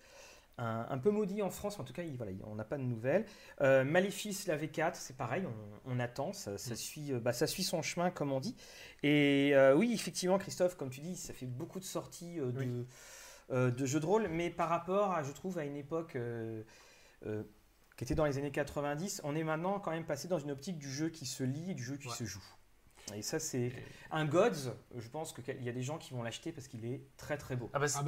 un, 0.59 0.87
un 0.88 0.99
peu 0.99 1.11
maudit 1.11 1.43
en 1.43 1.51
France. 1.51 1.79
En 1.81 1.85
tout 1.85 1.93
cas, 1.93 2.03
il- 2.03 2.17
voilà, 2.17 2.33
il- 2.33 2.43
on 2.45 2.55
n'a 2.55 2.64
pas 2.64 2.77
de 2.79 2.83
nouvelles. 2.83 3.25
Euh, 3.61 3.85
Maléfice, 3.85 4.47
la 4.47 4.57
V4, 4.57 4.95
c'est 4.95 5.17
pareil, 5.17 5.45
on, 5.47 5.93
on 5.93 6.01
attend, 6.01 6.33
ça, 6.33 6.57
ça 6.59 6.77
suit, 6.77 7.12
euh, 7.12 7.21
bah, 7.21 7.33
ça 7.33 7.47
suit 7.47 7.62
son 7.64 7.83
chemin 7.83 8.11
comme 8.11 8.33
on 8.33 8.40
dit. 8.40 8.55
Et 9.03 9.51
euh, 9.55 9.75
oui, 9.75 9.93
effectivement, 9.93 10.38
Christophe, 10.38 10.77
comme 10.77 10.90
tu 10.90 11.01
dis, 11.01 11.17
ça 11.17 11.33
fait 11.35 11.47
beaucoup 11.47 11.81
de 11.81 11.85
sorties 11.85 12.38
euh, 12.40 12.53
de, 12.53 12.59
Oui. 12.61 12.87
de 13.73 13.87
jeux 13.87 14.01
de 14.01 14.07
rôle, 14.07 14.29
mais 14.29 14.51
par 14.51 14.69
rapport, 14.69 15.11
à, 15.12 15.23
je 15.23 15.33
trouve, 15.33 15.59
à 15.59 15.64
une 15.64 15.77
époque 15.77 16.17
qui 17.97 18.05
était 18.05 18.14
dans 18.14 18.25
les 18.25 18.38
années 18.38 18.51
90, 18.51 19.21
on 19.25 19.37
est 19.37 19.45
maintenant 19.45 19.79
quand 19.81 19.90
même 19.93 20.05
passé 20.07 20.27
dans 20.29 20.38
une 20.38 20.51
optique 20.51 20.79
du 20.79 20.90
jeu 20.90 21.11
qui 21.11 21.27
se 21.27 21.45
lit 21.45 21.71
et 21.71 21.75
du 21.75 21.83
jeu 21.85 21.97
qui 21.97 22.09
Ouais. 22.09 22.14
se 22.14 22.25
joue. 22.25 22.43
Et 23.14 23.21
ça, 23.23 23.38
c'est 23.38 23.71
un 24.11 24.25
Gods. 24.25 24.73
Je 24.97 25.09
pense 25.09 25.33
qu'il 25.35 25.62
y 25.62 25.69
a 25.69 25.73
des 25.73 25.83
gens 25.83 25.99
qui 25.99 26.14
vont 26.14 26.23
l'acheter 26.23 26.53
parce 26.53 26.69
qu'il 26.69 26.85
est 26.87 27.03
très 27.19 27.37
très 27.37 27.55
beau. 27.55 27.69
Ah 27.75 27.79
bah, 27.79 27.87
c'est 27.87 28.01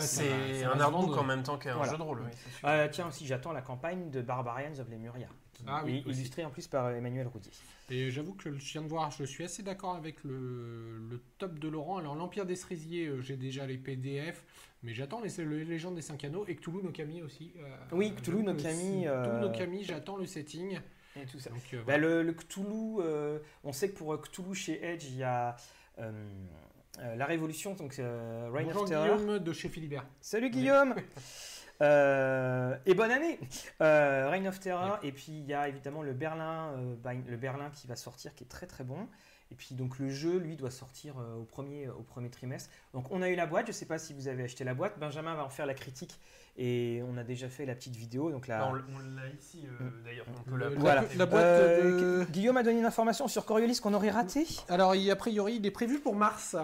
Ah 0.65 0.69
bah, 0.69 0.75
un 0.75 0.81
artbook 0.81 1.17
en 1.17 1.25
même 1.25 1.43
temps 1.43 1.59
qu'un 1.59 1.75
Voilà. 1.75 1.93
jeu 1.93 1.99
de 1.99 2.03
rôle. 2.03 2.23
oui. 2.23 2.31
Euh, 2.65 2.89
tiens 2.91 3.09
aussi, 3.09 3.27
j'attends 3.27 3.53
la 3.53 3.61
campagne 3.63 4.11
de 4.11 4.23
Barbarians 4.23 4.79
of 4.81 4.89
Lemuria, 4.89 5.29
qui 5.53 5.65
Ah 5.67 5.83
oui, 5.85 5.99
est 5.99 6.09
aussi. 6.09 6.21
illustrée 6.21 6.45
en 6.47 6.51
plus 6.51 6.67
par 6.67 6.91
Emmanuel 6.91 7.27
Roudier. 7.27 7.53
Et 7.91 8.11
j'avoue 8.11 8.35
que 8.35 8.51
je 8.59 8.73
viens 8.73 8.83
de 8.83 8.89
voir, 8.89 9.11
je 9.11 9.25
suis 9.25 9.45
assez 9.45 9.63
d'accord 9.63 9.95
avec 9.97 10.25
le, 10.25 10.99
le 11.11 11.21
top 11.39 11.59
de 11.59 11.69
Laurent. 11.69 11.99
Alors 11.99 12.15
l'Empire 12.15 12.47
des 12.47 12.57
Cerisiers, 12.57 13.07
euh, 13.09 13.21
j'ai 13.21 13.37
déjà 13.37 13.67
les 13.67 13.77
PDF, 13.77 14.45
mais 14.83 14.95
j'attends 14.95 15.21
les, 15.21 15.45
les 15.45 15.65
légendes 15.65 15.95
des 15.95 16.03
5 16.03 16.25
anneaux 16.25 16.45
et 16.49 16.57
Cthulhu 16.57 16.83
no 16.83 16.91
Kami 16.91 17.23
aussi. 17.23 17.53
euh, 17.59 17.77
Oui, 17.93 18.13
Cthulhu 18.17 18.43
no 18.43 18.55
Kami, 18.55 19.07
euh, 19.07 19.23
Cthulhu 19.25 19.41
no 19.41 19.51
Kami, 19.53 19.85
j'attends 19.85 20.17
le 20.17 20.27
setting. 20.27 20.81
Et 21.21 21.27
tout 21.27 21.39
ça. 21.39 21.51
Donc, 21.51 21.63
euh, 21.73 21.83
Bah, 21.87 21.99
le, 21.99 22.23
le 22.23 22.33
Cthulhu, 22.33 23.01
euh, 23.01 23.39
on 23.65 23.73
sait 23.73 23.91
que 23.91 23.97
pour 23.97 24.13
euh, 24.13 24.19
Cthulhu 24.19 24.55
chez 24.55 24.85
Edge, 24.85 25.05
il 25.05 25.17
y 25.17 25.25
a 25.25 25.57
la 25.99 27.27
Révolution, 27.27 27.75
donc 27.75 27.95
Reign 27.95 28.67
Bonjour 28.67 28.83
of 28.83 28.89
Terror. 28.89 29.17
Guillaume 29.17 29.39
de 29.39 29.53
chez 29.53 29.69
Philibert. 29.69 30.05
Salut 30.21 30.51
Guillaume 30.51 30.95
Et 31.81 32.95
bonne 32.95 33.11
année 33.11 33.39
Reign 33.81 34.47
of 34.49 34.61
Terror, 34.61 34.99
et 35.03 35.13
puis 35.13 35.33
il 35.33 35.47
y 35.47 35.55
a 35.55 35.69
évidemment 35.69 36.03
le 36.03 36.13
Berlin, 36.13 36.75
le 37.05 37.37
Berlin 37.37 37.71
qui 37.71 37.87
va 37.87 37.97
sortir, 37.97 38.35
qui 38.35 38.45
est 38.45 38.49
très 38.49 38.67
très 38.67 38.85
bon. 38.85 39.09
Et 39.53 39.55
puis 39.55 39.75
donc 39.75 39.99
le 39.99 40.09
jeu, 40.09 40.39
lui, 40.39 40.57
doit 40.57 40.71
sortir 40.71 41.17
au, 41.39 41.45
premier, 41.45 41.89
au 41.89 42.03
premier 42.03 42.31
trimestre. 42.31 42.71
Donc 42.93 43.11
on 43.11 43.23
a 43.23 43.29
eu 43.29 43.37
la 43.37 43.47
boîte, 43.47 43.67
je 43.67 43.71
ne 43.71 43.77
sais 43.77 43.87
pas 43.87 43.99
si 43.99 44.13
vous 44.13 44.29
avez 44.29 44.45
acheté 44.45 44.65
la 44.65 44.75
boîte. 44.75 44.99
Benjamin 44.99 45.35
va 45.35 45.45
en 45.45 45.51
faire 45.51 45.67
la 45.67 45.75
critique, 45.75 46.19
et 46.59 47.03
on 47.07 47.17
a 47.17 47.25
déjà 47.25 47.49
fait 47.49 47.67
la 47.67 47.75
petite 47.75 47.97
vidéo. 47.97 48.31
Donc 48.31 48.47
la, 48.49 48.59
Bah, 48.61 48.69
on 48.71 48.75
l'a 48.75 49.29
ici 49.39 49.65
euh, 49.67 49.91
d'ailleurs. 50.05 50.27
On 50.47 50.51
peut 50.51 50.57
la 50.57 50.69
Voilà. 50.71 51.05
La 51.17 51.27
boîte 51.27 51.45
Euh, 51.45 52.25
de- 52.25 52.31
Guillaume 52.31 52.57
a 52.57 52.63
donné 52.63 52.79
une 52.79 52.85
information 52.87 53.29
sur 53.29 53.45
Coriolis 53.45 53.79
qu'on 53.81 53.95
aurait 53.95 54.11
raté. 54.11 54.47
Alors, 54.69 54.95
il, 54.95 55.11
a 55.11 55.17
priori, 55.17 55.57
il 55.57 55.67
est 55.67 55.71
prévu 55.71 56.01
pour 56.01 56.15
mars. 56.15 56.57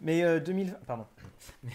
Mais 0.00 0.22
euh, 0.22 0.40
2020, 0.40 0.78
pardon. 0.86 1.06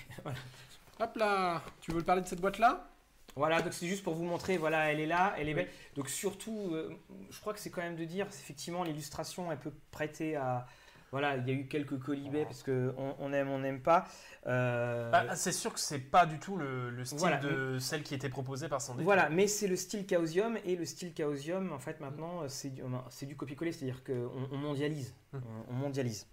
Hop 0.99 1.15
là, 1.15 1.61
tu 1.81 1.91
veux 1.91 2.01
parler 2.01 2.21
de 2.21 2.27
cette 2.27 2.41
boîte-là? 2.41 2.87
Voilà, 3.35 3.61
donc 3.63 3.73
c'est 3.73 3.87
juste 3.87 4.03
pour 4.03 4.13
vous 4.13 4.23
montrer, 4.25 4.57
voilà, 4.57 4.91
elle 4.91 4.99
est 4.99 5.07
là, 5.07 5.33
elle 5.39 5.49
est 5.49 5.55
belle. 5.55 5.67
Donc 5.95 6.07
surtout, 6.07 6.69
euh, 6.73 6.91
je 7.31 7.39
crois 7.41 7.51
que 7.53 7.59
c'est 7.59 7.71
quand 7.71 7.81
même 7.81 7.95
de 7.95 8.05
dire, 8.05 8.27
c'est 8.29 8.41
effectivement, 8.41 8.83
l'illustration, 8.83 9.51
elle 9.51 9.57
peut 9.57 9.73
prêter 9.89 10.35
à... 10.35 10.67
Voilà, 11.13 11.38
il 11.38 11.47
y 11.47 11.52
a 11.52 11.54
eu 11.54 11.67
quelques 11.67 11.99
colibets 11.99 12.43
parce 12.43 12.63
que 12.63 12.91
on, 12.97 13.15
on 13.19 13.32
aime, 13.34 13.47
on 13.49 13.60
n'aime 13.60 13.82
pas. 13.84 14.06
Euh, 14.47 15.12
Bah, 15.12 15.36
c'est 15.36 15.52
sûr 15.52 15.71
que 15.71 15.80
c'est 15.80 15.99
pas 15.99 16.26
du 16.26 16.39
tout 16.39 16.58
le, 16.58 16.89
le 16.89 17.06
style 17.06 17.19
Voilà. 17.19 17.38
de 17.38 17.78
celle 17.78 18.02
qui 18.02 18.15
était 18.15 18.30
proposée 18.30 18.67
par 18.67 18.82
Sandé. 18.82 19.04
voilà, 19.04 19.30
mais 19.30 19.45
c'est 19.45 19.67
le 19.67 19.76
style 19.76 20.08
Chaosium 20.10 20.58
et 20.65 20.76
le 20.76 20.86
style 20.86 21.13
Chaosium, 21.15 21.71
en 21.71 21.78
fait, 21.78 21.99
maintenant, 21.99 22.41
c'est 22.47 22.71
du, 22.71 22.82
c'est 23.10 23.28
du 23.28 23.36
copier-coller, 23.36 23.71
c'est-à-dire 23.71 24.04
qu'on 24.04 24.48
on 24.52 24.58
mondialise. 24.58 25.13
Hmm. 25.33 25.37
On, 25.69 25.73
on 25.73 25.75
mondialise. 25.75 26.27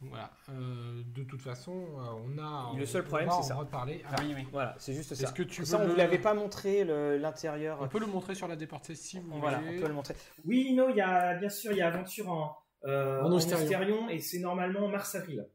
Voilà. 0.00 0.32
Euh, 0.50 1.00
de 1.14 1.22
toute 1.22 1.40
façon, 1.40 1.72
euh, 1.72 2.34
on 2.34 2.36
a. 2.42 2.76
Le 2.76 2.84
seul 2.86 3.02
on 3.02 3.06
problème, 3.06 3.28
va 3.28 3.34
c'est 3.34 3.38
en 3.38 3.42
ça. 3.42 3.54
reparler. 3.54 4.02
Ah 4.10 4.16
oui, 4.20 4.32
oui. 4.34 4.48
Voilà, 4.50 4.74
c'est 4.78 4.94
juste 4.94 5.14
ça. 5.14 5.22
Est-ce 5.22 5.32
que 5.32 5.44
tu 5.44 5.64
ça, 5.64 5.76
on 5.76 5.82
ne 5.82 5.84
le- 5.84 5.90
vous 5.92 5.96
l'avait 5.96 6.18
pas 6.18 6.34
montré 6.34 6.82
le- 6.82 7.18
l'intérieur. 7.18 7.78
On 7.80 7.86
peut 7.86 8.00
le 8.00 8.06
montrer 8.06 8.34
sur 8.34 8.48
la 8.48 8.56
déportée 8.56 8.96
si 8.96 9.20
vous 9.20 9.38
Voilà, 9.38 9.58
voulez. 9.60 9.78
on 9.78 9.80
peut 9.80 9.86
le 9.86 9.94
montrer. 9.94 10.16
Oui, 10.44 10.74
non, 10.74 10.88
il 10.88 10.96
y 10.96 11.00
a 11.00 11.34
bien 11.34 11.48
sûr, 11.48 11.70
il 11.70 11.78
y 11.78 11.82
a 11.82 11.86
Aventure 11.86 12.28
en, 12.32 12.58
euh, 12.84 13.22
En. 13.22 13.32
Ostérion, 13.32 14.08
et 14.08 14.18
c'est 14.20 14.38
normalement 14.38 14.88
mars-avril. 14.88 15.46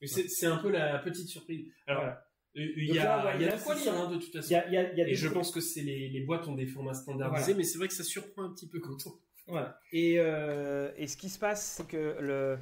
Mais 0.00 0.06
c'est 0.06 0.46
un 0.46 0.58
peu 0.58 0.70
la 0.70 0.98
petite 0.98 1.28
surprise. 1.28 1.66
Alors, 1.86 2.02
Voilà. 2.02 2.24
euh, 2.56 2.72
il 2.76 2.84
y 2.90 2.94
là, 2.94 3.20
a, 3.20 3.26
ouais, 3.26 3.32
il 3.36 3.40
y 3.42 3.44
a 3.44 3.48
il 3.48 3.50
y 3.50 3.52
a 3.52 3.56
de 3.56 3.62
quoi 3.62 3.74
lire, 3.74 3.94
hein, 3.94 4.10
de 4.10 4.16
toute 4.16 4.32
façon. 4.32 4.48
Il 4.48 4.52
y 4.52 4.56
a, 4.56 4.66
il 4.68 4.72
y 4.74 4.76
a- 4.78 4.92
il 4.92 4.98
y 4.98 5.02
a 5.02 5.04
Et 5.06 5.10
des 5.10 5.14
je 5.16 5.28
pense 5.28 5.50
que 5.50 5.60
c'est 5.60 5.82
les, 5.82 6.08
les 6.08 6.20
boîtes 6.20 6.46
ont 6.46 6.54
des 6.54 6.66
formats 6.66 6.94
standardisés, 6.94 7.42
Voilà. 7.46 7.56
mais 7.58 7.64
c'est 7.64 7.78
vrai 7.78 7.88
que 7.88 7.94
ça 7.94 8.04
surprend 8.04 8.44
un 8.44 8.50
petit 8.52 8.68
peu 8.68 8.78
quand 8.80 8.96
on. 9.06 9.12
Voilà. 9.48 9.80
Et, 9.92 10.16
euh, 10.18 10.92
et 10.96 11.06
ce 11.08 11.16
qui 11.16 11.28
se 11.28 11.38
passe, 11.38 11.62
c'est 11.78 11.86
que 11.86 12.16
le, 12.20 12.58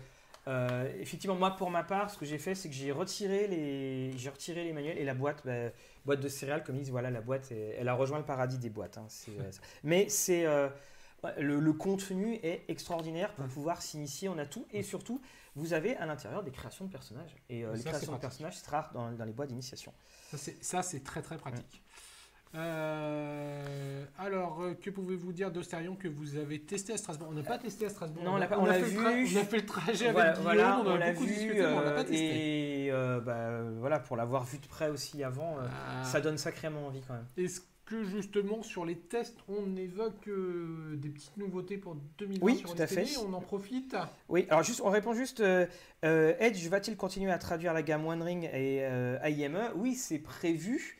Euh, 0.48 0.88
effectivement, 1.00 1.34
moi 1.34 1.56
pour 1.56 1.70
ma 1.72 1.82
part, 1.82 2.08
ce 2.08 2.16
que 2.16 2.24
j'ai 2.24 2.38
fait, 2.38 2.54
c'est 2.54 2.68
que 2.68 2.74
j'ai 2.76 2.92
retiré 2.92 3.48
les, 3.48 4.12
j'ai 4.16 4.30
retiré 4.30 4.62
les 4.62 4.72
manuels 4.72 4.96
et 4.96 5.04
la 5.04 5.12
boîte, 5.14 5.42
bah, 5.44 5.72
boîte 6.04 6.20
de 6.20 6.28
céréales, 6.28 6.62
comme 6.62 6.76
ils 6.76 6.82
disent, 6.82 6.92
voilà, 6.92 7.10
la 7.10 7.20
boîte, 7.20 7.48
elle, 7.50 7.74
elle 7.76 7.88
a 7.88 7.94
rejoint 7.94 8.18
le 8.18 8.24
paradis 8.24 8.58
des 8.58 8.70
boîtes. 8.70 8.96
hein, 8.96 9.08
euh. 9.28 9.50
Mais 9.82 10.08
c'est 10.08 10.46
euh, 10.46 10.68
le, 11.38 11.58
le 11.60 11.72
contenu 11.72 12.34
est 12.42 12.64
extraordinaire 12.68 13.32
pour 13.34 13.46
pouvoir 13.46 13.82
s'initier. 13.82 14.28
On 14.28 14.38
a 14.38 14.46
tout 14.46 14.66
et 14.72 14.82
surtout, 14.82 15.20
vous 15.54 15.72
avez 15.72 15.96
à 15.96 16.06
l'intérieur 16.06 16.42
des 16.42 16.50
créations 16.50 16.84
de 16.84 16.90
personnages 16.92 17.34
et 17.48 17.64
euh, 17.64 17.70
Ça, 17.72 17.76
les 17.76 17.84
créations 17.84 18.12
de 18.12 18.18
personnages, 18.18 18.56
c'est 18.58 18.70
rare 18.70 18.90
dans, 18.94 19.10
dans 19.12 19.24
les 19.24 19.32
boîtes 19.32 19.48
d'initiation. 19.48 19.92
Ça, 20.60 20.82
c'est- 20.82 21.04
très 21.04 21.22
très 21.22 21.36
pratique. 21.36 21.82
Euh, 22.54 24.04
alors, 24.18 24.62
euh, 24.62 24.74
que 24.74 24.90
pouvez-vous 24.90 25.32
dire 25.32 25.50
d'Ostarion 25.50 25.94
que 25.94 26.08
vous 26.08 26.36
avez 26.36 26.60
testé 26.60 26.92
à 26.92 26.96
Strasbourg? 26.96 27.28
On 27.30 27.34
n'a 27.34 27.42
pas 27.42 27.58
testé 27.58 27.86
à 27.86 27.90
Strasbourg. 27.90 28.22
Non, 28.24 28.32
on 28.32 28.36
a- 28.36 28.40
l'a 28.40 28.46
pas- 28.46 28.58
on 28.58 28.64
a 28.64 28.68
l'a 28.68 28.74
fait 28.74 28.80
le 28.82 28.86
vu. 28.86 29.36
On 29.36 29.40
a 29.40 29.44
fait 29.44 29.56
le 29.56 29.66
trajet 29.66 30.12
voilà, 30.12 30.30
avec 30.30 30.40
Guillaume, 30.40 30.54
voilà, 30.54 30.80
on 30.84 31.00
a 31.00 31.12
beaucoup 31.12 31.24
vu 31.24 31.34
discuté, 31.34 31.54
mais 31.60 31.66
on 31.66 31.80
l'a 31.80 31.92
pas 31.92 32.04
testé. 32.04 32.86
et 32.86 32.90
bah, 33.24 33.62
voilà, 33.78 33.98
pour 34.00 34.16
l'avoir 34.16 34.44
vu 34.44 34.58
de 34.58 34.66
près 34.66 34.88
aussi 34.88 35.22
avant, 35.22 35.56
Ah. 35.60 36.04
ça 36.04 36.20
donne 36.20 36.38
sacrément 36.38 36.86
envie 36.86 37.02
quand 37.06 37.14
même. 37.14 37.26
Est-ce 37.36 37.60
que 37.86 38.02
justement 38.02 38.62
sur 38.62 38.84
les 38.84 38.96
tests, 38.96 39.38
on 39.48 39.76
évoque 39.76 40.28
euh, 40.28 40.96
des 40.96 41.08
petites 41.08 41.36
nouveautés 41.36 41.78
pour 41.78 41.94
2020 42.18 42.44
Oui, 42.44 42.58
sur 42.58 42.74
tout 42.74 42.82
à 42.82 42.86
fait. 42.86 43.06
On 43.18 43.32
en 43.32 43.40
profite 43.40 43.96
Oui, 44.28 44.46
alors 44.50 44.64
juste, 44.64 44.80
on 44.84 44.90
répond 44.90 45.14
juste, 45.14 45.40
euh, 45.40 45.66
euh, 46.04 46.34
Edge 46.40 46.66
va-t-il 46.66 46.96
continuer 46.96 47.30
à 47.30 47.38
traduire 47.38 47.72
la 47.72 47.82
gamme 47.82 48.04
One 48.04 48.22
Ring 48.22 48.44
et 48.44 48.84
euh, 48.84 49.18
IME 49.24 49.70
Oui, 49.76 49.94
c'est 49.94 50.18
prévu 50.18 50.98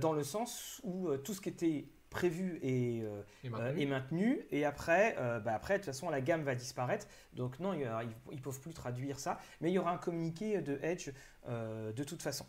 dans 0.00 0.12
le 0.12 0.24
sens 0.24 0.80
où 0.82 1.16
tout 1.18 1.34
ce 1.34 1.40
qui 1.40 1.50
était 1.50 1.86
prévu 2.10 2.58
est, 2.64 3.04
Et 3.76 3.86
maintenu 3.86 4.40
et 4.50 4.64
après, 4.64 5.14
bah, 5.44 5.54
après, 5.54 5.74
de 5.74 5.78
toute 5.84 5.92
façon, 5.92 6.10
la 6.10 6.20
gamme 6.20 6.42
va 6.42 6.56
disparaître. 6.56 7.06
Donc 7.34 7.60
non, 7.60 7.74
il 7.74 7.88
ils 8.32 8.36
ne 8.38 8.40
peuvent 8.40 8.60
plus 8.60 8.72
traduire 8.72 9.20
ça, 9.20 9.38
mais 9.60 9.70
il 9.70 9.74
y 9.74 9.78
aura 9.78 9.92
un 9.92 9.98
communiqué 9.98 10.60
de 10.62 10.80
Edge 10.82 11.12
de 11.46 12.02
toute 12.02 12.22
façon. 12.22 12.44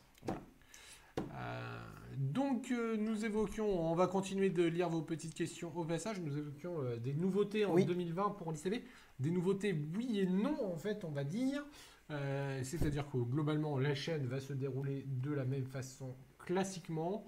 Donc, 2.20 2.70
euh, 2.72 2.97
nous 2.97 3.24
évoquions, 3.24 3.65
on 3.65 3.95
va 3.95 4.05
continuer 4.07 4.49
de 4.49 4.63
lire 4.63 4.89
vos 4.89 5.01
petites 5.01 5.34
questions 5.34 5.72
au 5.78 5.86
passage. 5.86 6.20
Nous 6.20 6.38
évoquions 6.38 6.82
euh, 6.82 6.97
des 6.97 7.13
nouveautés 7.13 7.63
en 7.63 7.74
Oui. 7.74 7.86
2020 7.86 8.32
pour 8.32 8.51
l'ICB. 8.51 8.84
Des 9.22 9.32
nouveautés, 9.32 9.72
oui 9.95 10.20
et 10.20 10.26
non, 10.26 10.57
en 10.70 10.76
fait, 10.76 11.05
on 11.05 11.11
va 11.11 11.24
dire. 11.24 11.65
Euh, 12.11 12.59
C'est-à-dire 12.63 13.09
que 13.09 13.17
globalement, 13.17 13.80
la 13.80 13.95
chaîne 13.95 14.26
va 14.26 14.41
se 14.41 14.51
dérouler 14.51 15.05
de 15.07 15.32
la 15.32 15.45
même 15.45 15.65
façon 15.65 16.13
classiquement. 16.39 17.26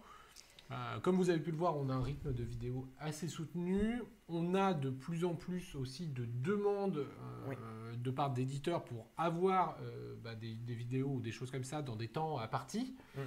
Comme 1.03 1.17
vous 1.17 1.29
avez 1.29 1.41
pu 1.41 1.51
le 1.51 1.57
voir, 1.57 1.75
on 1.77 1.89
a 1.89 1.93
un 1.93 2.01
rythme 2.01 2.31
de 2.31 2.43
vidéo 2.45 2.87
assez 2.97 3.27
soutenu. 3.27 4.01
On 4.29 4.55
a 4.55 4.73
de 4.73 4.89
plus 4.89 5.25
en 5.25 5.35
plus 5.35 5.75
aussi 5.75 6.07
de 6.07 6.23
demandes 6.25 7.05
Oui. 7.49 7.55
de 7.97 8.09
part 8.09 8.31
d'éditeurs 8.31 8.85
pour 8.85 9.05
avoir 9.17 9.77
bah, 10.23 10.33
des, 10.33 10.55
des 10.55 10.73
vidéos 10.73 11.09
ou 11.15 11.19
des 11.19 11.31
choses 11.33 11.51
comme 11.51 11.65
ça 11.65 11.81
dans 11.81 11.97
des 11.97 12.07
temps 12.07 12.37
à 12.37 12.47
partie. 12.47 12.95
Euh, 13.17 13.25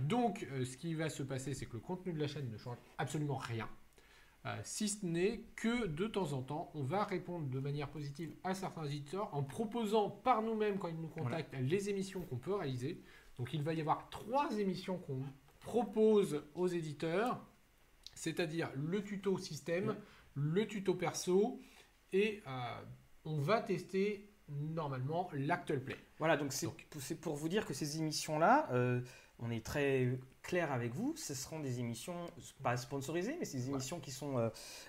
donc, 0.00 0.46
euh, 0.52 0.64
ce 0.64 0.76
qui 0.76 0.94
va 0.94 1.08
se 1.08 1.22
passer, 1.22 1.54
c'est 1.54 1.66
que 1.66 1.74
le 1.74 1.80
contenu 1.80 2.12
de 2.12 2.18
la 2.18 2.26
chaîne 2.26 2.50
ne 2.50 2.56
change 2.56 2.78
absolument 2.98 3.36
rien. 3.36 3.68
Euh, 4.46 4.56
si 4.62 4.88
ce 4.88 5.04
n'est 5.04 5.40
que 5.56 5.86
de 5.86 6.06
temps 6.06 6.32
en 6.32 6.42
temps, 6.42 6.70
on 6.74 6.82
va 6.82 7.04
répondre 7.04 7.48
de 7.48 7.58
manière 7.58 7.88
positive 7.88 8.34
à 8.44 8.54
certains 8.54 8.84
éditeurs 8.84 9.34
en 9.34 9.42
proposant 9.42 10.08
par 10.08 10.42
nous-mêmes, 10.42 10.78
quand 10.78 10.88
ils 10.88 11.00
nous 11.00 11.08
contactent, 11.08 11.54
les 11.60 11.90
émissions 11.90 12.22
qu'on 12.22 12.38
peut 12.38 12.54
réaliser. 12.54 13.02
Donc, 13.38 13.52
il 13.52 13.62
va 13.62 13.74
y 13.74 13.80
avoir 13.80 14.08
trois 14.08 14.56
émissions 14.58 14.98
qu'on 14.98 15.22
propose 15.60 16.44
aux 16.54 16.68
éditeurs, 16.68 17.44
c'est-à-dire 18.14 18.70
le 18.76 19.02
tuto 19.02 19.36
système, 19.36 19.96
le 20.34 20.66
tuto 20.66 20.94
perso, 20.94 21.60
et 22.12 22.42
euh, 22.46 22.82
on 23.24 23.40
va 23.40 23.60
tester 23.60 24.30
normalement 24.48 25.28
l'Actual 25.32 25.82
Play. 25.82 25.96
Voilà, 26.18 26.36
donc 26.36 26.52
c'est 26.52 26.66
Donc. 26.66 26.86
c'est 27.00 27.20
pour 27.20 27.34
vous 27.34 27.48
dire 27.48 27.66
que 27.66 27.74
ces 27.74 27.98
émissions-là, 27.98 28.68
euh, 28.72 29.00
on 29.38 29.50
est 29.50 29.64
très 29.64 30.18
clair 30.42 30.70
avec 30.72 30.94
vous, 30.94 31.14
ce 31.16 31.34
seront 31.34 31.58
des 31.58 31.80
émissions 31.80 32.14
pas 32.62 32.76
sponsorisées, 32.76 33.36
mais 33.38 33.44
c'est 33.44 33.58
des 33.58 33.68
émissions 33.68 33.98
qui 33.98 34.12
sont... 34.12 34.38
euh, 34.38 34.48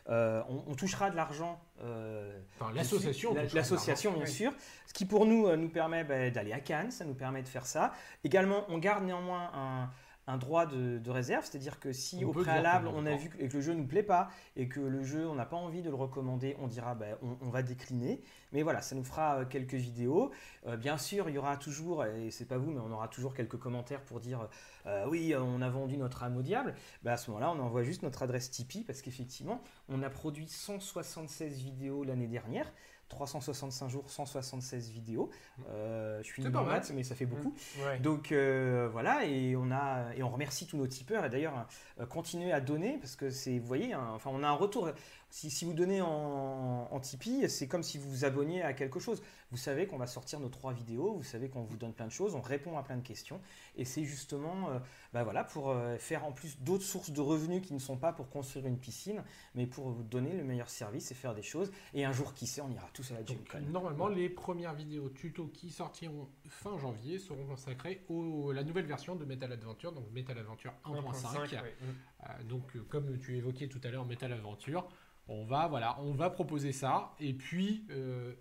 euh, 0.10 0.43
on, 0.50 0.64
on 0.68 0.76
touchera 0.76 1.10
de 1.10 1.16
l'argent. 1.16 1.60
euh, 1.82 2.39
Enfin, 2.60 2.72
l'association. 2.74 3.34
L'association, 3.54 4.14
bien 4.14 4.26
sûr. 4.28 4.54
Ce 4.86 4.93
qui 4.93 5.06
pour 5.06 5.26
nous 5.26 5.48
euh, 5.48 5.58
nous 5.58 5.70
permet 5.70 6.04
bah, 6.04 6.30
d'aller 6.30 6.54
à 6.54 6.60
Cannes, 6.60 6.91
ça 6.91 7.06
nous 7.06 7.16
permet 7.16 7.41
de 7.41 7.48
faire 7.48 7.66
ça. 7.66 7.91
Également, 8.24 8.66
on 8.70 8.78
garde 8.78 9.04
néanmoins 9.04 9.50
un, 9.54 9.89
un 10.28 10.38
droit 10.38 10.65
de, 10.65 10.99
de 10.99 11.11
réserve, 11.11 11.45
c'est-à-dire 11.45 11.80
que 11.80 11.93
si 11.93 12.23
On 12.23 12.30
au 12.30 12.34
préalable 12.34 12.88
on 12.88 13.05
a 13.05 13.15
vu 13.15 13.30
que, 13.30 13.41
et 13.41 13.47
que 13.47 13.55
le 13.55 13.61
jeu 13.61 13.73
ne 13.73 13.80
nous 13.80 13.88
plaît 13.88 14.03
pas 14.03 14.30
et 14.55 14.67
que 14.67 14.82
le 14.82 15.03
jeu 15.03 15.28
on 15.28 15.36
n'a 15.36 15.45
pas 15.45 15.55
envie 15.55 15.82
de 15.82 15.89
le 15.89 15.95
recommander, 15.95 16.57
on 16.59 16.67
dira 16.67 16.95
bah, 16.95 17.05
on, 17.21 17.38
on 17.41 17.49
va 17.49 17.63
décliner. 17.63 18.21
Mais 18.51 18.63
voilà, 18.63 18.82
ça 18.82 18.95
nous 18.95 19.03
fera 19.03 19.39
euh, 19.39 19.45
quelques 19.45 19.73
vidéos. 19.73 20.32
Euh, 20.67 20.78
bien 20.78 20.97
sûr, 20.97 21.30
il 21.30 21.36
y 21.36 21.38
aura 21.38 21.57
toujours, 21.57 22.05
et 22.05 22.32
c'est 22.32 22.45
pas 22.45 22.57
vous, 22.57 22.71
mais 22.71 22.80
on 22.80 22.91
aura 22.91 23.07
toujours 23.07 23.34
quelques 23.34 23.57
commentaires 23.57 24.01
pour 24.01 24.19
dire 24.19 24.47
euh, 24.86 25.05
oui, 25.07 25.34
on 25.36 25.61
a 25.61 25.69
vendu 25.69 25.97
notre 25.97 26.23
âme 26.23 26.38
au 26.38 26.41
diable. 26.41 26.75
Bah, 27.03 27.13
à 27.13 27.17
ce 27.17 27.30
moment-là, 27.32 27.51
on 27.51 27.59
envoie 27.59 27.84
juste 27.84 28.03
notre 28.03 28.23
adresse 28.23 28.49
Tipeee 28.51 28.84
parce 28.84 29.01
qu'effectivement, 29.01 29.61
on 29.89 30.01
a 30.03 30.09
produit 30.09 30.47
176 30.47 31.61
vidéos 31.61 32.03
l'année 32.03 32.28
dernière. 32.28 32.71
365 33.10 33.89
jours, 33.89 34.10
176 34.10 34.89
vidéos. 34.91 35.30
Euh, 35.70 36.20
je 36.24 36.28
suis 36.28 36.43
mal. 36.43 36.66
maths, 36.66 36.91
mais 36.93 37.03
ça 37.03 37.16
fait 37.16 37.26
beaucoup. 37.26 37.53
Ouais. 37.86 37.99
Donc 37.99 38.32
euh, 38.32 38.89
voilà, 38.91 39.26
et 39.26 39.55
on 39.55 39.72
a 39.72 40.14
et 40.16 40.24
on 40.24 40.30
remercie 40.30 40.68
tous 40.68 40.78
nos 40.78 40.88
tipeurs 40.88 41.26
et 41.26 41.30
d'ailleurs 41.30 41.68
euh, 41.99 42.05
continuez 42.05 42.51
à 42.51 42.62
donner 42.62 42.97
parce 42.99 43.16
que 43.16 43.30
c'est, 43.30 43.60
vous 43.60 43.68
voyez, 43.68 43.93
hein, 43.93 44.08
enfin 44.14 44.30
on 44.34 44.43
a 44.43 44.47
un 44.47 44.53
retour. 44.53 44.89
Si, 45.30 45.49
si 45.49 45.65
vous 45.65 45.73
donnez 45.73 46.01
en, 46.01 46.88
en 46.89 46.99
Tipeee, 46.99 47.49
c'est 47.49 47.67
comme 47.67 47.84
si 47.84 47.97
vous 47.97 48.09
vous 48.09 48.25
abonniez 48.25 48.61
à 48.61 48.73
quelque 48.73 48.99
chose. 48.99 49.21
Vous 49.51 49.57
savez 49.57 49.88
qu'on 49.88 49.97
va 49.97 50.07
sortir 50.07 50.39
nos 50.41 50.49
trois 50.49 50.73
vidéos, 50.73 51.13
vous 51.13 51.23
savez 51.23 51.47
qu'on 51.47 51.63
vous 51.63 51.78
donne 51.78 51.93
plein 51.93 52.07
de 52.07 52.11
choses, 52.11 52.36
on 52.36 52.41
répond 52.41 52.78
à 52.78 52.84
plein 52.84 52.97
de 52.97 53.01
questions 53.01 53.39
et 53.78 53.86
c'est 53.86 54.03
justement, 54.03 54.69
euh, 54.69 54.80
bah 55.13 55.23
voilà, 55.23 55.45
pour 55.45 55.69
euh, 55.69 55.97
faire 55.97 56.25
en 56.25 56.34
plus 56.34 56.59
d'autres 56.59 56.84
sources 56.84 57.11
de 57.11 57.21
revenus 57.21 57.61
qui 57.61 57.73
ne 57.73 57.80
sont 57.80 57.95
pas 57.95 58.11
pour 58.11 58.30
construire 58.30 58.65
une 58.65 58.78
piscine, 58.78 59.23
mais 59.55 59.65
pour 59.65 59.89
vous 59.89 60.03
donner 60.03 60.36
le 60.36 60.43
meilleur 60.43 60.69
service 60.69 61.11
et 61.11 61.15
faire 61.15 61.34
des 61.34 61.43
choses. 61.43 61.71
Et 61.93 62.03
un 62.03 62.11
jour, 62.11 62.34
qui 62.34 62.45
sait, 62.45 62.59
on 62.59 62.69
ira 62.69 62.88
tous 62.93 63.09
à 63.11 63.15
la 63.15 63.23
Donc, 63.23 63.38
Gen 63.51 63.71
normalement, 63.71 64.09
les 64.09 64.30
premières 64.30 64.73
vidéos 64.73 65.09
tuto 65.09 65.47
qui 65.47 65.69
sortiront 65.69 66.28
fin 66.49 66.78
janvier 66.78 67.17
seront 67.17 67.45
consacrées 67.45 68.05
à 68.09 68.53
la 68.53 68.63
nouvelle 68.63 68.86
version 68.86 69.15
de 69.15 69.23
Metal 69.23 69.51
Adventure, 69.51 69.93
donc 69.93 70.11
Metal 70.11 70.38
Adventure 70.38 70.73
1.5. 70.86 71.51
ouais. 71.51 71.57
Mm. 71.57 71.86
Euh, 72.30 72.43
donc, 72.43 72.78
comme 72.89 73.17
tu 73.19 73.38
évoquais 73.38 73.67
tout 73.67 73.80
à 73.84 73.89
l'heure, 73.89 74.05
Metal 74.05 74.32
Adventure, 74.34 74.89
on 75.28 75.45
va, 75.45 76.30
proposer 76.30 76.71
ça. 76.71 77.15
Et 77.19 77.34
puis, 77.34 77.86
euh, 77.89 78.34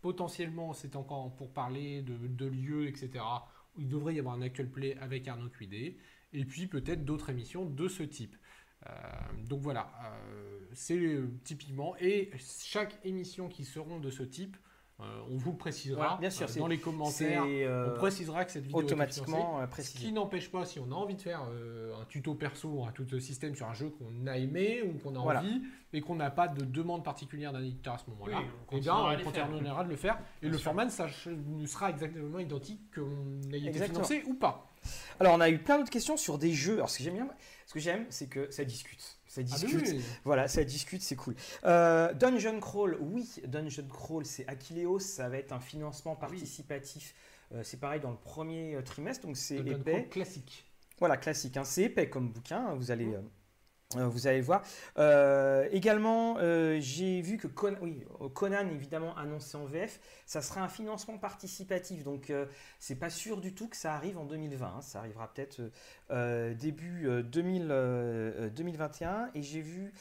potentiellement, 0.00 0.72
c'est 0.72 0.96
encore 0.96 1.34
pour 1.36 1.52
parler 1.52 2.02
de, 2.02 2.46
lieux, 2.46 2.88
etc. 2.88 3.24
Il 3.76 3.88
devrait 3.88 4.14
y 4.14 4.18
avoir 4.18 4.34
un 4.34 4.42
actual 4.42 4.68
play 4.68 4.96
avec 4.98 5.28
Arnaud 5.28 5.48
Cuidé. 5.48 5.98
Et 6.32 6.44
puis, 6.44 6.66
peut-être 6.66 7.04
d'autres 7.04 7.30
émissions 7.30 7.64
de 7.64 7.88
ce 7.88 8.02
type. 8.02 8.36
Euh, 8.86 8.92
donc 9.48 9.60
voilà, 9.60 9.92
euh, 10.04 10.60
c'est 10.72 11.20
typiquement. 11.44 11.94
Et 11.98 12.30
chaque 12.38 12.98
émission 13.04 13.48
qui 13.48 13.64
seront 13.64 14.00
de 14.00 14.10
ce 14.10 14.24
type, 14.24 14.56
on 14.98 15.36
vous 15.36 15.52
le 15.52 15.56
précisera 15.56 15.96
Voilà, 16.00 16.16
bien 16.20 16.30
sûr, 16.30 16.46
euh, 16.48 16.60
dans 16.60 16.66
les 16.68 16.78
commentaires. 16.78 17.44
Euh, 17.46 17.92
on 17.94 17.98
précisera 17.98 18.44
que 18.44 18.52
cette 18.52 18.64
vidéo 18.64 18.80
est 18.80 18.84
automatiquement 18.84 19.60
euh, 19.60 19.66
Ce 19.78 19.90
qui 19.90 20.12
n'empêche 20.12 20.50
pas, 20.50 20.64
si 20.64 20.78
on 20.78 20.90
a 20.92 20.94
envie 20.94 21.16
de 21.16 21.20
faire 21.22 21.42
euh, 21.50 21.92
un 22.00 22.04
tuto 22.04 22.34
perso, 22.34 22.84
un 22.84 22.92
tuto 22.92 23.18
système 23.18 23.56
sur 23.56 23.66
un 23.66 23.74
jeu 23.74 23.90
qu'on 23.90 24.26
a 24.26 24.36
aimé 24.38 24.82
ou 24.82 24.98
qu'on 24.98 25.16
a 25.16 25.20
Voilà. 25.20 25.40
envie 25.40 25.60
et 25.92 26.00
qu'on 26.00 26.14
n'a 26.14 26.30
pas 26.30 26.48
de 26.48 26.64
demande 26.64 27.04
particulière 27.04 27.52
d'un 27.52 27.62
éditeur 27.62 27.94
à 27.94 27.98
ce 27.98 28.08
moment-là, 28.10 28.38
Oui, 28.38 28.44
on 28.70 28.76
eh 28.76 28.80
bien, 28.80 28.94
à 28.94 29.16
on 29.18 29.22
continuera 29.24 29.84
de 29.84 29.88
le 29.90 29.96
faire. 29.96 30.18
Et 30.40 30.46
Bien 30.46 30.50
le 30.50 30.56
sûr. 30.58 30.64
format 30.66 30.84
ne, 30.84 30.90
sache- 30.90 31.28
ne 31.28 31.66
sera 31.66 31.90
exactement 31.90 32.38
identique 32.38 32.94
qu'on 32.94 33.40
ait 33.52 33.58
été 33.58 33.68
Exactement. 33.68 34.04
financé 34.04 34.22
ou 34.26 34.34
pas. 34.34 34.68
Alors, 35.20 35.34
on 35.34 35.40
a 35.40 35.50
eu 35.50 35.58
plein 35.58 35.78
d'autres 35.78 35.90
questions 35.90 36.16
sur 36.16 36.38
des 36.38 36.52
jeux. 36.52 36.74
Alors, 36.74 36.90
ce 36.90 36.98
que 36.98 37.04
j'aime 37.04 37.14
bien, 37.14 37.28
ce 37.66 37.74
que 37.74 37.80
j'aime, 37.80 38.06
c'est 38.10 38.26
que 38.28 38.50
ça 38.50 38.64
discute. 38.64 39.18
Ça 39.32 39.40
Ah, 39.40 39.44
discute. 39.44 39.80
oui, 39.86 39.92
oui. 39.96 40.04
Voilà, 40.24 40.46
ça 40.46 40.62
discute, 40.62 41.00
c'est 41.00 41.16
cool. 41.16 41.34
Euh, 41.64 42.12
Dungeon 42.12 42.60
Crawl, 42.60 42.98
oui, 43.00 43.30
Dungeon 43.46 43.88
Crawl, 43.88 44.26
c'est 44.26 44.46
Akileos, 44.46 44.98
ça 44.98 45.30
va 45.30 45.38
être 45.38 45.52
un 45.52 45.60
financement 45.60 46.14
participatif. 46.16 47.14
Euh, 47.54 47.62
c'est 47.62 47.80
pareil 47.80 47.98
dans 48.00 48.10
le 48.10 48.18
premier 48.18 48.74
euh, 48.74 48.82
trimestre, 48.82 49.26
donc 49.26 49.38
c'est 49.38 49.56
épais. 49.56 49.92
Crawl 49.92 50.08
classique. 50.10 50.66
Voilà, 50.98 51.16
classique, 51.16 51.56
hein, 51.56 51.64
c'est 51.64 51.84
épais 51.84 52.10
comme 52.10 52.28
bouquin, 52.28 52.58
hein, 52.68 52.74
vous 52.74 52.90
allez, 52.90 53.06
euh, 53.14 53.22
vous 53.96 54.26
allez 54.26 54.40
voir. 54.40 54.62
Euh, 54.98 55.68
également, 55.72 56.36
euh, 56.38 56.78
j'ai 56.80 57.20
vu 57.20 57.36
que 57.36 57.46
Conan, 57.46 57.76
oui, 57.82 58.04
euh, 58.20 58.28
Conan, 58.28 58.68
évidemment, 58.70 59.16
annoncé 59.16 59.56
en 59.56 59.64
VF, 59.64 60.00
ça 60.26 60.42
sera 60.42 60.62
un 60.62 60.68
financement 60.68 61.18
participatif, 61.18 62.04
donc 62.04 62.30
euh, 62.30 62.46
c'est 62.78 62.96
pas 62.98 63.10
sûr 63.10 63.40
du 63.40 63.54
tout 63.54 63.68
que 63.68 63.76
ça 63.76 63.94
arrive 63.94 64.18
en 64.18 64.24
2020, 64.24 64.66
hein, 64.66 64.80
ça 64.80 64.98
arrivera 65.00 65.32
peut-être 65.32 65.60
euh, 65.60 65.70
euh, 66.10 66.54
début 66.54 67.06
euh, 67.08 67.22
2000, 67.22 67.68
euh, 67.70 68.32
euh, 68.46 68.50
2021, 68.50 69.30
et 69.34 69.42
j'ai 69.42 69.60
vu... 69.60 69.92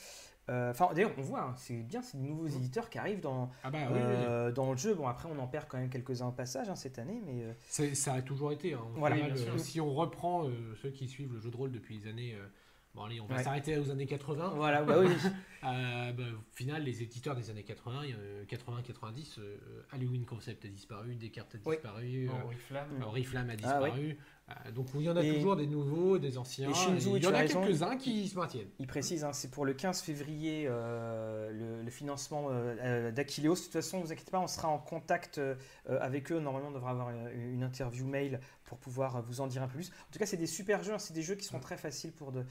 euh, 0.49 0.71
Enfin, 0.71 0.89
d'ailleurs, 0.93 1.11
on 1.17 1.21
voit, 1.21 1.41
hein, 1.43 1.53
c'est 1.57 1.75
bien, 1.75 2.01
c'est 2.01 2.17
de 2.17 2.23
nouveaux 2.25 2.47
éditeurs 2.47 2.89
qui 2.89 2.97
arrivent 2.97 3.21
dans, 3.21 3.49
Ah 3.63 3.69
bah 3.71 3.77
oui, 3.89 3.93
oui, 3.93 4.01
oui. 4.01 4.15
euh, 4.27 4.51
dans 4.51 4.71
le 4.71 4.77
jeu. 4.77 4.93
Bon, 4.93 5.07
après, 5.07 5.29
on 5.31 5.39
en 5.39 5.47
perd 5.47 5.67
quand 5.69 5.77
même 5.77 5.89
quelques-uns 5.89 6.27
au 6.27 6.31
passage 6.31 6.67
hein, 6.69 6.75
cette 6.75 6.99
année, 6.99 7.21
mais 7.25 7.43
euh, 7.43 7.93
Ça 7.93 8.13
a 8.13 8.21
toujours 8.21 8.51
été. 8.51 8.73
hein. 8.73 8.81
Voilà. 8.95 9.15
final, 9.15 9.31
euh, 9.37 9.57
si 9.57 9.79
on 9.79 9.93
reprend 9.93 10.47
euh, 10.47 10.51
ceux 10.81 10.89
qui 10.89 11.07
suivent 11.07 11.33
le 11.33 11.39
jeu 11.39 11.51
de 11.51 11.55
rôle 11.57 11.71
depuis 11.71 11.97
les 11.99 12.09
années 12.09 12.35
euh, 12.35 12.45
Bon, 12.93 13.03
allez, 13.03 13.21
on 13.21 13.25
va 13.25 13.37
Ouais. 13.37 13.43
s'arrêter 13.43 13.77
aux 13.77 13.89
années 13.89 14.05
80. 14.05 14.53
Voilà, 14.55 14.83
bah 14.83 14.95
oui. 14.99 15.07
Euh, 15.63 16.11
bah, 16.13 16.23
au 16.33 16.55
final, 16.55 16.81
les 16.83 17.03
éditeurs 17.03 17.35
des 17.35 17.51
années 17.51 17.61
80, 17.61 18.05
euh, 18.17 18.43
80-90, 18.45 19.35
euh, 19.37 19.57
Halloween 19.91 20.25
Concept 20.25 20.65
a 20.65 20.67
disparu, 20.67 21.13
Descartes 21.13 21.53
a 21.53 21.57
Oui. 21.69 21.75
disparu, 21.75 22.27
euh, 22.27 22.43
Oriflamme. 22.45 22.97
Mm. 22.97 23.03
Oriflamme 23.03 23.49
a 23.51 23.53
Ah, 23.53 23.55
disparu. 23.57 24.17
Euh, 24.49 24.71
donc 24.71 24.87
il 24.95 25.01
y 25.03 25.09
en 25.11 25.15
a 25.17 25.23
Et- 25.23 25.35
toujours 25.35 25.55
des 25.55 25.67
nouveaux, 25.67 26.17
des 26.17 26.39
anciens. 26.39 26.71
et 26.71 26.73
Shinzo, 26.73 27.15
il 27.15 27.23
y 27.23 27.27
en 27.27 27.33
a 27.35 27.45
quelques-uns 27.45 27.95
qui 27.95 28.27
se 28.27 28.35
maintiennent. 28.39 28.69
Il 28.79 28.87
précise, 28.87 29.23
hein, 29.23 29.33
c'est 29.33 29.51
pour 29.51 29.63
le 29.65 29.73
15 29.75 30.01
février 30.01 30.65
euh, 30.67 31.51
le, 31.51 31.83
le 31.83 31.91
financement 31.91 32.47
euh, 32.49 32.75
euh, 32.81 33.11
d'Aquileos. 33.11 33.53
De 33.53 33.59
toute 33.61 33.71
façon, 33.73 33.99
ne 33.99 34.03
vous 34.05 34.11
inquiétez 34.11 34.31
pas, 34.31 34.39
on 34.39 34.47
sera 34.47 34.67
en 34.67 34.79
contact 34.79 35.37
euh, 35.37 35.53
avec 35.87 36.31
eux. 36.31 36.39
Normalement, 36.39 36.69
on 36.69 36.73
devra 36.73 36.89
avoir 36.89 37.11
une, 37.11 37.29
une 37.53 37.61
interview 37.63 38.07
mail 38.07 38.39
pour 38.65 38.79
pouvoir 38.79 39.21
vous 39.21 39.41
en 39.41 39.47
dire 39.47 39.61
un 39.61 39.67
peu 39.67 39.75
plus. 39.75 39.89
En 39.91 40.11
tout 40.11 40.17
cas, 40.17 40.25
c'est 40.25 40.37
des 40.37 40.47
super 40.47 40.81
jeux, 40.81 40.93
hein, 40.93 40.99
c'est 40.99 41.13
des 41.13 41.21
jeux 41.21 41.35
qui 41.35 41.45
sont 41.45 41.59
très 41.59 41.77
faciles 41.77 42.13
pour 42.13 42.31
de, 42.31 42.43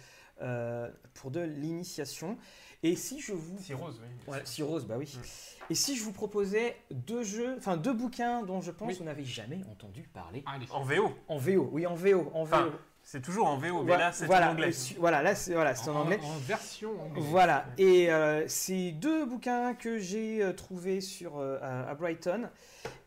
euh, 0.43 0.89
pour 1.15 1.31
de 1.31 1.41
l'initiation. 1.41 2.37
Et 2.83 2.97
si 2.97 3.21
je 3.21 3.33
vous 3.33 3.59
C'est 3.61 3.75
rose, 3.75 4.01
oui. 4.03 4.09
Voilà, 4.27 4.43
rose, 4.61 4.87
bah 4.87 4.97
oui. 4.99 5.13
Mm. 5.15 5.21
Et 5.71 5.75
si 5.75 5.97
je 5.97 6.03
vous 6.03 6.13
proposais 6.13 6.77
deux 6.91 7.23
jeux, 7.23 7.55
enfin 7.59 7.77
deux 7.77 7.93
bouquins 7.93 8.43
dont 8.43 8.61
je 8.61 8.71
pense 8.71 8.89
Oui. 8.89 8.97
vous 8.99 9.05
n'avez 9.05 9.25
jamais 9.25 9.61
entendu 9.71 10.03
parler 10.03 10.43
Allez. 10.47 10.67
En 10.71 10.83
VO. 10.83 11.15
en 11.29 11.37
VO, 11.37 11.69
oui 11.73 11.87
en 11.87 11.95
VO, 11.95 12.31
en 12.35 12.45
VO. 12.45 12.57
Enfin, 12.57 12.73
C'est 13.03 13.21
toujours 13.21 13.47
en 13.49 13.59
VO, 13.59 13.83
mais 13.83 13.89
Voilà, 13.89 14.07
là 14.07 14.13
c'est 14.13 14.27
voilà, 14.27 14.49
en 14.49 14.53
anglais. 14.53 14.71
Voilà, 14.99 15.23
là 15.23 15.35
c'est 15.35 15.53
voilà, 15.53 15.75
en 15.89 15.95
anglais. 15.95 16.19
En 16.23 16.37
version 16.39 17.01
anglaise. 17.03 17.25
Voilà, 17.25 17.67
et 17.77 18.11
euh, 18.11 18.49
c'est 18.49 18.93
deux 18.93 19.27
bouquins 19.27 19.75
que 19.75 19.99
j'ai 19.99 20.43
euh, 20.43 20.53
trouvés 20.55 21.01
sur, 21.03 21.39
euh, 21.39 21.59
à, 21.61 21.91
à 21.91 21.95
Brighton 21.95 22.49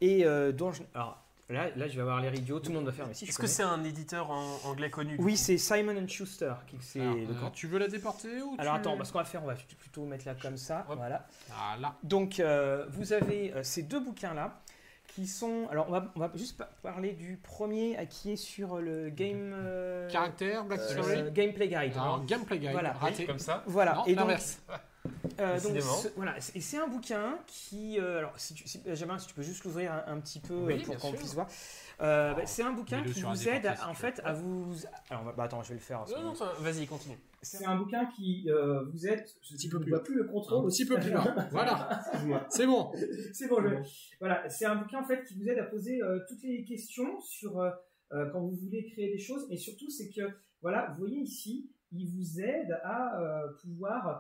et 0.02 0.24
euh, 0.26 0.52
dont 0.52 0.72
je... 0.72 0.84
Alors 0.94 1.23
là, 1.54 1.70
là, 1.76 1.88
je 1.88 1.96
vais 1.96 2.02
avoir 2.02 2.20
l'air 2.20 2.34
idiot, 2.36 2.60
tout 2.60 2.70
le 2.72 2.76
monde 2.78 2.86
va 2.86 2.92
faire, 2.92 3.08
mais 3.08 3.14
si 3.14 3.26
Est-ce 3.26 3.38
que 3.40 3.48
c'est 3.48 3.64
un 3.64 3.84
éditeur 3.84 4.30
en 4.32 4.60
anglais 4.66 4.90
connu 4.90 5.18
du 5.18 5.24
Oui, 5.24 5.34
coup 5.34 5.38
c'est 5.38 5.58
Simon 5.58 5.96
and 5.98 6.08
Schuster 6.08 6.54
qui 6.68 6.78
c'est 6.82 7.00
Alors, 7.02 7.16
le 7.16 7.22
euh, 7.24 7.50
tu 7.54 7.68
veux 7.68 7.80
la 7.80 7.88
déporter 7.88 8.42
ou 8.42 8.56
Alors 8.60 8.74
tu- 8.76 8.80
attends, 8.80 8.98
parce 8.98 9.12
qu'on 9.12 9.20
va 9.20 9.26
faire, 9.26 9.44
on 9.44 9.48
va 9.48 9.56
plutôt 9.80 10.06
mettre 10.06 10.26
là 10.28 10.36
comme 10.42 10.58
ça, 10.58 10.86
Hop. 10.90 10.98
voilà. 10.98 11.26
Voilà. 11.50 11.96
Donc, 12.04 12.40
euh, 12.40 12.86
vous 12.90 13.14
avez 13.14 13.54
euh, 13.54 13.64
ces 13.64 13.84
deux 13.84 14.00
bouquins-là 14.00 14.60
qui 15.08 15.28
sont. 15.28 15.68
Alors, 15.70 15.88
on 15.90 15.92
va, 15.92 16.12
on 16.16 16.20
va 16.20 16.32
juste 16.36 16.58
pa- 16.58 16.70
parler 16.82 17.12
du 17.14 17.38
premier 17.38 18.00
euh, 18.00 18.06
qui 18.06 18.32
est 18.32 18.36
sur 18.36 18.78
le 18.80 19.10
Game. 19.10 19.52
euh, 19.54 20.10
Caractère, 20.10 20.64
Black 20.66 20.80
euh, 20.80 20.90
Story. 21.02 21.32
Gameplay 21.32 21.68
Guide. 21.68 21.94
Alors, 21.96 22.26
Gameplay 22.26 22.58
Guide, 22.58 22.72
Voilà. 22.72 22.94
raté. 22.94 23.26
Comme 23.26 23.38
ça 23.38 23.64
Voilà. 23.68 23.94
Non, 23.96 24.06
et 24.06 24.16
donc, 24.16 24.22
l'inverse. 24.28 24.60
Euh, 25.40 25.60
donc, 25.60 25.82
ce- 25.82 26.08
voilà. 26.16 26.36
Et 26.56 26.62
c'est 26.62 26.78
un 26.78 26.88
bouquin 26.88 27.38
qui. 27.48 28.00
euh, 28.00 28.20
alors, 28.20 28.34
si 28.38 28.54
tu, 28.54 28.68
si, 28.68 28.80
Benjamin, 28.80 29.18
si 29.18 29.28
tu 29.28 29.34
peux 29.34 29.42
juste 29.42 29.64
l'ouvrir 29.64 29.92
un, 29.92 30.14
un 30.14 30.20
petit 30.20 30.40
peu 30.40 30.54
Oui, 30.56 30.84
pour 30.84 30.98
qu'on 30.98 31.12
puisse 31.12 31.34
voir. 31.34 31.48
Euh, 32.02 32.34
bah, 32.34 32.42
c'est 32.46 32.64
un 32.64 32.72
bouquin 32.72 33.04
qui 33.04 33.22
vous 33.22 33.48
aide 33.50 33.72
si 33.76 33.84
en 33.86 33.94
fait 33.94 34.22
à 34.24 34.34
vous. 34.34 34.74
Alors, 35.10 35.34
bah, 35.36 35.44
attends, 35.44 35.62
je 35.64 35.70
vais 35.70 35.76
le 35.76 35.80
faire. 35.82 36.06
Non, 36.10 36.22
non, 36.22 36.34
vas-y, 36.60 36.86
continue. 36.88 37.18
C'est 37.42 37.66
un 37.66 37.76
bouquin 37.78 38.06
qui 38.06 38.50
euh, 38.50 38.84
vous 38.92 39.06
aide. 39.06 39.26
Je 39.42 39.54
ne 39.68 39.80
plus 39.80 39.90
vois 39.90 40.04
plus 40.04 40.16
le 40.16 40.24
contrôle. 40.26 40.66
Un 40.66 40.70
petit 40.70 40.86
peu 40.86 40.98
plus 41.00 41.12
bas. 41.12 41.36
Voilà. 41.52 42.02
C'est 42.50 42.66
bon. 42.66 42.92
C'est 43.34 43.48
bon, 43.48 43.58
je- 43.62 44.16
voilà, 44.20 44.48
c'est 44.50 44.66
un 44.66 44.76
bouquin 44.78 45.02
en 45.02 45.06
fait 45.06 45.24
qui 45.26 45.36
vous 45.36 45.50
aide 45.50 45.60
à 45.60 45.64
poser 45.66 46.02
euh, 46.02 46.20
toutes 46.30 46.42
les 46.44 46.64
questions 46.64 47.20
sur 47.22 47.62
quand 48.12 48.40
vous 48.42 48.56
voulez 48.56 48.86
créer 48.92 49.12
des 49.12 49.18
choses 49.18 49.46
et 49.50 49.58
surtout 49.58 49.90
c'est 49.90 50.08
que 50.10 50.22
voilà, 50.62 50.92
vous 50.92 51.00
voyez 51.00 51.18
ici, 51.20 51.70
il 51.92 52.08
vous 52.16 52.40
aide 52.40 52.80
à 52.84 53.20
euh, 53.20 53.48
pouvoir 53.62 54.08
euh, 54.08 54.14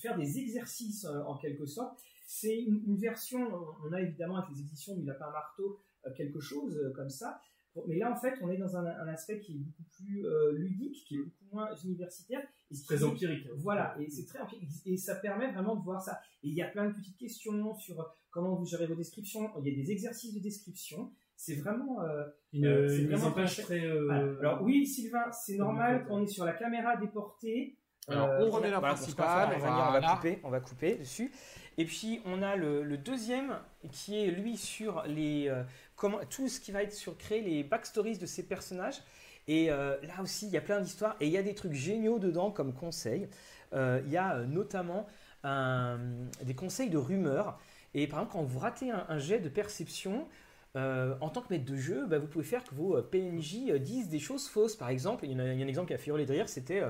faire 0.00 0.16
des 0.16 0.38
exercices 0.38 1.04
euh, 1.04 1.22
en 1.24 1.36
quelque 1.36 1.66
sorte. 1.66 1.98
C'est 2.26 2.56
une, 2.58 2.82
une 2.86 2.96
version, 2.96 3.40
on- 3.84 3.92
a 3.92 4.00
évidemment 4.00 4.36
avec 4.38 4.50
les 4.56 4.60
éditions 4.62 4.96
du 4.96 5.04
lapin 5.04 5.30
marteau 5.30 5.78
euh, 6.06 6.10
quelque 6.16 6.40
chose 6.40 6.76
euh, 6.76 6.90
comme 6.94 7.10
ça. 7.10 7.40
Mais 7.88 7.98
là, 7.98 8.12
en 8.12 8.16
fait, 8.16 8.34
on 8.40 8.48
est 8.50 8.56
dans 8.56 8.76
un, 8.76 8.86
un 8.86 9.08
aspect 9.08 9.40
qui 9.40 9.52
est 9.56 9.58
beaucoup 9.58 9.82
plus 9.96 10.24
euh, 10.26 10.52
ludique, 10.52 11.04
qui 11.08 11.16
est 11.16 11.18
beaucoup 11.24 11.44
moins 11.52 11.68
universitaire. 11.84 12.40
Et 12.70 12.76
Très 12.86 13.00
est- 13.00 13.02
empirique. 13.02 13.48
voilà, 13.56 13.96
et 14.00 14.08
c'est 14.08 14.24
très 14.26 14.38
empirique. 14.40 14.70
Et 14.86 14.96
ça 14.96 15.16
permet 15.16 15.50
vraiment 15.52 15.74
de 15.76 15.82
voir 15.82 16.00
ça. 16.00 16.20
Et 16.44 16.48
il 16.48 16.54
y 16.54 16.62
a 16.62 16.68
plein 16.68 16.88
de 16.88 16.94
petites 16.94 17.16
questions 17.18 17.74
sur 17.74 18.14
comment 18.30 18.54
vous 18.54 18.64
gérez 18.64 18.86
vos 18.86 18.94
descriptions. 18.94 19.50
Il 19.60 19.68
y 19.68 19.72
a 19.72 19.82
des 19.84 19.90
exercices 19.90 20.32
de 20.34 20.40
description. 20.40 21.12
C'est 21.36 21.56
vraiment. 21.56 22.00
euh, 22.02 22.24
Une, 22.52 22.64
Euh, 22.66 22.88
c'est 22.88 23.04
vraiment 23.06 23.32
très- 23.32 23.62
très. 23.62 23.84
euh, 23.84 24.04
voilà. 24.04 24.38
Alors 24.38 24.62
oui, 24.62 24.86
Sylvain, 24.86 25.30
c'est 25.32 25.56
normal 25.56 26.06
qu'on 26.06 26.22
est 26.22 26.28
sur 26.28 26.44
la 26.44 26.52
caméra 26.52 26.96
déportée. 26.96 27.76
Alors, 28.08 28.28
Euh, 28.30 28.46
on 28.46 28.50
remet 28.50 28.70
la 28.70 28.80
Voilà, 28.80 28.94
principale. 28.94 29.26
va, 29.26 29.46
revenir, 29.56 29.84
on 29.88 29.92
va 29.92 30.00
couper, 30.02 30.40
on 30.44 30.50
va 30.50 30.60
couper 30.60 30.96
dessus. 30.96 31.32
Et 31.78 31.84
puis 31.86 32.20
on 32.26 32.42
a 32.42 32.54
le, 32.56 32.82
le 32.82 32.96
deuxième 32.98 33.56
qui 33.92 34.16
est 34.22 34.30
lui 34.30 34.56
sur 34.56 35.02
les 35.06 35.48
euh, 35.48 35.62
comment 35.96 36.18
tout 36.30 36.48
ce 36.48 36.60
qui 36.60 36.70
va 36.70 36.82
être 36.82 36.92
sur 36.92 37.16
créer 37.16 37.40
les 37.40 37.64
backstories 37.64 38.18
de 38.18 38.26
ces 38.26 38.42
personnages. 38.44 39.00
Et 39.48 39.70
euh, 39.70 39.96
là 40.02 40.22
aussi, 40.22 40.46
il 40.46 40.52
y 40.52 40.56
a 40.56 40.60
plein 40.60 40.80
d'histoires 40.80 41.16
et 41.20 41.26
il 41.26 41.32
y 41.32 41.38
a 41.38 41.42
des 41.42 41.54
trucs 41.54 41.72
géniaux 41.74 42.18
dedans 42.18 42.50
comme 42.50 42.72
conseils. 42.74 43.28
Euh, 43.74 44.00
il 44.06 44.12
y 44.12 44.16
a 44.16 44.36
euh, 44.36 44.44
notamment 44.46 45.06
un- 45.42 45.98
des 46.42 46.54
conseils 46.54 46.90
de 46.90 46.98
rumeurs. 46.98 47.58
Et 47.94 48.06
par 48.06 48.20
exemple, 48.20 48.32
quand 48.34 48.42
vous 48.44 48.58
ratez 48.58 48.90
un, 48.90 49.04
un 49.08 49.18
jet 49.18 49.38
de 49.40 49.48
perception, 49.48 50.28
euh, 50.76 51.14
en 51.20 51.28
tant 51.28 51.40
que 51.42 51.52
maître 51.52 51.64
de 51.64 51.76
jeu, 51.76 52.06
bah, 52.06 52.18
vous 52.18 52.26
pouvez 52.26 52.44
faire 52.44 52.64
que 52.64 52.74
vos 52.74 52.96
euh, 52.96 53.02
PNJ 53.02 53.70
disent 53.80 54.08
des 54.08 54.18
choses 54.18 54.48
fausses. 54.48 54.74
Par 54.76 54.88
exemple, 54.88 55.24
il 55.24 55.32
y, 55.32 55.34
en 55.34 55.38
a, 55.40 55.44
il 55.52 55.58
y 55.58 55.62
a 55.62 55.64
un 55.64 55.68
exemple 55.68 55.88
qui 55.88 55.94
a 55.94 55.98
fait 55.98 56.10
hurler 56.10 56.26
de 56.26 56.32
rire, 56.32 56.48
c'était 56.48 56.82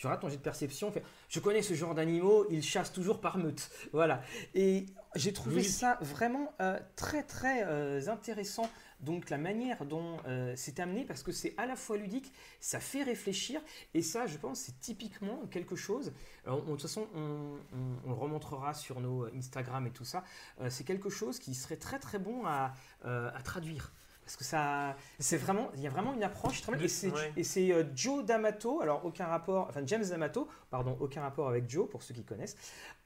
tu 0.00 0.06
rates 0.06 0.20
ton 0.22 0.30
jet 0.30 0.38
de 0.38 0.42
perception, 0.42 0.90
fait, 0.90 1.02
je 1.28 1.40
connais 1.40 1.60
ce 1.60 1.74
genre 1.74 1.94
d'animaux, 1.94 2.46
ils 2.48 2.62
chassent 2.62 2.90
toujours 2.92 3.20
par 3.20 3.36
meute. 3.36 3.70
Voilà. 3.92 4.22
Et 4.54 4.86
j'ai 5.14 5.34
trouvé 5.34 5.56
Oui. 5.56 5.64
ça 5.64 5.98
vraiment 6.00 6.54
euh, 6.62 6.80
très 6.96 7.22
très 7.22 7.64
euh, 7.66 8.00
intéressant. 8.08 8.70
Donc 9.00 9.28
la 9.28 9.36
manière 9.36 9.84
dont 9.84 10.16
euh, 10.26 10.54
c'est 10.56 10.80
amené, 10.80 11.04
parce 11.04 11.22
que 11.22 11.32
c'est 11.32 11.52
à 11.58 11.66
la 11.66 11.76
fois 11.76 11.98
ludique, 11.98 12.32
ça 12.60 12.80
fait 12.80 13.02
réfléchir, 13.02 13.60
et 13.92 14.00
ça, 14.00 14.26
je 14.26 14.38
pense, 14.38 14.60
c'est 14.60 14.80
typiquement 14.80 15.42
quelque 15.50 15.76
chose. 15.76 16.12
Alors, 16.46 16.60
on- 16.60 16.64
de 16.64 16.70
toute 16.70 16.82
façon, 16.82 17.06
on, 17.14 17.58
on- 17.74 17.98
on 18.06 18.08
le 18.08 18.14
remontrera 18.14 18.72
sur 18.72 19.00
nos 19.00 19.26
Instagram 19.36 19.86
et 19.86 19.90
tout 19.90 20.04
ça. 20.06 20.24
C'est 20.70 20.84
quelque 20.84 21.10
chose 21.10 21.38
qui 21.38 21.54
serait 21.54 21.76
très 21.76 21.98
très 21.98 22.18
bon 22.18 22.46
à, 22.46 22.72
à 23.04 23.42
traduire. 23.42 23.92
Parce 24.30 24.36
que 24.36 24.44
ça, 24.44 24.94
c'est 25.18 25.38
vraiment, 25.38 25.72
il 25.74 25.80
y 25.80 25.88
a 25.88 25.90
vraiment 25.90 26.14
une 26.14 26.22
approche 26.22 26.62
très. 26.62 26.76
De- 26.76 26.84
Et 26.84 26.88
c'est, 26.88 27.10
ouais. 27.10 27.72
euh, 27.72 27.84
Joe 27.96 28.24
D'Amato, 28.24 28.80
alors 28.80 29.04
aucun 29.04 29.26
rapport, 29.26 29.66
enfin 29.68 29.82
James 29.86 30.04
D'Amato, 30.04 30.46
pardon, 30.70 30.96
aucun 31.00 31.22
rapport 31.22 31.48
avec 31.48 31.68
Joe 31.68 31.88
pour 31.90 32.04
ceux 32.04 32.14
qui 32.14 32.22
connaissent. 32.22 32.56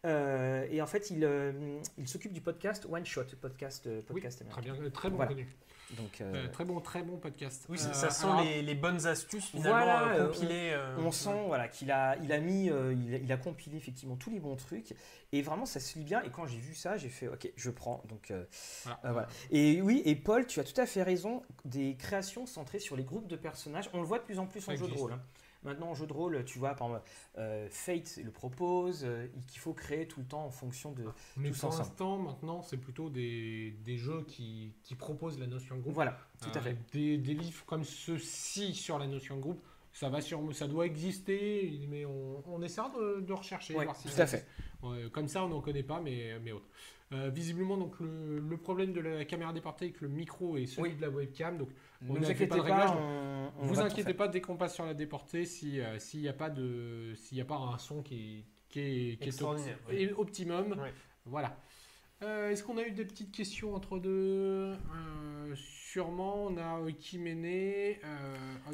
Euh, 0.04 0.66
et 0.70 0.82
en 0.82 0.86
fait, 0.86 1.10
il, 1.10 1.24
euh, 1.24 1.80
il 1.96 2.06
s'occupe 2.08 2.34
du 2.34 2.42
podcast 2.42 2.86
One 2.90 3.06
Shot, 3.06 3.24
podcast, 3.40 3.86
Oui, 3.86 4.02
podcast 4.02 4.44
très 4.50 4.60
bien, 4.60 4.74
très 4.90 5.08
bon 5.08 5.16
Voilà. 5.16 5.30
connu. 5.30 5.48
Donc, 5.92 6.20
euh, 6.20 6.46
Euh, 6.46 6.48
très 6.48 6.64
bon, 6.64 6.80
très 6.80 7.02
bon 7.02 7.18
podcast. 7.18 7.66
Oui, 7.68 7.78
Euh, 7.80 7.92
ça 7.92 8.10
sent 8.10 8.26
alors, 8.26 8.42
les, 8.42 8.62
les 8.62 8.74
bonnes 8.74 9.06
astuces 9.06 9.46
finalement 9.48 9.84
Voilà, 9.84 10.14
euh, 10.14 10.24
euh, 10.24 10.28
compilées. 10.32 10.70
euh, 10.72 10.96
On 10.98 11.12
sent 11.12 11.44
voilà, 11.46 11.68
qu'il 11.68 11.90
a, 11.92 12.16
il 12.22 12.32
a 12.32 12.40
mis, 12.40 12.70
euh, 12.70 12.94
il, 12.94 13.14
a, 13.14 13.18
il 13.18 13.30
a 13.30 13.36
compilé 13.36 13.76
effectivement 13.76 14.16
tous 14.16 14.30
les 14.30 14.40
bons 14.40 14.56
trucs 14.56 14.94
et 15.32 15.42
vraiment 15.42 15.66
ça 15.66 15.80
se 15.80 15.98
lit 15.98 16.04
bien. 16.04 16.22
Et 16.22 16.30
quand 16.30 16.46
j'ai 16.46 16.58
vu 16.58 16.74
ça, 16.74 16.96
j'ai 16.96 17.10
fait 17.10 17.28
ok, 17.28 17.48
je 17.54 17.70
prends. 17.70 18.02
Donc 18.08 18.30
euh, 18.30 18.44
Voilà. 18.84 19.00
euh, 19.04 19.12
voilà. 19.12 19.28
Et 19.50 19.82
oui, 19.82 20.02
et 20.04 20.16
Paul, 20.16 20.46
tu 20.46 20.58
as 20.58 20.64
tout 20.64 20.80
à 20.80 20.86
fait 20.86 21.02
raison. 21.02 21.42
Des 21.64 21.94
créations 21.96 22.46
centrées 22.46 22.78
sur 22.80 22.96
les 22.96 23.04
groupes 23.04 23.26
de 23.28 23.36
personnages, 23.36 23.88
on 23.92 24.00
le 24.00 24.06
voit 24.06 24.18
de 24.18 24.24
plus 24.24 24.38
en 24.38 24.46
plus 24.46 24.62
Ça 24.62 24.72
en 24.72 24.76
jeu 24.76 24.86
de 24.88 24.92
rôle. 24.94 25.12
hein. 25.12 25.20
Maintenant 25.64 25.90
en 25.90 25.94
jeu 25.94 26.06
de 26.06 26.12
rôle, 26.12 26.44
tu 26.44 26.58
vois, 26.58 26.74
par 26.74 26.88
exemple, 26.88 27.08
euh, 27.38 27.68
Fate 27.70 28.18
le 28.22 28.30
propose, 28.30 29.04
euh, 29.04 29.26
qu'il 29.48 29.60
faut 29.60 29.72
créer 29.72 30.06
tout 30.06 30.20
le 30.20 30.26
temps 30.26 30.44
en 30.44 30.50
fonction 30.50 30.92
de. 30.92 31.04
Mais 31.36 31.50
tous 31.50 31.60
pour 31.60 31.70
l'instant, 31.70 32.18
maintenant, 32.18 32.62
c'est 32.62 32.76
plutôt 32.76 33.08
des, 33.10 33.74
des 33.84 33.96
jeux 33.96 34.22
qui, 34.28 34.72
qui 34.82 34.94
proposent 34.94 35.38
la 35.38 35.46
notion 35.46 35.76
de 35.76 35.80
groupe. 35.80 35.94
Voilà, 35.94 36.18
tout 36.40 36.50
à 36.54 36.58
Euh, 36.58 36.62
fait. 36.62 36.76
Des, 36.92 37.16
des 37.18 37.34
livres 37.34 37.64
comme 37.64 37.84
ceux-ci 37.84 38.74
sur 38.74 38.98
la 38.98 39.06
notion 39.06 39.36
de 39.36 39.40
groupe, 39.40 39.62
ça, 39.94 40.10
va 40.10 40.20
sur, 40.20 40.54
ça 40.54 40.68
doit 40.68 40.84
exister, 40.84 41.80
mais 41.88 42.04
on, 42.04 42.42
on 42.46 42.60
essaiera 42.62 42.90
de, 42.90 43.20
de 43.20 43.32
rechercher. 43.32 43.74
Ouais, 43.74 43.84
voir 43.84 43.96
si 43.96 44.08
tout 44.08 44.20
à 44.20 44.26
fait. 44.26 44.46
Ouais, 44.82 45.08
comme 45.10 45.28
ça, 45.28 45.42
on 45.44 45.48
n'en 45.48 45.62
connaît 45.62 45.82
pas, 45.82 46.00
mais, 46.00 46.38
mais 46.42 46.52
autre. 46.52 46.66
Euh, 47.12 47.30
visiblement, 47.30 47.76
donc, 47.78 47.98
le, 48.00 48.40
le 48.40 48.56
problème 48.56 48.92
de 48.92 49.00
la 49.00 49.24
caméra 49.24 49.52
déportée 49.52 49.86
avec 49.86 50.00
le 50.00 50.08
micro 50.08 50.56
et 50.56 50.66
celui 50.66 50.90
Oui. 50.90 50.94
de 50.96 51.00
la 51.02 51.08
webcam. 51.10 51.56
Donc, 51.58 51.68
Ne 52.02 52.10
on 52.10 52.14
vous 52.14 52.18
n'a 52.20 52.26
fait 52.26 52.32
inquiétez 52.32 52.58
pas 52.58 52.64
pas, 52.64 52.96
on, 52.98 53.52
on 53.60 53.66
vous 53.66 53.80
inquiétez 53.80 54.14
pas 54.14 54.28
dès 54.28 54.40
qu'on 54.40 54.56
passe 54.56 54.74
sur 54.74 54.84
la 54.84 54.94
déportée 54.94 55.46
si, 55.46 55.80
euh, 55.80 55.98
s'il 55.98 56.20
n'y 56.20 56.28
a 56.28 56.32
pas 56.32 56.50
de 56.50 57.14
s'il 57.14 57.38
y 57.38 57.40
a 57.40 57.44
pas 57.44 57.56
un 57.56 57.78
son 57.78 58.02
qui 58.02 58.14
est 58.40 58.44
qui 58.68 58.80
est, 58.80 59.16
qui 59.22 59.28
est 59.28 60.12
optimum 60.12 60.72
Ouais. 60.72 60.92
voilà 61.24 61.56
Euh, 62.24 62.50
est-ce 62.50 62.62
qu'on 62.64 62.78
a 62.78 62.82
eu 62.82 62.90
des 62.92 63.04
petites 63.04 63.32
questions 63.32 63.74
entre 63.74 63.98
deux 63.98 64.72
Euh, 64.72 65.54
sûrement 65.54 66.46
on 66.46 66.56
a 66.56 66.90
Kimene 66.92 67.44
euh, 67.44 67.94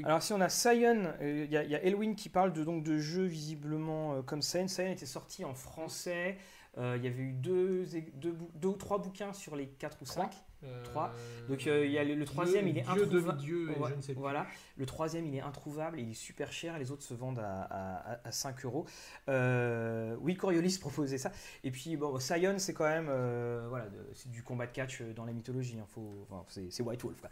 Alors 0.05 0.23
si 0.23 0.33
on 0.33 0.41
a 0.41 0.49
Sion, 0.49 1.13
euh, 1.21 1.45
il 1.47 1.51
y, 1.53 1.57
a- 1.57 1.65
il 1.65 1.71
y 1.71 1.75
a 1.75 1.83
Elwin 1.83 2.15
qui 2.15 2.29
parle 2.29 2.53
de, 2.53 2.63
donc, 2.63 2.85
de 2.85 2.99
jeux 2.99 3.25
visiblement 3.25 4.15
euh, 4.15 4.23
comme 4.23 4.41
Sion. 4.43 4.69
Sion 4.69 4.87
était 4.87 5.05
sorti 5.07 5.45
en 5.45 5.55
français. 5.55 6.39
Euh, 6.79 6.95
il 6.97 7.05
y 7.05 7.09
avait 7.09 7.23
eu 7.23 7.33
deux, 7.33 7.85
deux, 8.15 8.31
bou- 8.33 8.51
deux 8.55 8.69
ou 8.69 8.77
trois 8.77 8.99
bouquins 8.99 9.33
sur 9.33 9.57
les 9.57 9.67
quatre 9.67 10.01
ou 10.03 10.07
cinq. 10.07 10.31
Euh, 10.65 10.83
trois. 10.85 11.13
Donc 11.49 11.67
euh, 11.67 11.85
il 11.87 11.93
y 11.93 11.99
a 11.99 12.05
le, 12.05 12.11
le 12.11 12.17
Dieu- 12.17 12.25
troisième, 12.27 12.69
il 12.69 12.79
est 12.79 12.85
introuvable. 13.05 13.39
Dieu 13.39 13.67
Ouais, 13.81 13.91
Voilà. 14.21 14.47
Le 14.77 14.87
troisième, 14.87 15.27
il 15.27 15.35
est 15.37 15.41
introuvable, 15.41 15.99
il 16.01 16.11
est 16.11 16.15
super 16.15 16.53
cher. 16.53 16.79
Les 16.79 16.91
autres 16.91 17.03
se 17.03 17.15
vendent 17.15 17.39
à, 17.39 17.63
à, 17.63 18.13
à- 18.15 18.21
à 18.29 18.33
5 18.33 18.65
euros. 18.65 18.87
Euh, 19.29 20.17
oui, 20.21 20.37
Coriolis 20.37 20.79
proposait 20.81 21.19
ça. 21.19 21.33
Et 21.65 21.71
puis, 21.71 21.97
bon, 21.97 22.19
Sion, 22.19 22.59
c'est 22.59 22.75
quand 22.75 22.89
même 22.89 23.09
euh, 23.09 23.67
voilà, 23.69 23.87
c'est 24.15 24.31
du 24.31 24.43
combat 24.43 24.67
de 24.67 24.73
catch 24.73 25.03
dans 25.15 25.25
la 25.25 25.33
mythologie. 25.33 25.79
hein. 25.81 25.87
Faut, 25.89 26.27
enfin, 26.31 26.45
c'est, 26.49 26.71
c'est 26.71 26.83
White 26.83 27.03
Wolf. 27.03 27.21
quoi. 27.21 27.31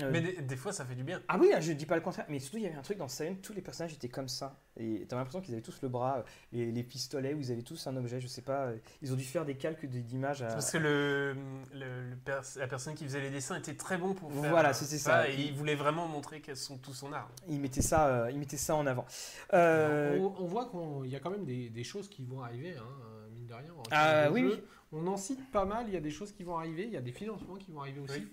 Euh, 0.00 0.04
Euh, 0.04 0.10
Mais 0.10 0.22
des, 0.22 0.32
des 0.40 0.56
fois, 0.56 0.72
ça 0.72 0.86
fait 0.86 0.94
du 0.94 1.04
bien. 1.04 1.20
Ah 1.28 1.36
oui, 1.38 1.50
là, 1.50 1.60
je 1.60 1.72
dis 1.72 1.84
pas 1.84 1.96
le 1.96 2.00
contraire, 2.00 2.24
mais 2.30 2.38
surtout 2.38 2.56
il 2.56 2.62
y 2.62 2.66
avait 2.66 2.76
un 2.76 2.82
truc 2.82 2.96
dans 2.96 3.08
Silent, 3.08 3.36
tous 3.42 3.52
les 3.52 3.60
personnages 3.60 3.92
étaient 3.92 4.08
comme 4.08 4.28
ça. 4.28 4.58
Et 4.78 5.04
t'as 5.06 5.16
l'impression 5.16 5.42
qu'ils 5.42 5.52
avaient 5.52 5.62
tous 5.62 5.82
le 5.82 5.90
bras, 5.90 6.18
euh, 6.18 6.22
les, 6.52 6.72
les 6.72 6.82
pistolets, 6.82 7.34
ou 7.34 7.40
ils 7.40 7.52
avaient 7.52 7.60
tous 7.62 7.86
un 7.86 7.96
objet, 7.96 8.18
je 8.18 8.26
sais 8.26 8.40
pas. 8.40 8.70
Ils 9.02 9.12
ont 9.12 9.16
dû 9.16 9.24
faire 9.24 9.44
des 9.44 9.54
calques 9.54 9.84
d'images 9.84 10.42
à. 10.42 10.46
Parce 10.48 10.70
que 10.70 10.78
le, 10.78 11.34
le- 11.74 12.08
le 12.10 12.16
pers- 12.16 12.42
la 12.56 12.66
personne 12.66 12.94
qui 12.94 13.04
faisait 13.04 13.20
les 13.20 13.28
dessins 13.30 13.56
était 13.58 13.74
très 13.76 13.98
bon 13.98 14.14
pour 14.14 14.32
faire 14.32 14.48
Voilà, 14.50 14.70
euh, 14.70 14.72
c'était 14.72 14.96
ça. 14.96 15.28
Et 15.28 15.34
il 15.42 15.52
voulait 15.52 15.74
vraiment 15.74 16.08
montrer 16.08 16.40
qu'elles 16.40 16.56
sont 16.56 16.78
tout 16.78 16.94
son 16.94 17.12
art. 17.12 17.30
Ils 17.48 17.60
mettaient 17.60 17.82
ça, 17.82 18.06
euh, 18.08 18.30
ils 18.30 18.38
mettaient 18.38 18.56
ça 18.56 18.74
en 18.74 18.86
avant. 18.86 19.04
Euh, 19.52 20.18
On, 20.18 20.34
on 20.38 20.46
voit 20.46 20.70
qu'il 20.70 21.10
y 21.10 21.16
a 21.16 21.20
quand 21.20 21.30
même 21.30 21.44
des, 21.44 21.68
des 21.68 21.84
choses 21.84 22.08
qui 22.08 22.24
vont 22.24 22.40
arriver, 22.42 22.74
hein, 22.78 23.28
mine 23.30 23.46
de 23.46 23.52
rien. 23.54 23.72
en 23.76 23.82
Ah, 23.90 24.30
oui, 24.32 24.42
oui. 24.42 24.62
On 24.92 25.06
en 25.06 25.16
cite 25.16 25.50
pas 25.50 25.64
mal, 25.64 25.86
il 25.88 25.94
y 25.94 25.96
a 25.96 26.00
des 26.00 26.10
choses 26.10 26.32
qui 26.32 26.42
vont 26.42 26.56
arriver, 26.58 26.84
il 26.84 26.92
y 26.92 26.96
a 26.96 27.00
des 27.00 27.12
financements 27.12 27.56
qui 27.56 27.70
vont 27.72 27.80
arriver 27.80 28.00
aussi. 28.00 28.26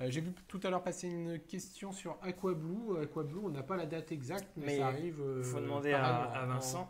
Euh, 0.00 0.06
J'ai 0.10 0.20
vu 0.20 0.30
tout 0.46 0.60
à 0.62 0.70
l'heure 0.70 0.82
passer 0.84 1.08
une 1.08 1.40
question 1.40 1.90
sur 1.92 2.16
Aquablue. 2.22 2.98
Aquablue, 3.02 3.38
on 3.42 3.48
n'a 3.50 3.62
pas 3.64 3.76
la 3.76 3.86
date 3.86 4.12
exacte, 4.12 4.48
mais, 4.56 4.66
Mais 4.66 4.78
ça 4.78 4.86
arrive. 4.88 5.20
euh, 5.20 5.42
faut 5.42 5.60
demander 5.60 5.92
à, 5.92 6.30
en- 6.30 6.32
à 6.32 6.46
Vincent. 6.46 6.88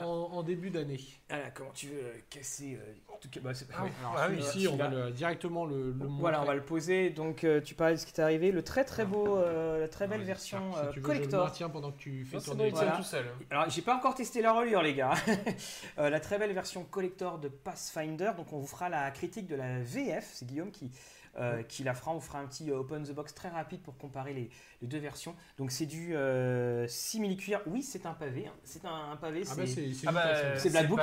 En, 0.00 0.04
en- 0.04 0.32
en 0.38 0.42
début 0.42 0.70
d'année. 0.70 0.98
Ah, 1.28 1.50
comment 1.54 1.70
tu 1.72 1.88
veux 1.88 2.02
euh, 2.02 2.12
casser 2.30 2.78
euh, 3.16 3.18
en 3.18 3.20
tout 3.20 3.28
cas, 3.30 3.40
bah, 3.42 3.54
c'est- 3.54 3.66
Alors 3.74 3.88
Ah 4.16 4.26
oui, 4.30 4.42
celui-ci, 4.42 4.68
on 4.68 4.76
va 4.76 4.88
le- 4.88 5.10
directement 5.10 5.64
le, 5.64 5.92
le 5.92 6.06
Voilà, 6.06 6.42
on 6.42 6.44
va 6.44 6.54
le 6.54 6.62
poser. 6.62 7.10
Donc, 7.10 7.44
euh, 7.44 7.60
tu 7.60 7.74
parlais 7.74 7.94
de 7.94 8.00
ce 8.00 8.06
qui 8.06 8.12
t'est 8.12 8.22
arrivé. 8.22 8.52
Le 8.52 8.62
très 8.62 8.84
très 8.84 9.04
beau, 9.04 9.36
euh, 9.38 9.80
la 9.80 9.88
très 9.88 10.06
belle 10.06 10.20
Ouais, 10.20 10.26
version 10.26 10.58
si 10.72 10.78
euh, 10.78 10.80
tu 10.80 10.86
veux, 10.86 10.92
Je 10.92 10.96
le 11.00 11.02
collector. 11.02 11.70
pendant 11.72 11.92
que 11.92 11.98
tu 11.98 12.24
fais 12.24 12.36
Non, 12.36 12.42
tourner 12.42 12.70
bon, 12.70 12.76
Voilà. 12.76 12.92
tout 12.96 13.02
seul. 13.02 13.24
Alors, 13.50 13.68
j'ai 13.70 13.82
pas 13.82 13.96
encore 13.96 14.14
testé 14.14 14.42
la 14.42 14.52
reliure, 14.52 14.82
les 14.82 14.94
gars. 14.94 15.14
Euh, 15.98 16.10
la 16.10 16.20
très 16.20 16.38
belle 16.38 16.52
version 16.52 16.84
collector 16.84 17.38
de 17.38 17.48
Pathfinder. 17.48 18.32
Donc, 18.36 18.52
on 18.52 18.58
vous 18.58 18.66
fera 18.66 18.88
la 18.88 19.10
critique 19.10 19.46
de 19.46 19.56
la 19.56 19.80
VF. 19.80 20.30
C'est 20.34 20.46
Guillaume 20.46 20.70
qui, 20.70 20.90
euh, 21.38 21.62
qui 21.62 21.84
la 21.84 21.94
fera. 21.94 22.12
On 22.14 22.20
fera 22.20 22.38
un 22.40 22.46
petit 22.46 22.70
euh, 22.70 22.78
open 22.78 23.02
the 23.04 23.12
box 23.12 23.34
très 23.34 23.48
rapide 23.48 23.82
pour 23.82 23.96
comparer 23.98 24.32
les, 24.34 24.50
les 24.80 24.88
deux 24.88 24.98
versions. 24.98 25.34
Donc, 25.58 25.70
c'est 25.70 25.86
du 25.86 26.14
euh, 26.16 26.86
simili-cuir. 26.88 27.60
Oui, 27.66 27.82
c'est 27.82 28.06
un 28.06 28.14
pavé. 28.14 28.46
hein. 28.46 28.54
C'est 28.64 28.84
un, 28.84 29.12
un 29.12 29.16
pavé. 29.16 29.42
Ah 29.46 29.50
c'est- 29.54 29.60
bah 29.60 29.66
c'est 29.66 30.06
Ah 30.06 30.10
du 30.10 30.14
bah, 30.14 30.22
Black 30.70 30.88
Book. 30.88 30.98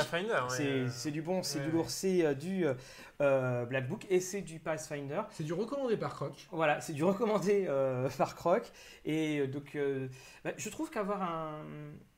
Ouais. 0.49 0.87
c'est 0.89 1.11
du 1.11 1.21
bon, 1.21 1.43
c'est 1.43 1.59
ouais, 1.59 1.65
du 1.65 1.71
lourd, 1.71 1.89
c'est 1.89 2.25
euh, 2.25 2.33
du 2.33 2.65
euh, 2.65 2.73
euh, 3.21 3.65
Black 3.65 3.87
Book 3.87 4.05
et 4.09 4.19
c'est 4.19 4.41
du 4.41 4.59
Pathfinder. 4.59 5.21
C'est 5.31 5.43
du 5.43 5.53
recommandé 5.53 5.97
par 5.97 6.13
Croc. 6.15 6.47
Voilà, 6.51 6.81
c'est 6.81 6.93
du 6.93 7.03
recommandé 7.03 7.65
euh, 7.67 8.09
par 8.17 8.35
Croc. 8.35 8.71
Et 9.05 9.39
euh, 9.39 9.47
donc, 9.47 9.75
euh, 9.75 10.07
bah, 10.43 10.51
je 10.57 10.69
trouve 10.69 10.89
qu'avoir 10.89 11.21
un- 11.21 11.63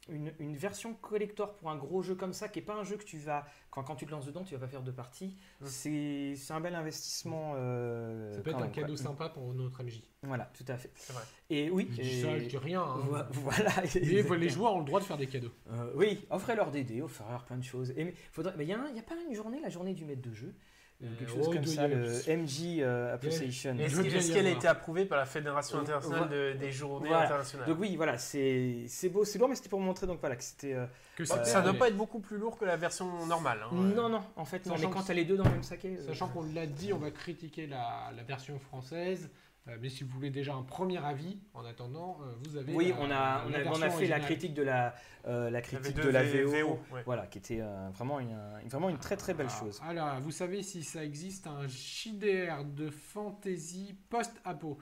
une, 0.09 0.31
une 0.39 0.55
version 0.55 0.93
collector 0.93 1.55
pour 1.55 1.69
un 1.69 1.75
gros 1.75 2.01
jeu 2.01 2.15
comme 2.15 2.33
ça, 2.33 2.47
qui 2.47 2.59
n'est 2.59 2.65
pas 2.65 2.75
un 2.75 2.83
jeu 2.83 2.95
que 2.97 3.03
tu 3.03 3.17
vas, 3.17 3.45
quand, 3.71 3.83
quand 3.83 3.95
tu 3.95 4.05
te 4.05 4.11
lances 4.11 4.25
dedans, 4.25 4.43
tu 4.43 4.53
vas 4.53 4.59
pas 4.59 4.67
faire 4.67 4.81
deux 4.83 4.93
parties, 4.93 5.35
Mm. 5.61 5.65
c'est 5.67 6.33
c'est 6.35 6.53
un 6.53 6.59
bel 6.61 6.75
investissement. 6.75 7.53
euh, 7.55 8.33
Ça 8.33 8.41
peut 8.41 8.49
être 8.51 8.61
un 8.61 8.67
cadeau 8.67 8.93
quoi. 8.95 9.03
sympa 9.03 9.29
pour 9.29 9.53
notre 9.53 9.81
MJ. 9.83 10.01
Voilà, 10.23 10.51
tout 10.57 10.65
à 10.67 10.77
fait. 10.77 10.91
C'est 10.95 11.13
vrai. 11.13 11.23
Et 11.49 11.69
oui, 11.69 11.87
Je 11.91 12.01
dis 12.01 12.19
et- 12.19 12.21
ça, 12.23 12.37
je 12.39 12.45
dis 12.45 12.57
rien. 12.57 12.81
hein. 12.81 12.97
vo- 12.99 13.17
voilà. 13.31 13.71
Mais 13.95 14.37
les 14.37 14.49
joueurs 14.49 14.75
ont 14.75 14.79
le 14.79 14.85
droit 14.85 14.99
de 14.99 15.05
faire 15.05 15.17
des 15.17 15.27
cadeaux. 15.27 15.51
Euh, 15.71 15.91
oui, 15.95 16.25
offrez-leur 16.29 16.71
des 16.71 16.83
dés, 16.83 17.01
offrez-leur 17.01 17.43
plein 17.45 17.57
de 17.57 17.63
choses. 17.63 17.91
Et 17.95 18.03
mais 18.05 18.13
faudrait, 18.31 18.53
mais 18.57 18.65
il 18.65 18.69
y 18.69 18.73
a, 18.73 18.79
un- 18.81 18.89
il 18.89 18.95
y 18.95 18.99
a 18.99 19.03
pas 19.03 19.15
une 19.27 19.33
journée, 19.35 19.59
la 19.61 19.69
journée 19.69 19.93
du 19.93 20.05
maître 20.05 20.21
de 20.21 20.33
jeu, 20.33 20.53
quelque 20.99 21.27
chose 21.27 21.45
oh, 21.47 21.51
comme 21.53 21.65
ça, 21.65 21.87
le 21.87 22.21
MJ 22.37 22.79
euh, 22.79 23.13
Appreciation. 23.13 23.77
Est-ce 23.77 24.31
qu'elle 24.33 24.47
a 24.47 24.51
été 24.51 24.67
approuvée 24.67 25.05
par 25.05 25.17
la 25.17 25.25
Fédération 25.25 25.77
Euh, 25.77 25.81
internationale 25.81 26.29
de- 26.29 26.53
des 26.57 26.71
journées 26.71 27.09
Voilà. 27.09 27.25
internationales? 27.25 27.67
Donc 27.67 27.79
oui, 27.79 27.95
voilà, 27.95 28.17
c'est 28.17 28.85
c'est 28.87 29.09
beau, 29.09 29.25
c'est 29.25 29.37
lourd, 29.37 29.49
mais 29.49 29.55
c'était 29.55 29.69
pour 29.69 29.79
montrer 29.81 30.07
donc 30.07 30.19
voilà 30.21 30.35
que 30.35 30.43
c'était. 30.43 30.73
euh, 30.73 30.85
Bah, 31.29 31.43
Ça 31.43 31.61
doit 31.61 31.73
pas 31.73 31.87
être 31.89 31.97
beaucoup 31.97 32.19
plus 32.19 32.37
lourd 32.37 32.57
que 32.57 32.65
la 32.65 32.77
version 32.77 33.25
normale. 33.25 33.59
hein. 33.63 33.69
Non, 33.73 34.09
non, 34.09 34.23
en 34.35 34.45
fait, 34.45 34.65
non. 34.65 34.75
Mais 34.79 34.89
quand 34.89 35.03
t'as 35.03 35.13
les 35.13 35.25
deux 35.25 35.37
dans 35.37 35.43
le 35.45 35.51
même 35.51 35.63
saké. 35.63 35.97
euh, 35.97 36.01
Sachant 36.07 36.29
qu'on 36.29 36.43
l'a 36.53 36.65
dit, 36.65 36.93
on 36.93 36.97
va 36.99 37.11
critiquer 37.11 37.67
la, 37.67 38.11
la 38.15 38.23
version 38.23 38.57
française. 38.59 39.29
Euh, 39.67 39.77
mais 39.81 39.89
si 39.89 40.03
vous 40.03 40.09
voulez 40.11 40.29
déjà 40.29 40.53
un 40.53 40.63
premier 40.63 41.03
avis, 41.03 41.39
en 41.53 41.65
attendant, 41.65 42.17
euh, 42.21 42.33
vous 42.43 42.57
avez. 42.57 42.73
Oui, 42.73 42.89
la- 42.89 42.95
on 42.99 43.11
a, 43.11 43.43
on 43.45 43.49
la 43.49 43.57
a, 43.59 43.71
on 43.73 43.81
a 43.81 43.89
fait 43.89 44.07
la 44.07 44.19
critique 44.19 44.53
de 44.53 44.61
la, 44.63 44.93
euh, 45.27 45.49
la 45.49 45.61
critique 45.61 45.95
de 45.95 46.09
la 46.09 46.23
VO. 46.23 46.79
ouais. 46.91 47.01
Voilà, 47.05 47.25
qui 47.27 47.37
était 47.39 47.61
euh, 47.61 47.89
vraiment, 47.93 48.19
une, 48.19 48.37
vraiment 48.69 48.89
une 48.89 48.99
très 48.99 49.17
très 49.17 49.33
belle 49.33 49.47
Ah, 49.49 49.59
chose. 49.59 49.81
Alors, 49.83 50.19
vous 50.21 50.31
savez 50.31 50.61
si 50.63 50.83
ça 50.83 51.03
existe 51.03 51.47
un 51.47 51.67
JDR 51.67 52.63
de 52.65 52.89
fantasy 52.89 53.95
post-apo 54.09 54.77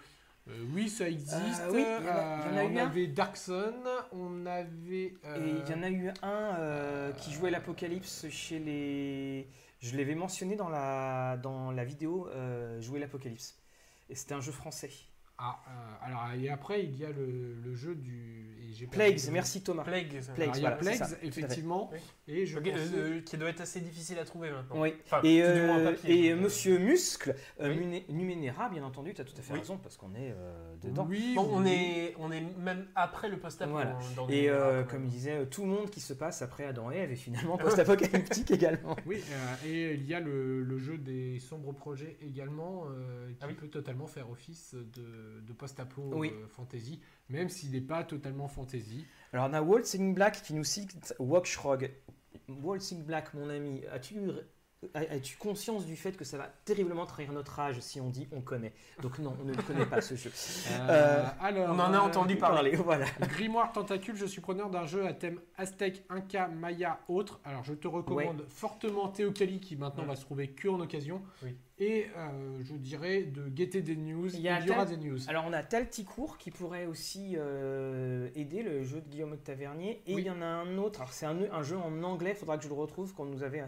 Euh, 0.49 0.65
Oui, 0.73 0.89
ça 0.89 1.07
existe. 1.07 1.61
Euh, 1.61 1.71
oui, 1.71 1.85
il 1.99 2.05
y 2.05 2.09
en 2.09 2.15
a- 2.17 2.39
il 2.45 2.51
y 2.51 2.53
en 2.53 2.57
a 2.57 2.63
eu 2.65 2.67
on 2.75 2.77
un. 2.77 2.85
avait 2.89 3.07
Darkson, 3.07 3.73
on 4.11 4.45
avait. 4.45 5.13
euh, 5.23 5.37
Et 5.37 5.49
il 5.65 5.71
y 5.71 5.73
en 5.73 5.83
a 5.83 5.89
eu 5.89 6.09
un 6.21 6.55
euh, 6.59 7.11
qui 7.13 7.31
jouait 7.31 7.49
l'Apocalypse 7.49 8.27
chez 8.29 8.59
les. 8.59 9.47
Je 9.79 9.95
l'avais 9.97 10.15
mentionné 10.15 10.57
dans 10.57 10.67
la, 10.69 11.37
dans 11.37 11.71
la 11.71 11.85
vidéo 11.85 12.27
euh, 12.27 12.81
Jouer 12.81 12.99
l'Apocalypse. 12.99 13.57
Et 14.13 14.15
c'était 14.15 14.35
un 14.35 14.41
jeu 14.41 14.51
français. 14.51 14.91
Ah, 15.37 15.59
euh, 15.67 16.05
alors, 16.07 16.27
et 16.39 16.49
après, 16.49 16.83
il 16.83 16.95
y 16.95 17.05
a 17.05 17.09
le, 17.09 17.55
le 17.63 17.73
jeu 17.75 17.95
du. 17.95 18.49
et 18.81 18.87
Plagues, 18.87 19.19
merci 19.31 19.61
Thomas. 19.63 19.83
Plague. 19.83 20.21
ça. 20.21 20.33
Plague. 20.33 20.49
Alors, 20.49 20.57
il 20.57 20.61
y 20.63 20.65
a 20.65 20.69
voilà, 20.75 20.75
Plagues, 20.95 21.09
ça, 21.09 21.17
effectivement. 21.23 21.89
Oui. 21.91 21.99
Et 22.27 22.45
je 22.45 22.57
Ok, 22.57 22.65
pensais- 22.69 22.79
euh, 22.95 23.21
qui 23.21 23.37
doit 23.37 23.49
être 23.49 23.61
assez 23.61 23.81
difficile 23.81 24.17
à 24.19 24.25
trouver 24.25 24.51
maintenant. 24.51 24.79
Oui. 24.81 24.93
Enfin, 25.05 25.19
Et, 25.23 25.41
euh, 25.43 25.91
papier. 25.91 26.25
et 26.27 26.31
euh, 26.31 26.35
Monsieur 26.37 26.77
Muscle, 26.79 27.35
Oui. 27.61 28.03
Numenera, 28.09 28.69
bien 28.69 28.83
entendu, 28.83 29.13
tu 29.13 29.21
as 29.21 29.25
tout 29.25 29.33
à 29.37 29.41
fait 29.41 29.53
Oui. 29.53 29.59
raison, 29.59 29.77
parce 29.77 29.97
qu'on 29.97 30.13
est 30.15 30.31
euh, 30.31 30.75
dedans. 30.81 31.05
Oui, 31.09 31.33
Bon, 31.35 31.47
on 31.51 31.65
est, 31.65 32.15
on 32.19 32.31
est 32.31 32.41
même 32.59 32.87
après 32.95 33.27
le 33.29 33.37
post-apo. 33.37 33.71
Voilà. 33.71 33.91
hein, 33.97 34.25
Et 34.29 34.49
euh, 34.49 34.83
comme 34.83 35.03
il 35.05 35.09
disait, 35.09 35.45
tout 35.47 35.63
le 35.63 35.69
monde 35.69 35.89
qui 35.89 35.99
se 35.99 36.13
passe 36.13 36.41
après 36.41 36.65
Adam 36.65 36.91
et 36.91 36.97
Ève 36.97 37.11
est 37.11 37.15
finalement 37.15 37.57
post-apocalyptique 37.57 38.51
également. 38.51 38.95
Oui, 39.05 39.21
euh, 39.31 39.67
et 39.67 39.93
il 39.95 40.05
y 40.07 40.13
a 40.13 40.19
le, 40.19 40.61
le 40.63 40.77
jeu 40.77 40.97
des 40.97 41.39
sombres 41.39 41.73
projets 41.73 42.17
également, 42.21 42.85
euh, 42.87 43.29
qui 43.31 43.37
Ah 43.41 43.47
oui. 43.47 43.53
peut 43.53 43.67
totalement 43.67 44.07
faire 44.07 44.29
office 44.29 44.73
de, 44.75 45.03
de 45.41 45.53
post-apo 45.53 46.01
Oui. 46.13 46.31
euh, 46.33 46.47
fantasy, 46.47 46.99
même 47.29 47.49
s'il 47.49 47.71
n'est 47.71 47.81
pas 47.81 48.03
totalement 48.03 48.47
fantasy. 48.47 49.05
Alors 49.31 49.47
on 49.49 49.53
a 49.53 49.61
Waltzing 49.61 50.13
Black 50.13 50.41
qui 50.43 50.53
nous 50.53 50.63
cite 50.63 51.13
Walkshrog. 51.19 51.91
Waltzing 52.49 53.03
Black, 53.03 53.33
mon 53.33 53.49
ami, 53.49 53.83
as-tu 53.91 54.19
as-tu 54.93 55.37
conscience 55.37 55.85
du 55.85 55.95
fait 55.95 56.15
que 56.17 56.23
ça 56.25 56.37
va 56.37 56.47
terriblement 56.65 57.05
trahir 57.05 57.31
notre 57.33 57.59
âge 57.59 57.79
si 57.79 57.99
on 58.01 58.09
dit 58.09 58.27
on 58.31 58.41
connaît? 58.41 58.73
Donc 59.01 59.19
non, 59.19 59.35
on 59.41 59.45
ne 59.45 59.53
le 59.53 59.61
connaît 59.61 59.85
pas 59.85 60.01
ce 60.01 60.15
jeu. 60.15 60.31
Euh, 60.89 61.23
alors, 61.41 61.69
on 61.69 61.79
en 61.79 61.93
a 61.93 61.97
euh, 61.97 62.01
entendu 62.01 62.35
parler. 62.35 62.75
Voilà. 62.75 63.05
Grimoire 63.21 63.71
Tentacule, 63.71 64.15
je 64.15 64.25
suis 64.25 64.41
preneur 64.41 64.69
d'un 64.69 64.85
jeu 64.85 65.05
à 65.05 65.13
thème 65.13 65.39
Aztèque, 65.57 66.03
Inca, 66.09 66.47
Maya, 66.47 66.99
autre. 67.07 67.39
Alors 67.45 67.63
je 67.63 67.73
te 67.73 67.87
recommande 67.87 68.45
fortement 68.47 69.07
Théocali 69.09 69.59
qui 69.59 69.75
maintenant 69.75 70.03
Ouais. 70.03 70.09
va 70.09 70.15
se 70.15 70.21
trouver 70.21 70.49
que 70.49 70.67
en 70.67 70.79
occasion. 70.79 71.21
Oui. 71.43 71.55
Et 71.79 72.05
euh, 72.17 72.59
je 72.61 72.75
dirais 72.75 73.23
de 73.23 73.47
guetter 73.47 73.81
des 73.81 73.95
news. 73.95 74.27
Il 74.33 74.39
Il 74.41 74.45
y 74.45 74.71
aura 74.71 74.85
tel- 74.85 74.99
des 74.99 75.07
news. 75.09 75.17
Alors 75.29 75.43
on 75.47 75.53
a 75.53 75.63
Talticourt 75.63 76.37
qui 76.37 76.51
pourrait 76.51 76.85
aussi 76.85 77.35
euh, 77.37 78.29
aider 78.35 78.61
le 78.63 78.83
jeu 78.83 79.01
de 79.01 79.09
Guillaume 79.09 79.37
Tavernier. 79.37 80.01
Et 80.05 80.13
Oui. 80.15 80.21
il 80.21 80.27
y 80.27 80.29
en 80.29 80.41
a 80.41 80.45
un 80.45 80.77
autre, 80.77 81.01
alors 81.01 81.13
c'est 81.13 81.25
un, 81.25 81.37
un 81.51 81.63
jeu 81.63 81.77
en 81.77 82.03
anglais, 82.03 82.31
il 82.31 82.35
faudra 82.37 82.57
que 82.57 82.63
je 82.63 82.67
le 82.69 82.75
retrouve, 82.75 83.13
qu'on 83.13 83.25
nous 83.25 83.43
avait 83.43 83.63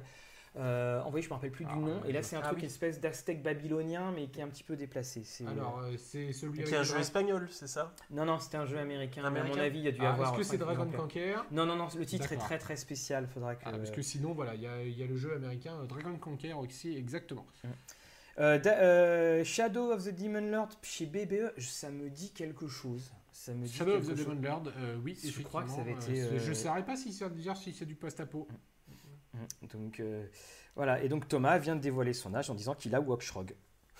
euh, 0.57 1.01
envoyé, 1.01 1.21
je 1.21 1.27
ne 1.27 1.31
me 1.31 1.35
rappelle 1.35 1.51
plus 1.51 1.65
Ah, 1.69 1.73
du 1.73 1.79
nom. 1.79 2.01
ouais, 2.01 2.09
Et 2.09 2.13
là 2.13 2.23
c'est 2.23 2.35
un 2.35 2.39
ah 2.39 2.47
truc, 2.47 2.57
oui. 2.57 2.63
une 2.63 2.69
espèce 2.69 2.99
d'aztèque 3.01 3.43
babylonien, 3.43 4.11
mais 4.15 4.27
qui 4.27 4.39
est 4.39 4.43
un 4.43 4.47
petit 4.47 4.63
peu 4.63 4.75
déplacé. 4.75 5.23
C'est- 5.23 5.45
Alors 5.47 5.79
euh, 5.79 5.95
c'est 5.97 6.31
celui 6.33 6.63
Qui 6.63 6.73
est 6.73 6.77
un 6.77 6.83
jeu 6.83 6.97
espagnol, 6.99 7.47
c'est 7.51 7.67
ça? 7.67 7.93
Non, 8.11 8.25
non, 8.25 8.39
c'était 8.39 8.57
un 8.57 8.65
jeu 8.65 8.77
américain. 8.77 9.29
mais 9.29 9.39
à 9.41 9.43
mon 9.43 9.57
avis, 9.57 9.79
il 9.79 9.85
y 9.85 9.87
a 9.87 9.91
dû 9.91 10.01
y 10.01 10.05
Ah, 10.05 10.13
avoir. 10.13 10.29
Est-ce 10.31 10.37
que 10.37 10.43
c'est 10.43 10.57
Dragon. 10.57 10.89
Conquer 10.95 11.35
Non, 11.51 11.65
non, 11.65 11.75
non, 11.75 11.87
le 11.97 12.05
titre 12.05 12.31
est 12.31 12.37
très 12.37 12.57
très 12.57 12.75
spécial. 12.77 13.27
Faudra 13.27 13.55
que. 13.55 13.63
Ah, 13.65 13.71
parce 13.71 13.91
que 13.91 14.01
sinon, 14.01 14.33
voilà, 14.33 14.55
il 14.55 14.61
y, 14.61 14.67
a- 14.67 14.81
il 14.83 14.97
y 14.97 15.03
a 15.03 15.07
le 15.07 15.17
jeu 15.17 15.33
américain 15.35 15.75
euh, 15.81 15.85
Dragon 15.85 16.17
Conquer 16.17 16.53
aussi, 16.53 16.95
exactement. 16.95 17.45
Euh, 18.37 18.57
da- 18.59 18.79
euh, 18.79 19.43
Shadow 19.45 19.91
of 19.93 20.03
the 20.03 20.13
Demon 20.13 20.51
Lord 20.51 20.69
chez 20.83 21.05
BBE, 21.05 21.53
je- 21.57 21.67
ça 21.67 21.89
me 21.89 22.09
dit 22.09 22.31
quelque 22.31 22.67
chose. 22.67 23.11
Ça 23.31 23.53
me 23.53 23.65
dit 23.65 23.73
Shadow 23.73 23.93
of 23.95 24.03
the 24.05 24.15
chose. 24.15 24.25
Demon 24.25 24.41
Lord, 24.41 24.63
euh, 24.77 24.97
oui, 25.03 25.17
Je 25.23 25.41
crois 25.41 25.63
que 25.63 25.69
ça 25.69 25.81
avait 25.81 25.91
euh, 25.93 25.95
été, 25.95 26.15
c'est- 26.15 26.39
Je 26.39 26.45
euh, 26.45 26.49
ne 26.49 26.53
saurais 26.53 26.83
pas 26.85 26.97
si 26.97 27.09
dire 27.11 27.55
si 27.57 27.73
c'est 27.73 27.85
du 27.85 27.95
post-apo. 27.95 28.47
Mm, 29.61 29.67
Donc 29.73 29.99
euh, 29.99 30.25
voilà, 30.75 31.01
et 31.03 31.09
donc 31.09 31.27
Thomas 31.27 31.57
vient 31.57 31.75
de 31.75 31.81
dévoiler 31.81 32.13
son 32.13 32.33
âge 32.33 32.49
en 32.49 32.55
disant 32.55 32.73
qu'il 32.75 32.93
a 32.95 33.01
Walkshrog. 33.01 33.55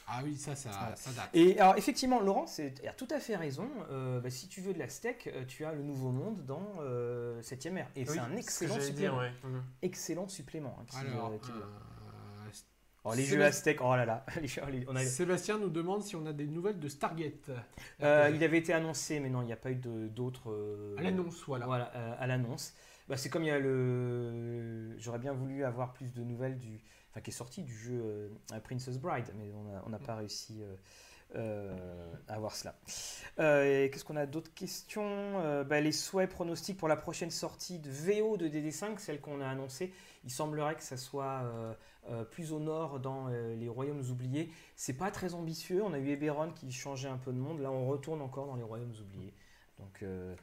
Ah 0.07 0.19
oui, 0.23 0.35
ça, 0.37 0.55
ça, 0.55 0.69
Voilà. 0.69 0.95
ça 0.95 1.09
date. 1.13 1.29
Et 1.33 1.59
alors 1.59 1.75
effectivement, 1.77 2.19
Laurent 2.21 2.45
c'est- 2.45 2.85
a 2.87 2.91
tout 2.93 3.07
à 3.09 3.19
fait 3.19 3.35
raison. 3.35 3.67
Euh, 3.89 4.19
bah, 4.19 4.29
si 4.29 4.47
tu 4.47 4.61
veux 4.61 4.71
de 4.73 4.77
la 4.77 4.87
steak, 4.87 5.25
euh, 5.27 5.45
tu 5.47 5.65
as 5.65 5.73
le 5.73 5.81
Nouveau 5.81 6.11
Monde 6.11 6.45
dans 6.45 6.75
euh, 6.81 7.41
7ème 7.41 7.77
ère. 7.79 7.89
Et 7.95 8.01
Oui, 8.01 8.07
c'est 8.13 8.19
un 8.19 8.29
que 8.29 8.37
excellent 8.37 8.79
supplément. 8.79 9.15
dire, 9.15 9.17
ouais. 9.17 9.31
Mhm. 9.49 9.63
Excellent 9.81 10.27
supplément. 10.27 10.77
hein, 10.79 10.85
qui, 10.87 10.97
Alors, 10.97 11.31
euh, 11.31 11.37
qui- 11.39 11.49
euh, 11.51 11.55
Oh, 13.07 13.11
les 13.13 13.17
Sébastien- 13.17 13.37
jeux 13.37 13.43
Aztèques, 13.45 13.81
oh 13.81 13.95
là 13.95 14.05
là. 14.05 14.25
Les 14.41 14.47
jeux- 14.47 14.61
les- 14.71 14.83
on 14.87 14.95
a- 14.95 15.03
Sébastien 15.05 15.59
nous 15.59 15.69
demande 15.69 16.01
si 16.03 16.15
on 16.15 16.25
a 16.25 16.33
des 16.33 16.47
nouvelles 16.47 16.79
de 16.79 16.87
Stargate. 16.87 17.51
Euh, 18.01 18.31
il 18.33 18.43
avait 18.43 18.57
été 18.57 18.73
annoncé, 18.73 19.19
mais 19.19 19.29
non, 19.29 19.43
il 19.43 19.45
n'y 19.45 19.53
a 19.53 19.57
pas 19.57 19.69
eu 19.69 19.75
de- 19.75 20.07
d'autres. 20.07 20.49
euh, 20.51 20.95
À 20.97 21.03
l'annonce, 21.03 21.43
voilà. 21.45 21.65
Voilà, 21.67 21.91
euh, 21.95 22.15
à 22.17 22.25
l'annonce. 22.25 22.73
Bah, 23.07 23.17
c'est 23.17 23.29
comme 23.29 23.43
il 23.43 23.47
y 23.47 23.51
a 23.51 23.59
le. 23.59 24.95
J'aurais 24.97 25.19
bien 25.19 25.33
voulu 25.33 25.63
avoir 25.63 25.93
plus 25.93 26.11
de 26.13 26.23
nouvelles 26.23 26.57
du. 26.57 26.79
Enfin, 27.11 27.21
qui 27.21 27.29
est 27.29 27.33
sorti 27.33 27.63
du 27.63 27.73
jeu 27.73 28.29
euh, 28.53 28.59
Princess 28.63 28.97
Bride, 28.99 29.31
mais 29.37 29.51
on 29.53 29.63
n'a 29.63 29.83
n'a 29.89 29.99
pas 29.99 30.15
réussi. 30.15 30.61
euh, 30.61 30.75
euh, 31.35 32.13
à 32.27 32.39
voir 32.39 32.55
cela. 32.55 32.75
Qu'est-ce 33.37 34.05
qu'on 34.05 34.15
a 34.15 34.25
d'autres 34.25 34.53
questions? 34.53 35.63
Bah, 35.65 35.81
Les 35.81 35.91
souhaits 35.91 36.29
pronostics 36.29 36.77
pour 36.77 36.87
la 36.87 36.95
prochaine 36.95 37.31
sortie 37.31 37.79
de 37.79 37.89
VO 37.89 38.37
de 38.37 38.47
DD5, 38.47 38.99
celle 38.99 39.19
qu'on 39.19 39.41
a 39.41 39.47
annoncée. 39.47 39.91
Il 40.23 40.31
semblerait 40.31 40.75
que 40.75 40.83
ça 40.83 40.97
soit 40.97 41.41
plus 42.31 42.53
au 42.53 42.59
nord 42.59 42.99
dans 42.99 43.27
les 43.27 43.67
royaumes 43.67 44.03
oubliés. 44.09 44.49
C'est 44.75 44.93
pas 44.93 45.11
très 45.11 45.33
ambitieux. 45.33 45.83
On 45.83 45.93
a 45.93 45.99
eu 45.99 46.09
Eberron 46.09 46.51
qui 46.51 46.71
changeait 46.71 47.09
un 47.09 47.17
peu 47.17 47.33
de 47.33 47.39
monde. 47.39 47.59
Là, 47.59 47.71
on 47.71 47.87
retourne 47.87 48.21
encore 48.21 48.45
dans 48.47 48.55
les 48.55 48.63
royaumes 48.63 48.93
oubliés. 49.01 49.33
Donc, 49.79 50.03
euh, 50.03 50.35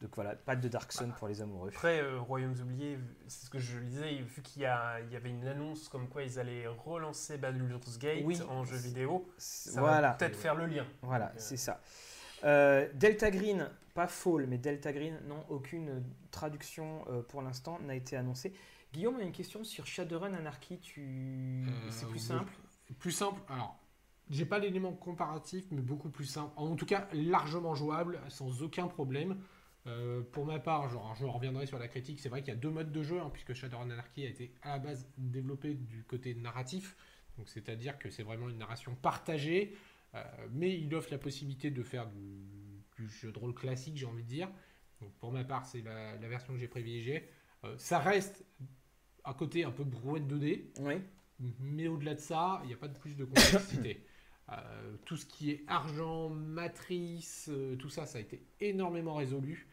donc 0.00 0.14
voilà, 0.14 0.36
pas 0.36 0.54
de 0.54 0.68
Dark 0.68 0.92
Sun 0.92 1.12
pour 1.18 1.26
les 1.28 1.40
amoureux. 1.40 1.70
Après, 1.70 2.00
euh, 2.00 2.20
Royaumes 2.20 2.54
oubliés, 2.60 2.98
c'est 3.26 3.46
ce 3.46 3.50
que 3.50 3.58
je 3.58 3.78
disais, 3.80 4.14
vu 4.16 4.42
qu'il 4.42 4.62
y, 4.62 4.66
avait 4.66 5.30
une 5.30 5.46
annonce 5.46 5.88
comme 5.88 6.08
quoi 6.08 6.22
ils 6.22 6.38
allaient 6.38 6.66
relancer 6.68 7.36
Baldur's 7.36 7.98
Gate 7.98 8.22
Oui. 8.24 8.40
en 8.48 8.64
jeu 8.64 8.76
vidéo, 8.76 9.28
ça 9.38 9.80
Voilà. 9.80 10.08
va 10.08 10.14
peut-être 10.14 10.36
faire 10.36 10.54
le 10.54 10.66
lien. 10.66 10.86
Voilà, 11.02 11.26
euh, 11.26 11.34
c'est 11.36 11.56
ça. 11.56 11.80
Euh, 12.44 12.88
Delta 12.94 13.30
Green, 13.30 13.68
pas 13.94 14.06
Fall, 14.06 14.46
mais 14.46 14.58
Delta 14.58 14.92
Green, 14.92 15.18
non, 15.26 15.44
aucune 15.48 16.04
traduction 16.30 17.04
euh, 17.08 17.22
pour 17.22 17.42
l'instant 17.42 17.78
n'a 17.80 17.94
été 17.94 18.16
annoncée. 18.16 18.52
Guillaume 18.92 19.16
a 19.16 19.22
une 19.22 19.32
question 19.32 19.64
sur 19.64 19.86
Shadowrun 19.86 20.34
Anarchy. 20.34 20.78
Tu... 20.78 21.66
Euh, 21.68 21.90
c'est 21.90 22.06
plus 22.06 22.18
simple. 22.18 22.52
Plus 22.98 23.12
simple, 23.12 23.40
alors, 23.48 23.78
j'ai 24.30 24.46
pas 24.46 24.58
l'élément 24.58 24.92
comparatif, 24.92 25.66
mais 25.70 25.82
beaucoup 25.82 26.08
plus 26.08 26.24
simple. 26.24 26.52
En 26.56 26.74
tout 26.74 26.86
cas, 26.86 27.08
largement 27.12 27.74
jouable, 27.74 28.20
sans 28.28 28.62
aucun 28.62 28.86
problème. 28.86 29.38
Euh, 29.86 30.22
pour 30.32 30.44
ma 30.44 30.58
part, 30.58 30.88
genre, 30.90 31.14
je 31.14 31.24
reviendrai 31.24 31.66
sur 31.66 31.78
la 31.78 31.88
critique. 31.88 32.20
C'est 32.20 32.28
vrai 32.28 32.42
qu'il 32.42 32.52
y 32.52 32.56
a 32.56 32.60
deux 32.60 32.70
modes 32.70 32.92
de 32.92 33.02
jeu, 33.02 33.20
hein, 33.20 33.30
puisque 33.32 33.54
Shadowrun 33.54 33.90
Anarchy 33.90 34.26
a 34.26 34.28
été 34.28 34.52
à 34.62 34.70
la 34.70 34.78
base 34.78 35.08
développé 35.16 35.74
du 35.74 36.04
côté 36.04 36.34
narratif. 36.34 36.96
Donc, 37.38 37.48
c'est-à-dire 37.48 37.98
que 37.98 38.10
c'est 38.10 38.22
vraiment 38.22 38.48
une 38.48 38.58
narration 38.58 38.94
partagée, 38.96 39.76
euh, 40.14 40.22
mais 40.52 40.78
il 40.78 40.94
offre 40.94 41.08
la 41.12 41.18
possibilité 41.18 41.70
de 41.70 41.82
faire 41.82 42.06
du, 42.08 42.82
du 42.98 43.08
jeu 43.08 43.30
de 43.32 43.38
rôle 43.38 43.54
classique, 43.54 43.96
j'ai 43.96 44.06
envie 44.06 44.24
de 44.24 44.28
dire. 44.28 44.50
Donc, 45.00 45.12
pour 45.20 45.32
ma 45.32 45.44
part, 45.44 45.64
c'est 45.64 45.80
la, 45.82 46.16
la 46.16 46.28
version 46.28 46.52
que 46.52 46.58
j'ai 46.58 46.68
privilégiée. 46.68 47.28
Euh, 47.64 47.74
ça 47.78 47.98
reste 48.00 48.44
à 49.24 49.32
côté 49.34 49.64
un 49.64 49.70
peu 49.70 49.84
brouette 49.84 50.24
2D, 50.24 50.64
Oui. 50.80 50.94
mais 51.60 51.86
au-delà 51.88 52.14
de 52.14 52.20
ça, 52.20 52.60
il 52.64 52.68
n'y 52.68 52.74
a 52.74 52.76
pas 52.76 52.88
de 52.88 52.98
plus 52.98 53.16
de 53.16 53.24
complexité. 53.24 54.04
Euh, 54.50 54.96
tout 55.04 55.16
ce 55.16 55.26
qui 55.26 55.50
est 55.50 55.64
argent, 55.66 56.30
matrice, 56.30 57.48
euh, 57.52 57.76
tout 57.76 57.90
ça, 57.90 58.06
ça 58.06 58.18
a 58.18 58.20
été 58.22 58.42
énormément 58.60 59.14
résolu. 59.14 59.68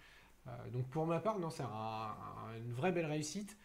Euh, 0.47 0.69
donc 0.71 0.89
pour 0.89 1.05
ma 1.05 1.19
part, 1.19 1.39
non, 1.39 1.49
c'est 1.49 1.63
un- 1.63 1.67
un- 1.67 2.57
une 2.57 2.73
vraie 2.73 2.91
belle 2.91 3.05
réussite. 3.05 3.57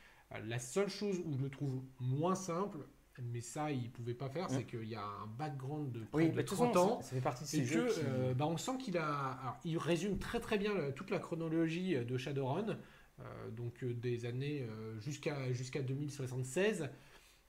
La 0.44 0.60
seule 0.60 0.88
chose 0.88 1.20
où 1.26 1.36
je 1.36 1.42
le 1.42 1.50
trouve 1.50 1.82
moins 1.98 2.36
simple, 2.36 2.78
mais 3.20 3.40
ça, 3.40 3.72
il 3.72 3.82
ne 3.84 3.88
pouvait 3.88 4.14
pas 4.14 4.28
faire, 4.30 4.48
c'est 4.48 4.64
qu'il 4.64 4.84
y 4.84 4.94
a 4.94 5.04
un 5.04 5.26
background 5.26 5.90
de 5.92 6.04
près 6.04 6.08
Oui, 6.12 6.30
de 6.30 6.36
bah, 6.36 6.42
de 6.42 6.46
toute 6.46 6.56
30 6.56 6.74
façon, 6.74 6.88
ans. 6.92 7.00
ça, 7.02 7.08
ça 7.08 7.14
fait 7.16 7.20
partie 7.20 7.44
de 7.44 7.48
Et 7.48 7.64
ces 7.64 7.64
jeux 7.64 7.86
que, 7.88 7.92
qui... 8.30 8.34
bah, 8.34 8.46
on 8.46 8.56
sent 8.56 8.78
qu'il 8.78 8.96
a. 8.96 9.32
alors, 9.42 9.58
il 9.64 9.76
résume 9.78 10.18
très 10.18 10.38
très 10.40 10.58
bien 10.58 10.72
toute 10.94 11.10
la 11.10 11.18
chronologie 11.18 11.96
de 11.96 12.16
Shadowrun, 12.16 12.78
donc 13.52 13.84
des 13.84 14.24
années 14.24 14.66
jusqu'à 15.00 15.52
jusqu'à 15.52 15.82
2076. 15.82 16.88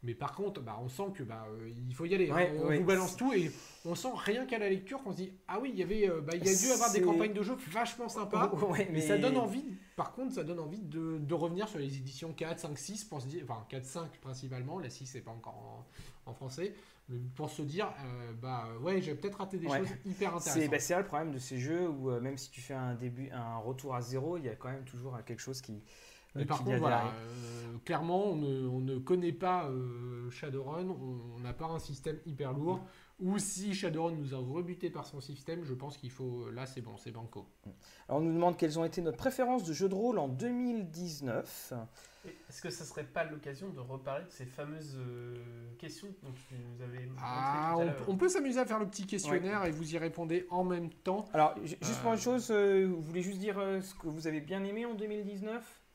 Mais 0.04 0.16
par 0.16 0.34
contre, 0.34 0.62
bah, 0.62 0.80
on 0.82 0.90
sent 0.90 1.12
que 1.14 1.22
bah, 1.22 1.46
euh, 1.52 1.70
il 1.88 1.94
faut 1.94 2.06
y 2.06 2.16
aller. 2.16 2.32
Ouais, 2.32 2.52
on 2.60 2.68
ouais. 2.68 2.80
vous 2.80 2.86
balance 2.86 3.16
tout 3.16 3.34
et 3.34 3.52
on 3.86 3.94
sent 3.94 4.10
rien 4.16 4.48
qu'à 4.48 4.58
la 4.58 4.68
lecture 4.68 5.02
qu'on 5.04 5.12
se 5.12 5.18
dit 5.18 5.32
ah 5.48 5.60
oui, 5.62 5.70
il 5.74 5.80
y 5.80 5.84
avait, 5.84 6.10
euh, 6.10 6.22
bah, 6.22 6.34
il 6.36 6.44
y 6.44 6.50
a 6.50 6.56
dû 6.56 6.72
avoir 6.72 6.92
des 6.92 7.02
campagnes 7.02 7.34
de 7.34 7.44
jeux 7.44 7.56
vachement 7.70 8.10
sympas. 8.10 8.52
Ouais, 8.68 8.90
Mais 8.92 9.02
ça 9.02 9.18
donne 9.20 9.38
envie, 9.38 9.64
par 9.96 10.14
contre, 10.14 10.34
ça 10.34 10.44
donne 10.44 10.60
envie 10.60 10.82
de, 10.82 11.20
de 11.20 11.34
revenir 11.36 11.68
sur 11.68 11.78
les 11.78 11.98
éditions 11.98 12.34
4, 12.34 12.60
5, 12.60 12.78
6 12.78 13.04
pour 13.06 13.22
se 13.22 13.28
dire, 13.28 13.44
enfin 13.48 13.64
4, 13.70 13.86
5 13.86 14.12
principalement, 14.22 14.80
la 14.80 14.90
6 14.90 15.06
c'est 15.06 15.22
pas 15.22 15.32
encore 15.32 15.86
en, 16.26 16.32
en 16.32 16.34
français, 16.34 16.74
mais 17.08 17.20
pour 17.36 17.52
se 17.52 17.62
dire, 17.62 17.94
euh, 18.04 18.32
bah 18.42 18.70
ouais, 18.82 19.02
j'ai 19.02 19.14
peut-être 19.14 19.36
raté 19.38 19.58
des 19.60 19.68
choses 19.68 19.88
hyper 20.06 20.32
C'est 20.42 20.50
intéressantes. 20.50 20.72
bah, 20.72 20.80
c'est 20.80 20.94
là 20.94 21.00
le 21.02 21.06
problème 21.06 21.32
de 21.32 21.38
ces 21.40 21.60
jeux 21.60 21.88
où 21.88 22.10
même 22.20 22.40
si 22.40 22.50
tu 22.50 22.60
fais 22.62 22.74
un 22.74 22.96
début, 22.96 23.30
un 23.32 23.58
retour 23.58 23.94
à 23.94 24.02
zéro, 24.02 24.38
il 24.38 24.46
y 24.46 24.50
a 24.50 24.56
quand 24.56 24.70
même 24.72 24.84
toujours 24.86 25.16
quelque 25.28 25.42
chose 25.42 25.62
qui. 25.62 25.84
Mais 26.36 26.46
par 26.46 26.64
contre, 26.64 26.78
voilà, 26.78 27.06
euh, 27.06 27.78
clairement, 27.86 28.26
on 28.28 28.36
ne, 28.36 28.68
on 28.68 28.80
ne 28.80 28.98
connaît 29.00 29.34
pas 29.34 29.66
euh, 29.70 30.30
Shadowrun, 30.30 30.88
on 30.90 31.40
n'a 31.40 31.54
pas 31.54 31.66
un 31.66 31.80
système 31.80 32.18
hyper 32.26 32.54
lourd. 32.54 32.80
Ou 33.20 33.38
si 33.38 33.76
Shadowrun 33.76 34.14
nous 34.16 34.34
a 34.34 34.38
rebuté 34.40 34.90
par 34.90 35.06
son 35.06 35.22
système, 35.22 35.64
je 35.64 35.76
pense 35.76 35.96
qu'il 35.98 36.10
faut. 36.10 36.50
Là, 36.50 36.66
c'est 36.66 36.82
bon, 36.82 36.98
c'est 36.98 37.12
banco. 37.12 37.46
Alors 38.10 38.20
on 38.22 38.26
nous 38.26 38.34
demande 38.34 38.58
quelles 38.58 38.80
ont 38.80 38.84
été 38.86 39.00
nos 39.02 39.12
préférences 39.12 39.64
de 39.64 39.74
jeux 39.74 39.90
de 39.90 39.94
rôle 39.94 40.18
en 40.18 40.28
2019. 40.28 41.74
Et 42.26 42.30
Est-ce 42.50 42.62
que 42.62 42.70
ça 42.70 42.84
serait 42.86 43.04
pas 43.04 43.24
l'occasion 43.24 43.70
de 43.70 43.80
reparler 43.80 44.26
de 44.26 44.32
ces 44.32 44.46
fameuses 44.46 44.96
euh, 44.98 45.36
questions 45.78 46.08
dont 46.24 46.32
tu 46.32 46.56
nous 46.56 46.82
avais 46.84 47.06
montré 47.06 47.24
Ah, 47.24 47.74
tout 47.76 47.82
à 47.82 48.10
on, 48.10 48.16
peut 48.18 48.30
s'amuser 48.30 48.60
à 48.60 48.66
faire 48.66 48.80
le 48.80 48.88
petit 48.88 49.06
questionnaire 49.06 49.66
et 49.66 49.72
vous 49.72 49.94
y 49.94 49.98
répondez 49.98 50.48
en 50.50 50.64
même 50.64 50.90
temps. 50.90 51.26
Alors, 51.34 51.56
ju- 51.64 51.78
juste 51.82 52.00
pour 52.02 52.14
une 52.14 52.20
chose, 52.20 52.50
euh, 52.52 52.88
vous 52.88 53.02
voulez 53.02 53.22
juste 53.22 53.40
dire 53.40 53.56
ce 53.82 53.94
que 53.96 54.08
vous 54.08 54.28
avez 54.28 54.40
bien 54.42 54.64
aimé 54.64 54.86
en 54.86 54.94
2019 54.94 55.64
Ou 55.64 55.91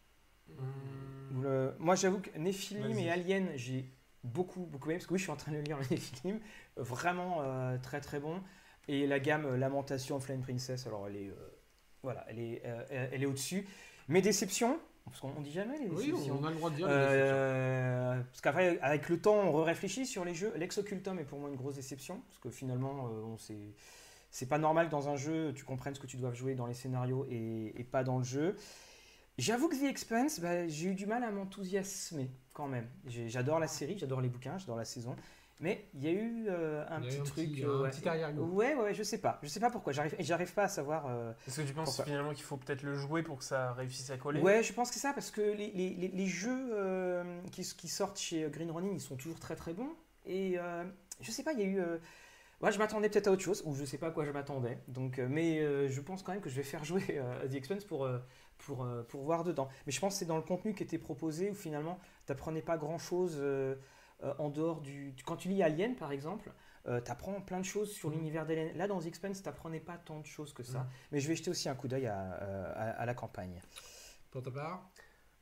le- 1.43 1.75
Moi, 1.79 1.95
j'avoue 1.95 2.21
que 2.21 2.37
Nephilim 2.39 2.99
et 2.99 3.11
Alien, 3.11 3.49
j'ai 3.57 3.85
beaucoup, 4.25 4.61
beaucoup 4.67 4.91
aimé, 4.91 4.99
parce 4.99 5.07
que 5.07 5.13
oui, 5.15 5.19
je 5.19 5.25
suis 5.25 5.33
en 5.33 5.37
train 5.37 5.53
de 5.53 5.59
lire 5.59 5.79
le 5.79 5.85
Nephilim, 5.91 6.41
vraiment 6.77 7.43
euh, 7.43 7.79
très 7.79 8.01
très 8.01 8.21
bon. 8.21 8.41
Et 8.89 9.07
la 9.07 9.19
gamme 9.19 9.47
euh, 9.47 9.57
Lamentation 9.57 10.21
Flame 10.21 10.41
Princess, 10.43 10.87
alors 10.87 11.07
elle 11.09 11.17
est, 11.17 11.29
euh, 11.29 11.35
voilà, 12.03 12.25
elle 12.29 12.39
est, 12.39 12.63
elle 12.91 13.23
est 13.23 13.27
au-dessus. 13.27 13.67
Mes 14.09 14.23
déceptions, 14.23 14.79
parce 15.05 15.21
qu'on 15.21 15.33
on 15.37 15.41
dit 15.41 15.51
jamais 15.53 15.79
les 15.79 15.89
Oui, 15.89 16.11
déceptions. 16.13 16.39
on 16.41 16.45
a 16.45 16.51
le 16.51 16.57
droit 16.57 16.71
de 16.71 16.77
dire. 16.77 16.87
les 16.87 16.93
déceptions. 16.95 17.25
Euh, 17.37 18.23
parce 18.23 18.41
qu'après, 18.41 18.79
avec 18.81 19.09
le 19.09 19.21
temps, 19.21 19.35
on 19.37 19.63
réfléchit 19.65 20.07
sur 20.07 20.25
les 20.25 20.35
jeux. 20.35 20.53
Lex 20.57 20.79
Occultum 20.79 21.19
est 21.19 21.25
pour 21.25 21.39
moi 21.41 21.49
une 21.51 21.57
grosse 21.57 21.75
déception, 21.75 22.21
parce 22.29 22.39
que 22.39 22.51
finalement, 22.51 23.09
euh, 23.09 23.23
on 23.25 23.37
c'est 24.31 24.49
pas 24.49 24.59
normal 24.59 24.87
que 24.87 24.91
dans 24.91 25.09
un 25.09 25.17
jeu, 25.17 25.53
tu 25.55 25.65
comprennes 25.65 25.95
ce 25.95 26.01
que 26.01 26.07
tu 26.07 26.17
dois 26.19 26.33
jouer 26.33 26.55
dans 26.55 26.67
les 26.67 26.75
scénarios 26.75 27.27
et, 27.31 27.73
et 27.81 27.85
pas 27.85 28.05
dans 28.05 28.19
le 28.19 28.25
jeu. 28.25 28.57
J'avoue 29.39 29.69
que 29.69 29.77
The 29.77 29.85
Expanse, 29.91 30.41
bah, 30.41 30.67
j'ai 30.67 30.89
eu 30.89 30.95
du 30.95 31.07
mal 31.07 31.23
à 31.23 31.31
m'enthousiasmer 31.31 32.31
quand 32.55 32.69
même. 32.69 32.89
J'adore 33.07 33.59
la 33.61 33.69
série, 33.69 33.99
j'adore 33.99 34.23
les 34.23 34.29
bouquins, 34.31 34.57
j'adore 34.57 34.77
la 34.77 34.87
saison. 34.87 35.15
Mais 35.61 35.89
il 35.95 36.05
y 36.05 36.09
a 36.09 36.13
eu 36.13 36.47
euh, 36.49 36.85
un 36.91 37.01
Il 37.03 37.05
y 37.05 37.09
a 37.09 37.11
eu 37.11 37.13
petit 37.13 37.21
un 37.21 37.25
truc. 37.25 37.49
petit- 37.53 37.65
euh, 37.65 37.79
un 37.79 37.83
ouais. 37.83 37.91
petit 37.91 38.09
arrière-goût. 38.09 38.43
Ouais, 38.45 38.75
ouais, 38.75 38.95
je 38.95 39.03
sais 39.03 39.19
pas. 39.19 39.39
Je 39.43 39.49
sais 39.49 39.61
pas 39.61 39.71
pourquoi. 39.71 39.93
J'arrive, 39.93 40.15
et 40.19 40.23
j'arrive 40.23 40.53
pas 40.53 40.65
à 40.65 40.69
savoir. 40.69 41.07
euh, 41.07 41.33
Est-ce 41.47 41.61
que 41.63 41.67
tu 41.67 41.73
penses 41.75 41.87
Pourquoi 41.89 42.05
finalement 42.05 42.33
qu'il 42.35 42.45
faut 42.45 42.57
peut-être 42.59 42.83
le 42.83 42.95
jouer 42.95 43.23
pour 43.23 43.39
que 43.39 43.45
ça 43.45 43.73
réussisse 43.73 44.09
à 44.11 44.17
coller? 44.19 44.41
Ouais, 44.41 44.63
je 44.63 44.73
pense 44.73 44.89
que 44.89 44.95
c'est 44.95 45.01
ça, 45.01 45.13
parce 45.15 45.31
que 45.31 45.41
les, 45.41 45.71
les- 45.71 45.95
les- 45.95 46.09
les 46.09 46.27
jeux 46.27 46.71
euh, 46.73 47.41
qui, 47.53 47.63
qui 47.63 47.89
sortent 47.89 48.19
chez 48.19 48.49
Green 48.51 48.71
Ronin, 48.71 48.91
ils 48.93 49.01
sont 49.01 49.17
toujours 49.17 49.41
très 49.41 49.57
très 49.57 49.73
bons. 49.73 49.91
Et 50.27 50.59
euh, 50.59 50.85
je 51.21 51.31
sais 51.31 51.43
pas, 51.43 51.53
il 51.55 51.61
y 51.61 51.63
a 51.63 51.67
eu. 51.67 51.81
euh, 51.81 51.99
ouais, 52.63 52.73
je 52.73 52.79
m'attendais 52.79 53.09
peut-être 53.09 53.29
à 53.29 53.33
autre 53.33 53.43
chose, 53.43 53.63
ou 53.67 53.75
je 53.75 53.85
sais 53.85 53.99
pas 53.99 54.09
à 54.09 54.11
quoi 54.11 54.25
je 54.27 54.31
m'attendais. 54.33 54.79
Donc, 54.89 55.19
euh, 55.19 55.27
mais 55.31 55.61
euh, 55.61 55.89
je 55.89 56.01
pense 56.03 56.23
quand 56.23 56.33
même 56.33 56.43
que 56.43 56.51
je 56.51 56.57
vais 56.57 56.63
faire 56.65 56.85
jouer 56.85 57.03
euh, 57.13 57.49
The 57.49 57.55
Expense 57.55 57.85
pour, 57.85 58.05
euh, 58.05 58.19
pour, 58.67 58.85
euh, 58.85 59.03
pour 59.05 59.23
voir 59.23 59.45
dedans. 59.45 59.69
Mais 59.87 59.93
je 59.93 60.01
pense 60.01 60.15
que 60.15 60.19
c'est 60.21 60.27
dans 60.27 60.37
le 60.37 60.43
contenu 60.43 60.75
qui 60.75 60.83
était 60.83 60.99
proposé 60.99 61.51
où 61.51 61.55
finalement, 61.55 61.99
t'apprenais 62.27 62.63
pas 62.63 62.77
grand 62.77 62.99
chose 62.99 63.41
en 64.39 64.49
dehors 64.51 64.81
du. 64.81 65.15
Quand 65.25 65.37
tu 65.37 65.49
lis 65.49 65.63
Alien 65.63 65.95
par 65.95 66.11
exemple, 66.13 66.53
euh, 66.87 67.01
t'apprends 67.01 67.41
plein 67.41 67.61
de 67.61 67.65
choses 67.65 67.93
sur 67.93 68.11
Mhm. 68.11 68.17
l'univers 68.17 68.47
d'Alien. 68.47 68.71
Là, 68.77 68.87
dans 68.89 69.01
The 69.01 69.07
Expense, 69.07 69.43
t'apprenais 69.43 69.81
pas 69.81 69.99
tant 69.99 70.21
de 70.21 70.27
choses 70.27 70.53
que 70.53 70.63
ça. 70.63 70.81
Mhm. 70.81 70.87
Mais 71.13 71.21
je 71.21 71.29
vais 71.29 71.37
jeter 71.37 71.51
aussi 71.51 71.69
un 71.69 71.75
coup 71.75 71.89
d'œil 71.89 72.07
à, 72.07 72.19
euh, 72.43 72.73
à- 72.75 72.91
à 73.03 73.07
la 73.07 73.15
campagne. 73.15 73.61
Pour 74.31 74.43
ta 74.43 74.51
part? 74.51 74.91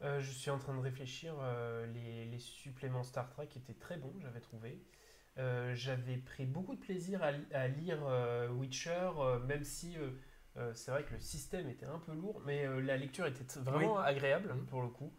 Euh, 0.02 0.20
je 0.20 0.30
suis 0.30 0.50
en 0.50 0.58
train 0.58 0.74
de 0.74 0.80
réfléchir. 0.80 1.34
euh, 1.40 1.86
les, 1.86 2.24
les 2.26 2.38
suppléments 2.38 3.02
Star 3.04 3.28
Trek 3.30 3.48
étaient 3.56 3.74
très 3.74 3.96
bons, 3.96 4.12
j'avais 4.20 4.40
trouvé. 4.40 4.82
Euh, 5.38 5.74
j'avais 5.74 6.16
pris 6.18 6.46
beaucoup 6.46 6.74
de 6.74 6.80
plaisir 6.80 7.22
à, 7.22 7.32
li- 7.32 7.52
à 7.52 7.68
lire 7.68 7.98
euh, 8.06 8.48
Witcher, 8.50 9.10
euh, 9.18 9.38
même 9.40 9.64
si 9.64 9.96
euh, 10.56 10.72
c'est 10.74 10.90
vrai 10.90 11.04
que 11.04 11.12
le 11.14 11.20
système 11.20 11.68
était 11.68 11.86
un 11.86 11.98
peu 11.98 12.12
lourd, 12.12 12.40
mais 12.44 12.66
euh, 12.66 12.80
la 12.80 12.96
lecture 12.96 13.26
était 13.26 13.44
vraiment 13.60 13.98
agréable 13.98 14.52
Mhm. 14.54 14.66
pour 14.66 14.82
le 14.82 14.88
coup. 14.88 15.12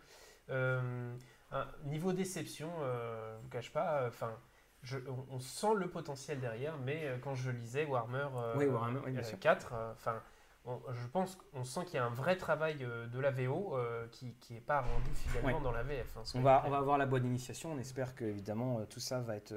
Euh, 0.50 1.16
un- 1.52 1.68
niveau 1.86 2.14
déception, 2.14 2.72
euh, 2.82 3.38
je 3.38 3.44
vous 3.44 3.50
cache 3.50 3.72
pas, 3.72 4.06
enfin. 4.08 4.38
je- 4.84 5.00
on, 5.10 5.26
on 5.32 5.40
sent 5.40 5.74
le 5.78 5.90
potentiel 5.90 6.40
derrière, 6.40 6.78
mais 6.78 7.06
euh, 7.06 7.18
quand 7.18 7.34
je 7.34 7.50
lisais 7.50 7.86
Warhammer, 7.86 8.28
euh, 8.36 8.54
Oui, 8.56 8.66
Warhammer, 8.68 9.00
oui, 9.04 9.12
bien 9.14 9.22
euh, 9.22 9.24
sûr. 9.24 9.40
4, 9.40 9.74
euh, 9.74 9.92
enfin, 9.94 10.22
on- 10.66 10.80
je 10.94 11.08
pense 11.08 11.36
qu'on 11.38 11.64
sent 11.64 11.86
qu'il 11.86 11.96
y 11.96 11.98
a 11.98 12.06
un 12.06 12.12
vrai 12.14 12.38
travail 12.38 12.84
euh, 12.84 13.08
de 13.08 13.20
la 13.20 13.32
VO 13.32 13.76
euh, 13.78 14.08
qui 14.12 14.36
n'est 14.52 14.62
pas 14.62 14.82
rendu 14.82 15.10
finalement 15.16 15.58
Ouais. 15.58 15.64
dans 15.64 15.72
la 15.72 15.82
VF. 15.82 16.16
hein, 16.18 16.22
On 16.36 16.42
va, 16.42 16.60
clairs. 16.60 16.64
on 16.68 16.70
va 16.70 16.78
avoir 16.78 16.98
la 17.00 17.08
boîte 17.08 17.24
d'initiation. 17.24 17.72
On 17.72 17.80
espère 17.80 18.14
que 18.14 18.26
évidemment 18.26 18.78
euh, 18.80 18.86
tout 18.86 19.00
ça 19.00 19.22
va 19.22 19.36
être, 19.36 19.56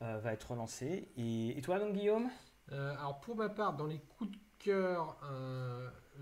va 0.00 0.32
être 0.32 0.50
relancé. 0.52 1.10
Et, 1.16 1.58
et 1.58 1.60
toi 1.60 1.80
donc 1.80 1.94
Guillaume? 1.94 2.28
Euh, 2.70 2.92
alors 2.92 3.18
pour 3.20 3.34
ma 3.36 3.48
part, 3.48 3.72
dans 3.74 3.86
les 3.86 3.98
coups 3.98 4.30
de 4.30 4.36
cœur, 4.62 5.18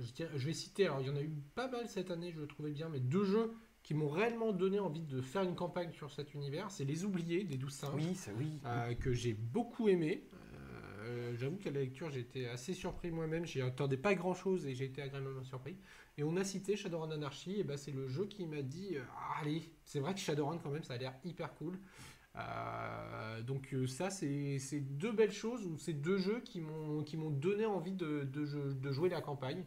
je, 0.01 0.13
dirais- 0.13 0.31
je 0.37 0.47
vais 0.47 0.53
citer, 0.53 0.87
alors 0.87 1.01
il 1.01 1.07
y 1.07 1.11
en 1.11 1.17
a 1.17 1.23
eu 1.23 1.31
pas 1.55 1.69
mal 1.69 1.87
cette 1.89 2.11
année, 2.11 2.33
je 2.33 2.41
le 2.41 2.47
trouvais 2.47 2.71
bien, 2.73 2.89
mais 2.89 3.01
deux 3.01 3.25
jeux 3.25 3.53
qui 3.83 3.95
m'ont 3.95 4.09
réellement 4.09 4.53
donné 4.53 4.79
envie 4.79 5.03
de 5.03 5.21
faire 5.21 5.43
une 5.43 5.55
campagne 5.55 5.91
sur 5.93 6.11
cet 6.11 6.35
univers, 6.35 6.71
c'est 6.71 6.85
Les 6.85 7.05
Oubliés 7.05 7.45
des 7.45 7.57
12 7.57 7.73
singes, 7.73 7.95
Oui, 8.07 8.15
ça, 8.15 8.31
oui. 8.39 8.59
euh, 8.67 8.95
que 8.95 9.13
j'ai 9.13 9.33
beaucoup 9.35 9.89
aimé. 9.89 10.25
Euh, 11.05 11.35
J'avoue 11.39 11.57
qu'à 11.57 11.71
la 11.71 11.81
lecture, 11.81 12.11
j'étais 12.11 12.47
assez 12.47 12.75
surpris 12.75 13.11
moi-même, 13.11 13.47
j'y 13.47 13.63
attendais 13.63 13.97
pas 13.97 14.15
grand-chose 14.15 14.67
et 14.67 14.75
j'ai 14.75 14.85
été 14.85 15.01
agréablement 15.03 15.43
surpris. 15.45 15.77
Et 16.19 16.23
on 16.23 16.37
a 16.37 16.45
cité 16.45 16.77
Shadowrun 16.77 17.11
Anarchy, 17.11 17.59
et 17.61 17.65
ben 17.65 17.77
c'est 17.79 17.91
le 17.93 18.07
jeu 18.07 18.27
qui 18.27 18.45
m'a 18.47 18.61
dit, 18.63 18.97
euh, 18.97 19.03
allez, 19.41 19.63
c'est 19.85 20.01
vrai 20.01 20.13
que 20.13 20.21
Shadowrun 20.21 20.59
quand 20.59 20.71
même, 20.71 20.83
ça 20.85 20.95
a 20.95 20.99
l'air 20.99 21.15
hyper 21.25 21.55
cool. 21.55 21.79
Euh, 22.37 23.43
donc 23.43 23.73
euh, 23.75 23.87
ça, 23.87 24.11
c'est 24.11 24.59
deux 24.81 25.13
belles 25.13 25.33
choses, 25.33 25.67
ou 25.67 25.77
c'est 25.79 25.93
deux 25.93 26.19
jeux 26.19 26.41
qui 26.41 26.61
m'ont 26.61 27.31
donné 27.31 27.67
envie 27.67 27.93
de, 27.93 28.25
de, 28.25 28.45
jou- 28.45 28.73
de 28.75 28.93
jouer 28.93 29.09
la 29.09 29.21
campagne. 29.21 29.65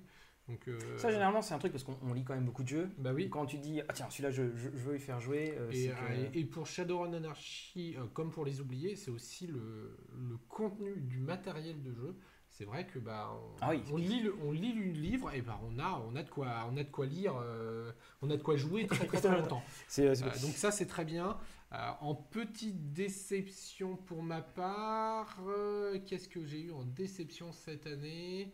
Donc, 0.50 0.68
euh, 0.68 0.78
Ça, 0.98 1.10
généralement, 1.10 1.42
c'est 1.42 1.54
un 1.54 1.58
truc 1.60 1.72
parce 1.72 1.86
qu'on 1.86 1.98
on 2.02 2.14
lit 2.14 2.26
quand 2.26 2.34
même 2.36 2.44
beaucoup 2.46 2.64
de 2.64 2.68
jeux. 2.68 2.90
bah 2.98 3.14
oui. 3.14 3.30
Quand 3.30 3.46
tu 3.46 3.58
dis, 3.58 3.80
ah 3.88 3.94
tiens, 3.94 4.10
celui-là, 4.10 4.30
je, 4.32 4.44
je- 4.58 4.70
je 4.76 4.84
veux 4.90 4.96
y 4.98 5.00
faire 5.00 5.22
jouer, 5.22 5.56
euh, 5.58 5.72
Et, 5.72 5.88
c'est 5.88 5.90
que- 5.90 6.38
et 6.38 6.44
pour 6.44 6.68
Shadowrun 6.68 7.14
Anarchy, 7.14 7.96
comme 8.14 8.30
pour 8.32 8.44
les 8.44 8.60
oubliés, 8.60 8.96
c'est 8.98 9.12
aussi 9.12 9.48
le, 9.48 9.98
le 10.30 10.38
contenu 10.50 10.98
du 11.00 11.20
matériel 11.20 11.82
de 11.82 11.94
jeu. 11.94 12.16
C'est 12.56 12.66
vrai 12.66 12.86
que 12.86 13.00
bah, 13.00 13.32
on, 13.34 13.56
Ah 13.62 13.70
oui. 13.72 13.82
on 13.92 13.98
lit 13.98 14.22
le, 14.22 14.36
on 14.44 14.52
lit 14.52 14.74
le 14.74 14.92
livre 14.92 15.34
et 15.34 15.42
bah, 15.42 15.60
on 15.68 15.80
a 15.80 16.04
on 16.08 16.16
a 16.16 16.22
de 16.22 16.30
quoi 16.30 16.68
on 16.72 16.78
a 16.78 16.84
de 16.84 16.90
quoi 16.92 17.08
lire, 17.08 17.34
euh, 17.42 17.92
on 18.22 18.30
a 18.30 18.38
de 18.38 18.44
quoi 18.44 18.56
jouer 18.58 18.86
très 18.86 19.08
très, 19.08 19.20
très 19.20 19.30
longtemps. 19.42 19.64
c'est- 19.88 20.06
Euh, 20.08 20.30
donc 20.42 20.56
ça 20.56 20.70
c'est 20.72 20.86
très 20.86 21.04
bien. 21.04 21.36
Euh, 21.74 21.90
en 22.02 22.14
petite 22.14 22.94
déception 22.94 23.96
pour 23.96 24.22
ma 24.22 24.42
part, 24.42 25.40
euh, 25.48 25.98
qu'est-ce 26.06 26.30
que 26.30 26.46
j'ai 26.46 26.62
eu 26.62 26.72
en 26.72 26.84
déception 26.84 27.52
cette 27.52 27.88
année? 27.88 28.54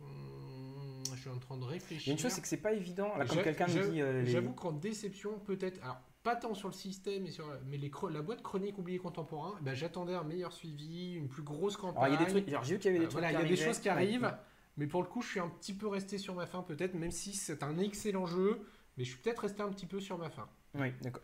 Hum, 0.00 1.02
Je 1.14 1.20
suis 1.20 1.30
en 1.30 1.38
train 1.38 1.56
de 1.56 1.62
Il 1.62 1.66
y 1.68 1.70
réfléchir. 1.72 2.10
a 2.10 2.12
une 2.14 2.18
chose, 2.18 2.32
c'est 2.32 2.40
que 2.40 2.48
c'est 2.48 2.56
pas 2.56 2.72
évident. 2.72 3.16
Là, 3.16 3.26
comme 3.26 3.42
quelqu'un 3.42 3.66
me 3.68 3.90
dit. 3.90 4.00
euh, 4.00 4.22
les- 4.22 4.30
J'avoue 4.30 4.52
qu'en 4.54 4.72
déception, 4.72 5.38
peut-être, 5.40 5.80
alors 5.82 6.00
pas 6.22 6.36
tant 6.36 6.54
sur 6.54 6.68
le 6.68 6.74
système, 6.74 7.22
mais, 7.22 7.30
sur, 7.30 7.46
mais 7.66 7.76
les, 7.78 7.90
la 8.10 8.22
boîte 8.22 8.42
chronique 8.42 8.76
oubliée 8.78 8.98
contemporain, 8.98 9.54
ben, 9.62 9.74
j'attendais 9.74 10.14
un 10.14 10.24
meilleur 10.24 10.52
suivi, 10.52 11.14
une 11.14 11.28
plus 11.28 11.42
grosse 11.42 11.76
Alors, 11.78 11.94
campagne. 11.94 12.12
il 12.12 12.20
y 12.20 12.22
a 12.22 12.24
des 12.24 12.30
trucs. 12.30 12.48
Alors, 12.48 12.64
j'ai 12.64 12.74
vu 12.74 12.80
qu'il 12.80 12.92
y 12.92 12.94
avait 12.94 13.04
des 13.04 13.08
trucs. 13.10 13.20
voilà, 13.22 13.28
qui 13.28 13.34
il 13.34 13.38
y 13.38 13.44
a 13.44 13.48
des 13.48 13.52
arrivaient. 13.54 13.66
choses 13.66 13.78
qui 13.80 13.88
arrivent, 13.88 14.22
ouais. 14.22 14.28
mais 14.76 14.86
pour 14.86 15.02
le 15.02 15.08
coup, 15.08 15.22
je 15.22 15.28
suis 15.28 15.40
un 15.40 15.48
petit 15.48 15.74
peu 15.74 15.86
resté 15.88 16.18
sur 16.18 16.34
ma 16.34 16.46
fin, 16.46 16.62
peut-être, 16.62 16.94
même 16.94 17.10
si 17.10 17.32
c'est 17.34 17.62
un 17.62 17.78
excellent 17.78 18.26
jeu, 18.26 18.60
mais 18.96 19.04
je 19.04 19.10
suis 19.10 19.18
peut-être 19.20 19.40
resté 19.40 19.62
un 19.62 19.68
petit 19.70 19.86
peu 19.86 20.00
sur 20.00 20.18
ma 20.18 20.28
fin. 20.30 20.46
Oui, 20.74 20.92
d'accord. 21.00 21.22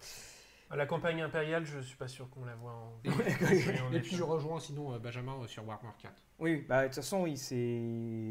La 0.75 0.85
campagne 0.87 1.23
impériale, 1.23 1.65
je 1.65 1.79
suis 1.81 1.97
pas 1.97 2.09
sûr 2.09 2.29
qu'on 2.31 2.45
la 2.45 2.55
voit 2.57 2.73
en. 2.73 3.01
Et, 3.93 3.97
et 3.97 4.01
puis 4.01 4.17
je 4.17 4.23
rejoins 4.25 4.59
sinon 4.59 4.93
euh, 4.95 4.99
Benjamin 4.99 5.35
euh, 5.43 5.47
sur 5.47 5.65
Warhammer 5.67 5.93
4. 6.01 6.13
Oui, 6.41 6.65
bah, 6.69 6.83
de 6.83 6.87
toute 6.89 6.97
façon, 6.97 7.23
oui, 7.23 7.37
c'est. 7.37 7.55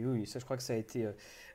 Oui, 0.06 0.28
ça, 0.28 0.40
je 0.40 0.44
crois 0.46 0.58
que 0.58 0.64
ça 0.64 0.74
a 0.74 0.76
été. 0.76 1.08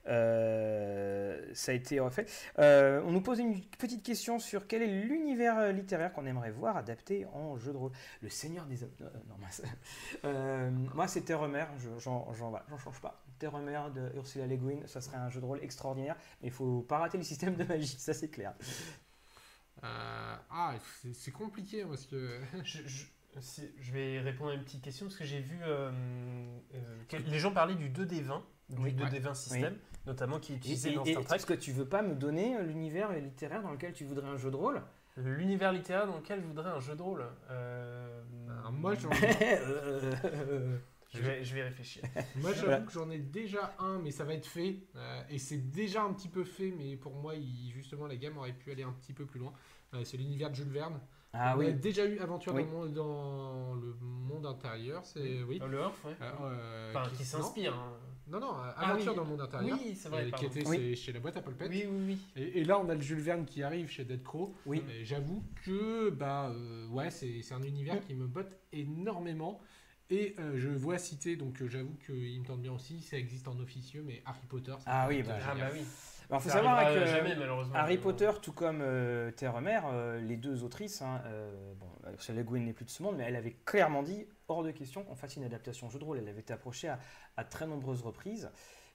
euh, 0.09 1.51
ça 1.55 1.73
a 1.73 1.75
été 1.75 2.01
refait. 2.01 2.25
Euh, 2.59 3.03
on 3.05 3.11
nous 3.13 3.21
pose 3.21 3.39
une 3.41 3.61
petite 3.79 4.03
question 4.03 4.39
sur 4.39 4.67
quel 4.67 4.83
est 4.83 4.87
l'univers 4.87 5.71
littéraire 5.73 6.13
qu'on 6.13 6.25
aimerait 6.27 6.51
voir 6.51 6.77
adapté 6.79 7.27
en 7.35 7.57
jeu 7.59 7.73
de 7.73 7.77
rôle. 7.77 7.93
Le 8.23 8.31
Seigneur 8.31 8.65
des 8.67 8.83
Hommes. 8.83 8.91
euh, 9.03 9.09
non, 9.29 9.37
mince. 9.39 9.63
Euh, 10.25 10.71
moi, 10.95 11.07
c'est 11.09 11.21
Terremer. 11.23 11.65
voilà, 11.79 12.65
j'en 12.69 12.79
change 12.79 13.01
pas. 13.01 13.23
Terremer 13.39 13.81
de 13.95 14.11
Ursula 14.17 14.47
Le 14.47 14.57
Guin, 14.57 14.81
ça 14.87 15.01
serait 15.01 15.17
un 15.17 15.29
jeu 15.31 15.41
de 15.41 15.47
rôle 15.47 15.63
extraordinaire, 15.63 16.17
mais 16.43 16.49
il 16.49 16.53
faut 16.53 16.81
pas 16.83 16.99
rater 16.99 17.17
le 17.19 17.25
système 17.25 17.55
de 17.55 17.65
magie, 17.65 17.87
ça 17.99 18.13
c'est 18.13 18.29
clair. 18.29 18.55
Euh, 19.85 20.37
ah, 20.51 20.75
c'est- 21.03 21.13
compliqué 21.33 21.85
parce 21.85 22.07
que. 22.07 22.41
Je, 22.65 22.79
je- 22.87 23.05
si- 23.41 23.71
je 23.81 23.93
vais 23.93 24.21
répondre 24.21 24.51
à 24.51 24.55
une 24.55 24.63
petite 24.65 24.83
question 24.83 25.07
parce 25.07 25.17
que 25.17 25.25
j'ai 25.25 25.39
vu 25.41 25.57
euh, 25.63 25.91
euh, 26.75 27.03
que 27.09 27.17
les 27.17 27.39
gens 27.39 27.53
parler 27.53 27.77
du 27.77 27.89
2D20, 27.89 28.43
du 28.71 28.83
Oui. 28.83 28.93
2D20 28.93 29.35
système, 29.35 29.77
notamment 30.05 30.41
qui 30.41 30.53
est 30.55 30.57
utilisé 30.57 30.91
et- 30.91 30.95
dans 30.97 31.05
et 31.05 31.13
Star 31.13 31.25
Trek. 31.25 31.37
est-ce 31.37 31.47
que 31.47 31.55
tu 31.55 31.71
veux 31.73 31.85
pas 31.89 32.03
me 32.03 32.15
donner 32.17 32.61
l'univers 32.65 33.13
littéraire 33.13 33.63
dans 33.63 33.71
lequel 33.71 33.93
tu 33.93 34.05
voudrais 34.05 34.27
un 34.29 34.37
jeu 34.37 34.51
de 34.51 34.57
rôle? 34.57 34.83
L'univers 35.17 35.73
littéraire 35.73 36.07
dans 36.09 36.17
lequel 36.17 36.41
je 36.41 36.47
voudrais 36.47 36.71
un 36.71 36.81
jeu 36.81 36.97
de 36.97 37.03
rôle. 37.03 37.25
Euh, 37.51 38.21
j'en- 39.01 39.11
Euh, 39.13 40.79
je, 41.13 41.21
vais, 41.23 41.45
je 41.45 41.55
vais 41.55 41.63
réfléchir. 41.65 42.03
Moi, 42.37 42.53
j'avoue 42.53 42.67
Voilà. 42.67 42.81
que 42.81 42.93
j'en 42.93 43.11
ai 43.11 43.19
déjà 43.19 43.75
un, 43.79 43.99
mais 43.99 44.11
ça 44.11 44.25
va 44.25 44.35
être 44.35 44.47
fait. 44.47 44.77
Euh, 44.97 45.23
et 45.31 45.39
c'est 45.39 45.71
déjà 45.71 46.03
un 46.05 46.13
petit 46.13 46.29
peu 46.29 46.45
fait, 46.45 46.71
mais 46.77 46.97
pour 46.97 47.15
moi, 47.15 47.35
il- 47.35 47.71
justement, 47.73 48.07
la 48.07 48.17
gamme 48.17 48.39
aurait 48.39 48.53
pu 48.53 48.71
aller 48.71 48.83
un 48.83 48.93
petit 48.93 49.13
peu 49.13 49.25
plus 49.27 49.41
loin. 49.41 49.53
Euh, 49.95 50.05
c'est 50.05 50.17
l'univers 50.17 50.51
de 50.51 50.55
Jules 50.57 50.69
Verne. 50.71 51.01
Ah 51.33 51.55
On 51.57 51.61
a 51.61 51.71
déjà 51.71 52.07
eu 52.07 52.19
Aventure 52.19 52.55
Oui. 52.55 52.65
dans, 52.65 52.69
le 52.71 52.77
monde, 52.89 52.93
dans 52.95 53.75
le 53.75 53.95
monde 54.03 54.47
intérieur, 54.47 55.05
c'est 55.05 55.43
oui. 55.45 55.61
Euh, 55.63 55.67
Le 55.69 55.79
Orf, 55.79 56.05
ouais. 56.05 56.17
Euh, 56.21 56.31
euh, 56.43 56.91
Enfin, 56.93 57.09
qui- 57.11 57.19
qui 57.19 57.25
s'inspire. 57.25 57.75
hein. 57.75 57.93
Non, 58.27 58.39
non, 58.41 58.51
Ah 58.53 58.91
Aventure 58.91 59.11
oui. 59.13 59.17
dans 59.17 59.23
le 59.25 59.29
monde 59.31 59.41
intérieur. 59.41 59.79
Oui, 59.81 59.95
c'est 59.97 60.09
vrai. 60.09 60.31
qui 60.37 60.47
était 60.47 60.67
Oui. 60.67 60.77
c'est 60.77 60.95
chez 60.97 61.13
la 61.13 61.19
boîte 61.21 61.37
à 61.37 61.41
Polpette. 61.43 61.69
Oui, 61.71 61.85
oui, 61.89 62.03
oui. 62.07 62.19
Et, 62.37 62.61
et 62.61 62.65
là, 62.65 62.79
on 62.81 62.89
a 62.89 62.95
le 62.95 63.01
Jules 63.01 63.21
Verne 63.21 63.45
qui 63.45 63.63
arrive 63.63 63.89
chez 63.89 64.05
Dead 64.05 64.23
Crow. 64.23 64.55
Oui. 64.67 64.83
J'avoue 65.03 65.45
que 65.65 66.11
bah 66.11 66.51
euh, 66.51 66.87
ouais, 66.89 67.11
c'est 67.11 67.43
c'est 67.43 67.55
un 67.55 67.63
univers 67.63 68.01
qui 68.01 68.15
me 68.15 68.27
botte 68.27 68.57
énormément. 68.73 69.61
Et 70.11 70.35
euh, 70.41 70.59
je 70.59 70.69
vois 70.69 70.99
citer, 70.99 71.37
donc 71.37 71.63
euh, 71.63 71.69
j'avoue 71.69 71.95
qu'il 72.05 72.41
me 72.41 72.45
tente 72.45 72.61
bien 72.61 72.73
aussi, 72.73 73.01
ça 73.01 73.17
existe 73.17 73.47
en 73.49 73.59
officieux, 73.61 74.03
mais 74.05 74.23
Harry 74.27 74.45
Potter. 74.49 74.73
ça 74.73 74.79
Ah 74.87 75.07
peut 75.07 75.15
oui, 75.15 75.21
être 75.21 75.27
bah, 75.29 75.35
Ah 75.37 75.53
génial. 75.53 75.69
bah 75.69 75.75
oui. 75.79 75.87
Alors, 76.29 76.43
faut 76.43 76.49
Ça 76.49 76.55
savoir 76.57 76.75
arrivera 76.79 77.05
que 77.05 77.11
jamais, 77.11 77.35
malheureusement. 77.37 77.75
Harry 77.75 77.95
Mais, 77.97 78.01
Potter, 78.03 78.31
tout 78.43 78.53
comme 78.53 78.81
euh, 78.83 79.31
Terre-Mère, 79.33 79.85
euh, 79.87 80.21
les 80.21 80.37
deux 80.37 80.63
autrices, 80.65 81.03
hein, 81.03 81.23
euh, 81.27 81.75
bon, 81.75 81.87
Ursula 82.13 82.43
Guin 82.43 82.61
n'est 82.61 82.73
plus 82.73 82.85
de 82.85 82.91
ce 82.91 83.03
monde, 83.03 83.17
mais 83.17 83.25
elle 83.25 83.37
avait 83.37 83.57
clairement 83.65 84.03
dit 84.03 84.27
hors 84.49 84.63
de 84.63 84.71
question 84.71 85.03
qu'on 85.05 85.17
fasse 85.17 85.37
une 85.37 85.45
adaptation 85.45 85.91
jeu 85.91 85.99
de 85.99 86.05
rôle. 86.05 86.19
Elle 86.19 86.29
avait 86.29 86.41
été 86.41 86.53
approchée 86.53 86.89
à, 86.89 86.99
à 87.37 87.45
très 87.45 87.67
nombreuses 87.67 88.03
reprises. 88.03 88.51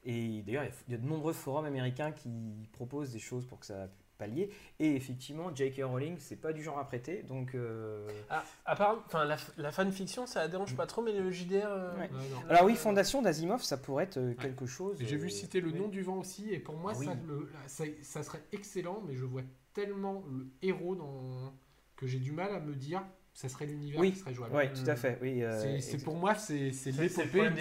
Et 0.05 0.43
d'ailleurs, 0.43 0.63
il 0.63 0.67
y 0.67 0.71
a- 0.71 0.75
il 0.87 0.91
y, 0.91 0.95
a 0.95 0.97
de 0.99 1.07
nombreux 1.07 1.33
forums 1.33 1.65
américains 1.65 2.11
qui 2.11 2.69
proposent 2.73 3.11
des 3.11 3.19
choses 3.19 3.45
pour 3.45 3.59
que 3.59 3.65
ça 3.65 3.89
pallier. 4.17 4.49
Et 4.79 4.95
effectivement, 4.95 5.53
J.K. 5.55 5.81
Rowling, 5.83 6.17
c'est 6.19 6.35
pas 6.35 6.53
du 6.53 6.63
genre 6.63 6.79
à 6.79 6.85
prêter, 6.85 7.23
donc. 7.23 7.55
euh, 7.55 8.07
Ah, 8.29 8.43
apparemment, 8.65 9.01
enfin, 9.05 9.25
la, 9.25 9.37
la 9.57 9.71
fanfiction, 9.71 10.25
ça 10.25 10.47
dérange 10.47 10.75
pas 10.75 10.85
trop, 10.87 11.01
mais 11.01 11.11
le 11.13 11.31
JDR. 11.31 11.65
euh, 11.67 11.93
Ouais. 11.95 12.01
Ouais, 12.01 12.09
non. 12.31 12.49
Alors 12.49 12.63
oui, 12.65 12.75
Fondation 12.75 13.21
d'Asimov, 13.21 13.61
ça 13.63 13.77
pourrait 13.77 14.05
être 14.05 14.17
euh, 14.17 14.33
quelque 14.33 14.65
chose. 14.65 14.97
J'ai 14.99 15.17
vu 15.17 15.27
euh, 15.27 15.29
citer 15.29 15.61
le 15.61 15.71
oui. 15.71 15.79
nom 15.79 15.87
du 15.87 16.01
vent 16.01 16.17
aussi, 16.17 16.51
et 16.53 16.59
pour 16.59 16.75
moi, 16.75 16.93
Ah 16.95 16.99
oui. 16.99 17.05
ça, 17.05 17.13
le- 17.27 17.49
ça, 17.67 17.83
ça 18.01 18.23
serait 18.23 18.41
excellent, 18.51 19.01
mais 19.07 19.15
je 19.15 19.25
vois 19.25 19.43
tellement 19.73 20.23
le 20.29 20.47
héros 20.61 20.95
dans... 20.95 21.53
que 21.95 22.07
j'ai 22.07 22.19
du 22.19 22.31
mal 22.31 22.53
à 22.53 22.59
me 22.59 22.73
dire 22.75 23.03
ça 23.35 23.49
serait 23.49 23.65
l'univers 23.65 23.99
Oui. 23.99 24.13
qui 24.13 24.19
serait 24.19 24.33
jouable. 24.33 24.55
Oui, 24.55 24.63
tout 24.73 24.89
à 24.89 24.95
fait. 24.95 25.19
Oui, 25.21 25.43
euh, 25.43 25.77
C'est- 25.81 26.01
pour 26.03 26.15
moi, 26.15 26.35
c'est 26.35 26.71
l'épopée. 26.85 27.51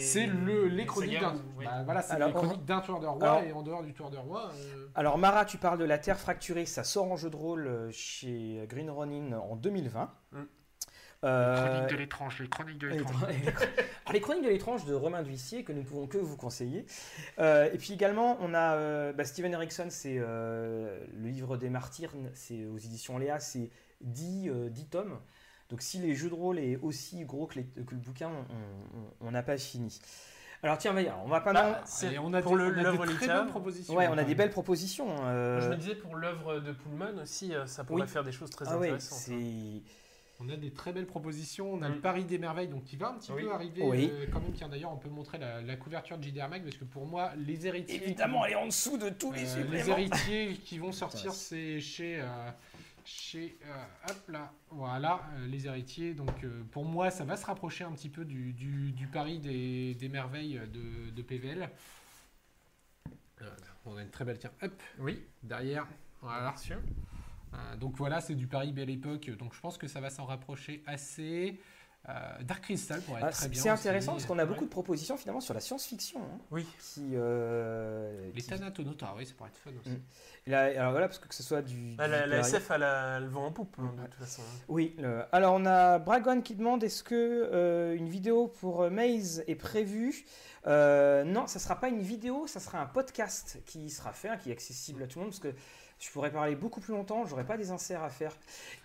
C'est 0.00 0.26
le, 0.26 0.66
les 0.68 0.76
des 0.78 0.86
chroniques 0.86 1.20
d'un 1.20 1.36
oui. 1.58 1.66
bah, 1.66 1.82
voilà, 1.84 2.00
c'est 2.00 2.14
Alors, 2.14 2.28
les 2.30 2.34
on- 2.34 2.38
chroniques 2.38 2.64
d'un 2.64 2.80
tueur 2.80 2.98
de 2.98 3.06
roi, 3.06 3.22
Alors- 3.22 3.42
et 3.42 3.52
en 3.52 3.62
dehors 3.62 3.82
du 3.82 3.92
tueur 3.92 4.08
de 4.10 4.16
roi. 4.16 4.50
euh, 4.54 4.86
Alors 4.94 5.18
Mara, 5.18 5.44
tu 5.44 5.58
parles 5.58 5.78
de 5.78 5.84
la 5.84 5.98
Terre 5.98 6.18
fracturée, 6.18 6.64
ça 6.64 6.82
sort 6.82 7.12
en 7.12 7.16
jeu 7.16 7.28
de 7.28 7.36
rôle 7.36 7.66
euh, 7.66 7.90
chez 7.92 8.64
Green 8.70 8.88
Ronin 8.90 9.36
en 9.38 9.54
2020. 9.54 10.10
Mm. 10.32 10.38
Euh, 11.24 11.86
l'étrange, 11.96 12.38
les 12.40 12.48
chroniques 12.48 12.78
de 12.78 12.86
les 12.86 12.98
chroniques- 13.02 13.48
Alors, 13.48 13.60
les 14.14 14.20
chroniques 14.20 14.44
de 14.44 14.48
l'étrange 14.48 14.84
de 14.86 14.94
Romain 14.94 15.22
Duissier 15.22 15.64
que 15.64 15.72
nous 15.72 15.82
pouvons 15.82 16.06
que 16.06 16.16
vous 16.16 16.36
conseiller. 16.36 16.86
Euh, 17.38 17.68
et 17.72 17.76
puis 17.76 17.92
également, 17.92 18.38
on 18.40 18.54
a 18.54 18.76
euh, 18.76 19.12
bah, 19.12 19.24
Steven 19.24 19.52
Erickson, 19.52 19.88
c'est 19.90 20.16
euh, 20.18 21.04
le 21.12 21.28
livre 21.28 21.56
des 21.56 21.70
martyrs, 21.70 22.12
c'est 22.34 22.64
aux 22.66 22.78
éditions 22.78 23.18
Léa, 23.18 23.40
c'est 23.40 23.68
10, 24.00 24.48
euh, 24.48 24.68
10 24.68 24.86
tomes. 24.86 25.18
Donc 25.70 25.82
si 25.82 25.98
les 25.98 26.14
jeux 26.14 26.30
de 26.30 26.34
rôle 26.34 26.58
est 26.58 26.76
aussi 26.76 27.24
gros 27.24 27.46
que, 27.46 27.56
les- 27.56 27.64
que 27.84 27.90
le 27.94 28.00
bouquin, 28.00 28.30
on- 29.20 29.30
n'a 29.30 29.42
pas 29.42 29.58
fini. 29.58 30.00
Alors 30.62 30.78
tiens, 30.78 30.94
on 31.24 31.28
va 31.28 31.40
pas 31.40 31.52
Bah, 31.52 31.84
on 32.20 32.32
a 32.34 32.42
pour 32.42 32.56
des, 32.56 32.64
le- 32.64 32.68
on 32.68 32.72
a 32.72 32.76
des 32.76 32.82
l'œuvre 32.82 33.04
très 33.04 33.12
littéraire. 33.12 33.42
bonnes 33.42 33.50
propositions. 33.50 33.94
Ouais, 33.94 34.08
on 34.08 34.18
a 34.18 34.24
des 34.24 34.34
belles 34.34 34.50
propositions. 34.50 35.06
euh, 35.26 35.60
Je 35.60 35.68
me 35.68 35.76
disais 35.76 35.94
pour 35.94 36.16
l'œuvre 36.16 36.58
de 36.60 36.72
Pullman 36.72 37.20
aussi, 37.22 37.54
euh, 37.54 37.66
ça 37.66 37.84
pourrait 37.84 38.02
Oui. 38.02 38.08
faire 38.08 38.24
des 38.24 38.32
choses 38.32 38.50
très 38.50 38.66
ah 38.68 38.74
intéressantes. 38.76 39.30
hein. 39.34 39.80
On 40.40 40.48
a 40.48 40.56
des 40.56 40.70
très 40.72 40.92
belles 40.92 41.06
propositions. 41.06 41.72
On 41.72 41.82
a 41.82 41.88
Mm. 41.88 41.94
le 41.94 42.00
Paris 42.00 42.24
des 42.24 42.38
merveilles, 42.38 42.68
donc 42.68 42.84
qui 42.84 42.96
va 42.96 43.08
un 43.10 43.14
petit 43.14 43.32
Oui. 43.32 43.42
peu 43.42 43.52
arriver 43.52 43.82
Oui. 43.82 44.08
euh, 44.12 44.26
quand 44.32 44.40
même. 44.40 44.52
Tiens, 44.52 44.68
d'ailleurs, 44.68 44.92
on 44.92 44.96
peut 44.96 45.08
montrer 45.08 45.36
la, 45.38 45.60
la 45.62 45.76
couverture 45.76 46.16
de 46.16 46.22
JDR 46.22 46.48
Mag 46.48 46.62
parce 46.62 46.76
que 46.76 46.84
pour 46.84 47.06
moi, 47.06 47.32
les 47.36 47.66
héritiers. 47.66 48.02
évidemment, 48.04 48.44
elle 48.46 48.52
est 48.52 48.56
en 48.56 48.66
dessous 48.66 48.98
de 48.98 49.10
tous 49.10 49.32
les 49.32 49.42
Euh, 49.42 49.46
suppléments. 49.46 49.72
les 49.72 49.90
héritiers 49.90 50.54
qui 50.64 50.78
vont 50.78 50.92
sortir, 51.30 51.32
c'est 51.32 51.80
chez, 51.80 52.20
euh, 52.20 52.50
chez 53.08 53.58
euh, 53.64 53.84
hop 54.10 54.28
là, 54.28 54.52
voilà, 54.70 55.22
euh, 55.34 55.46
les 55.46 55.66
héritiers. 55.66 56.12
Donc 56.12 56.44
euh, 56.44 56.62
pour 56.70 56.84
moi, 56.84 57.10
ça 57.10 57.24
va 57.24 57.36
se 57.36 57.46
rapprocher 57.46 57.84
un 57.84 57.92
petit 57.92 58.10
peu 58.10 58.24
du, 58.24 58.52
du, 58.52 58.92
du 58.92 59.06
pari 59.06 59.38
des, 59.38 59.94
des 59.94 60.08
merveilles 60.08 60.60
de, 60.72 61.10
de 61.10 61.22
PVL. 61.22 61.70
On 63.86 63.96
a 63.96 64.02
une 64.02 64.10
très 64.10 64.24
belle 64.24 64.38
tiens, 64.38 64.50
hop, 64.60 64.82
Oui, 64.98 65.24
derrière, 65.42 65.86
voilà. 66.20 66.54
donc 67.80 67.96
voilà, 67.96 68.20
c'est 68.20 68.34
du 68.34 68.46
Paris 68.46 68.72
Belle 68.72 68.90
Époque. 68.90 69.30
Donc 69.38 69.54
je 69.54 69.60
pense 69.60 69.78
que 69.78 69.86
ça 69.86 70.00
va 70.00 70.10
s'en 70.10 70.26
rapprocher 70.26 70.82
assez. 70.86 71.58
Euh, 72.08 72.12
Dark 72.42 72.62
Crystal 72.62 73.00
pourrait 73.02 73.18
être 73.20 73.26
Ah, 73.26 73.30
très 73.32 73.42
c'est 73.42 73.48
bien. 73.50 73.62
c'est 73.62 73.68
intéressant 73.68 74.12
parce 74.12 74.24
qu'on 74.24 74.38
a 74.38 74.42
Ouais. 74.44 74.48
beaucoup 74.48 74.64
de 74.64 74.70
propositions 74.70 75.16
finalement 75.18 75.42
sur 75.42 75.52
la 75.52 75.60
science-fiction. 75.60 76.20
hein, 76.20 76.38
Oui. 76.50 76.66
qui, 76.80 77.10
euh, 77.14 78.30
Les 78.34 78.40
qui- 78.40 78.48
Thanatonautas, 78.48 79.14
oui, 79.16 79.26
ça 79.26 79.34
pourrait 79.36 79.50
être 79.50 79.58
fun 79.58 79.70
aussi. 79.78 79.90
Mm. 79.90 80.00
Là- 80.46 80.60
alors 80.80 80.92
voilà, 80.92 81.08
parce 81.08 81.18
que, 81.18 81.28
que 81.28 81.34
ce 81.34 81.42
soit 81.42 81.60
du. 81.60 81.94
Ah, 81.98 82.06
du 82.06 82.12
la, 82.12 82.26
la 82.26 82.38
SF, 82.38 82.70
elle, 82.70 82.82
a 82.82 83.20
le 83.20 83.26
vent 83.28 83.46
en 83.46 83.52
poupe, 83.52 83.76
hein, 83.78 83.92
de 83.96 84.00
Ouais. 84.02 84.08
toute 84.08 84.20
façon. 84.20 84.42
Oui, 84.68 84.94
le- 84.98 85.24
alors 85.32 85.54
on 85.54 85.66
a 85.66 85.98
Bragon 85.98 86.40
qui 86.40 86.54
demande 86.54 86.82
est-ce 86.82 87.02
que 87.02 87.14
euh, 87.52 87.94
une 87.94 88.08
vidéo 88.08 88.48
pour 88.48 88.82
euh, 88.82 88.90
Maze 88.90 89.44
est 89.46 89.54
prévue? 89.54 90.24
Euh, 90.66 91.24
Non, 91.24 91.46
ça 91.46 91.58
sera 91.58 91.78
pas 91.78 91.88
une 91.88 92.00
vidéo, 92.00 92.46
ça 92.46 92.60
sera 92.60 92.80
un 92.80 92.86
podcast 92.86 93.58
qui 93.66 93.90
sera 93.90 94.12
fait, 94.12 94.28
hein, 94.28 94.36
qui 94.38 94.48
est 94.50 94.52
accessible 94.52 95.02
à 95.02 95.06
tout 95.06 95.18
le 95.18 95.26
monde, 95.26 95.32
parce 95.32 95.40
que 95.40 95.54
je 96.00 96.10
pourrais 96.10 96.30
parler 96.30 96.54
beaucoup 96.56 96.80
plus 96.80 96.92
longtemps, 96.94 97.24
j'aurais 97.26 97.44
pas 97.46 97.56
des 97.56 97.70
inserts 97.70 98.02
à 98.02 98.10
faire. 98.10 98.36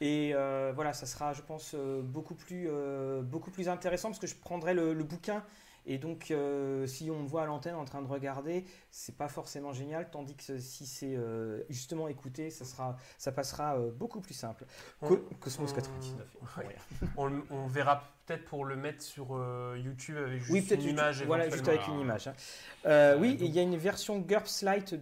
Et 0.01 0.31
euh, 0.33 0.71
voilà, 0.75 0.93
ça 0.93 1.05
sera, 1.05 1.33
je 1.33 1.41
pense, 1.41 1.73
euh, 1.75 2.01
beaucoup, 2.01 2.35
plus, 2.35 2.67
euh, 2.69 3.21
beaucoup 3.21 3.51
plus 3.51 3.69
intéressant, 3.69 4.09
parce 4.09 4.19
que 4.19 4.27
je 4.27 4.35
prendrai 4.35 4.73
le, 4.73 4.93
le 4.93 5.03
bouquin 5.03 5.43
Et 5.85 5.97
donc, 5.97 6.31
euh, 6.31 6.87
si 6.87 7.11
on 7.11 7.19
me 7.23 7.27
voit 7.27 7.43
à 7.43 7.45
l'antenne 7.45 7.75
en 7.75 7.83
train 7.83 8.01
de 8.01 8.07
regarder, 8.07 8.63
c'est 8.89 9.17
pas 9.17 9.27
forcément 9.27 9.73
génial. 9.73 10.09
Tandis 10.09 10.35
que 10.35 10.57
si 10.57 10.85
c'est 10.85 11.13
euh, 11.17 11.61
justement 11.69 12.07
écouté, 12.07 12.49
ça, 12.49 12.63
sera, 12.63 12.95
ça 13.17 13.33
passera 13.33 13.75
euh, 13.77 13.91
beaucoup 13.91 14.21
plus 14.21 14.33
simple. 14.33 14.63
Co- 15.01 15.17
Cosmos 15.41 15.71
on- 15.71 15.75
99. 15.75 16.27
ouais. 16.59 16.75
On, 17.17 17.31
on 17.49 17.67
verra 17.67 18.01
peut-être 18.25 18.45
pour 18.45 18.63
le 18.63 18.77
mettre 18.77 19.03
sur 19.03 19.37
YouTube 19.75 20.15
avec 20.17 20.39
juste 20.41 20.51
Oui, 20.51 20.65
une 20.75 20.81
image. 20.89 21.23
Voilà, 21.25 21.49
juste 21.49 21.67
avec 21.67 21.85
une 21.89 21.99
image. 21.99 22.27
hein. 22.29 23.15
Oui, 23.19 23.37
et 23.41 23.45
il 23.45 23.51
y 23.53 23.59
a 23.59 23.61
une 23.61 23.75
version 23.77 24.19
GURPS 24.19 24.63
Lite 24.63 24.93
de, 24.93 24.99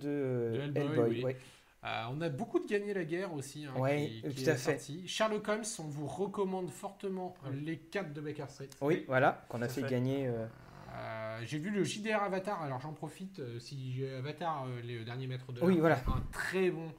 De 0.55 0.61
Hellboy, 0.79 0.81
Hellboy. 0.81 1.09
oui. 1.09 1.23
ouais. 1.25 1.37
Euh, 1.83 2.03
on 2.11 2.21
a 2.21 2.29
beaucoup 2.29 2.59
de 2.59 2.67
gagner 2.67 2.93
la 2.93 3.03
guerre 3.05 3.33
aussi. 3.33 3.65
hein, 3.65 3.73
qui, 3.97 4.21
qui 4.21 4.43
tout 4.43 4.49
à 4.49 4.53
est 4.53 4.55
fait. 4.57 4.71
sorti. 4.77 5.07
Sherlock 5.07 5.47
Holmes, 5.47 5.63
on 5.79 5.83
vous 5.83 6.05
recommande 6.07 6.69
fortement 6.69 7.33
les 7.51 7.77
4 7.77 8.13
de 8.13 8.21
Baker 8.21 8.45
Street. 8.49 8.69
Oui, 8.81 9.03
voilà, 9.07 9.45
qu'on 9.49 9.61
a 9.61 9.67
fait 9.67 9.81
fait. 9.81 9.89
gagner. 9.89 10.27
euh, 10.27 10.45
Euh, 10.93 11.39
j'ai 11.45 11.57
vu 11.57 11.69
le 11.71 11.83
JDR 11.83 12.21
Avatar, 12.21 12.61
alors 12.61 12.81
j'en 12.81 12.93
profite. 12.93 13.39
euh, 13.39 13.59
si 13.59 13.93
j'ai 13.93 14.13
Avatar, 14.13 14.65
euh, 14.67 14.81
les 14.81 15.03
derniers 15.05 15.25
maîtres 15.27 15.51
de 15.53 15.61
Oui, 15.61 15.79
voilà. 15.79 15.95
un 16.07 16.21
très 16.31 16.69
bon. 16.69 16.91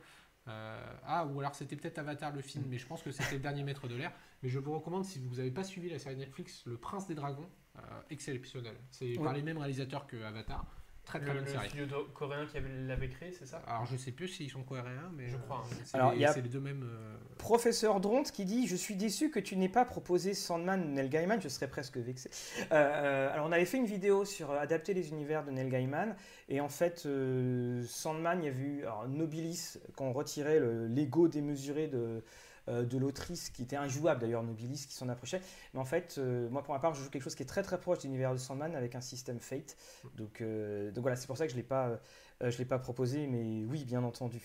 euh, 0.49 0.95
ah, 1.07 1.26
ou 1.26 1.39
alors 1.41 1.55
c'était 1.55 1.76
peut-être 1.76 1.99
Avatar 1.99 2.33
le 2.33 2.41
film, 2.41 2.64
mais 2.68 2.78
je 2.78 2.87
pense 2.87 3.03
que 3.03 3.12
c'était 3.12 3.35
le 3.37 3.41
dernier 3.41 3.62
maître 3.62 3.87
de 3.87 3.95
l'air. 3.95 4.11
Mais 4.43 4.49
je 4.49 4.59
vous 4.59 4.72
recommande, 4.72 5.05
si 5.05 5.20
vous 5.20 5.37
n'avez 5.37 5.51
pas 5.53 5.62
suivi 5.62 5.89
la 5.91 5.99
série 6.01 6.16
Netflix, 6.16 6.64
Le 6.66 6.76
Prince 6.76 7.07
des 7.07 7.14
Dragons, 7.14 7.49
euh, 7.76 7.80
exceptionnel. 8.11 8.74
C'est 8.91 9.12
par 9.12 9.26
Oui. 9.33 9.37
les 9.39 9.43
mêmes 9.43 9.59
réalisateurs 9.59 10.07
que 10.09 10.20
Avatar. 10.24 10.64
Très 11.05 11.18
très 11.18 11.28
Le, 11.28 11.34
bonne 11.40 11.44
le 11.44 11.50
série. 11.50 11.68
studio 11.68 11.86
coréen 12.14 12.46
qui 12.46 12.57
avait- 12.59 12.68
l'avait 12.86 13.09
créé, 13.09 13.32
c'est 13.32 13.44
ça? 13.44 13.61
Alors 13.66 13.84
je 13.86 13.96
sais 13.96 14.12
plus 14.12 14.28
s'ils 14.28 14.48
sont 14.50 14.62
coréens, 14.62 15.11
mais 15.16 15.28
Je 15.28 15.34
euh, 15.34 15.38
crois, 15.40 15.64
hein. 15.68 15.76
c'est 15.84 15.96
Alors, 15.96 16.12
les, 16.12 16.18
il 16.18 16.20
y 16.22 16.24
a- 16.24 16.32
les 16.32 16.42
deux 16.42 16.61
mêmes. 16.61 16.84
euh, 16.84 17.16
Professeur 17.38 17.98
Dront 18.00 18.22
qui 18.22 18.44
dit 18.44 18.68
Je 18.68 18.76
suis 18.76 18.94
déçu 18.94 19.28
que 19.30 19.40
tu 19.40 19.57
n'aies 19.57 19.68
pas 19.68 19.84
proposé 19.84 20.32
Sandman 20.32 20.94
Neil 20.94 21.09
Gaiman, 21.09 21.40
je 21.42 21.48
serais 21.48 21.66
presque 21.68 21.96
vexé. 21.96 22.30
Euh, 22.61 22.64
euh, 22.72 23.32
alors, 23.32 23.46
on 23.48 23.53
avait 23.53 23.64
fait 23.64 23.78
une 23.78 23.84
vidéo 23.86 24.24
sur 24.24 24.53
adapter 24.53 24.94
les 24.94 25.09
univers 25.11 25.44
de 25.44 25.50
Neil 25.50 25.68
Gaiman, 25.68 26.14
et 26.48 26.61
en 26.61 26.68
fait, 26.68 27.03
euh, 27.07 27.82
Sandman, 27.88 28.40
il 28.40 28.44
y 28.46 28.48
a 28.48 28.53
vu 28.53 28.82
alors, 28.82 29.09
Nobilis, 29.09 29.78
quand 29.96 30.05
on 30.07 30.12
retirait 30.12 30.61
le- 30.61 30.86
l'ego 30.86 31.26
démesuré 31.26 31.88
de. 31.88 32.22
Euh, 32.68 32.84
de 32.84 32.96
l'autrice 32.98 33.50
qui 33.50 33.62
était 33.62 33.76
injouable 33.76 34.20
d'ailleurs 34.20 34.42
Nobilis 34.42 34.86
qui 34.88 34.94
s'en 34.94 35.08
approchait 35.08 35.40
mais 35.74 35.80
en 35.80 35.84
fait 35.84 36.16
euh, 36.18 36.48
moi 36.48 36.62
pour 36.62 36.74
ma 36.74 36.80
part 36.80 36.94
je 36.94 37.02
joue 37.02 37.10
quelque 37.10 37.22
chose 37.22 37.34
qui 37.34 37.42
est 37.42 37.46
très 37.46 37.62
très 37.62 37.80
proche 37.80 37.98
de 37.98 38.02
l'univers 38.04 38.32
de 38.32 38.38
Sandman 38.38 38.74
avec 38.76 38.94
un 38.94 39.00
système 39.00 39.40
Fate 39.40 39.76
donc, 40.16 40.40
euh, 40.40 40.90
donc 40.92 41.02
voilà 41.02 41.16
c'est 41.16 41.26
pour 41.26 41.36
ça 41.36 41.46
que 41.46 41.52
je 41.52 41.56
l'ai 41.56 41.62
pas 41.64 41.98
euh, 42.42 42.50
je 42.50 42.58
l'ai 42.58 42.64
pas 42.64 42.78
proposé 42.78 43.26
mais 43.26 43.64
oui 43.64 43.84
bien 43.84 44.02
entendu 44.04 44.40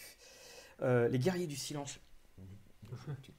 Euh, 0.83 1.07
les 1.09 1.17
guerriers 1.19 1.47
du 1.47 1.55
silence 1.55 1.99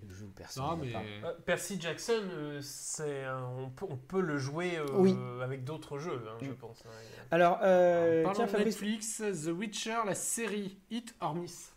le 0.03 0.14
jeu 0.14 0.26
où 0.26 0.31
personne 0.31 0.62
Non, 0.64 0.76
ne 0.76 0.85
mais. 0.85 0.93
Euh, 1.24 1.33
Percy 1.47 1.81
Jackson, 1.81 2.20
euh, 2.33 2.61
c'est 2.62 3.24
un- 3.24 3.47
on, 3.59 3.70
peut, 3.70 3.87
on 3.89 3.97
peut 3.97 4.20
le 4.20 4.37
jouer 4.39 4.76
euh, 4.76 4.87
Oui. 4.95 5.14
avec 5.43 5.64
d'autres 5.64 5.99
jeux, 5.99 6.20
hein, 6.29 6.37
je 6.43 6.51
pense. 6.53 6.83
hein. 6.85 6.91
Alors, 7.31 7.59
euh, 7.62 8.22
Parlons 8.24 8.37
tiens, 8.37 8.45
de 8.47 8.51
Fabrice. 8.51 8.74
Netflix, 8.83 9.22
The 9.45 9.49
Witcher, 9.49 10.01
la 10.05 10.14
série 10.14 10.79
Hit 10.91 11.14
or 11.20 11.35
Miss. 11.35 11.72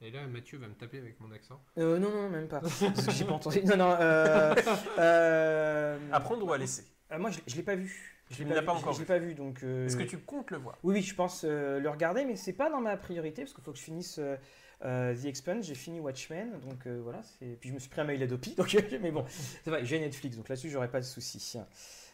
Et 0.00 0.10
là, 0.10 0.26
Mathieu 0.26 0.58
va 0.58 0.68
me 0.68 0.74
taper 0.74 0.98
avec 0.98 1.18
mon 1.20 1.30
accent. 1.32 1.62
Euh, 1.78 1.98
non, 1.98 2.10
non, 2.10 2.28
même 2.28 2.48
pas. 2.48 2.60
Parce 2.60 2.80
que 3.06 3.12
j'ai 3.12 3.24
pas 3.24 3.32
entendu. 3.32 3.62
Non, 3.64 3.76
non. 3.76 3.96
Euh, 4.00 4.54
euh, 4.98 5.98
À 6.12 6.20
prendre 6.20 6.46
ou 6.46 6.52
à 6.52 6.58
laisser 6.58 6.84
euh, 7.12 7.18
moi, 7.18 7.30
je, 7.30 7.38
je 7.46 7.56
l'ai 7.56 7.62
pas 7.62 7.74
vu. 7.76 8.10
Je 8.30 8.42
l'ai 8.42 8.54
vu, 8.58 8.64
pas 8.64 8.72
encore 8.72 8.92
Je 8.94 9.00
l'ai 9.00 9.04
pas 9.04 9.18
vu, 9.18 9.34
donc. 9.34 9.62
euh, 9.62 9.86
Est-ce 9.86 9.96
que 9.96 10.02
tu 10.02 10.18
comptes 10.18 10.50
le 10.50 10.56
voir? 10.58 10.78
Oui, 10.82 10.94
oui, 10.94 11.02
je 11.02 11.14
pense 11.14 11.44
euh, 11.44 11.78
le 11.78 11.88
regarder, 11.90 12.24
mais 12.24 12.36
c'est 12.36 12.54
pas 12.54 12.70
dans 12.70 12.80
ma 12.80 12.96
priorité 12.96 13.42
parce 13.42 13.54
qu'il 13.54 13.62
faut 13.62 13.72
que 13.72 13.78
je 13.78 13.82
finisse 13.84 14.18
euh, 14.18 14.36
euh, 14.84 15.14
The 15.14 15.26
Expanse. 15.26 15.66
J'ai 15.66 15.74
fini 15.74 16.00
Watchmen, 16.00 16.58
donc 16.60 16.86
euh, 16.86 17.00
voilà. 17.02 17.22
c'est- 17.22 17.56
Puis 17.60 17.68
je 17.68 17.74
me 17.74 17.78
suis 17.78 17.90
pris 17.90 18.00
un 18.00 18.04
mail 18.04 18.22
Adopi, 18.22 18.54
donc 18.56 18.74
mais 19.00 19.10
bon, 19.12 19.24
c'est 19.28 19.70
vrai. 19.70 19.84
J'ai 19.84 20.00
Netflix, 20.00 20.36
donc 20.36 20.48
là-dessus, 20.48 20.70
j'aurais 20.70 20.90
pas 20.90 21.00
de 21.00 21.04
souci. 21.04 21.56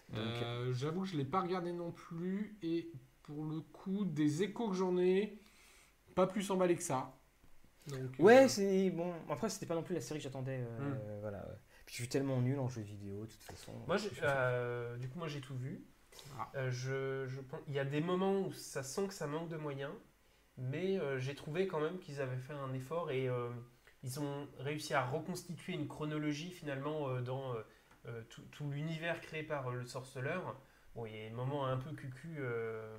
Donc, 0.09 0.19
Euh, 0.19 0.73
J'avoue 0.75 1.03
que 1.03 1.07
je 1.09 1.15
ne 1.15 1.19
l'ai 1.19 1.25
pas 1.25 1.41
regardé 1.41 1.73
non 1.73 1.93
plus. 1.93 2.59
Et 2.63 2.91
pour 3.23 3.45
le 3.45 3.61
coup, 3.61 4.05
des 4.05 4.43
échos 4.43 4.69
que 4.71 4.77
j'en 4.77 4.99
ai, 4.99 5.39
pas 6.17 6.27
plus 6.27 6.51
emballé 6.51 6.75
que 6.75 6.83
ça. 6.83 7.15
Donc, 7.91 8.11
Ouais, 8.19 8.45
euh, 8.45 8.49
c'est 8.49 8.91
bon. 8.91 9.13
Après, 9.29 9.49
c'était 9.49 9.67
pas 9.67 9.75
non 9.75 9.83
plus 9.83 9.95
la 9.95 10.01
série 10.01 10.19
que 10.21 10.25
j'attendais. 10.25 10.61
euh, 10.61 10.95
Mm. 10.95 11.21
voilà. 11.21 11.39
ouais. 11.39 11.57
Puis 11.87 11.95
je 11.97 12.03
suis 12.03 12.09
tellement 12.09 12.41
nul 12.41 12.59
en 12.59 12.69
jeux 12.69 12.83
vidéo, 12.83 13.25
de 13.27 13.31
toute 13.31 13.43
façon. 13.43 13.73
Moi, 13.87 13.97
j'ai- 13.97 14.11
euh, 14.23 14.97
du 14.97 15.09
coup, 15.09 15.19
moi 15.19 15.27
j'ai 15.29 15.41
tout 15.41 15.57
vu. 15.57 15.85
Ah. 16.39 16.51
Euh, 16.57 16.71
je, 16.71 17.27
je 17.29 17.41
pense- 17.41 17.61
il 17.69 17.75
y 17.75 17.79
a 17.79 17.85
des 17.85 18.01
moments 18.01 18.41
où 18.43 18.53
ça 18.53 18.83
sent 18.83 19.09
que 19.09 19.15
ça 19.15 19.27
manque 19.27 19.49
de 19.49 19.57
moyens, 19.57 19.93
mais 20.57 20.99
euh, 20.99 21.19
j'ai 21.19 21.35
trouvé 21.35 21.67
quand 21.67 21.81
même 21.81 21.99
qu'ils 21.99 22.21
avaient 22.21 22.37
fait 22.39 22.53
un 22.53 22.73
effort 22.75 23.11
et 23.11 23.29
euh, 23.29 23.51
ils 24.03 24.21
ont 24.21 24.47
réussi 24.59 24.95
à 24.95 25.05
reconstituer 25.05 25.73
une 25.75 25.89
chronologie 25.89 26.51
finalement 26.51 27.09
euh, 27.09 27.21
dans 27.23 27.55
tout, 28.29 28.43
tout 28.53 28.71
l'univers 28.71 29.21
créé 29.21 29.43
par 29.43 29.69
euh, 29.71 29.75
le 29.75 29.87
sorceleur. 29.87 30.59
Bon, 30.95 31.07
il 31.07 31.15
y 31.15 31.21
a 31.21 31.29
des 31.29 31.35
moments 31.35 31.67
un 31.67 31.77
peu 31.77 31.93
cucu, 31.93 32.37
euh, 32.39 32.97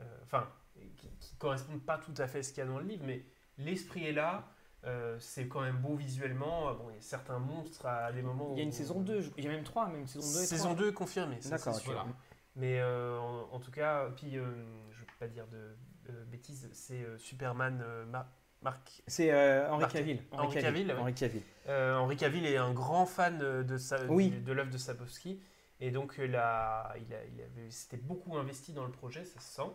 euh, 0.00 0.04
enfin, 0.24 0.50
qui, 0.96 1.08
qui 1.20 1.36
correspondent 1.36 1.84
pas 1.84 1.98
tout 1.98 2.14
à 2.16 2.26
fait 2.26 2.38
à 2.38 2.42
ce 2.42 2.50
qu'il 2.52 2.58
y 2.58 2.66
a 2.66 2.70
dans 2.70 2.78
le 2.78 2.86
livre, 2.86 3.04
mais 3.06 3.24
l'esprit 3.64 4.06
est 4.06 4.12
là. 4.12 4.44
euh, 4.86 5.18
c'est 5.20 5.46
quand 5.46 5.60
même 5.60 5.76
beau 5.76 5.94
visuellement. 5.94 6.72
Bon, 6.74 6.88
il 6.88 6.94
y 6.94 6.98
a 6.98 7.02
certains 7.02 7.38
monstres 7.38 7.84
à 7.84 8.12
des 8.12 8.22
moments. 8.22 8.52
Il 8.54 8.58
y 8.58 8.60
a 8.60 8.62
une 8.64 8.70
où- 8.70 8.72
saison 8.72 9.00
2, 9.02 9.20
je- 9.20 9.28
il 9.36 9.44
y 9.44 9.46
a 9.46 9.50
même 9.50 9.62
3, 9.62 9.88
même 9.88 10.06
saison 10.06 10.20
2 10.26 10.30
et 10.30 10.46
3. 10.46 10.46
Saison 10.46 10.72
2 10.74 10.92
confirmée. 10.92 11.36
ça, 11.42 11.50
D'accord, 11.50 11.74
c'est 11.74 11.80
ok. 11.80 11.84
sûr. 11.84 11.92
Voilà. 11.92 12.08
Mais 12.56 12.80
euh, 12.80 13.18
en, 13.18 13.54
en 13.54 13.60
tout 13.60 13.70
cas, 13.70 14.08
puis 14.16 14.38
euh, 14.38 14.44
je 14.90 14.96
ne 14.96 15.00
veux 15.00 15.06
pas 15.18 15.28
dire 15.28 15.46
de 15.48 15.76
euh, 16.10 16.24
bêtises, 16.24 16.68
c'est 16.72 17.02
euh, 17.02 17.18
Superman 17.18 17.82
euh, 17.84 18.06
Mar- 18.06 18.26
Mark. 18.62 19.02
C'est 19.06 19.30
euh, 19.32 19.70
Henri 19.70 19.80
Marc- 19.82 19.92
Cavill. 19.92 20.22
Henry 20.32 20.54
Cavill, 20.62 20.86
ouais. 20.88 20.94
Henri 20.98 21.14
Cavill. 21.14 21.42
Euh, 21.68 21.96
Henry 21.98 22.16
Cavill 22.16 22.46
est 22.46 22.56
un 22.56 22.72
grand 22.72 23.04
fan 23.04 23.38
euh, 23.42 23.62
de, 23.62 23.76
sa, 23.76 24.02
Oui. 24.06 24.30
de 24.30 24.52
l'œuvre 24.52 24.70
de 24.70 24.78
Sapkowski. 24.78 25.42
Et 25.80 25.90
donc, 25.90 26.14
il, 26.18 26.34
a, 26.36 26.94
il, 26.96 27.14
a, 27.14 27.24
il 27.26 27.40
avait, 27.42 27.70
s'était 27.70 27.96
beaucoup 27.98 28.36
investi 28.38 28.72
dans 28.72 28.84
le 28.86 28.92
projet, 28.92 29.24
ça 29.24 29.38
se 29.40 29.56
sent. 29.56 29.70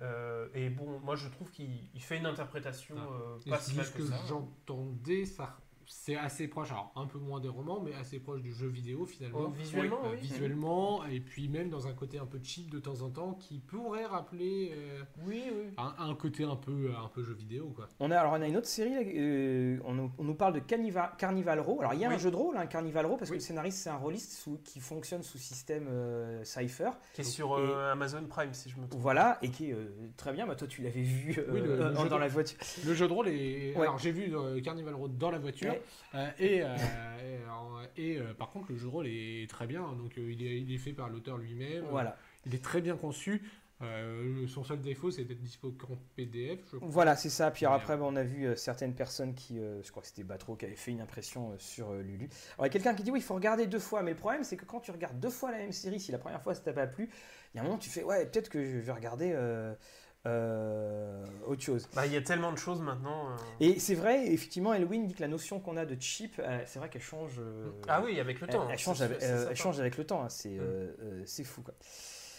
Euh, 0.00 0.48
et 0.54 0.70
bon, 0.70 0.98
moi 1.00 1.14
je 1.14 1.28
trouve 1.28 1.50
qu'il 1.50 1.88
il 1.94 2.02
fait 2.02 2.18
une 2.18 2.26
interprétation 2.26 2.96
Ah. 2.98 3.08
euh, 3.12 3.50
pas 3.50 3.60
si 3.60 3.76
mal 3.76 3.86
ce 3.86 3.92
que, 3.92 3.98
que 3.98 4.06
ça. 4.06 4.16
j'entendais, 4.28 5.24
ça, 5.24 5.56
c'est 5.86 6.16
assez 6.16 6.48
proche, 6.48 6.70
alors 6.70 6.92
un 6.96 7.06
peu 7.06 7.18
moins 7.18 7.40
des 7.40 7.48
romans, 7.48 7.80
mais 7.84 7.94
assez 7.94 8.18
proche 8.20 8.42
du 8.42 8.52
jeu 8.52 8.68
vidéo 8.68 9.06
finalement. 9.06 9.38
Oh, 9.46 9.48
visuellement, 9.50 9.98
Euh, 10.04 10.10
oui. 10.12 10.18
visuellement, 10.20 11.04
et 11.06 11.20
puis 11.20 11.48
même 11.48 11.68
dans 11.70 11.86
un 11.86 11.92
côté 11.92 12.18
un 12.18 12.26
peu 12.26 12.38
cheap 12.42 12.70
de 12.70 12.78
temps 12.78 13.02
en 13.02 13.10
temps, 13.10 13.34
qui 13.34 13.58
pourrait 13.58 14.06
rappeler 14.06 14.72
euh, 14.76 15.02
Oui, 15.26 15.42
oui. 15.52 15.66
un, 15.78 15.94
un 15.98 16.14
côté 16.14 16.44
un 16.44 16.56
peu, 16.56 16.90
un 16.96 17.08
peu 17.08 17.22
jeu 17.22 17.34
vidéo, 17.34 17.72
quoi. 17.74 17.88
On 18.00 18.10
a, 18.10 18.18
alors, 18.18 18.32
on 18.32 18.42
a 18.42 18.46
une 18.48 18.56
autre 18.56 18.66
série, 18.66 18.94
là, 18.94 19.00
euh, 19.04 19.78
on, 19.84 19.94
nous- 19.94 20.12
on 20.18 20.24
nous 20.24 20.34
parle 20.34 20.54
de 20.54 20.60
Carnival, 20.60 21.10
Carnival 21.18 21.60
Row. 21.60 21.78
Alors, 21.80 21.94
il 21.94 22.00
y 22.00 22.04
a 22.04 22.08
Oui. 22.08 22.14
un 22.14 22.18
jeu 22.18 22.30
de 22.30 22.36
rôle, 22.36 22.56
un 22.56 22.66
Carnival 22.66 23.06
Row, 23.06 23.16
parce 23.16 23.30
que 23.30 23.34
le 23.34 23.40
scénariste, 23.40 23.78
c'est 23.78 23.90
un 23.90 23.96
rôliste 23.96 24.32
sous- 24.32 24.58
qui 24.64 24.80
fonctionne 24.80 25.22
sous 25.22 25.38
système 25.38 25.86
euh, 25.88 26.42
Cypher. 26.44 26.90
Qui 27.14 27.20
est 27.22 27.24
sur 27.24 27.54
euh, 27.54 27.92
Amazon 27.92 28.24
Prime, 28.28 28.52
si 28.54 28.70
je 28.70 28.76
me 28.78 28.86
trompe. 28.86 29.00
Voilà, 29.00 29.38
et 29.42 29.50
qui 29.50 29.70
est 29.70 29.74
euh, 29.74 29.86
très 30.16 30.32
bien. 30.32 30.46
Bah, 30.46 30.54
toi, 30.54 30.66
tu 30.68 30.82
l'avais 30.82 31.02
vu 31.02 31.34
euh, 31.38 31.52
le- 31.52 31.60
le 31.66 31.80
euh, 31.82 31.92
dans 31.92 32.04
de- 32.04 32.14
la 32.20 32.28
voiture. 32.28 32.58
Le 32.86 32.94
jeu 32.94 33.06
de 33.08 33.12
rôle 33.12 33.28
est. 33.28 33.74
Ouais. 33.76 33.82
Alors 33.82 33.98
j'ai 33.98 34.12
vu 34.12 34.34
euh, 34.36 34.60
Carnival 34.60 34.94
Road 34.94 35.16
dans 35.18 35.30
la 35.30 35.38
voiture. 35.38 35.73
Euh, 36.14 36.30
et 36.38 36.62
euh, 36.62 36.76
et, 37.96 38.18
euh, 38.18 38.34
par 38.34 38.50
contre, 38.50 38.70
le 38.70 38.76
jeu 38.78 38.86
de 38.86 38.90
rôle 38.90 39.06
est 39.06 39.48
très 39.48 39.66
bien. 39.66 39.82
Donc 39.92 40.18
euh, 40.18 40.32
il, 40.32 40.42
est, 40.42 40.60
il 40.60 40.72
est 40.72 40.78
fait 40.78 40.92
par 40.92 41.08
l'auteur 41.08 41.38
lui-même. 41.38 41.84
Voilà. 41.90 42.16
Il 42.46 42.54
est 42.54 42.62
très 42.62 42.80
bien 42.80 42.96
conçu. 42.96 43.42
Euh, 43.82 44.46
son 44.46 44.62
seul 44.62 44.80
défaut, 44.80 45.10
c'est 45.10 45.24
d'être 45.24 45.40
dispo 45.40 45.72
qu'en 45.72 45.98
PDF. 46.16 46.60
Je 46.72 46.76
crois. 46.76 46.88
Voilà, 46.88 47.16
c'est 47.16 47.30
ça. 47.30 47.50
Puis 47.50 47.66
alors, 47.66 47.76
après, 47.76 47.96
bah, 47.96 48.04
on 48.06 48.16
a 48.16 48.22
vu 48.22 48.46
euh, 48.46 48.56
certaines 48.56 48.94
personnes 48.94 49.34
qui, 49.34 49.58
euh, 49.58 49.82
je 49.82 49.90
crois 49.90 50.02
que 50.02 50.08
c'était 50.08 50.22
Batro, 50.22 50.56
qui 50.56 50.64
avait 50.64 50.76
fait 50.76 50.92
une 50.92 51.00
impression 51.00 51.54
sur 51.58 51.92
Lulu. 51.92 52.28
Alors, 52.56 52.60
il 52.60 52.62
y 52.62 52.66
a 52.66 52.68
quelqu'un 52.68 52.94
qui 52.94 53.02
dit 53.02 53.10
oui, 53.10 53.18
il 53.18 53.24
faut 53.24 53.34
regarder 53.34 53.66
deux 53.66 53.80
fois. 53.80 54.02
Mais 54.02 54.12
le 54.12 54.16
problème, 54.16 54.44
c'est 54.44 54.56
que 54.56 54.64
quand 54.64 54.80
tu 54.80 54.90
regardes 54.90 55.18
deux 55.18 55.30
fois 55.30 55.50
la 55.50 55.58
même 55.58 55.72
série, 55.72 56.00
si 56.00 56.12
la 56.12 56.18
première 56.18 56.42
fois 56.42 56.54
ça 56.54 56.62
t'a 56.62 56.72
pas 56.72 56.86
plu, 56.86 57.10
il 57.52 57.56
y 57.56 57.60
a 57.60 57.62
un 57.62 57.66
moment, 57.66 57.78
tu 57.78 57.90
fais 57.90 58.02
ouais, 58.04 58.26
peut-être 58.26 58.48
que 58.48 58.64
je 58.64 58.78
vais 58.78 58.92
regarder 58.92 59.32
euh, 60.26 61.24
autre 61.46 61.62
chose. 61.62 61.88
Bah, 61.94 62.06
il 62.06 62.12
y 62.12 62.16
a 62.16 62.22
tellement 62.22 62.52
de 62.52 62.58
choses 62.58 62.80
maintenant. 62.80 63.28
euh. 63.30 63.36
Et 63.60 63.78
c'est 63.78 63.94
vrai, 63.94 64.26
effectivement, 64.32 64.72
Elwin 64.74 65.04
dit 65.06 65.14
que 65.14 65.20
la 65.20 65.28
notion 65.28 65.60
qu'on 65.60 65.76
a 65.76 65.84
de 65.84 65.96
cheap, 66.00 66.38
euh, 66.38 66.62
c'est 66.66 66.78
vrai 66.78 66.88
qu'elle 66.88 67.02
change. 67.02 67.34
euh, 67.38 67.70
Ah 67.88 68.02
oui, 68.02 68.18
avec 68.20 68.40
le 68.40 68.46
temps. 68.46 68.68
elle 68.70 68.78
change, 68.78 69.02
avec, 69.02 69.18
elle 69.20 69.56
change 69.56 69.80
avec 69.80 69.96
le 69.98 70.04
temps. 70.04 70.22
hein, 70.22 70.28
c'est 70.28 70.50
Mm. 70.58 71.24
c'est 71.26 71.44
fou. 71.44 71.62
Quoi. 71.62 71.74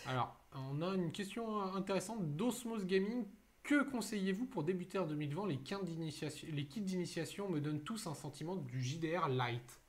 Alors, 0.07 0.35
on 0.53 0.81
a 0.81 0.95
une 0.95 1.11
question 1.11 1.61
intéressante 1.73 2.35
d'Osmos 2.35 2.85
Gaming. 2.85 3.25
Que 3.63 3.81
conseillez-vous 3.89 4.45
pour 4.45 4.63
débuter 4.63 4.99
en 4.99 5.07
2020 5.07 5.47
les 5.47 5.57
kits 5.57 5.73
d'initiation 5.83 6.47
Les 6.53 6.67
kits 6.67 6.81
d'initiation 6.81 7.49
me 7.49 7.59
donnent 7.59 7.81
tous 7.81 8.05
un 8.05 8.13
sentiment 8.13 8.55
du 8.55 8.79
JDR 8.83 9.27
light. 9.27 9.79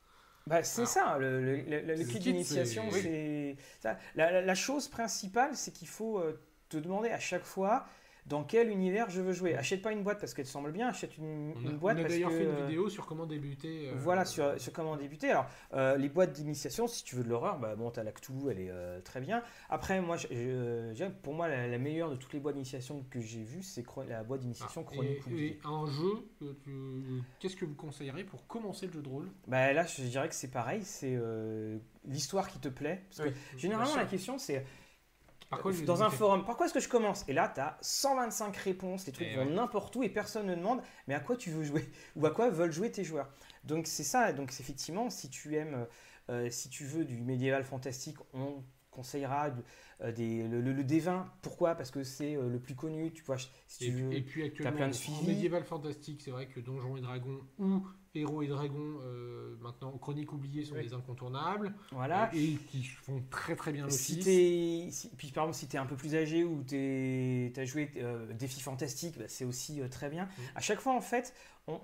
Bah, 0.46 0.62
c'est 0.62 0.86
ça, 0.86 1.18
le, 1.18 1.42
le, 1.42 1.56
le- 1.62 1.80
le 1.82 1.94
le 1.96 2.04
kit 2.04 2.18
d'initiation, 2.20 2.84
c'est- 2.90 3.56
ça. 3.80 3.98
La, 4.14 4.30
la- 4.32 4.40
la 4.42 4.54
chose 4.54 4.88
principale, 4.88 5.56
c'est 5.56 5.72
qu'il 5.72 5.88
faut 5.88 6.20
euh, 6.20 6.40
te 6.68 6.76
demander 6.76 7.10
à 7.10 7.18
chaque 7.18 7.44
fois 7.44 7.86
dans 8.26 8.42
quel 8.42 8.70
univers 8.70 9.08
je 9.08 9.20
veux 9.22 9.32
jouer. 9.32 9.54
Achète 9.54 9.82
pas 9.82 9.92
une 9.92 10.02
boîte 10.02 10.18
parce 10.18 10.34
qu'elle 10.34 10.46
te 10.46 10.50
semble 10.50 10.72
bien, 10.72 10.88
achète 10.88 11.16
une, 11.16 11.52
On 11.54 11.58
a, 11.64 11.70
une 11.70 11.76
boîte 11.78 11.98
on 11.98 12.04
a 12.04 12.08
d'ailleurs 12.08 12.32
fait 12.32 12.42
une 12.42 12.66
vidéo 12.66 12.88
sur 12.88 13.06
comment 13.06 13.24
débuter. 13.24 13.86
euh, 13.88 13.92
voilà 13.98 14.24
sur, 14.24 14.60
sur 14.60 14.72
comment 14.72 14.96
débuter. 14.96 15.30
Alors 15.30 15.46
euh, 15.74 15.96
les 15.96 16.08
boîtes 16.08 16.32
d'initiation, 16.32 16.88
si 16.88 17.04
tu 17.04 17.14
veux 17.14 17.22
de 17.22 17.28
l'horreur, 17.28 17.60
bah 17.60 17.76
bon 17.76 17.92
t'as 17.92 18.02
la 18.02 18.10
Cthulhu, 18.10 18.50
elle 18.50 18.58
est 18.58 18.70
euh, 18.70 19.00
très 19.00 19.20
bien. 19.20 19.44
Après 19.70 20.00
moi, 20.00 20.16
je- 20.16 20.26
je- 20.92 21.04
pour 21.22 21.34
moi 21.34 21.46
la, 21.46 21.68
la 21.68 21.78
meilleure 21.78 22.10
de 22.10 22.16
toutes 22.16 22.32
les 22.32 22.40
boîtes 22.40 22.56
d'initiation 22.56 23.04
que 23.10 23.20
j'ai 23.20 23.44
vues, 23.44 23.62
c'est 23.62 23.84
la 24.08 24.24
boîte 24.24 24.40
d'initiation 24.40 24.84
Ah, 24.84 24.90
Chronique 24.90 25.22
et, 25.30 25.46
et 25.46 25.60
un 25.64 25.86
jeu, 25.86 26.24
qu'est-ce 27.38 27.54
que 27.54 27.64
vous 27.64 27.74
conseillerez 27.76 28.24
pour 28.24 28.44
commencer 28.48 28.86
le 28.88 28.92
jeu 28.92 29.02
de 29.02 29.08
rôle? 29.08 29.28
Bah 29.46 29.72
là, 29.72 29.86
je 29.86 30.02
dirais 30.02 30.28
que 30.28 30.34
c'est 30.34 30.50
pareil, 30.50 30.82
c'est 30.82 31.16
l'histoire 32.04 32.48
qui 32.48 32.58
te 32.58 32.68
plaît. 32.68 33.02
Parce 33.08 33.20
que 33.30 33.34
Oui, 33.34 33.40
généralement, 33.56 33.94
la 33.94 34.06
question, 34.06 34.38
c'est 34.38 34.64
Par 35.48 35.60
quoi 35.60 35.72
je 35.72 35.78
vais 35.78 35.84
dans 35.86 36.02
un 36.02 36.10
forum, 36.10 36.44
par 36.44 36.56
quoi 36.56 36.66
est-ce 36.66 36.74
que 36.74 36.80
je 36.80 36.88
commence 36.88 37.24
Et 37.28 37.32
là, 37.32 37.50
tu 37.54 37.60
as 37.60 37.78
125 37.80 38.56
réponses, 38.56 39.06
les 39.06 39.12
trucs 39.12 39.28
Eh 39.30 39.36
vont 39.36 39.44
ouais. 39.46 39.52
n'importe 39.52 39.94
où 39.96 40.02
et 40.02 40.08
personne 40.08 40.46
ne 40.46 40.54
demande, 40.54 40.80
mais 41.06 41.14
à 41.14 41.20
quoi 41.20 41.36
tu 41.36 41.50
veux 41.50 41.62
jouer 41.64 41.84
Ou 42.16 42.26
à 42.26 42.30
quoi 42.30 42.50
veulent 42.50 42.72
jouer 42.72 42.90
tes 42.90 43.04
joueurs 43.04 43.28
Donc 43.64 43.86
c'est 43.86 44.02
ça, 44.04 44.32
donc 44.32 44.52
effectivement, 44.58 45.08
si 45.10 45.30
tu 45.30 45.54
aimes, 45.56 45.86
euh, 46.30 46.50
si 46.50 46.68
tu 46.68 46.84
veux 46.84 47.04
du 47.04 47.20
médiéval 47.20 47.62
fantastique, 47.64 48.16
on 48.34 48.64
conseillera 48.90 49.50
euh, 50.00 50.10
des, 50.10 50.48
le, 50.48 50.60
le, 50.60 50.72
le 50.72 50.82
D20. 50.82 51.24
Pourquoi? 51.42 51.74
Parce 51.74 51.90
que 51.90 52.02
c'est 52.02 52.34
euh, 52.34 52.48
le 52.48 52.58
plus 52.58 52.74
connu, 52.74 53.12
tu 53.12 53.22
vois, 53.22 53.36
si 53.68 53.84
Et, 53.84 53.90
tu 53.90 53.92
veux. 53.92 54.12
et 54.12 54.22
puis 54.22 54.42
actuellement, 54.44 54.76
plein 54.76 54.86
de 54.88 54.92
en 54.94 54.96
suivi. 54.96 55.26
médiéval 55.28 55.64
fantastique, 55.64 56.22
c'est 56.24 56.30
vrai 56.30 56.48
que 56.48 56.60
Donjons 56.60 56.96
et 56.96 57.02
Dragons 57.02 57.40
ou 57.58 57.86
Héros 58.16 58.42
et 58.42 58.46
Dragons, 58.48 58.98
euh, 59.04 59.56
maintenant 59.60 59.92
Chroniques 59.98 60.32
oubliées, 60.32 60.64
sont 60.64 60.74
Oui. 60.74 60.82
des 60.82 60.92
incontournables 60.94 61.74
Voilà. 61.92 62.30
et 62.34 62.54
qui 62.68 62.82
font 62.84 63.22
très 63.30 63.56
très 63.56 63.72
bien 63.72 63.88
Si 63.88 64.16
l'office. 64.16 64.24
t'es, 64.24 64.88
si- 64.90 65.10
puis 65.16 65.28
par 65.32 65.44
exemple, 65.44 65.58
si 65.58 65.68
tu 65.68 65.76
es 65.76 65.78
un 65.78 65.86
peu 65.86 65.96
plus 65.96 66.14
âgé 66.14 66.44
ou 66.44 66.62
tu 66.64 67.52
as 67.56 67.64
joué 67.64 67.90
euh, 67.96 68.32
Défi 68.34 68.60
Fantastique, 68.60 69.18
bah, 69.18 69.24
c'est 69.28 69.44
aussi 69.44 69.80
euh, 69.80 69.88
très 69.88 70.08
bien. 70.08 70.24
Mm. 70.24 70.42
À 70.56 70.60
chaque 70.60 70.80
fois, 70.80 70.94
en 70.94 71.00
fait, 71.00 71.34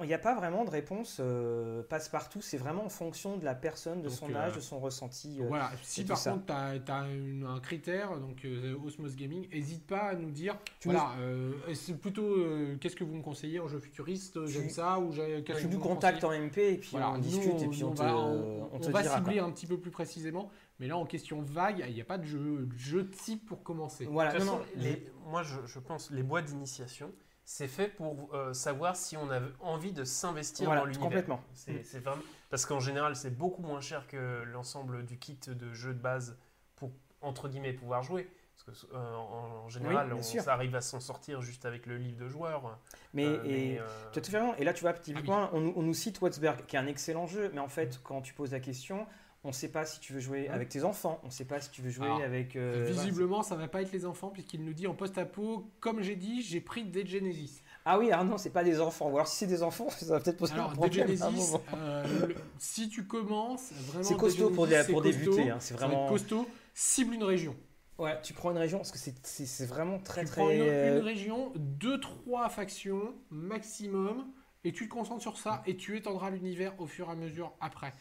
il 0.01 0.07
n'y 0.07 0.15
a 0.15 0.19
pas 0.19 0.37
vraiment 0.37 0.65
de 0.65 0.71
réponse 0.71 1.17
euh, 1.21 1.83
passe-partout. 1.83 2.41
C'est 2.41 2.57
vraiment 2.57 2.85
en 2.85 2.89
fonction 2.89 3.37
de 3.37 3.45
la 3.45 3.57
personne, 3.57 4.01
de 4.01 4.09
Donc, 4.09 4.17
son 4.17 4.33
euh, 4.33 4.37
âge, 4.37 4.55
de 4.55 4.61
son 4.61 4.79
ressenti. 4.79 5.39
euh. 5.41 5.47
Voilà, 5.49 5.73
si 5.83 6.05
par 6.05 6.17
ça. 6.19 6.31
contre 6.33 6.47
tu 6.47 6.53
as, 6.93 7.01
un 7.03 7.61
critère, 7.61 8.17
donc 8.21 8.45
euh, 8.45 8.77
Osmos 8.85 9.17
Gaming, 9.17 9.49
n'hésite 9.53 9.85
pas 9.87 10.03
à 10.11 10.15
nous 10.15 10.31
dire, 10.31 10.57
Tu 10.79 10.89
voilà, 10.89 11.11
euh, 11.19 11.53
c'est 11.75 11.99
plutôt 12.01 12.23
euh, 12.27 12.77
qu'est-ce 12.81 12.95
que 12.95 13.03
vous 13.03 13.15
me 13.17 13.23
conseillez 13.23 13.59
en 13.59 13.67
jeu 13.67 13.81
futuriste, 13.81 14.47
j'aime 14.47 14.71
ça, 14.71 15.01
ou 15.01 15.11
j'ai- 15.13 15.43
tu 15.43 15.67
nous 15.67 15.81
contactes 15.81 16.23
en 16.23 16.31
MP 16.33 16.59
et 16.59 16.79
puis 16.79 16.91
Voilà, 16.93 17.11
on 17.11 17.15
nous, 17.15 17.21
discute 17.25 17.61
et 17.63 17.67
puis 17.67 17.83
on, 17.83 17.91
on 17.91 17.95
te, 17.95 18.03
va, 18.03 18.15
on- 18.17 18.63
on 18.63 18.69
on 18.75 18.79
te 18.79 18.89
va 18.91 19.03
dira. 19.03 19.17
cibler 19.17 19.39
quoi. 19.39 19.49
un 19.49 19.51
petit 19.51 19.67
peu 19.67 19.79
plus 19.81 19.91
précisément, 19.91 20.49
mais 20.79 20.87
là 20.87 20.97
en 20.97 21.07
question 21.07 21.43
vague, 21.43 21.85
il 21.89 21.93
n'y 21.95 22.01
a 22.01 22.05
pas 22.05 22.19
de 22.19 22.25
jeu, 22.25 22.67
de 22.71 22.79
jeu 22.79 23.09
type 23.11 23.47
pour 23.47 23.65
commencer. 23.65 24.05
Voilà, 24.05 24.33
De 24.33 24.39
toute 24.39 24.47
non, 24.47 24.59
façon, 24.59 24.65
non, 24.77 24.83
les- 24.83 25.05
moi, 25.29 25.43
je, 25.43 25.57
je 25.67 25.79
pense 25.81 26.13
les 26.13 26.23
boîtes 26.23 26.45
d'initiation, 26.47 27.11
c'est 27.45 27.69
fait 27.69 27.89
pour 27.89 28.31
euh, 28.35 28.53
savoir 28.55 28.97
si 28.97 29.17
on 29.17 29.31
a 29.31 29.41
envie 29.61 29.93
de 29.93 30.05
s'investir 30.05 30.67
Voilà, 30.67 30.81
dans 30.83 30.87
l'univers. 30.87 31.09
complètement. 31.09 31.41
C'est 31.55 31.95
Mm. 31.95 32.01
vraiment 32.03 32.23
parce 32.51 32.67
qu'en 32.67 32.81
général, 32.81 33.17
c'est 33.17 33.37
beaucoup 33.37 33.63
moins 33.63 33.81
cher 33.81 34.07
que 34.07 34.43
l'ensemble 34.45 35.05
du 35.05 35.19
kit 35.19 35.39
de 35.47 35.73
jeux 35.73 35.95
de 35.95 36.01
base 36.01 36.37
pour 36.77 36.91
entre 37.21 37.49
guillemets 37.49 37.73
pouvoir 37.73 38.03
jouer. 38.03 38.31
Parce 38.65 38.85
que 38.85 38.95
euh, 38.95 39.17
en, 39.17 39.65
en 39.65 39.69
général, 39.71 40.13
on, 40.13 40.23
ça 40.23 40.53
arrive 40.53 40.77
à 40.77 40.81
s'en 40.81 41.01
sortir 41.01 41.43
juste 41.43 41.65
avec 41.65 41.87
le 41.87 41.97
livre 41.97 42.17
de 42.19 42.29
joueur. 42.29 42.79
mais, 43.13 43.25
Euh, 43.25 43.43
et, 43.45 43.79
euh, 43.81 43.85
Tout 44.13 44.21
à 44.21 44.23
fait. 44.23 44.61
Et 44.61 44.65
là, 44.65 44.73
tu 44.73 44.83
vois, 44.83 44.93
typiquement, 44.93 45.49
on, 45.53 45.61
nous- 45.61 45.73
on 45.75 45.83
nous 45.83 45.95
cite 45.95 46.21
Watsberg, 46.21 46.65
qui 46.67 46.77
est 46.77 46.79
un 46.79 46.87
excellent 46.87 47.27
jeu, 47.27 47.51
mais 47.55 47.61
en 47.61 47.69
fait, 47.69 48.01
quand 48.05 48.21
tu 48.23 48.35
poses 48.35 48.53
la 48.53 48.61
question, 48.61 49.07
on 49.45 49.49
ne 49.49 49.53
sait 49.53 49.69
pas 49.69 49.85
si 49.85 49.99
tu 50.01 50.13
veux 50.13 50.21
jouer 50.21 50.43
Ouais. 50.43 50.49
avec 50.49 50.69
tes 50.69 50.85
enfants, 50.85 51.19
on 51.23 51.27
ne 51.27 51.33
sait 51.33 51.45
pas 51.45 51.61
si 51.61 51.71
tu 51.71 51.83
veux 51.83 51.91
jouer 51.91 52.07
Alors, 52.07 52.23
avec. 52.23 52.55
euh, 52.57 52.87
voilà. 52.87 53.03
Visiblement, 53.03 53.43
ça 53.43 53.57
va 53.57 53.67
pas 53.69 53.83
être 53.83 53.93
les 53.93 54.07
enfants, 54.07 54.29
puisqu'il 54.29 54.65
nous 54.65 54.73
dit 54.73 54.87
en 54.87 54.95
post-apo, 54.95 55.69
comme 55.81 56.01
j'ai 56.03 56.15
dit, 56.17 56.43
j'ai 56.43 56.61
pris 56.61 56.85
Dead 56.85 57.07
Genesis. 57.09 57.63
Ah 57.85 57.99
oui, 57.99 58.13
alors 58.13 58.25
non, 58.25 58.39
c'est 58.39 58.51
pas 58.51 58.63
des 58.63 58.81
enfants. 58.81 59.11
Ou 59.11 59.17
alors 59.17 59.27
si 59.27 59.37
c'est 59.39 59.47
des 59.49 59.63
enfants, 59.65 59.89
ça 59.91 60.07
va 60.07 60.21
peut-être 60.21 60.37
poser 60.39 60.55
Alors, 60.55 60.67
un 60.67 60.69
Dead 60.71 60.77
problème. 60.79 61.09
à 61.23 61.27
un 61.27 61.31
Genesis, 61.31 61.55
euh, 61.75 62.27
le- 62.29 62.35
si 62.59 62.89
tu 62.89 63.05
commences, 63.07 63.73
vraiment. 63.89 64.05
C'est 64.05 64.15
Dead 64.15 64.21
costaud 64.21 64.51
pour, 64.51 64.67
Genesis, 64.67 64.93
pour 64.93 65.03
costaud, 65.03 65.19
débuter. 65.21 65.51
hein, 65.51 65.57
C'est 65.61 65.75
ça 65.77 65.87
vraiment. 65.87 66.09
costaud. 66.09 66.47
Cible 66.75 67.15
une 67.15 67.25
région. 67.25 67.57
Ouais, 67.99 68.19
tu 68.23 68.33
prends 68.33 68.51
une 68.53 68.59
région 68.59 68.79
parce 68.79 68.91
que 68.91 68.99
c'est- 68.99 69.67
vraiment 69.67 69.99
très 69.99 70.23
tu 70.23 70.29
très. 70.29 70.41
prends 70.41 70.51
une, 70.51 70.61
euh, 70.63 70.99
une 70.99 71.05
région, 71.05 71.53
deux, 71.57 72.01
trois 72.01 72.49
factions 72.49 73.13
maximum, 73.31 74.27
et 74.65 74.73
tu 74.73 74.89
te 74.89 74.93
concentres 74.95 75.21
sur 75.23 75.37
ça, 75.39 75.63
et 75.67 75.77
tu 75.77 75.97
étendras 75.97 76.31
l'univers 76.31 76.73
au 76.81 76.87
fur 76.87 77.09
et 77.09 77.13
à 77.13 77.15
mesure 77.17 77.53
après. 77.61 77.93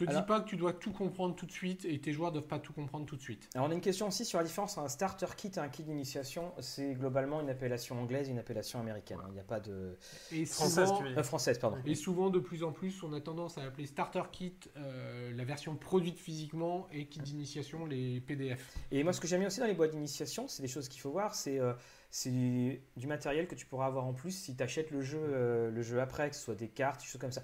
Te 0.00 0.08
Alors- 0.08 0.22
dis 0.22 0.26
pas 0.26 0.40
que 0.40 0.48
tu 0.48 0.56
dois 0.56 0.72
tout 0.72 0.92
comprendre 0.92 1.36
tout 1.36 1.44
de 1.44 1.52
suite, 1.52 1.84
et 1.84 2.00
tes 2.00 2.14
joueurs 2.14 2.32
doivent 2.32 2.46
pas 2.46 2.58
tout 2.58 2.72
comprendre 2.72 3.04
tout 3.04 3.16
de 3.16 3.20
suite. 3.20 3.50
Alors 3.54 3.68
on 3.68 3.70
a 3.70 3.74
une 3.74 3.82
question 3.82 4.08
aussi 4.08 4.24
sur 4.24 4.38
la 4.38 4.44
différence 4.44 4.78
entre 4.78 4.86
un 4.86 4.88
starter 4.88 5.26
kit 5.36 5.50
et 5.54 5.58
un 5.58 5.68
kit 5.68 5.82
d'initiation. 5.82 6.52
C'est 6.60 6.94
globalement 6.94 7.42
une 7.42 7.50
appellation 7.50 8.00
anglaise 8.00 8.28
et 8.28 8.30
une 8.30 8.38
appellation 8.38 8.80
américaine. 8.80 9.18
Il 9.28 9.34
n'y 9.34 9.40
a 9.40 9.44
pas 9.44 9.60
de. 9.60 9.98
Et 10.32 10.46
Française, 10.46 10.86
souvent, 10.86 10.96
tu 10.96 11.02
veux 11.04 11.08
dire. 11.10 11.18
Euh, 11.18 11.22
française, 11.22 11.58
pardon. 11.58 11.76
Et 11.84 11.94
souvent, 11.94 12.30
de 12.30 12.38
plus 12.38 12.64
en 12.64 12.72
plus, 12.72 13.02
on 13.02 13.12
a 13.12 13.20
tendance 13.20 13.58
à 13.58 13.62
appeler 13.64 13.84
starter 13.84 14.22
kit 14.32 14.54
euh, 14.78 15.32
la 15.36 15.44
version 15.44 15.76
produite 15.76 16.18
physiquement 16.18 16.86
et 16.92 17.04
kit 17.04 17.20
d'initiation 17.20 17.84
les 17.84 18.20
PDF. 18.22 18.74
Et 18.92 19.04
moi, 19.04 19.12
ce 19.12 19.20
que 19.20 19.28
j'aime 19.28 19.40
bien 19.40 19.48
aussi 19.48 19.60
dans 19.60 19.66
les 19.66 19.74
boîtes 19.74 19.90
d'initiation, 19.90 20.48
c'est 20.48 20.62
des 20.62 20.68
choses 20.68 20.88
qu'il 20.88 21.02
faut 21.02 21.10
voir. 21.10 21.34
C'est 21.34 21.58
euh, 21.60 21.74
c'est 22.10 22.30
du, 22.30 22.80
du 22.96 23.06
matériel 23.06 23.46
que 23.46 23.54
tu 23.54 23.66
pourras 23.66 23.86
avoir 23.86 24.04
en 24.04 24.12
plus 24.12 24.32
si 24.32 24.56
tu 24.56 24.62
achètes 24.62 24.90
le 24.90 25.00
jeu, 25.00 25.20
euh, 25.20 25.70
le 25.70 25.82
jeu 25.82 26.00
après, 26.00 26.30
que 26.30 26.36
ce 26.36 26.42
soit 26.42 26.54
des 26.56 26.68
cartes, 26.68 27.00
des 27.00 27.06
choses 27.06 27.20
comme 27.20 27.30
ça. 27.32 27.42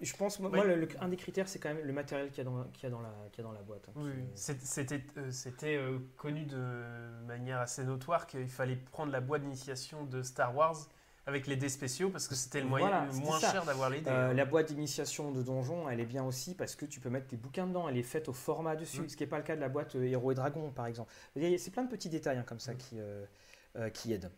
Je 0.00 0.16
pense, 0.16 0.40
moi, 0.40 0.50
Oui. 0.52 0.60
le- 0.66 0.74
le- 0.76 0.88
un 1.00 1.08
des 1.08 1.16
critères, 1.16 1.48
c'est 1.48 1.58
quand 1.58 1.72
même 1.72 1.84
le 1.86 1.92
matériel 1.92 2.30
qu'il 2.30 2.38
y 2.38 2.40
a 2.40 2.44
dans, 2.50 2.58
y 2.60 2.62
la, 2.64 2.66
qu'il 2.72 2.84
y 2.86 3.40
a 3.42 3.42
dans 3.44 3.52
la 3.52 3.62
boîte. 3.62 3.88
hein, 3.88 3.92
Oui, 3.96 4.10
qui- 4.34 4.66
c'était 4.66 5.00
euh, 5.16 5.30
euh, 5.94 5.98
connu 6.16 6.44
de 6.44 7.24
manière 7.26 7.60
assez 7.60 7.84
notoire 7.84 8.26
qu'il 8.26 8.48
fallait 8.48 8.76
prendre 8.76 9.12
la 9.12 9.20
boîte 9.20 9.42
d'initiation 9.42 10.04
de 10.04 10.22
Star 10.22 10.54
Wars 10.56 10.76
avec 11.26 11.46
les 11.46 11.54
dés 11.56 11.68
spéciaux 11.68 12.10
parce 12.10 12.26
que 12.26 12.34
c'était 12.34 12.60
le 12.60 12.66
moyen 12.66 12.88
Voilà, 12.88 13.06
le 13.06 13.12
moins 13.18 13.38
ça. 13.38 13.52
cher 13.52 13.64
d'avoir 13.64 13.90
les 13.90 14.00
dés. 14.00 14.10
Euh, 14.10 14.30
hein. 14.30 14.34
la 14.34 14.44
boîte 14.44 14.68
d'initiation 14.72 15.30
de 15.30 15.42
donjon, 15.42 15.88
elle 15.88 16.00
est 16.00 16.04
bien 16.06 16.24
aussi 16.24 16.54
parce 16.56 16.74
que 16.74 16.84
tu 16.86 16.98
peux 16.98 17.10
mettre 17.10 17.28
tes 17.28 17.36
bouquins 17.36 17.66
dedans. 17.66 17.88
Elle 17.88 17.98
est 17.98 18.02
faite 18.02 18.28
au 18.28 18.32
format 18.32 18.74
dessus, 18.74 19.02
Mm. 19.02 19.08
ce 19.08 19.16
qui 19.16 19.22
n'est 19.22 19.28
pas 19.28 19.38
le 19.38 19.44
cas 19.44 19.54
de 19.54 19.60
la 19.60 19.68
boîte 19.68 19.94
Héros 19.94 20.32
et 20.32 20.34
Dragons, 20.34 20.70
par 20.70 20.86
exemple. 20.86 21.12
C'est 21.36 21.70
plein 21.70 21.84
de 21.84 21.90
petits 21.90 22.08
détails 22.08 22.38
hein, 22.38 22.44
comme 22.46 22.56
Mm. 22.56 22.60
ça 22.60 22.74
qui, 22.74 22.96
euh, 22.98 23.24
euh, 23.76 23.88
qui 23.90 24.12
aident. 24.12 24.30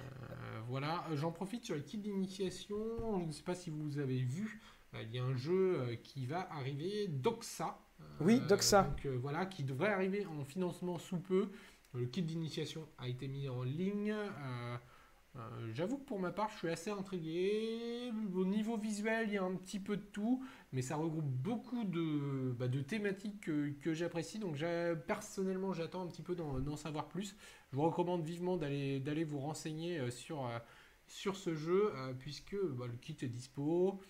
Euh, 0.00 0.60
voilà, 0.68 1.04
Euh, 1.10 1.16
j'en 1.16 1.30
profite 1.32 1.64
sur 1.64 1.74
les 1.74 1.82
kits 1.82 1.98
d'initiation. 1.98 2.76
Je 3.20 3.26
ne 3.26 3.32
sais 3.32 3.42
pas 3.42 3.54
si 3.54 3.70
vous 3.70 3.98
avez 3.98 4.18
vu, 4.18 4.60
euh, 4.94 5.02
il 5.02 5.14
y 5.14 5.18
a 5.18 5.24
un 5.24 5.36
jeu 5.36 5.98
qui 6.02 6.26
va 6.26 6.48
arriver, 6.52 7.08
Doxa. 7.08 7.78
Oui, 8.20 8.40
Doxa. 8.48 8.82
Donc 8.82 9.06
voilà, 9.20 9.46
qui 9.46 9.64
devrait 9.64 9.92
arriver 9.92 10.26
en 10.26 10.44
financement 10.44 10.98
sous 10.98 11.18
peu. 11.18 11.50
Le 11.94 12.06
kit 12.06 12.22
d'initiation 12.22 12.88
a 12.98 13.08
été 13.08 13.28
mis 13.28 13.48
en 13.48 13.62
ligne. 13.62 14.12
Euh, 14.12 14.76
J'avoue 15.72 15.98
que 15.98 16.04
pour 16.04 16.20
ma 16.20 16.30
part, 16.30 16.48
je 16.50 16.58
suis 16.58 16.68
assez 16.68 16.90
intrigué. 16.90 18.12
Au 18.34 18.44
niveau 18.44 18.76
visuel, 18.76 19.26
il 19.28 19.34
y 19.34 19.36
a 19.36 19.42
un 19.42 19.56
petit 19.56 19.80
peu 19.80 19.96
de 19.96 20.02
tout, 20.02 20.44
mais 20.72 20.80
ça 20.80 20.94
regroupe 20.94 21.24
beaucoup 21.24 21.82
de, 21.82 22.52
bah, 22.52 22.68
de 22.68 22.80
thématiques 22.80 23.40
que, 23.40 23.70
que 23.80 23.94
j'apprécie. 23.94 24.38
Donc 24.38 24.56
personnellement, 25.08 25.72
j'attends 25.72 26.02
un 26.02 26.06
petit 26.06 26.22
peu 26.22 26.36
d'en 26.36 26.76
savoir 26.76 27.08
plus. 27.08 27.36
Je 27.74 27.76
vous 27.80 27.86
recommande 27.86 28.22
vivement 28.22 28.56
d'aller 28.56 29.00
d'aller 29.00 29.24
vous 29.24 29.40
renseigner 29.40 29.98
euh, 29.98 30.08
sur, 30.08 30.46
euh, 30.46 30.58
sur 31.08 31.34
ce 31.34 31.56
jeu, 31.56 31.90
euh, 31.96 32.12
puisque 32.16 32.54
bah, 32.54 32.84
le 32.86 32.96
kit 32.96 33.16
est 33.20 33.26
dispo. 33.26 34.00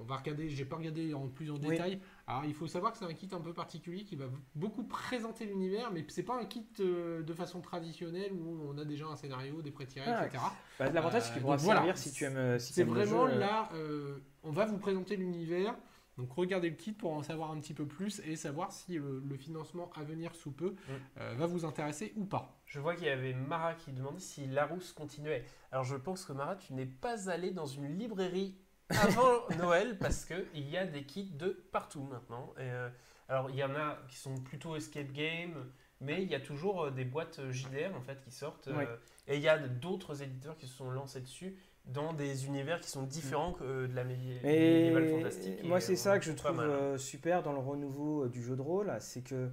On 0.00 0.04
va 0.04 0.16
regarder, 0.16 0.48
j'ai 0.48 0.64
pas 0.64 0.76
regardé 0.76 1.12
en 1.12 1.28
plus 1.28 1.50
en 1.50 1.54
Oui. 1.56 1.68
détail. 1.68 2.00
Alors 2.26 2.46
il 2.46 2.54
faut 2.54 2.66
savoir 2.66 2.92
que 2.92 2.98
c'est 2.98 3.04
un 3.04 3.12
kit 3.12 3.28
un 3.32 3.40
peu 3.40 3.52
particulier 3.52 4.04
qui 4.04 4.16
va 4.16 4.24
beaucoup 4.54 4.84
présenter 4.84 5.44
l'univers, 5.44 5.90
mais 5.92 6.02
c'est 6.08 6.22
pas 6.22 6.38
un 6.40 6.46
kit 6.46 6.66
euh, 6.80 7.22
de 7.22 7.34
façon 7.34 7.60
traditionnelle 7.60 8.32
où 8.32 8.58
on 8.70 8.78
a 8.78 8.86
déjà 8.86 9.06
un 9.06 9.16
scénario, 9.16 9.60
des 9.60 9.70
prétirés, 9.70 10.06
Ah, 10.08 10.26
etc. 10.26 10.42
Bah, 10.78 10.88
L'avantage, 10.90 11.24
c'est 11.24 11.32
qu'il 11.34 11.42
pourra 11.42 11.58
servir 11.58 11.98
si 11.98 12.10
tu 12.10 12.24
aimes. 12.24 12.58
si 12.58 12.72
C'est 12.72 12.84
le 12.84 12.90
vraiment 12.90 13.28
jeu, 13.28 13.38
là, 13.38 13.68
euh, 13.74 14.16
on 14.44 14.50
va 14.50 14.64
vous 14.64 14.78
présenter 14.78 15.16
l'univers. 15.16 15.74
Donc 16.18 16.32
regardez 16.34 16.68
le 16.70 16.76
kit 16.76 16.92
pour 16.92 17.12
en 17.12 17.22
savoir 17.22 17.50
un 17.50 17.58
petit 17.60 17.74
peu 17.74 17.86
plus 17.86 18.20
et 18.20 18.36
savoir 18.36 18.70
si 18.72 18.94
le, 18.98 19.20
le 19.20 19.36
financement 19.36 19.90
à 19.96 20.02
venir 20.04 20.34
sous 20.34 20.52
peu 20.52 20.74
euh, 21.18 21.34
va 21.36 21.46
vous 21.46 21.64
intéresser 21.64 22.12
ou 22.16 22.24
pas. 22.24 22.60
Je 22.66 22.80
vois 22.80 22.94
qu'il 22.94 23.06
y 23.06 23.10
avait 23.10 23.32
Mara 23.32 23.74
qui 23.74 23.92
demandait 23.92 24.20
si 24.20 24.46
Larousse 24.46 24.92
continuait. 24.92 25.44
Alors 25.70 25.84
je 25.84 25.96
pense 25.96 26.24
que 26.26 26.32
Mara, 26.32 26.56
tu 26.56 26.74
n'es 26.74 26.86
pas 26.86 27.30
allé 27.30 27.50
dans 27.50 27.66
une 27.66 27.96
librairie 27.98 28.56
avant 28.90 29.48
Noël 29.58 29.98
parce 29.98 30.26
qu'il 30.26 30.68
y 30.68 30.76
a 30.76 30.84
des 30.86 31.04
kits 31.04 31.30
de 31.30 31.48
partout 31.72 32.02
maintenant. 32.02 32.52
Et, 32.58 32.62
euh, 32.62 32.90
alors 33.28 33.48
il 33.50 33.56
y 33.56 33.64
en 33.64 33.74
a 33.74 33.98
qui 34.08 34.16
sont 34.16 34.34
plutôt 34.36 34.76
escape 34.76 35.12
game, 35.12 35.54
mais 36.00 36.22
il 36.22 36.28
y 36.30 36.34
a 36.34 36.40
toujours 36.40 36.82
euh, 36.84 36.90
des 36.90 37.04
boîtes 37.06 37.40
JDR 37.50 37.94
en 37.96 38.02
fait 38.02 38.20
qui 38.22 38.30
sortent. 38.32 38.68
euh, 38.68 38.96
et 39.28 39.36
il 39.36 39.42
y 39.42 39.48
a 39.48 39.56
d'autres 39.56 40.20
éditeurs 40.22 40.56
qui 40.56 40.66
se 40.66 40.74
sont 40.76 40.90
lancés 40.90 41.20
dessus 41.20 41.56
dans 41.86 42.12
des 42.12 42.46
univers 42.46 42.80
qui 42.80 42.90
sont 42.90 43.02
différents 43.02 43.52
que 43.52 43.64
euh, 43.64 43.88
de 43.88 43.94
la 43.94 44.04
médi- 44.04 44.40
médiéval 44.64 45.04
Et 45.04 45.06
fantastique. 45.06 45.62
moi, 45.62 45.80
c'est 45.80 45.96
on 45.96 45.96
ça 45.96 46.18
que 46.18 46.24
je 46.24 46.32
trouve 46.32 46.56
mal, 46.56 46.70
hein. 46.70 46.94
euh, 46.94 46.98
super 46.98 47.42
dans 47.42 47.52
le 47.52 47.58
renouveau 47.58 48.24
euh, 48.24 48.28
du 48.28 48.42
jeu 48.42 48.56
de 48.56 48.62
rôle, 48.62 48.92
c'est 49.00 49.22
que 49.22 49.50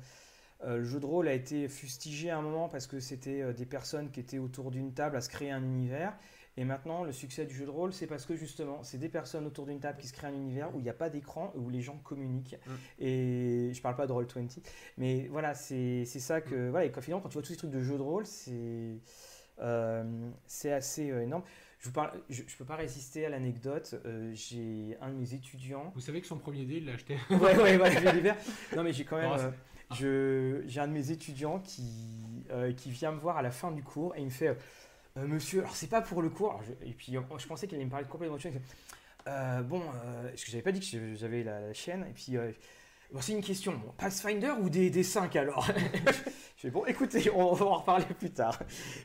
euh, 0.64 0.78
le 0.78 0.84
jeu 0.84 1.00
de 1.00 1.06
rôle 1.06 1.28
a 1.28 1.34
été 1.34 1.68
fustigé 1.68 2.30
à 2.30 2.38
un 2.38 2.42
moment 2.42 2.70
parce 2.70 2.88
que 2.88 3.00
c'était 3.00 3.42
euh, 3.42 3.54
des 3.54 3.66
personnes 3.66 4.12
qui 4.12 4.20
étaient 4.20 4.40
autour 4.40 4.72
d'une 4.72 4.94
table 4.94 5.16
à 5.18 5.22
se 5.22 5.30
créer 5.30 5.52
un 5.52 5.64
univers. 5.64 6.18
Et 6.58 6.66
maintenant, 6.66 7.04
le 7.06 7.14
succès 7.14 7.46
du 7.46 7.56
jeu 7.56 7.66
de 7.66 7.70
rôle, 7.72 7.94
c'est 7.94 8.08
parce 8.08 8.26
que 8.26 8.36
justement, 8.36 8.84
c'est 8.84 8.98
des 8.98 9.08
personnes 9.08 9.46
autour 9.46 9.66
d'une 9.66 9.80
table 9.80 9.98
qui 10.00 10.08
se 10.08 10.14
créent 10.14 10.28
un 10.28 10.34
univers 10.34 10.76
où 10.76 10.80
il 10.80 10.84
n'y 10.84 10.90
a 10.90 10.94
pas 10.94 11.10
d'écran, 11.10 11.54
où 11.56 11.70
les 11.70 11.82
gens 11.82 11.98
communiquent. 12.04 12.58
Mm. 12.68 12.72
Et 13.00 13.72
je 13.74 13.82
parle 13.82 13.96
pas 13.96 14.08
de 14.08 14.12
Roll20, 14.14 14.60
mais 14.98 15.28
voilà, 15.30 15.54
c'est 15.54 16.04
ça 16.06 16.42
que. 16.42 16.70
Voilà, 16.70 16.86
et 16.86 16.92
quand, 16.92 17.02
finalement, 17.02 17.22
quand 17.24 17.30
tu 17.30 17.34
vois 17.36 17.44
tous 17.44 17.54
ces 17.54 17.58
trucs 17.58 17.72
de 17.72 17.82
jeu 17.82 17.96
de 17.98 18.02
rôle, 18.02 18.26
c'est. 18.26 19.00
Euh, 19.62 20.30
c'est 20.46 20.72
assez 20.72 21.12
euh, 21.12 21.24
énorme. 21.24 21.44
Je 21.80 21.86
vous 21.88 21.94
parle, 21.94 22.12
je, 22.30 22.44
je 22.46 22.56
peux 22.58 22.66
pas 22.66 22.76
résister 22.76 23.26
à 23.26 23.30
l'anecdote. 23.30 23.96
Euh, 24.06 24.32
j'ai 24.34 24.98
un 25.02 25.10
de 25.10 25.16
mes 25.16 25.34
étudiants. 25.34 25.92
Vous 25.96 26.02
savez 26.02 26.20
que 26.20 26.28
son 26.28 26.38
premier 26.38 26.66
dé, 26.66 26.76
il 26.78 26.86
l'a 26.86 26.94
acheté. 26.94 27.18
ouais, 27.30 27.38
ouais, 27.58 27.78
ouais, 27.78 27.92
je 27.92 28.00
vais 28.00 28.14
les 28.14 28.22
faire. 28.22 28.36
Non, 28.76 28.84
mais 28.84 28.92
j'ai 28.92 29.06
quand 29.06 29.18
même. 29.18 29.32
Euh, 29.32 29.50
je, 29.96 30.62
j'ai 30.68 30.82
un 30.82 30.88
de 30.88 30.94
mes 30.94 31.10
étudiants 31.12 31.60
qui, 31.60 31.84
euh, 32.52 32.74
qui 32.74 32.92
vient 32.92 33.12
me 33.14 33.20
voir 33.20 33.38
à 33.38 33.42
la 33.42 33.52
fin 33.52 33.72
du 33.72 33.82
cours 33.82 34.14
et 34.16 34.20
il 34.20 34.26
me 34.26 34.30
fait 34.30 34.56
Monsieur, 35.16 35.60
alors 35.62 35.76
c'est 35.76 35.88
pas 35.90 36.02
pour 36.02 36.22
le 36.22 36.30
cours. 36.30 36.50
Alors, 36.52 36.64
je- 36.64 36.88
et 36.88 36.92
puis 36.94 37.14
je 37.38 37.48
pensais 37.48 37.66
qu'il 37.68 37.76
allait 37.78 37.86
me 37.86 37.90
parler 37.90 38.06
de 38.06 38.12
complètement 38.12 38.36
autre 38.36 38.44
chose. 38.44 38.54
Bon, 39.66 39.82
parce 40.24 40.44
que 40.44 40.52
j'avais 40.52 40.62
pas 40.64 40.72
dit 40.72 40.80
que 40.82 41.16
j'avais 41.16 41.44
la, 41.44 41.60
la 41.62 41.74
chaîne. 41.74 42.06
Et 42.10 42.14
puis, 42.14 42.38
bon, 43.12 43.22
c'est 43.22 43.32
une 43.34 43.42
question. 43.42 43.72
Bon, 43.74 43.92
Pathfinder 43.98 44.52
ou 44.62 44.70
des, 44.70 44.90
des 44.90 45.04
5 45.04 45.36
alors? 45.38 45.68
Je 46.60 46.64
fais 46.64 46.72
bon, 46.72 46.86
écoutez, 46.88 47.32
on 47.34 47.54
va 47.54 47.66
en 47.68 47.76
reparler 47.78 48.04
plus 48.06 48.32
tard. 48.32 48.60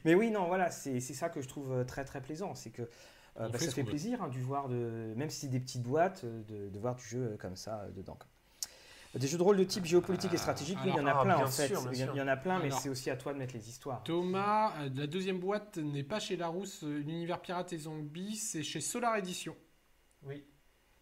Mais 0.05 0.17
oui, 0.17 0.33
non, 0.33 0.49
voilà, 0.49 0.73
c'est 0.73 0.99
c'est 0.99 1.15
ça 1.15 1.29
que 1.29 1.41
je 1.41 1.47
trouve 1.47 1.71
euh, 1.73 1.85
très 1.85 2.05
très 2.05 2.21
plaisant. 2.21 2.57
C'est 2.57 2.71
que 2.71 2.83
euh, 2.83 3.49
bah, 3.49 3.59
fait 3.61 3.67
ça 3.67 3.71
fait 3.71 3.85
plaisir 3.85 4.21
hein, 4.25 4.29
du 4.29 4.41
voir, 4.43 4.69
de, 4.69 5.15
même 5.17 5.31
si 5.31 5.43
c'est 5.43 5.49
des 5.49 5.61
petites 5.61 5.85
boîtes, 5.85 6.25
euh, 6.25 6.43
de, 6.49 6.69
de 6.69 6.79
voir 6.81 6.97
du 6.97 7.05
jeu 7.05 7.37
comme 7.41 7.55
ça 7.55 7.87
dedans. 7.95 8.19
Des 9.15 9.29
jeux 9.29 9.39
de 9.39 9.43
rôle 9.45 9.57
de 9.57 9.63
type 9.63 9.85
géopolitique 9.85 10.35
et 10.35 10.37
stratégique, 10.37 10.79
oui, 10.85 10.91
il 10.91 10.97
y 10.97 11.01
en 11.01 11.07
a 11.07 11.11
alors, 11.13 11.23
plein 11.23 11.37
en 11.37 11.47
fait. 11.47 11.69
sûr, 11.69 11.81
il, 11.93 11.99
y 12.01 12.03
en, 12.03 12.07
sûr. 12.07 12.15
il 12.17 12.19
y 12.19 12.23
en 12.23 12.27
a 12.27 12.37
plein, 12.37 12.59
mais 12.59 12.73
c'est 12.73 12.89
aussi 12.89 13.09
à 13.09 13.17
toi 13.17 13.33
de 13.33 13.39
mettre 13.39 13.55
les 13.55 13.69
histoires. 13.69 14.03
Thomas, 14.03 14.73
la 14.93 15.07
deuxième 15.07 15.39
boîte 15.39 15.77
n'est 15.77 16.03
pas 16.03 16.19
chez 16.19 16.37
Larousse, 16.37 16.83
l'univers 16.83 17.41
pirate 17.41 17.73
et 17.73 17.79
zombies, 17.79 18.35
c'est 18.35 18.65
chez 18.65 18.81
Solar 18.81 19.15
Edition. 19.15 19.55
Oui. 20.25 20.45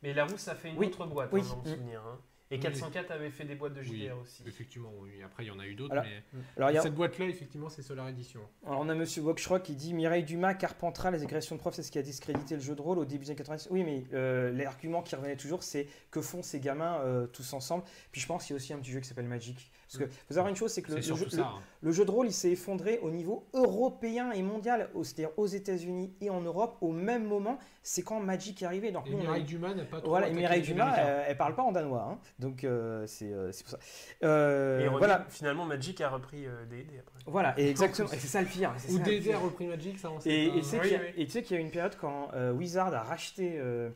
Mais 0.02 0.12
la 0.12 0.26
rousse 0.26 0.46
a 0.48 0.54
fait 0.54 0.68
une 0.68 0.76
Oui, 0.78 0.88
autre 0.88 1.06
boîte, 1.06 1.30
oui. 1.32 1.40
dans 1.40 1.56
mon 1.56 1.64
souvenir. 1.64 2.02
hein. 2.06 2.20
Et 2.52 2.56
Oui. 2.56 2.60
404 2.60 3.10
avait 3.12 3.30
fait 3.30 3.44
des 3.46 3.54
boîtes 3.54 3.72
de 3.72 3.80
Oui. 3.80 4.02
JDR 4.04 4.18
aussi. 4.20 4.42
Effectivement, 4.46 4.92
oui. 5.00 5.10
Après, 5.24 5.42
il 5.42 5.46
y 5.46 5.50
en 5.50 5.58
a 5.58 5.66
eu 5.66 5.74
d'autres, 5.74 5.92
Alors, 5.92 6.04
mais 6.04 6.22
Alors, 6.58 6.68
a- 6.68 6.82
cette 6.82 6.94
boîte-là, 6.94 7.24
effectivement, 7.24 7.70
c'est 7.70 7.80
Solar 7.80 8.06
Edition. 8.10 8.40
alors, 8.66 8.80
on 8.80 8.88
a 8.90 8.94
Monsieur 8.94 9.22
Wokshrock 9.22 9.62
qui 9.62 9.74
dit 9.74 9.94
Mireille 9.94 10.22
Dumas, 10.24 10.52
Carpentras, 10.52 11.10
les 11.12 11.22
agressions 11.22 11.56
de 11.56 11.60
profs, 11.60 11.74
c'est 11.76 11.82
ce 11.82 11.90
qui 11.90 11.98
a 11.98 12.02
discrédité 12.02 12.54
le 12.56 12.60
jeu 12.60 12.74
de 12.74 12.82
rôle 12.82 12.98
au 12.98 13.06
début 13.06 13.24
des 13.24 13.30
années 13.30 13.38
90. 13.38 13.68
Oui, 13.70 13.84
mais 13.84 14.04
euh, 14.12 14.52
l'argument 14.52 15.02
qui 15.02 15.16
revenait 15.16 15.36
toujours, 15.36 15.62
c'est 15.62 15.86
que 16.10 16.20
font 16.20 16.42
ces 16.42 16.60
gamins 16.60 17.00
euh, 17.00 17.26
tous 17.26 17.54
ensemble? 17.54 17.84
Puis 18.12 18.20
je 18.20 18.26
pense 18.26 18.44
qu'il 18.44 18.52
y 18.52 18.54
a 18.54 18.56
aussi 18.56 18.74
un 18.74 18.78
petit 18.78 18.90
jeu 18.92 19.00
qui 19.00 19.08
s'appelle 19.08 19.28
Magic. 19.28 19.70
Parce 19.98 20.05
que 20.10 20.16
faut 20.27 20.35
savoir 20.35 20.48
une 20.48 20.56
chose, 20.56 20.73
c'est 20.73 20.82
que 20.82 20.89
le, 20.93 21.02
C'est 21.02 21.10
le 21.10 21.16
surtout 21.16 21.31
jeu, 21.31 21.36
ça. 21.39 21.43
hein. 21.43 21.60
le- 21.82 21.89
le 21.89 21.93
jeu 21.93 22.05
de 22.05 22.10
rôle, 22.10 22.27
il 22.27 22.32
s'est 22.32 22.51
effondré 22.52 22.98
au 23.02 23.10
niveau 23.10 23.47
européen 23.52 24.31
et 24.32 24.43
mondial, 24.43 24.89
c'est-à-dire 25.02 25.31
aux 25.36 25.47
États-Unis 25.47 26.14
et 26.20 26.31
en 26.31 26.40
Europe 26.40 26.78
au 26.81 26.93
même 26.93 27.24
moment. 27.27 27.59
C'est 27.82 28.02
quand 28.02 28.20
Magic 28.20 28.62
est 28.62 28.66
arrivé. 28.66 28.90
Donc 28.93 29.06
Et 29.06 29.10
nous, 29.10 29.16
on 29.19 29.20
a- 29.20 29.24
Mireille 29.24 29.44
Dumas 29.44 29.74
n'a 29.74 29.85
pas 29.85 29.98
trop 30.01 30.09
Voilà, 30.10 30.31
Mireille 30.31 30.62
Dumas, 30.62 30.97
euh, 30.98 31.24
elle 31.27 31.36
parle 31.36 31.55
pas 31.55 31.62
en 31.62 31.73
danois, 31.73 32.09
hein. 32.10 32.19
donc 32.39 32.64
euh, 32.64 33.05
c'est 33.06 33.32
euh, 33.32 33.51
c'est 33.52 33.64
pour 33.64 33.73
ça. 33.73 33.78
Euh, 34.23 34.81
Et 34.86 34.89
voilà, 34.89 35.27
finalement, 35.28 35.64
Magic 35.66 36.01
a 36.01 36.09
repris 36.09 36.47
euh, 36.47 36.64
D&D 36.66 36.98
après. 37.01 37.19
voilà, 37.27 37.55
et 37.59 37.69
exactement, 37.70 38.09
et 38.12 38.19
c'est 38.19 38.28
ça 38.28 38.40
le 38.40 38.47
pire. 38.47 38.73
Ou 38.90 38.98
DD 38.98 39.32
a 39.32 39.39
repris 39.39 39.66
Magic, 39.66 39.98
ça 39.98 40.10
on 40.10 40.20
sait 40.20 40.31
Et, 40.31 40.48
pas. 40.51 40.56
et 40.56 40.60
tu 40.60 40.64
sais 40.66 40.77
Oui, 40.81 40.82
qu'il 40.89 40.93
y 40.93 40.97
a- 40.97 41.01
oui. 41.01 41.06
et 41.16 41.24
tu 41.27 41.32
sais 41.32 41.43
qu'il 41.43 41.56
y 41.56 41.59
a 41.59 41.62
une 41.62 41.70
période 41.70 41.97
quand 42.01 42.28
euh, 42.35 42.52
Wizard 42.52 42.94
a 42.94 43.02
racheté 43.02 43.55
euh, 43.59 43.90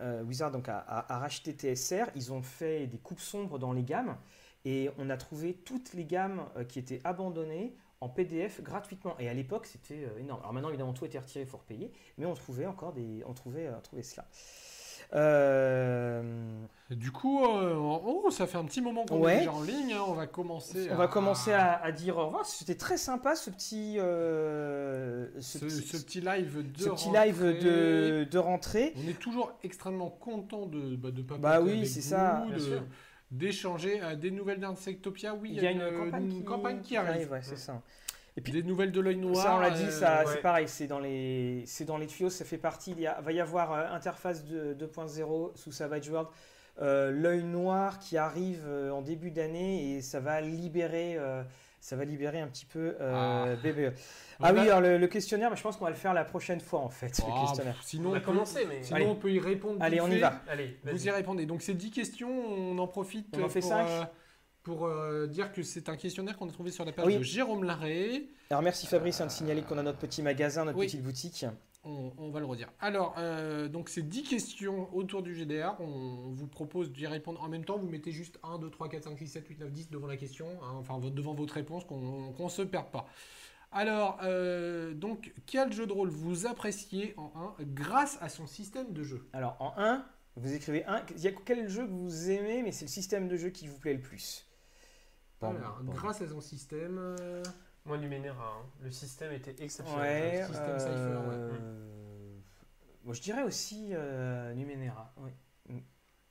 euh, 0.00 0.22
Wizard 0.24 0.50
donc 0.52 0.68
a, 0.68 0.78
a- 0.78 1.14
a 1.14 1.18
racheté 1.18 1.52
TSR, 1.52 2.06
ils 2.14 2.32
ont 2.32 2.42
fait 2.42 2.86
des 2.86 2.98
coupes 2.98 3.20
sombres 3.20 3.58
dans 3.58 3.72
les 3.72 3.82
gammes 3.82 4.16
et 4.64 4.90
on 4.98 5.10
a 5.10 5.16
trouvé 5.16 5.54
toutes 5.54 5.92
les 5.94 6.04
gammes 6.04 6.42
euh, 6.56 6.64
qui 6.64 6.78
étaient 6.78 7.00
abandonnées 7.04 7.74
en 8.00 8.08
PDF 8.08 8.62
gratuitement. 8.62 9.14
Et 9.18 9.28
à 9.28 9.34
l'époque, 9.34 9.66
c'était 9.66 10.04
euh, 10.04 10.18
énorme. 10.20 10.40
Alors 10.40 10.52
maintenant, 10.52 10.68
évidemment, 10.68 10.92
tout 10.92 11.04
été 11.06 11.18
retiré, 11.18 11.42
il 11.44 11.46
faut 11.48 11.58
repayer, 11.58 11.90
mais 12.18 12.26
on 12.26 12.34
trouvait 12.34 12.66
encore 12.66 12.92
des, 12.92 13.22
on 13.26 13.32
trouvait, 13.34 13.66
euh, 13.66 13.76
on 13.76 13.80
trouvait 13.80 14.02
cela. 14.02 14.26
Euh, 15.14 16.22
Du 16.90 17.10
coup, 17.12 17.44
euh, 17.44 17.74
oh, 17.76 18.30
ça 18.30 18.46
fait 18.46 18.58
un 18.58 18.64
petit 18.64 18.80
moment 18.80 19.04
qu'on 19.04 19.20
Ouais. 19.20 19.36
est 19.36 19.38
déjà 19.40 19.52
en 19.52 19.62
ligne. 19.62 19.92
hein, 19.92 20.02
On 20.06 20.12
va 20.12 20.26
commencer. 20.26 20.88
on 20.90 20.96
va 20.96 21.08
commencer 21.08 21.52
à, 21.52 21.82
à 21.82 21.92
dire 21.92 22.16
au 22.18 22.26
revoir. 22.26 22.46
C'était 22.46 22.76
très 22.76 22.96
sympa 22.96 23.34
ce 23.36 23.50
petit, 23.50 23.96
euh, 23.98 25.28
ce, 25.40 25.58
ce, 25.58 25.64
petit, 25.64 25.86
ce 25.86 25.96
petit 25.98 26.20
live 26.20 26.70
de 26.72 26.78
ce 26.78 26.88
petit 26.90 27.08
rentrée. 27.08 27.26
live 27.26 27.42
de, 27.64 28.24
de 28.30 28.38
rentrée. 28.38 28.92
On 28.96 29.08
est 29.08 29.18
toujours 29.18 29.52
extrêmement 29.62 30.10
content 30.10 30.66
de 30.66 30.96
bah, 30.96 31.10
de 31.10 31.22
papoter 31.22 31.42
Bah 31.42 31.60
oui, 31.60 31.86
c'est 31.86 32.00
ça. 32.02 32.44
de-. 32.50 32.80
D'échanger 33.38 34.00
euh, 34.02 34.14
des 34.16 34.30
nouvelles 34.30 34.60
d'Insectopia. 34.60 35.34
Oui, 35.34 35.50
Il 35.54 35.62
y 35.62 35.66
a 35.66 35.70
une 35.70 35.80
euh, 35.82 35.98
campagne, 36.04 36.28
qui, 36.28 36.44
campagne 36.44 36.80
qui 36.80 36.96
arrive. 36.96 37.30
ouais, 37.32 37.40
c'est 37.42 37.58
ça. 37.58 37.80
Et 38.36 38.40
puis, 38.40 38.52
Des 38.52 38.62
nouvelles 38.64 38.90
de 38.90 39.00
l'œil 39.00 39.16
noir. 39.16 39.36
ça, 39.44 39.56
on 39.56 39.60
l'a 39.60 39.70
dit, 39.70 39.84
euh, 39.84 39.90
ça, 39.90 40.24
ouais. 40.24 40.32
c'est 40.32 40.40
pareil, 40.40 40.66
c'est 40.68 40.86
dans 40.88 40.98
les, 40.98 41.62
c'est 41.66 41.84
dans 41.84 41.98
les 41.98 42.06
tuyaux, 42.06 42.30
ça 42.30 42.44
fait 42.44 42.58
partie. 42.58 42.92
Il 42.92 43.00
y 43.00 43.06
a, 43.06 43.20
va 43.20 43.30
y 43.32 43.40
avoir 43.40 43.92
interface 43.92 44.44
de- 44.44 44.74
2.0 44.74 45.52
sous 45.56 45.70
Savage 45.72 46.08
World, 46.08 46.28
euh, 46.82 47.12
l'œil 47.12 47.44
noir 47.44 47.98
qui 48.00 48.16
arrive 48.16 48.66
en 48.92 49.02
début 49.02 49.30
d'année 49.30 49.94
et 49.96 50.00
ça 50.02 50.18
va 50.18 50.40
libérer, 50.40 51.14
euh, 51.16 51.42
ça 51.84 51.96
va 51.96 52.06
libérer 52.06 52.40
un 52.40 52.46
petit 52.48 52.64
peu 52.64 52.96
euh, 52.98 53.54
Ah. 53.54 53.56
BBE. 53.62 53.92
Ah 54.40 54.54
oui, 54.54 54.60
alors 54.60 54.80
le, 54.80 54.96
le 54.96 55.06
questionnaire, 55.06 55.50
mais 55.50 55.56
je 55.56 55.62
pense 55.62 55.76
qu'on 55.76 55.84
va 55.84 55.90
le 55.90 55.96
faire 55.96 56.14
la 56.14 56.24
prochaine 56.24 56.58
fois 56.60 56.80
en 56.80 56.88
fait, 56.88 57.20
Oh, 57.22 57.30
le 57.30 57.46
questionnaire. 57.46 57.76
Sinon, 57.84 58.10
On 58.10 58.12
peut- 58.14 58.20
commencé, 58.20 58.64
mais... 58.66 58.82
sinon 58.82 58.96
Allez. 58.96 59.06
on 59.06 59.14
peut 59.16 59.30
y 59.30 59.38
répondre. 59.38 59.82
Allez, 59.82 60.00
on 60.00 60.06
y 60.08 60.12
fait. 60.12 60.20
va. 60.20 60.40
Allez, 60.48 60.78
Vous 60.82 61.06
y 61.06 61.10
répondez. 61.10 61.44
Donc 61.44 61.60
c'est 61.60 61.74
10 61.74 61.90
questions, 61.90 62.30
on 62.30 62.78
en 62.78 62.86
profite 62.86 63.26
On 63.38 63.42
en 63.42 63.48
fait 63.50 63.60
pour, 63.60 63.72
euh, 63.74 64.04
pour 64.62 64.86
euh, 64.86 65.26
dire 65.26 65.52
que 65.52 65.62
c'est 65.62 65.90
un 65.90 65.96
questionnaire 65.98 66.38
qu'on 66.38 66.48
a 66.48 66.52
trouvé 66.52 66.70
sur 66.70 66.86
la 66.86 66.92
page 66.92 67.04
oui. 67.04 67.18
de 67.18 67.22
Jérôme 67.22 67.64
Larré. 67.64 68.30
Alors 68.48 68.62
merci 68.62 68.86
Fabrice 68.86 69.20
hein, 69.20 69.26
de 69.26 69.30
signaler 69.30 69.60
qu'on 69.60 69.76
a 69.76 69.82
notre 69.82 69.98
petit 69.98 70.22
magasin, 70.22 70.64
notre 70.64 70.78
Oui. 70.78 70.86
petite 70.86 71.02
boutique. 71.02 71.44
On, 71.84 72.12
on 72.18 72.30
va 72.30 72.40
le 72.40 72.46
redire. 72.46 72.70
Alors, 72.80 73.14
euh, 73.18 73.68
donc 73.68 73.88
c'est 73.90 74.02
10 74.08 74.22
questions 74.22 74.88
autour 74.94 75.22
du 75.22 75.34
GDR. 75.34 75.76
On 75.80 76.30
vous 76.32 76.46
propose 76.46 76.90
d'y 76.92 77.06
répondre 77.06 77.42
en 77.42 77.48
même 77.48 77.64
temps. 77.64 77.76
Vous 77.78 77.88
mettez 77.88 78.10
juste 78.10 78.38
1, 78.42 78.58
2, 78.58 78.70
3, 78.70 78.88
4, 78.88 79.04
5, 79.04 79.18
6, 79.18 79.26
7, 79.28 79.46
8, 79.48 79.58
9, 79.60 79.70
10 79.72 79.90
devant 79.90 80.06
la 80.06 80.16
question, 80.16 80.46
hein, 80.62 80.72
enfin 80.78 80.98
devant 80.98 81.34
votre 81.34 81.54
réponse, 81.54 81.84
qu'on 81.84 82.32
ne 82.38 82.48
se 82.48 82.62
perde 82.62 82.90
pas. 82.90 83.06
Alors, 83.70 84.18
euh, 84.22 84.94
donc, 84.94 85.32
quel 85.46 85.72
jeu 85.72 85.86
de 85.86 85.92
rôle 85.92 86.08
vous 86.08 86.46
appréciez 86.46 87.12
en 87.16 87.32
1 87.58 87.64
grâce 87.64 88.18
à 88.20 88.28
son 88.28 88.46
système 88.46 88.92
de 88.92 89.02
jeu? 89.02 89.26
Alors 89.32 89.56
en 89.60 89.74
1, 89.76 90.04
vous 90.36 90.52
écrivez 90.54 90.84
1, 90.86 91.02
il 91.16 91.22
y 91.22 91.28
a 91.28 91.32
quel 91.44 91.68
jeu 91.68 91.84
que 91.84 91.90
vous 91.92 92.30
aimez, 92.30 92.62
mais 92.62 92.70
c'est 92.72 92.84
le 92.84 92.90
système 92.90 93.26
de 93.28 93.36
jeu 93.36 93.50
qui 93.50 93.66
vous 93.66 93.78
plaît 93.78 93.94
le 93.94 94.00
plus? 94.00 94.46
Bon, 95.40 95.50
Alors, 95.50 95.80
bon. 95.82 95.92
grâce 95.92 96.22
à 96.22 96.28
son 96.28 96.40
système. 96.40 96.96
euh, 96.98 97.42
Moi, 97.86 97.98
Numenera, 97.98 98.58
hein. 98.60 98.66
le 98.82 98.90
système 98.90 99.32
était 99.32 99.54
exceptionnel. 99.62 100.00
Ouais, 100.02 100.40
le 100.40 100.46
système 100.46 100.70
euh, 100.70 100.78
Cypher, 100.78 101.28
ouais. 101.28 101.58
Moi 103.04 103.12
je 103.14 103.20
dirais 103.20 103.42
aussi 103.42 103.88
euh, 103.92 104.54
Numenera. 104.54 105.12
oui. 105.18 105.30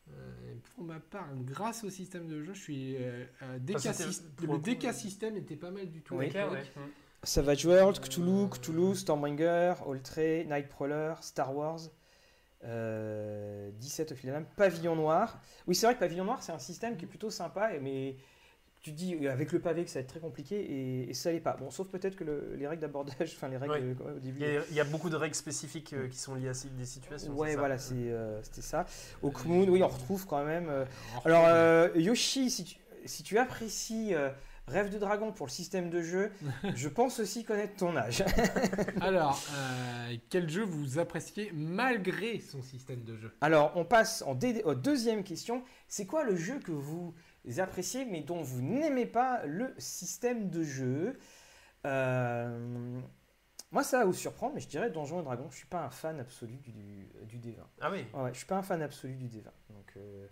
Euh, 0.09 0.55
pour 0.75 0.83
ma 0.83 0.99
part, 0.99 1.29
grâce 1.37 1.83
au 1.83 1.89
système 1.89 2.27
de 2.27 2.43
jeu, 2.43 2.53
je 2.53 2.61
suis. 2.61 2.95
Euh, 2.97 3.25
euh, 3.43 3.57
DK 3.59 3.75
Enfin, 3.87 4.09
pour 4.35 4.53
le 4.53 4.59
coup, 4.59 4.69
DK 4.69 4.85
euh, 4.85 4.93
système 4.93 5.37
était 5.37 5.55
pas 5.55 5.71
mal 5.71 5.89
du 5.89 6.01
tout. 6.01 6.15
Oui. 6.15 6.35
À 6.35 6.49
ouais. 6.49 6.61
Mm. 6.75 6.81
Savage 7.23 7.65
World, 7.65 7.97
Euh, 7.97 8.01
Cthulhu, 8.01 8.49
Cthulhu, 8.49 8.95
Stormbringer, 8.95 9.75
Alltray, 9.87 10.45
Nightcrawler, 10.45 11.13
Star 11.21 11.55
Wars, 11.55 11.79
euh, 12.65 13.71
17 13.75 14.11
au 14.11 14.15
fil 14.15 14.27
de 14.27 14.33
la 14.33 14.39
lame, 14.39 14.47
Pavillon 14.57 14.95
Noir. 14.95 15.39
Oui, 15.67 15.75
c'est 15.75 15.85
vrai 15.85 15.95
que 15.95 15.99
Pavillon 15.99 16.25
Noir, 16.25 16.43
c'est 16.43 16.51
un 16.51 16.59
système 16.59 16.97
qui 16.97 17.05
est 17.05 17.07
plutôt 17.07 17.29
sympa, 17.29 17.71
mais 17.81 18.17
tu 18.83 18.91
te 18.91 18.95
dis 18.97 19.15
euh, 19.15 19.31
avec 19.31 19.51
le 19.53 19.59
pavé 19.59 19.83
que 19.83 19.89
ça 19.89 19.99
va 19.99 20.01
être 20.03 20.09
très 20.09 20.19
compliqué 20.19 20.55
et, 20.59 21.09
et 21.09 21.13
ça 21.13 21.31
l'est 21.31 21.39
pas. 21.39 21.53
Bon, 21.57 21.71
sauf 21.71 21.87
peut-être 21.87 22.15
que 22.15 22.23
le- 22.23 22.53
les 22.55 22.67
règles 22.67 22.81
d'abordage, 22.81 23.33
enfin 23.35 23.47
les 23.47 23.57
règles 23.57 23.73
Ouais. 23.73 23.81
euh, 24.05 24.17
au 24.17 24.19
début. 24.19 24.39
Il 24.41 24.45
y, 24.53 24.57
a, 24.57 24.61
il 24.69 24.75
y 24.75 24.79
a 24.79 24.83
beaucoup 24.83 25.09
de 25.09 25.15
règles 25.15 25.35
spécifiques 25.35 25.93
euh, 25.93 26.07
qui 26.09 26.17
sont 26.19 26.35
liées 26.35 26.49
à 26.49 26.53
ces- 26.53 26.69
des 26.69 26.85
situations. 26.85 27.33
Ouais, 27.33 27.47
c'est 27.49 27.53
ça 27.55 27.59
voilà, 27.59 27.77
c'est, 27.79 27.93
euh, 27.95 28.43
c'était 28.43 28.61
ça. 28.61 28.85
Au 29.21 29.31
Moon, 29.45 29.65
oui, 29.69 29.81
on 29.81 29.87
retrouve 29.87 30.27
quand 30.27 30.43
même. 30.45 30.67
euh, 30.69 30.85
Alors, 31.25 31.45
euh, 31.47 31.89
Yoshi, 31.95 32.51
si 32.51 32.63
tu, 32.65 32.75
si 33.05 33.23
tu 33.23 33.37
apprécies 33.37 34.13
euh, 34.13 34.29
Rêve 34.67 34.89
de 34.93 34.97
Dragon 34.97 35.33
pour 35.33 35.45
le 35.45 35.51
système 35.51 35.89
de 35.89 36.01
jeu, 36.01 36.31
je 36.75 36.87
pense 36.87 37.19
aussi 37.19 37.43
connaître 37.43 37.75
ton 37.75 37.95
âge. 37.97 38.23
Alors, 39.01 39.41
euh, 39.55 40.15
quel 40.29 40.49
jeu 40.49 40.63
vous 40.63 40.99
appréciez 40.99 41.51
malgré 41.53 42.39
son 42.39 42.61
système 42.61 43.03
de 43.03 43.17
jeu? 43.17 43.33
Alors, 43.41 43.73
on 43.75 43.83
passe 43.85 44.21
en 44.25 44.35
dé- 44.35 44.61
aux 44.63 44.75
deuxième 44.75 45.23
question. 45.23 45.63
C'est 45.87 46.05
quoi 46.05 46.23
le 46.23 46.35
jeu 46.35 46.59
que 46.59 46.71
vous 46.71 47.13
appréciez 47.59 48.05
mais 48.05 48.21
dont 48.21 48.41
vous 48.41 48.61
n'aimez 48.61 49.05
pas 49.05 49.45
le 49.45 49.73
système 49.77 50.49
de 50.49 50.63
jeu 50.63 51.17
Euh, 51.85 52.99
Moi, 53.71 53.83
ça 53.83 53.99
va 53.99 54.05
vous 54.05 54.13
surprendre, 54.13 54.53
mais 54.55 54.61
je 54.61 54.67
dirais 54.69 54.89
Donjons 54.91 55.19
et 55.19 55.23
Dragons. 55.23 55.49
Je 55.49 55.57
suis 55.57 55.67
pas 55.67 55.83
un 55.83 55.89
fan 55.89 56.19
absolu 56.19 56.57
du, 56.57 56.71
du, 56.71 57.07
du 57.23 57.39
D20. 57.39 57.55
Ah 57.81 57.89
oui. 57.91 58.05
Ouais, 58.13 58.21
ouais, 58.21 58.33
je 58.33 58.37
suis 58.37 58.45
pas 58.45 58.55
un 58.57 58.61
fan 58.63 58.81
absolu 58.81 59.15
du 59.15 59.27
D20. 59.27 59.43
Donc 59.71 59.93
euh, 59.97 60.27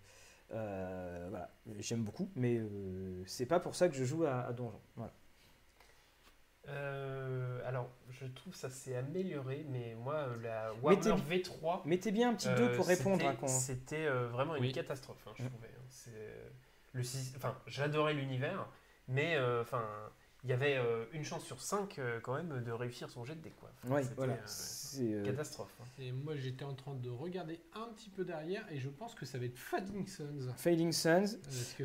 euh, 0.53 1.27
voilà, 1.29 1.49
j'aime 1.79 2.03
beaucoup, 2.03 2.29
mais 2.35 2.57
euh, 2.59 3.23
c'est 3.25 3.45
pas 3.47 3.59
pour 3.59 3.75
ça 3.75 3.89
que 3.89 3.95
je 3.95 4.03
joue 4.05 4.25
à, 4.25 4.41
à 4.45 4.53
Donjon. 4.53 4.79
Voilà. 4.95 5.11
Euh, 6.67 7.59
alors, 7.67 7.89
je 8.11 8.27
trouve 8.27 8.53
ça 8.55 8.69
s'est 8.69 8.95
amélioré, 8.95 9.65
mais 9.69 9.95
moi, 9.95 10.27
la 10.43 10.73
Warhammer 10.75 11.15
Mettez- 11.27 11.43
V3. 11.49 11.81
Mettez 11.85 12.11
bien 12.11 12.29
un 12.29 12.33
petit 12.35 12.47
2 12.49 12.53
euh, 12.63 12.75
pour 12.75 12.85
répondre. 12.87 13.17
c'était- 13.19 13.43
hein, 13.43 13.47
C'était 13.47 14.05
euh, 14.05 14.27
vraiment 14.29 14.55
une 14.55 14.61
Oui. 14.61 14.71
catastrophe, 14.71 15.25
hein, 15.27 15.33
je 15.37 15.43
Mm. 15.43 15.49
trouvais. 15.49 15.67
hein. 15.67 15.81
Euh, 16.95 16.99
le, 16.99 17.03
enfin, 17.37 17.55
j'adorais 17.67 18.13
l'univers, 18.13 18.67
mais 19.07 19.35
euh, 19.35 19.61
enfin, 19.61 19.83
il 20.43 20.49
y 20.49 20.53
avait 20.53 20.75
euh, 20.77 21.05
une 21.13 21.23
chance 21.23 21.43
sur 21.45 21.61
cinq 21.61 21.99
euh, 21.99 22.19
quand 22.19 22.33
même 22.35 22.63
de 22.63 22.71
réussir 22.71 23.09
son 23.09 23.23
jet 23.23 23.35
de 23.35 23.41
dés. 23.41 23.53
Quoi. 23.59 23.69
Enfin, 23.83 23.93
Ouais, 23.95 24.01
voilà. 24.17 24.33
euh, 24.33 24.37
C'est, 24.45 25.13
euh, 25.13 25.23
catastrophe. 25.23 25.71
hein. 25.81 25.85
Et 25.99 26.11
moi, 26.11 26.35
j'étais 26.35 26.65
en 26.65 26.73
train 26.73 26.95
de 26.95 27.09
regarder 27.09 27.59
un 27.75 27.87
petit 27.93 28.09
peu 28.09 28.25
derrière 28.25 28.65
et 28.71 28.79
je 28.79 28.89
pense 28.89 29.13
que 29.15 29.25
ça 29.25 29.37
va 29.37 29.45
être 29.45 29.57
Fading 29.57 30.07
Sons. 30.07 30.53
Fading 30.57 30.91
Suns. 30.91 31.37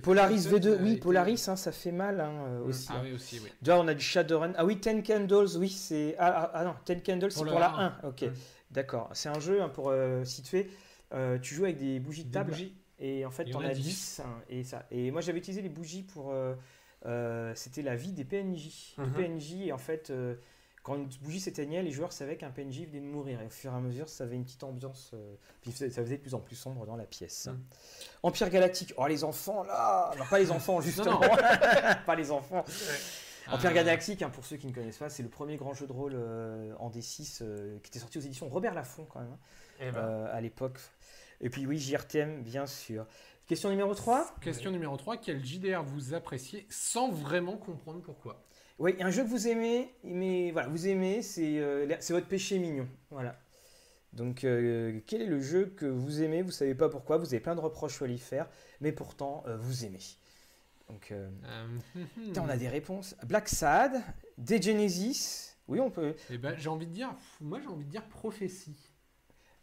Polaris 0.03 0.45
Fading 0.45 0.51
Sons 0.51 0.57
V2, 0.71 0.79
a 0.79 0.83
oui, 0.83 0.91
été- 0.93 1.01
Polaris, 1.01 1.45
hein, 1.49 1.57
ça 1.57 1.71
fait 1.73 1.93
mal 1.93 2.21
hein, 2.21 2.33
euh, 2.47 2.65
aussi. 2.65 2.89
Ah 2.91 2.97
hein. 2.97 3.01
oui, 3.05 3.13
aussi, 3.13 3.41
oui. 3.41 3.51
Déjà, 3.61 3.79
on 3.79 3.87
a 3.89 3.95
du 3.95 4.03
Shadowrun. 4.05 4.55
Ah 4.57 4.65
oui, 4.65 4.81
Ten 4.81 5.03
Candles, 5.03 5.57
oui, 5.59 5.69
c'est. 5.69 6.17
Ah, 6.19 6.33
ah, 6.35 6.51
ah 6.55 6.65
non, 6.65 6.75
Ten 6.85 7.03
Candles, 7.03 7.31
c'est 7.31 7.37
Pour 7.43 7.47
pour 7.51 7.61
la 7.61 7.69
la 7.69 7.99
1. 8.03 8.09
Ok, 8.09 8.23
Ouais. 8.23 8.33
d'accord. 8.71 9.11
C'est 9.13 9.29
un 9.29 9.39
jeu, 9.39 9.61
hein, 9.63 9.69
pour 9.69 9.91
euh, 9.91 10.25
situer. 10.25 10.71
euh, 11.13 11.39
tu 11.39 11.55
joues 11.55 11.65
avec 11.65 11.77
des 11.79 12.01
bougies 12.01 12.25
de 12.25 12.29
Des 12.31 12.35
table. 12.35 12.51
bougies. 12.53 12.75
Et 12.99 13.27
en 13.27 13.31
fait, 13.31 13.43
Il 13.45 13.49
y 13.49 13.51
tu 13.53 13.57
en 13.57 13.61
en 13.61 13.65
a 13.65 13.69
as 13.69 13.75
10. 13.75 13.83
10. 13.83 14.21
hein, 14.25 14.43
et, 14.49 14.65
ça. 14.65 14.87
et 14.91 15.11
moi, 15.11 15.21
j'avais 15.21 15.39
utilisé 15.39 15.63
les 15.63 15.69
bougies 15.69 16.03
pour. 16.03 16.31
euh, 16.33 16.55
euh, 17.05 17.53
C'était 17.55 17.83
la 17.83 17.95
vie 17.97 18.13
des 18.13 18.25
PNJ. 18.25 18.95
Les 18.99 19.05
Mhm. 19.05 19.13
PNJ, 19.15 19.53
et 19.67 19.73
en 19.73 19.79
fait, 19.79 20.11
euh, 20.11 20.35
quand 20.83 20.95
une 20.97 21.09
bougie 21.21 21.41
s'éteignait, 21.41 21.83
les 21.83 21.91
joueurs 21.91 22.13
savaient 22.13 22.37
qu'un 22.37 22.51
PNJ 22.51 22.87
venait 22.87 23.01
de 23.01 23.07
mourir. 23.07 23.41
Et 23.43 23.47
au 23.47 23.51
fur 23.51 23.73
et 23.73 23.77
à 23.77 23.81
mesure, 23.81 24.09
ça 24.09 24.25
avait 24.25 24.37
une 24.37 24.45
petite 24.45 24.65
ambiance. 24.65 25.11
euh, 25.15 25.35
puis 25.61 25.73
ça 25.73 25.89
faisait 25.91 26.17
de 26.17 26.23
plus 26.23 26.35
en 26.35 26.41
plus 26.41 26.57
sombre 26.57 26.87
dans 26.87 26.97
la 26.97 27.05
pièce. 27.05 27.47
Mhm. 27.49 27.61
Empire 28.23 28.49
Galactique. 28.51 28.95
Oh, 28.97 29.07
les 29.07 29.25
enfants, 29.25 29.63
là 29.65 30.13
Non, 30.19 30.25
pas 30.31 30.39
les 30.39 30.51
enfants, 30.51 30.81
justement. 30.81 31.21
pas 32.07 32.15
les 32.17 32.31
enfants. 32.31 32.65
Empire 33.49 33.71
Ah. 33.71 33.75
Galactique, 33.75 34.23
hein, 34.23 34.31
pour 34.31 34.45
ceux 34.45 34.57
qui 34.57 34.67
ne 34.67 34.73
connaissent 34.73 34.99
pas, 34.99 35.09
c'est 35.09 35.23
le 35.23 35.29
premier 35.29 35.57
grand 35.57 35.73
jeu 35.75 35.87
de 35.87 35.93
rôle 35.93 36.17
en 36.81 36.91
D6 36.91 37.41
euh, 37.43 37.79
qui 37.83 37.91
était 37.91 37.99
sorti 38.01 38.19
aux 38.19 38.23
éditions 38.23 38.49
Robert 38.49 38.75
Laffont, 38.75 39.05
quand 39.05 39.21
même, 39.21 39.31
hein, 39.31 39.39
Eh 39.81 39.91
ben, 39.93 40.25
à 40.33 40.41
l'époque. 40.41 40.81
Et 41.41 41.51
puis, 41.51 41.67
oui, 41.67 41.79
JRTM, 41.79 42.43
bien 42.43 42.67
sûr. 42.67 43.07
Question 43.47 43.71
numéro 43.71 43.95
3 43.95 44.37
Question 44.41 44.71
numéro 44.71 44.97
3. 44.97 45.19
Quel 45.19 45.45
JDR 45.45 45.83
vous 45.83 46.15
appréciez 46.15 46.67
sans 46.69 47.11
vraiment 47.11 47.57
comprendre 47.57 48.01
pourquoi? 48.03 48.43
Oui, 48.79 48.95
un 49.01 49.11
jeu 49.11 49.23
que 49.23 49.29
vous 49.29 49.49
aimez, 49.49 49.95
mais 50.05 50.51
voilà, 50.51 50.69
vous 50.69 50.87
aimez, 50.87 51.23
c'est 51.23 51.59
euh, 51.61 51.87
votre 52.11 52.27
péché 52.27 52.59
mignon. 52.59 52.89
Voilà. 53.11 53.39
Donc, 54.13 54.45
euh, 54.45 55.01
quel 55.07 55.23
est 55.23 55.27
le 55.27 55.41
jeu 55.41 55.67
que 55.77 55.87
vous 55.87 56.23
aimez? 56.23 56.43
Vous 56.43 56.51
savez 56.51 56.75
pas 56.75 56.89
pourquoi, 56.89 57.19
vous 57.19 57.27
avez 57.27 57.41
plein 57.41 57.55
de 57.55 57.61
reproches 57.61 58.01
à 58.03 58.07
lui 58.07 58.19
faire, 58.19 58.49
mais 58.81 58.93
pourtant, 58.93 59.45
euh, 59.47 59.57
vous 59.59 59.85
aimez. 59.85 60.01
Donc, 60.89 61.11
euh, 61.13 61.29
putain, 62.15 62.43
on 62.43 62.49
a 62.49 62.57
des 62.59 62.69
réponses. 62.69 63.15
Black 63.27 63.49
Sad, 63.49 64.03
Degenesis. 64.39 65.57
Oui, 65.69 65.81
on 65.81 65.91
peut. 65.91 66.15
Eh 66.31 66.39
ben, 66.39 66.55
j'ai 66.57 66.69
envie 66.69 66.87
de 66.87 66.93
dire, 66.93 67.15
moi 67.41 67.61
j'ai 67.61 67.67
envie 67.67 67.85
de 67.85 67.91
dire 67.91 68.05
prophétie. 68.09 68.86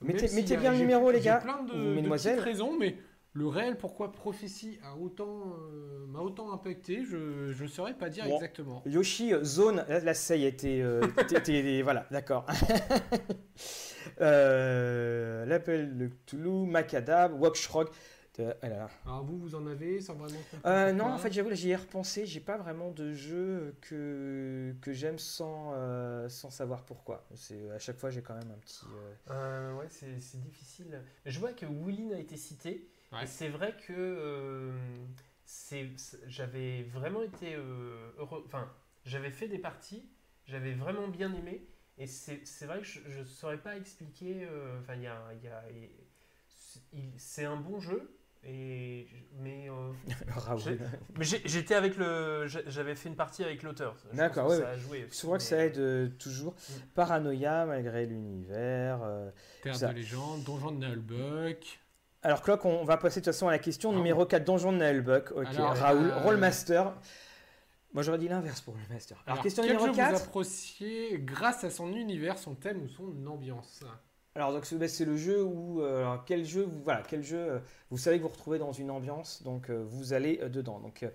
Mettez- 0.03 0.35
mettez 0.35 0.55
a- 0.55 0.59
bien 0.59 0.71
le 0.71 0.77
numéro, 0.80 1.11
les 1.11 1.19
gars, 1.21 1.38
plein 1.38 1.63
de, 1.63 1.73
ou 1.73 2.01
de 2.01 2.09
petites 2.09 2.39
raisons, 2.39 2.77
mais 2.77 2.95
le 3.35 3.47
réel 3.47 3.77
pourquoi 3.77 4.11
prophétie 4.11 4.77
a 4.85 4.95
autant 4.95 5.55
euh, 5.71 6.05
m'a 6.07 6.19
autant 6.19 6.53
impacté, 6.53 7.03
je 7.03 7.51
je 7.51 7.65
saurais 7.65 7.95
pas 7.95 8.09
dire 8.09 8.25
Bon. 8.25 8.35
exactement. 8.35 8.84
Yoshi, 8.85 9.34
euh, 9.34 9.43
zone, 9.43 9.84
là, 9.89 9.99
là, 10.01 10.13
ça 10.13 10.35
y 10.35 10.55
t'es, 10.55 10.81
euh, 10.81 11.01
t'es- 11.27 11.41
t'es- 11.41 11.81
voilà, 11.81 12.05
d'accord. 12.11 12.45
euh, 14.21 15.45
L'appel 15.45 15.97
de 15.97 16.07
Cthulhu, 16.07 16.65
Macadab, 16.67 17.39
Wokshrock. 17.41 17.89
Euh, 18.39 18.53
ah 18.61 18.69
là 18.69 18.77
là. 18.77 18.89
Alors 19.05 19.23
vous 19.23 19.38
vous 19.38 19.55
en 19.55 19.65
avez 19.68 20.01
sans 20.01 20.15
vraiment 20.15 20.39
Euh, 20.65 20.91
non, 20.93 21.05
en 21.05 21.18
fait, 21.18 21.31
j'avoue, 21.31 21.51
j'y 21.53 21.69
ai 21.69 21.76
repensé. 21.76 22.26
J'ai 22.26 22.39
pas 22.39 22.57
vraiment 22.57 22.91
de 22.91 23.14
jeu 23.14 23.76
que, 23.81 24.73
que 24.81 24.93
j'aime 24.93 25.19
sans, 25.19 25.73
euh, 25.76 26.30
sans 26.30 26.49
savoir 26.49 26.84
pourquoi. 26.84 27.26
C'est, 27.35 27.69
à 27.72 27.80
chaque 27.80 27.97
fois, 27.97 28.10
j'ai 28.10 28.22
quand 28.22 28.34
même 28.35 28.51
un 28.51 28.60
petit. 28.60 28.85
euh, 29.30 29.34
euh, 29.34 29.76
ouais, 29.76 29.88
c'est 29.89 30.19
c'est 30.19 30.41
difficile. 30.41 31.01
Je 31.26 31.39
vois 31.39 31.53
que 31.53 31.65
Willin 31.65 32.15
a 32.15 32.19
été 32.19 32.38
cité. 32.38 32.88
Ouais. 33.11 33.23
Et 33.23 33.27
c'est 33.27 33.49
vrai 33.49 33.76
que 33.88 33.93
euh, 33.93 34.72
c'est- 35.45 35.91
j'avais 36.27 36.84
vraiment 36.84 37.22
été 37.22 37.55
euh, 37.55 38.11
heureux. 38.18 38.43
Enfin, 38.47 38.72
j'avais 39.05 39.30
fait 39.31 39.47
des 39.47 39.60
parties, 39.60 40.10
j'avais 40.45 40.73
vraiment 40.73 41.07
bien 41.07 41.31
aimé. 41.34 41.68
Et 41.99 42.07
c'est 42.07 42.41
c'est 42.45 42.65
vrai 42.65 42.80
que 42.80 42.85
je 42.85 43.19
ne 43.19 43.23
saurais 43.26 43.60
pas 43.60 43.76
expliquer. 43.77 44.47
euh, 44.49 44.80
Enfin, 44.80 44.95
il 44.95 45.03
y 45.03 45.07
a. 45.07 45.22
il 45.35 45.43
y 45.43 45.47
a- 45.47 45.64
il- 45.72 47.14
C'est 47.18 47.45
un 47.45 47.57
bon 47.57 47.80
jeu. 47.80 48.18
Et, 48.45 49.07
mais 49.39 49.69
euh, 49.69 49.91
Raoul. 50.35 50.59
J'ai- 50.59 50.79
mais 51.17 51.23
j'ai- 51.25 51.41
j'étais 51.45 51.75
avec 51.75 51.95
le. 51.97 52.45
j'a- 52.47 52.67
J'avais 52.67 52.93
fait 52.95 53.07
une 53.09 53.15
partie 53.15 53.43
avec 53.43 53.63
l'auteur. 53.63 53.95
D'accord, 54.13 54.49
ouais, 54.49 54.57
Ça 54.59 54.69
a 54.69 54.77
joué. 54.77 55.05
aussi, 55.05 55.19
Je 55.21 55.25
crois 55.25 55.37
que 55.37 55.43
ça 55.43 55.65
aide 55.65 55.77
euh, 55.77 56.09
toujours. 56.19 56.53
Mm. 56.53 56.73
Paranoïa, 56.93 57.65
malgré 57.65 58.05
l'univers. 58.05 58.99
euh, 59.03 59.29
Terre 59.61 59.75
ça. 59.75 59.87
de 59.87 59.93
légende, 59.93 60.43
donjon 60.43 60.71
de 60.71 60.85
Nullbuck. 60.85 61.79
Alors, 62.21 62.41
Clock, 62.41 62.65
on 62.65 62.83
va 62.85 62.97
passer 62.97 63.19
de 63.21 63.25
toute 63.25 63.33
façon 63.33 63.47
à 63.47 63.51
la 63.51 63.59
question 63.59 63.91
Ah. 63.91 63.95
numéro 63.95 64.25
4, 64.25 64.43
Donjon 64.45 64.71
de 64.73 64.77
Nullbuck. 64.77 65.31
Ok, 65.31 65.45
Alors, 65.47 65.75
Raoul, 65.75 66.09
euh, 66.09 66.19
Rollmaster. 66.19 66.93
Moi, 67.93 68.01
j'aurais 68.03 68.17
dit 68.17 68.27
l'inverse 68.27 68.59
pour 68.61 68.73
Rollmaster. 68.75 69.21
Alors, 69.27 69.41
question 69.43 69.61
quel 69.63 69.73
numéro 69.73 69.87
jeu 69.87 69.93
4. 69.95 70.15
vous 70.17 70.23
appréciez 70.23 71.19
grâce 71.19 71.63
à 71.63 71.69
son 71.69 71.93
univers, 71.93 72.37
son 72.39 72.55
thème 72.55 72.81
ou 72.83 72.87
son 72.89 73.13
ambiance? 73.27 73.83
Alors, 74.35 74.51
donc, 74.51 74.65
c'est 74.65 75.05
le 75.05 75.15
jeu 75.18 75.43
où. 75.43 75.81
euh, 75.81 75.99
alors, 75.99 76.26
quel 76.26 76.43
jeu, 76.43 76.64
vous, 76.64 76.81
voilà, 76.81 77.03
quel 77.07 77.23
jeu 77.23 77.38
euh, 77.38 77.60
vous 77.91 77.97
savez 77.97 78.18
que 78.18 78.23
vous 78.23 78.30
retrouvez 78.30 78.57
dans 78.57 78.72
une 78.72 78.89
ambiance, 78.89 79.43
donc 79.43 79.69
euh, 79.69 79.84
vous 79.85 80.14
allez 80.14 80.38
dedans. 80.49 80.80
Donc, 80.80 81.05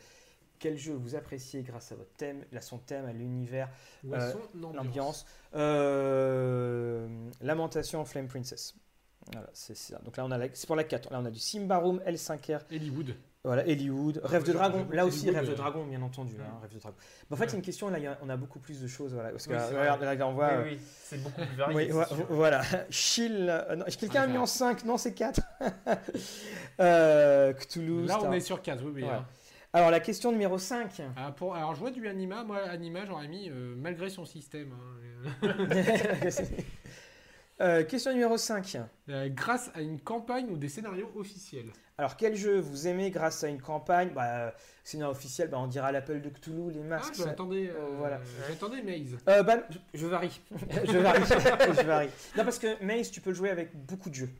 quel 0.60 0.76
jeu 0.76 0.94
vous 0.94 1.14
appréciez 1.14 1.62
grâce 1.62 1.92
à 1.92 1.96
votre 1.96 2.12
thème, 2.14 2.44
à 2.54 2.60
son 2.60 2.78
thème, 2.78 3.06
à 3.06 3.12
l'univers, 3.12 3.68
l'ambiance 4.54 5.26
Lamentation 7.40 8.04
Flame 8.04 8.28
Princess. 8.28 8.74
Voilà, 9.32 9.50
c'est 9.52 9.76
ça. 9.76 9.98
Donc 10.04 10.16
là, 10.16 10.24
on 10.24 10.30
a 10.30 10.38
c'est 10.54 10.66
pour 10.66 10.76
la 10.76 10.84
4. 10.84 11.10
Là, 11.12 11.20
on 11.20 11.24
a 11.24 11.30
du 11.30 11.38
Simbarum, 11.38 12.00
L5R, 12.06 12.62
Hollywood. 12.72 13.14
Voilà, 13.44 13.62
Hollywood, 13.62 14.20
Rêve 14.24 14.42
de 14.42 14.52
Dragon. 14.52 14.86
Là 14.92 15.06
aussi, 15.06 15.28
Hollywood, 15.28 15.36
Rêve 15.46 15.50
de 15.50 15.54
Dragon, 15.56 15.86
bien 15.86 16.02
entendu. 16.02 16.34
hein, 16.40 16.58
Rêve 16.60 16.74
de 16.74 16.78
Dragon. 16.80 16.96
En 17.30 17.36
fait, 17.36 17.48
c'est 17.48 17.56
une 17.56 17.62
question, 17.62 17.88
là, 17.88 17.98
il 17.98 18.10
on 18.22 18.28
a 18.28 18.36
beaucoup 18.36 18.58
plus 18.58 18.80
de 18.82 18.86
choses. 18.88 19.14
Voilà, 19.14 19.30
parce 19.30 19.46
que, 19.46 19.52
là, 19.52 20.26
on 20.28 20.32
voit. 20.32 20.46
euh, 20.48 20.64
Oui, 20.64 20.78
c'est 21.04 21.22
beaucoup 21.22 21.40
plus 21.40 21.56
varié. 21.56 21.90
voilà. 22.30 22.62
Chill. 22.90 23.46
euh, 23.48 23.76
Quelqu'un 23.98 24.22
a 24.22 24.26
mis 24.26 24.38
en 24.38 24.46
5 24.46 24.84
Non, 24.84 24.96
c'est 24.98 25.14
4. 25.14 25.40
euh, 26.80 27.52
Cthulhu. 27.52 28.06
Là, 28.06 28.18
on 28.22 28.32
est 28.32 28.40
sur 28.40 28.60
15, 28.60 28.82
oui, 28.84 28.90
oui. 28.96 29.04
Hein. 29.04 29.24
Alors, 29.72 29.90
la 29.90 30.00
question 30.00 30.32
numéro 30.32 30.58
5. 30.58 31.02
Ah, 31.16 31.30
pour, 31.30 31.54
alors, 31.54 31.74
je 31.74 31.80
vois 31.80 31.90
du 31.90 32.08
Anima. 32.08 32.42
Moi, 32.42 32.58
Anima, 32.62 33.04
j'aurais 33.06 33.28
mis 33.28 33.50
euh, 33.50 33.74
malgré 33.76 34.08
son 34.10 34.24
système. 34.24 34.72
hein. 34.72 35.48
Euh, 37.60 37.82
question 37.84 38.12
numéro 38.12 38.36
5. 38.36 38.76
Euh, 39.08 39.28
grâce 39.30 39.70
à 39.74 39.80
une 39.80 40.00
campagne 40.00 40.46
ou 40.50 40.56
des 40.56 40.68
scénarios 40.68 41.10
officiels. 41.16 41.70
Alors, 41.96 42.16
quel 42.16 42.36
jeu 42.36 42.60
vous 42.60 42.86
aimez 42.86 43.10
grâce 43.10 43.42
à 43.42 43.48
une 43.48 43.60
campagne? 43.60 44.10
Bah, 44.14 44.54
Sinon, 44.84 45.08
officiel, 45.08 45.48
bah, 45.48 45.58
on 45.58 45.66
dira 45.66 45.90
l'appel 45.92 46.22
de 46.22 46.28
Cthulhu, 46.30 46.70
les 46.70 46.80
Ah, 46.80 46.84
masques. 46.84 47.16
ça- 47.16 47.24
j'attendais, 47.24 47.68
euh, 47.68 47.96
voilà. 47.98 48.20
j'attendais 48.48 48.80
Maze. 48.82 49.18
Bah, 49.26 49.42
je, 49.70 49.78
je 49.98 50.06
varie. 50.06 50.40
je 50.86 50.98
varie. 50.98 51.22
je 51.26 51.82
varie. 51.86 52.08
Non, 52.36 52.44
parce 52.44 52.58
que 52.60 52.82
Maze, 52.82 53.10
tu 53.10 53.20
peux 53.20 53.30
le 53.30 53.36
jouer 53.36 53.50
avec 53.50 53.74
beaucoup 53.74 54.08
de 54.08 54.14
jeux. 54.14 54.30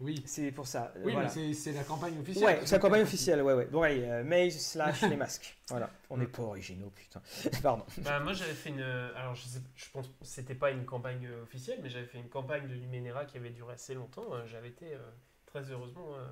Oui. 0.00 0.22
C'est 0.26 0.52
pour 0.52 0.66
ça. 0.66 0.92
Oui, 0.98 1.12
voilà. 1.12 1.22
mais 1.22 1.28
c'est- 1.28 1.54
c'est 1.54 1.72
la 1.72 1.82
campagne 1.82 2.18
officielle. 2.20 2.44
Ouais, 2.44 2.60
c'est 2.64 2.76
la 2.76 2.78
campagne 2.80 3.02
officielle, 3.02 3.42
ouais, 3.42 3.52
ouais. 3.54 3.66
Bon, 3.66 3.82
allez, 3.82 4.04
euh, 4.04 4.22
Maze 4.22 4.56
slash 4.58 5.02
les 5.02 5.16
masques. 5.16 5.56
Voilà. 5.70 5.90
On 6.08 6.16
Mm. 6.16 6.20
n'est 6.20 6.26
pas 6.28 6.42
originaux, 6.42 6.90
putain. 6.90 7.20
Pardon. 7.62 7.84
Bah, 7.98 8.20
moi 8.20 8.32
j'avais 8.32 8.54
fait 8.54 8.70
une. 8.70 8.80
Alors 8.80 9.34
je, 9.34 9.42
sais, 9.42 9.60
je 9.74 9.84
pense 9.92 10.06
que 10.08 10.12
c'était 10.22 10.54
pas 10.54 10.70
une 10.70 10.84
campagne 10.86 11.26
euh, 11.26 11.42
officielle, 11.42 11.80
mais 11.82 11.90
j'avais 11.90 12.06
fait 12.06 12.18
une 12.18 12.28
campagne 12.30 12.66
de 12.68 12.74
Numenera 12.74 13.24
qui 13.26 13.36
avait 13.36 13.50
duré 13.50 13.74
assez 13.74 13.92
longtemps. 13.94 14.32
Euh, 14.32 14.46
J'avais 14.46 14.68
été 14.68 14.94
euh, 14.94 14.98
très 15.48 15.70
heureusement. 15.72 16.06
euh, 16.14 16.24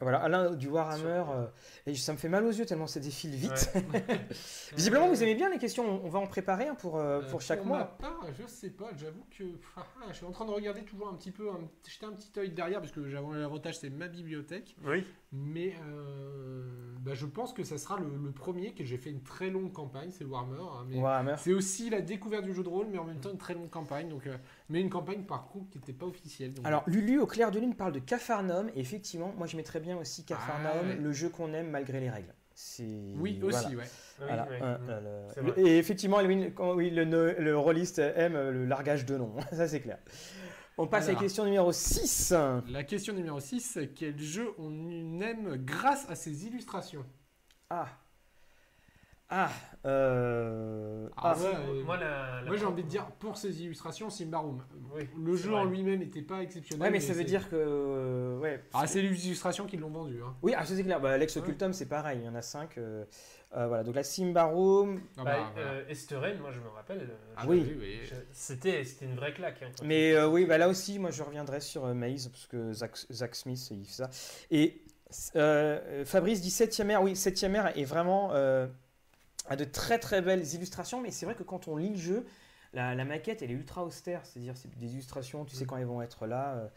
Voilà, 0.00 0.18
Alain 0.18 0.50
du 0.52 0.68
Warhammer. 0.68 1.24
Euh, 1.30 1.46
et 1.86 1.94
ça 1.94 2.12
me 2.12 2.18
fait 2.18 2.28
mal 2.28 2.44
aux 2.44 2.50
yeux 2.50 2.66
tellement 2.66 2.86
ça 2.86 3.00
défile 3.00 3.30
vite. 3.34 3.70
ouais. 3.74 4.04
Visiblement, 4.76 5.08
vous 5.08 5.22
aimez 5.22 5.34
bien 5.34 5.48
les 5.50 5.58
questions. 5.58 6.04
On 6.04 6.08
va 6.08 6.18
en 6.18 6.26
préparer 6.26 6.66
un 6.68 6.74
pour, 6.74 6.96
euh, 6.96 7.20
Euh, 7.20 7.30
pour 7.30 7.40
chaque 7.40 7.60
ma 7.60 7.66
mois. 7.68 7.84
part, 7.98 8.26
je 8.38 8.46
sais 8.46 8.70
pas, 8.70 8.90
j'avoue 8.96 9.24
que 9.36 9.44
ah, 9.76 9.84
je 10.10 10.14
suis 10.16 10.26
en 10.26 10.32
train 10.32 10.44
de 10.44 10.50
regarder 10.50 10.82
toujours 10.82 11.08
un 11.08 11.14
petit 11.14 11.30
peu, 11.30 11.48
un, 11.50 11.60
jeter 11.88 12.06
un 12.06 12.12
petit 12.12 12.32
œil 12.38 12.50
derrière 12.50 12.80
parce 12.80 12.92
que 12.92 13.08
j'avais 13.08 13.38
l'avantage 13.38 13.78
c'est 13.78 13.90
ma 13.90 14.08
bibliothèque, 14.08 14.74
Oui. 14.84 15.04
mais 15.32 15.74
euh, 15.86 16.64
bah, 17.00 17.14
je 17.14 17.26
pense 17.26 17.52
que 17.52 17.62
ça 17.62 17.78
sera 17.78 17.98
le, 17.98 18.06
le 18.22 18.32
premier 18.32 18.74
que 18.74 18.84
j'ai 18.84 18.96
fait 18.98 19.10
une 19.10 19.22
très 19.22 19.50
longue 19.50 19.72
campagne, 19.72 20.10
c'est 20.10 20.24
Warhammer, 20.24 20.58
hein, 20.60 20.84
mais 20.88 20.96
Warhammer. 20.98 21.34
c'est 21.38 21.52
aussi 21.52 21.90
la 21.90 22.00
découverte 22.00 22.44
du 22.44 22.52
jeu 22.54 22.62
de 22.62 22.68
rôle, 22.68 22.86
mais 22.90 22.98
en 22.98 23.04
même 23.04 23.20
temps 23.20 23.30
une 23.30 23.38
très 23.38 23.54
longue 23.54 23.70
campagne, 23.70 24.08
donc 24.08 24.26
euh, 24.26 24.36
mais 24.68 24.80
une 24.80 24.90
campagne 24.90 25.24
par 25.24 25.46
contre 25.48 25.70
qui 25.70 25.78
n'était 25.78 25.92
pas 25.92 26.06
officielle. 26.06 26.54
donc- 26.54 26.66
Alors, 26.66 26.82
Lulu 26.86 27.18
au 27.20 27.26
clair 27.26 27.50
de 27.50 27.58
lune 27.60 27.74
parle 27.74 27.92
de 27.92 27.98
Capharnaüm. 28.00 28.70
Et 28.74 28.80
effectivement, 28.80 29.32
moi 29.36 29.46
je 29.46 29.56
mettrais 29.56 29.80
bien 29.80 29.96
aussi 29.96 30.24
Capharnaüm, 30.24 30.72
Ah 30.74 30.86
ouais. 30.88 30.96
le 30.96 31.12
jeu 31.12 31.28
qu'on 31.28 31.52
aime 31.54 31.70
malgré 31.70 32.00
les 32.00 32.10
règles. 32.10 32.34
Oui 33.18 33.38
voilà. 33.40 33.58
aussi, 33.58 33.74
ouais. 33.76 33.82
Oui, 34.20 34.24
Voilà, 34.28 34.48
ouais. 34.48 34.60
un- 34.62 34.78
Mm. 34.78 34.90
un- 34.90 35.00
le- 35.00 35.10
C'est 35.34 35.42
le- 35.42 35.50
vrai. 35.52 35.62
et 35.62 35.78
effectivement, 35.78 36.20
Elwin, 36.20 36.50
quand, 36.54 36.74
oui, 36.74 36.88
le, 36.90 37.04
no- 37.04 37.32
le 37.38 37.58
rôliste 37.58 37.98
aime 37.98 38.34
le 38.34 38.64
largage 38.64 39.04
de 39.04 39.16
noms, 39.16 39.34
ça 39.52 39.66
c'est 39.66 39.80
clair. 39.80 39.98
On 40.78 40.86
passe 40.86 41.08
à 41.08 41.12
la 41.12 41.18
question 41.18 41.44
numéro 41.44 41.72
6. 41.72 42.32
La 42.68 42.82
question 42.84 43.12
numéro 43.12 43.38
6, 43.40 43.78
quel 43.96 44.18
jeu 44.18 44.50
on 44.58 45.20
aime 45.20 45.56
grâce 45.56 46.08
à 46.08 46.14
ses 46.14 46.46
illustrations? 46.46 47.04
Ah. 47.70 47.86
Ah, 49.30 49.50
euh, 49.86 51.08
Ah, 51.16 51.34
ah, 51.34 51.38
ouais, 51.40 51.46
euh, 51.46 51.82
Moi, 51.84 51.96
la- 51.96 52.40
la- 52.42 52.46
Moi 52.46 52.56
j'ai 52.56 52.64
envie 52.66 52.82
de 52.84 52.88
dire, 52.88 53.06
pour 53.18 53.36
ces 53.36 53.62
illustrations, 53.62 54.10
Simbarum. 54.10 54.62
Oui, 54.94 55.08
Le 55.16 55.34
jeu 55.36 55.50
vrai. 55.50 55.60
en 55.60 55.64
lui-même 55.64 56.00
n'était 56.00 56.22
pas 56.22 56.42
exceptionnel. 56.42 56.82
ouais, 56.82 56.90
mais 56.90 57.00
ça 57.00 57.14
veut 57.14 57.24
dire 57.24 57.48
que. 57.48 57.56
euh, 57.56 58.38
ouais. 58.38 58.62
Ah, 58.74 58.86
c'est 58.86 59.00
les 59.02 59.26
illustrations 59.26 59.66
qui 59.66 59.76
l'ont 59.76 59.88
vendu. 59.90 60.18
Hein. 60.22 60.34
Oui, 60.42 60.52
ah, 60.56 60.64
c'est 60.64 60.82
clair. 60.82 61.00
Bah, 61.00 61.16
Lex 61.16 61.34
Ouais. 61.36 61.42
Occultum, 61.42 61.72
c'est 61.72 61.88
pareil. 61.88 62.20
Il 62.22 62.26
y 62.26 62.28
en 62.28 62.34
a 62.34 62.42
5. 62.42 62.78
voilà, 63.54 63.82
donc 63.82 63.94
la 63.94 64.02
Simbarum. 64.02 65.00
Ah, 65.16 65.24
Bah, 65.24 65.30
bah, 65.36 65.50
voilà. 65.54 65.70
euh, 65.70 65.88
Esteren, 65.88 66.38
moi 66.40 66.50
je 66.52 66.60
me 66.60 66.68
rappelle. 66.68 67.00
euh, 67.02 67.34
Ah, 67.36 67.44
oui. 67.48 67.64
C'était 68.32 68.84
c'était 68.84 69.06
une 69.06 69.16
vraie 69.16 69.32
claque. 69.32 69.62
hein, 69.62 69.70
Mais 69.84 70.12
euh, 70.12 70.28
oui, 70.28 70.44
bah 70.44 70.58
là 70.58 70.68
aussi, 70.68 70.98
moi 70.98 71.10
je 71.10 71.22
reviendrai 71.22 71.60
sur 71.60 71.84
euh, 71.86 71.94
Maze, 71.94 72.28
parce 72.28 72.46
que 72.46 72.72
Zach, 72.72 72.96
Zach 73.10 73.34
Smith, 73.34 73.70
il 73.70 73.84
fait 73.86 73.92
ça. 73.92 74.10
Et 74.50 74.82
euh, 75.36 76.04
Fabrice 76.04 76.40
dit 76.40 76.50
7ème 76.50 76.90
ère. 76.90 77.02
Oui, 77.02 77.12
7ème 77.14 77.54
ère 77.54 77.78
est 77.78 77.84
vraiment. 77.84 78.30
A 79.46 79.56
de 79.56 79.64
très 79.64 79.98
très 79.98 80.22
belles 80.22 80.46
illustrations, 80.54 81.00
mais 81.00 81.10
c'est 81.10 81.26
vrai 81.26 81.34
que 81.34 81.42
quand 81.42 81.68
on 81.68 81.76
lit 81.76 81.90
le 81.90 81.96
jeu, 81.96 82.26
la, 82.72 82.94
la 82.94 83.04
maquette 83.04 83.42
elle 83.42 83.50
est 83.50 83.54
ultra 83.54 83.84
austère, 83.84 84.24
c'est-à-dire 84.26 84.56
c'est 84.56 84.76
des 84.78 84.92
illustrations, 84.94 85.44
tu 85.44 85.56
sais 85.56 85.66
quand 85.66 85.76
elles 85.76 85.86
vont 85.86 86.02
être 86.02 86.26
là. 86.26 86.54
euh, 86.56 86.68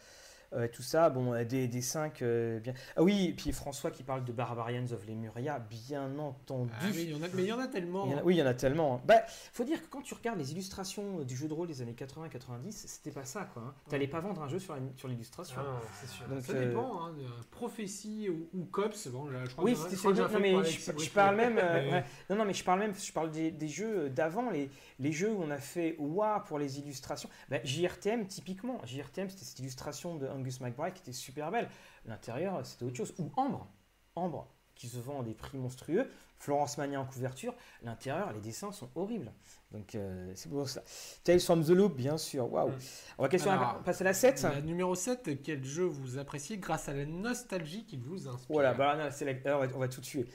euh, 0.53 0.67
tout 0.67 0.81
ça, 0.81 1.09
bon, 1.09 1.33
euh, 1.33 1.43
des, 1.43 1.67
des 1.67 1.81
5 1.81 2.23
bien. 2.63 2.73
Ah 2.95 3.03
oui, 3.03 3.27
et 3.29 3.33
puis 3.33 3.51
François 3.51 3.91
qui 3.91 4.03
parle 4.03 4.23
de 4.23 4.31
Barbarians 4.31 4.85
of 4.91 5.05
Lemuria, 5.07 5.59
bien 5.59 6.17
entendu. 6.17 6.71
Ah, 6.79 6.85
mais 6.93 7.03
il 7.03 7.11
y 7.11 7.13
en 7.15 7.23
a, 7.23 7.27
mais 7.33 7.43
il 7.43 7.47
y 7.47 7.51
en 7.53 7.59
a 7.59 7.67
tellement. 7.67 8.03
En 8.03 8.17
a- 8.17 8.23
oui, 8.23 8.35
il 8.35 8.37
y 8.37 8.41
en 8.43 8.45
a 8.47 8.53
tellement. 8.53 8.95
hein. 8.95 9.01
Bah, 9.05 9.21
faut 9.53 9.63
dire 9.63 9.81
que 9.81 9.87
quand 9.87 10.01
tu 10.01 10.13
regardes 10.13 10.39
les 10.39 10.51
illustrations 10.51 11.19
euh, 11.19 11.23
du 11.25 11.35
jeu 11.35 11.47
de 11.47 11.53
rôle 11.53 11.67
des 11.67 11.81
années 11.81 11.93
80-90, 11.97 12.71
c'était 12.71 13.11
pas 13.11 13.25
ça, 13.25 13.47
quoi. 13.53 13.63
Hein. 13.67 13.73
T'allais 13.89 14.07
pas 14.07 14.19
vendre 14.19 14.41
un 14.41 14.47
jeu 14.47 14.59
sur 14.59 14.73
la- 14.75 14.81
sur 14.95 15.07
l'illustration. 15.07 15.57
Ah 15.59 15.63
non, 15.63 15.79
c'est 16.01 16.07
sûr. 16.09 16.27
Donc, 16.27 16.41
Ça 16.43 16.53
euh, 16.53 16.67
dépend, 16.67 17.01
hein, 17.03 17.13
de 17.13 17.25
prophétie 17.51 18.29
ou, 18.29 18.47
ou 18.53 18.65
cops. 18.65 19.07
Bon, 19.07 19.27
je 19.29 19.51
crois 19.51 19.63
oui, 19.63 19.73
que- 19.73 19.79
c'était 19.95 20.21
non, 20.21 20.27
pour 20.29 20.39
mais 20.39 20.63
je, 20.63 20.91
je 21.03 21.09
parle 21.09 21.35
même. 21.35 21.57
euh, 21.57 21.91
ouais. 21.91 22.03
Non, 22.29 22.35
non, 22.37 22.45
mais 22.45 22.53
je 22.53 22.63
parle 22.63 22.79
même. 22.79 22.93
Je 22.95 23.11
parle 23.11 23.31
des, 23.31 23.51
des 23.51 23.67
jeux 23.67 24.09
d'avant, 24.09 24.49
les, 24.49 24.69
les 24.99 25.11
jeux 25.11 25.31
où 25.31 25.41
on 25.41 25.49
a 25.51 25.57
fait 25.57 25.95
waouh 25.99 26.41
pour 26.45 26.59
les 26.59 26.79
illustrations. 26.79 27.29
Bah, 27.49 27.57
JRTM, 27.63 28.27
typiquement. 28.27 28.79
JRTM, 28.85 29.29
c'était 29.29 29.45
cette 29.45 29.59
illustration 29.59 30.15
de 30.15 30.27
Angus 30.37 30.61
McBride 30.61 30.93
qui 30.93 31.01
était 31.01 31.11
super 31.13 31.51
belle. 31.51 31.67
L'intérieur, 32.05 32.65
c'était 32.65 32.85
autre 32.85 32.95
chose. 32.97 33.13
Ou 33.19 33.29
Ambre. 33.35 33.67
Ambre, 34.15 34.47
qui 34.75 34.87
se 34.87 34.97
vend 34.99 35.21
à 35.21 35.23
des 35.23 35.33
prix 35.33 35.57
monstrueux. 35.57 36.09
Florence 36.39 36.77
Magnin 36.77 36.99
en 36.99 37.05
couverture. 37.05 37.55
L'intérieur, 37.81 38.31
les 38.31 38.39
dessins 38.41 38.71
sont 38.71 38.89
horribles. 38.95 39.31
Donc, 39.71 39.95
euh, 39.95 40.31
c'est 40.35 40.49
pour 40.49 40.69
ça. 40.69 40.83
Tales 41.23 41.39
from 41.39 41.63
the 41.63 41.69
Loop, 41.69 41.95
bien 41.95 42.17
sûr. 42.19 42.51
Waouh. 42.51 42.69
Mm. 42.69 42.77
On 43.17 43.23
va 43.23 43.29
question 43.29 43.51
Alors, 43.51 43.77
on 43.79 43.83
passe 43.83 44.01
à 44.01 44.03
la 44.03 44.13
7. 44.13 44.43
La 44.43 44.61
numéro 44.61 44.93
7, 44.93 45.41
quel 45.41 45.63
jeu 45.65 45.83
vous 45.85 46.19
appréciez 46.19 46.57
grâce 46.59 46.89
à 46.89 46.93
la 46.93 47.05
nostalgie 47.07 47.85
qu'il 47.85 48.01
vous 48.01 48.27
inspire 48.27 48.53
Voilà, 48.53 48.73
bah, 48.75 48.95
non, 48.95 49.09
c'est 49.11 49.25
la- 49.25 49.33
alors, 49.45 49.61
on, 49.61 49.65
va, 49.67 49.75
on 49.75 49.79
va 49.79 49.87
tout 49.87 50.01
tuer. 50.01 50.27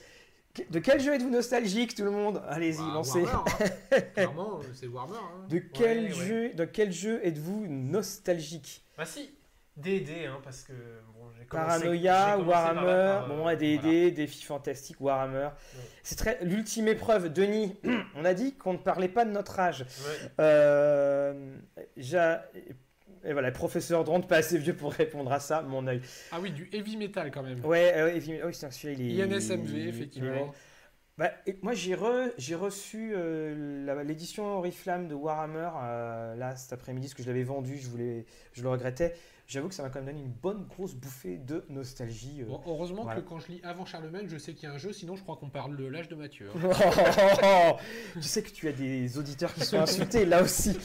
De 0.70 0.80
quel 0.80 1.00
jeu 1.00 1.14
êtes-vous 1.14 1.30
nostalgique, 1.30 1.94
tout 1.94 2.04
le 2.04 2.10
monde? 2.10 2.42
Allez-y, 2.48 2.78
Bah, 2.78 2.90
lancez. 2.94 3.24
Hein. 3.24 3.44
Clairement, 4.14 4.60
c'est 4.74 4.86
Warhammer. 4.88 5.16
hein. 5.18 5.46
De 5.48 5.58
quel, 5.60 6.04
ouais. 6.06 6.10
jeu, 6.12 6.52
de 6.54 6.64
quel 6.66 6.92
jeu 6.92 7.24
êtes-vous 7.24 7.66
nostalgique? 7.68 8.84
Bah 8.98 9.06
si, 9.06 9.30
D&D, 9.76 10.26
hein, 10.26 10.38
parce 10.44 10.62
que 10.62 10.72
bon, 10.72 11.30
j'ai 11.38 11.46
commencé- 11.46 11.66
Paranoia, 11.80 12.32
commencé 12.34 12.48
Warhammer, 12.50 12.80
par, 12.80 13.24
euh, 13.24 13.26
bon, 13.28 13.44
ouais, 13.46 13.56
D&D, 13.56 13.78
voilà. 13.82 14.10
défis 14.10 14.42
fantastiques, 14.44 15.00
Warhammer. 15.00 15.48
C'est 16.02 16.16
très 16.16 16.38
l'ultime 16.44 16.88
épreuve. 16.88 17.32
Denis, 17.32 17.76
on 18.16 18.24
a 18.24 18.34
dit 18.34 18.54
qu'on 18.54 18.74
ne 18.74 18.78
parlait 18.78 19.08
pas 19.08 19.24
de 19.24 19.30
notre 19.30 19.58
âge. 19.58 19.80
Ouais. 19.80 20.30
Euh, 20.40 21.56
j'a- 21.96 22.44
et 23.24 23.32
voilà, 23.32 23.48
le 23.48 23.54
professeur 23.54 24.04
Dront, 24.04 24.20
pas 24.20 24.38
assez 24.38 24.58
vieux 24.58 24.74
pour 24.74 24.92
répondre 24.92 25.32
à 25.32 25.40
ça, 25.40 25.62
mon 25.62 25.86
œil. 25.86 26.02
Ah 26.32 26.38
oui, 26.40 26.50
du 26.50 26.68
heavy 26.72 26.96
metal 26.96 27.30
quand 27.30 27.42
même. 27.42 27.64
Ouais, 27.64 27.92
euh, 27.96 28.14
et- 28.14 28.42
oh, 28.44 28.48
putain, 28.50 28.70
celui-là, 28.70 29.00
il 29.00 29.20
est. 29.20 29.24
INSMV, 29.24 29.88
effectivement. 29.88 30.52
Bah, 31.18 31.30
et 31.46 31.56
moi, 31.62 31.72
j'ai 31.74 31.94
re- 31.94 32.32
j'ai 32.38 32.54
reçu 32.54 33.12
euh, 33.14 33.84
la- 33.86 34.02
l'édition 34.02 34.44
Oriflamme 34.58 35.08
de 35.08 35.14
Warhammer 35.14 35.68
euh, 35.82 36.34
là 36.36 36.56
cet 36.56 36.72
après-midi, 36.72 37.06
parce 37.08 37.14
que 37.14 37.22
je 37.22 37.28
l'avais 37.28 37.42
vendu, 37.44 37.76
je, 37.78 37.88
voulais, 37.88 38.24
je 38.54 38.62
le 38.62 38.68
regrettais. 38.70 39.14
J'avoue 39.52 39.68
que 39.68 39.74
ça 39.74 39.82
m'a 39.82 39.90
quand 39.90 40.00
même 40.00 40.06
donné 40.14 40.20
une 40.24 40.32
bonne 40.32 40.64
grosse 40.66 40.94
bouffée 40.94 41.36
de 41.36 41.62
nostalgie. 41.68 42.40
euh. 42.40 42.46
Bon, 42.46 42.62
heureusement 42.66 43.02
Voilà. 43.02 43.20
que 43.20 43.28
quand 43.28 43.38
je 43.38 43.48
lis 43.48 43.60
avant 43.62 43.84
Charlemagne, 43.84 44.24
je 44.26 44.38
sais 44.38 44.54
qu'il 44.54 44.66
y 44.66 44.72
a 44.72 44.74
un 44.74 44.78
jeu, 44.78 44.94
sinon 44.94 45.14
je 45.14 45.22
crois 45.22 45.36
qu'on 45.36 45.50
parle 45.50 45.76
de 45.76 45.84
l'âge 45.84 46.08
de 46.08 46.14
Mathieu. 46.14 46.48
hein. 46.56 47.76
tu 48.14 48.22
sais 48.22 48.42
que 48.42 48.48
tu 48.50 48.66
as 48.68 48.72
des 48.72 49.18
auditeurs 49.18 49.52
qui 49.52 49.64
sont 49.66 49.78
insultés 49.78 50.24
là 50.24 50.42
aussi. 50.42 50.78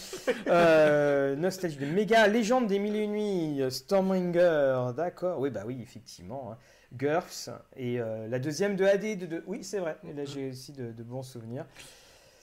Euh, 0.47 1.37
nostalgie 1.37 1.77
de 1.77 1.85
méga 1.85 2.27
légende 2.27 2.67
des 2.67 2.77
mille 2.79 2.95
et 2.97 3.03
une 3.03 3.11
nuits, 3.13 3.71
Stormbringer, 3.71 4.91
d'accord. 4.97 5.39
Oui, 5.39 5.49
bah 5.49 5.63
oui, 5.65 5.79
effectivement. 5.81 6.51
hein. 6.51 6.57
GURPS 6.93 7.49
et 7.75 7.99
euh, 7.99 8.27
la 8.27 8.39
deuxième 8.39 8.75
de 8.75 8.83
AD 8.85 9.17
de, 9.17 9.25
de- 9.25 9.43
Oui, 9.47 9.63
c'est 9.63 9.79
vrai. 9.79 9.97
Et 10.09 10.13
là, 10.13 10.23
j'ai 10.25 10.49
aussi 10.51 10.71
de, 10.71 10.91
de 10.91 11.03
bons 11.03 11.23
souvenirs. 11.23 11.65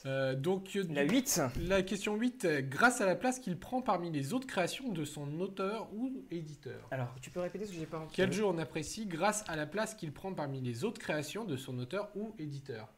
Euh, 0.05 0.35
donc, 0.35 0.75
euh, 0.75 0.83
La 0.91 1.03
8 1.03 1.41
la 1.67 1.81
question 1.81 2.15
8, 2.15 2.45
euh, 2.45 2.61
grâce 2.61 3.01
à 3.01 3.07
la 3.07 3.15
place 3.15 3.39
qu'il 3.39 3.57
prend 3.59 3.81
parmi 3.81 4.11
les 4.11 4.33
autres 4.33 4.45
créations 4.45 4.91
de 4.91 5.03
son 5.03 5.39
auteur 5.39 5.89
ou 5.95 6.25
éditeur. 6.29 6.87
Alors, 6.91 7.15
tu 7.21 7.31
peux 7.31 7.39
répéter 7.39 7.65
ce 7.65 7.71
que 7.71 7.77
j'ai 7.79 7.87
pas 7.87 7.97
entendu 7.97 8.13
Quel 8.13 8.31
jeu 8.31 8.45
on 8.45 8.57
apprécie 8.59 9.07
grâce 9.07 9.43
à 9.47 9.55
la 9.55 9.65
place 9.65 9.95
qu'il 9.95 10.13
prend 10.13 10.33
parmi 10.33 10.61
les 10.61 10.83
autres 10.83 10.99
créations 10.99 11.43
de 11.43 11.57
son 11.57 11.79
auteur 11.79 12.11
ou 12.15 12.35
éditeur? 12.37 12.93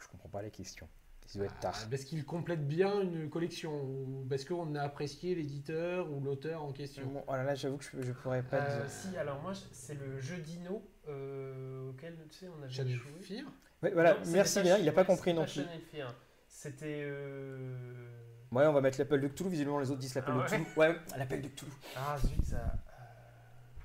Je 0.00 0.08
comprends 0.08 0.28
pas 0.28 0.42
les 0.42 0.50
questions. 0.50 0.88
Ça 1.26 1.38
doit 1.38 1.46
être 1.46 1.54
Ah, 1.58 1.62
tard. 1.72 1.86
Parce 1.90 2.04
qu'il 2.04 2.24
complète 2.24 2.66
bien 2.66 3.00
une 3.02 3.28
collection 3.28 3.72
ou 3.84 4.26
parce 4.28 4.44
qu'on 4.46 4.74
a 4.74 4.80
apprécié 4.82 5.34
l'éditeur 5.34 6.10
ou 6.10 6.20
l'auteur 6.20 6.62
en 6.64 6.72
question 6.72 7.04
Bon, 7.06 7.22
oh 7.28 7.32
là 7.32 7.44
là, 7.44 7.54
j'avoue 7.54 7.76
que 7.76 7.84
je, 7.84 8.00
je 8.02 8.12
pourrais 8.12 8.42
pas 8.42 8.56
Euh, 8.62 8.80
dire. 8.80 8.90
si, 8.90 9.16
alors 9.18 9.40
moi, 9.42 9.52
c'est 9.72 9.94
le 9.94 10.18
jeu 10.20 10.38
Dino 10.38 10.82
euh, 11.08 11.90
auquel, 11.90 12.16
tu 12.30 12.38
sais, 12.38 12.48
on 12.48 12.62
avait 12.62 12.72
Channel 12.72 12.96
joué. 12.96 13.20
Fear 13.20 13.44
Ouais, 13.82 13.90
voilà, 13.92 14.14
Non, 14.14 14.20
merci 14.30 14.60
bien, 14.60 14.76
il 14.78 14.88
a 14.88 14.92
pas 14.92 15.04
compris 15.04 15.32
non 15.34 15.44
plus. 15.44 15.62
C'était. 16.48 17.00
euh, 17.04 18.10
Ouais, 18.50 18.66
on 18.66 18.72
va 18.72 18.80
mettre 18.80 18.98
l'appel 18.98 19.20
de 19.20 19.28
Cthulhu, 19.28 19.50
visiblement 19.50 19.78
les 19.78 19.90
autres 19.90 20.00
disent 20.00 20.14
l'appel 20.14 20.34
Ah 20.36 20.42
de 20.42 20.46
Cthulhu. 20.48 20.66
Ouais, 20.76 20.96
l'appel 21.16 21.42
de 21.42 21.48
Cthulhu. 21.48 21.70
Ah 21.96 22.16
zut, 22.18 22.42
ça. 22.44 22.72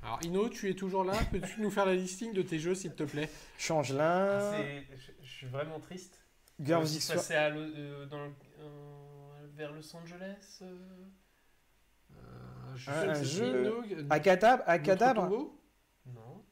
Alors 0.02 0.20
Ino, 0.24 0.50
tu 0.50 0.70
es 0.70 0.74
toujours 0.74 1.04
là? 1.04 1.14
Peux-tu 1.32 1.62
nous 1.62 1.70
faire 1.70 1.86
la 1.86 1.94
listing 1.96 2.34
de 2.34 2.42
tes 2.42 2.60
jeux 2.60 2.76
s'il 2.76 2.94
te 2.96 3.04
plaît? 3.04 3.30
Change 3.58 3.92
euh, 3.92 3.98
l'un. 3.98 4.52
c'est- 4.52 4.86
je, 5.22 5.30
suis 5.30 5.48
vraiment 5.48 5.80
triste. 5.80 6.18
Girls 6.60 6.84
Euh, 6.84 6.96
X 6.96 7.06
ça, 7.06 7.18
c'est 7.18 7.36
euh, 7.38 8.06
euh, 8.12 9.48
vers 9.56 9.72
Los 9.72 9.96
Angeles. 9.96 10.60
euh, 10.62 10.78
Euh, 12.16 12.76
je 12.76 12.90
Un- 12.92 12.94
sais 13.02 13.10
un 13.10 13.24
jeu- 13.24 13.62
Ino- 13.62 13.86
Notre 14.04 14.12
Acadabre. 14.68 15.24
Tombeau 15.24 15.60
Non. 16.06 16.44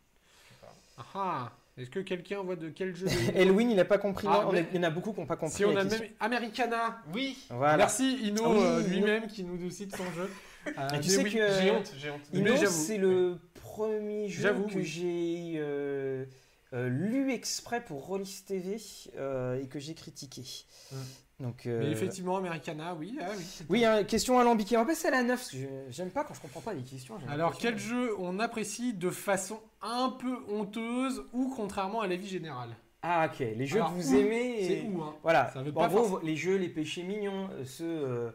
je 0.44 0.50
sais 0.50 0.62
pas. 0.62 0.74
Ah 1.16 1.52
Est-ce 1.78 1.90
que 1.90 2.00
quelqu'un 2.00 2.42
voit 2.44 2.56
de 2.56 2.70
quel 2.70 2.96
jeu 2.96 3.08
Ino 3.08 3.32
Elwin, 3.36 3.70
il 3.72 3.80
a 3.80 3.86
pas 3.86 3.98
compris. 3.98 4.28
Ah, 4.30 4.48
mais- 4.52 4.66
Il 4.72 4.78
y 4.78 4.80
en 4.80 4.84
a 4.84 4.90
beaucoup 4.90 5.14
qui 5.14 5.20
n'ont 5.20 5.26
pas 5.26 5.38
compris. 5.38 5.56
Si 5.58 5.66
on 5.66 5.76
a 5.76 5.84
même 5.84 6.02
Americana 6.20 6.98
Oui. 7.14 7.38
Voilà. 7.50 7.78
Merci 7.78 8.18
Ino 8.24 8.42
Ah 8.46 8.50
oui, 8.50 8.60
euh, 8.62 8.82
Ino. 8.82 8.90
lui-même 8.90 9.28
qui 9.28 9.44
nous 9.44 9.70
cite 9.70 9.96
son 9.96 10.04
jeu. 10.14 10.30
Euh, 10.68 10.88
Et 10.90 11.00
tu 11.00 11.08
mais 11.10 11.16
sais 11.16 11.24
oui, 11.24 11.32
que- 11.34 11.52
J'ai 11.62 11.72
honte, 11.72 11.94
j'ai 11.98 12.10
honte. 12.12 12.22
J'avoue. 12.34 12.68
c'est 12.68 12.98
le 12.98 13.40
premier 13.56 14.28
jeu 14.30 14.54
que 14.70 14.76
oui. 14.78 14.86
j'ai 14.86 15.54
euh, 15.58 16.26
euh, 16.74 16.88
lu 16.90 17.32
exprès 17.32 17.82
pour 17.84 18.06
Rollis 18.06 18.44
TV 18.46 18.78
euh, 19.18 19.60
et 19.62 19.68
que 19.68 19.80
j'ai 19.80 19.94
critiqué. 19.96 20.44
Mm. 20.92 20.96
Donc, 21.42 21.66
euh, 21.66 21.80
Mais 21.80 21.92
effectivement, 21.92 22.38
Americana, 22.38 22.96
oui. 22.98 23.18
ah 23.20 23.26
oui. 23.36 23.44
Oui, 23.70 23.86
hein, 23.86 24.04
question 24.04 24.38
alambiquée. 24.40 24.78
On 24.78 24.82
va 24.82 24.86
passer 24.88 25.08
à 25.08 25.12
la 25.12 25.24
9 25.24 25.40
parce 25.40 25.52
que 25.52 25.58
je- 25.58 25.66
j'aime 25.92 26.12
pas 26.12 26.24
quand 26.24 26.34
je 26.36 26.40
comprends 26.42 26.62
pas 26.62 26.74
les 26.74 26.84
questions. 26.84 27.16
Alors, 27.30 27.58
quel 27.58 27.78
jeu 27.80 28.14
on 28.20 28.40
apprécie 28.40 28.94
de 28.94 29.10
façon 29.10 29.60
un 29.82 30.10
peu 30.10 30.38
honteuse 30.50 31.24
ou 31.34 31.52
contrairement 31.56 32.02
à 32.02 32.08
la 32.08 32.16
vie 32.16 32.28
générale? 32.28 32.70
Ah, 33.02 33.28
ok. 33.32 33.40
Les 33.40 33.66
jeux 33.66 33.78
Alors, 33.78 33.96
que 33.96 34.00
vous 34.02 34.14
où 34.14 34.18
aimez. 34.20 34.68
C'est 34.68 34.82
où 34.88 35.02
hein 35.02 35.16
Voilà. 35.24 35.50
Ça 35.52 35.64
veut 35.64 35.72
en 35.72 35.74
pas 35.74 35.88
gros, 35.88 35.98
forcément- 36.04 36.20
les 36.24 36.36
jeux, 36.36 36.58
les 36.58 36.70
péchés 36.70 37.02
mignons, 37.02 37.50
euh, 37.54 37.66
ceux 37.66 37.86
euh, 37.86 38.32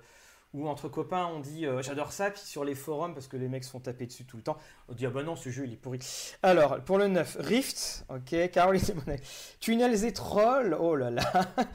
où 0.56 0.68
entre 0.68 0.88
copains 0.88 1.26
on 1.26 1.40
dit 1.40 1.66
euh, 1.66 1.82
j'adore 1.82 2.12
ça, 2.12 2.30
puis 2.30 2.40
sur 2.40 2.64
les 2.64 2.74
forums 2.74 3.14
parce 3.14 3.28
que 3.28 3.36
les 3.36 3.48
mecs 3.48 3.64
se 3.64 3.70
font 3.70 3.80
taper 3.80 4.06
dessus 4.06 4.24
tout 4.24 4.38
le 4.38 4.42
temps, 4.42 4.56
on 4.88 4.94
dit 4.94 5.06
ah 5.06 5.10
bah 5.10 5.22
non, 5.22 5.36
ce 5.36 5.50
jeu 5.50 5.66
il 5.66 5.74
est 5.74 5.76
pourri. 5.76 5.98
Alors, 6.42 6.80
pour 6.80 6.98
le 6.98 7.08
9, 7.08 7.36
Rift, 7.40 8.06
ok, 8.08 8.50
Caroline 8.50 8.82
Monet. 8.94 9.20
Tunnels 9.60 10.04
et 10.04 10.12
Trolls, 10.12 10.76
oh 10.78 10.96
là 10.96 11.10
là. 11.10 11.30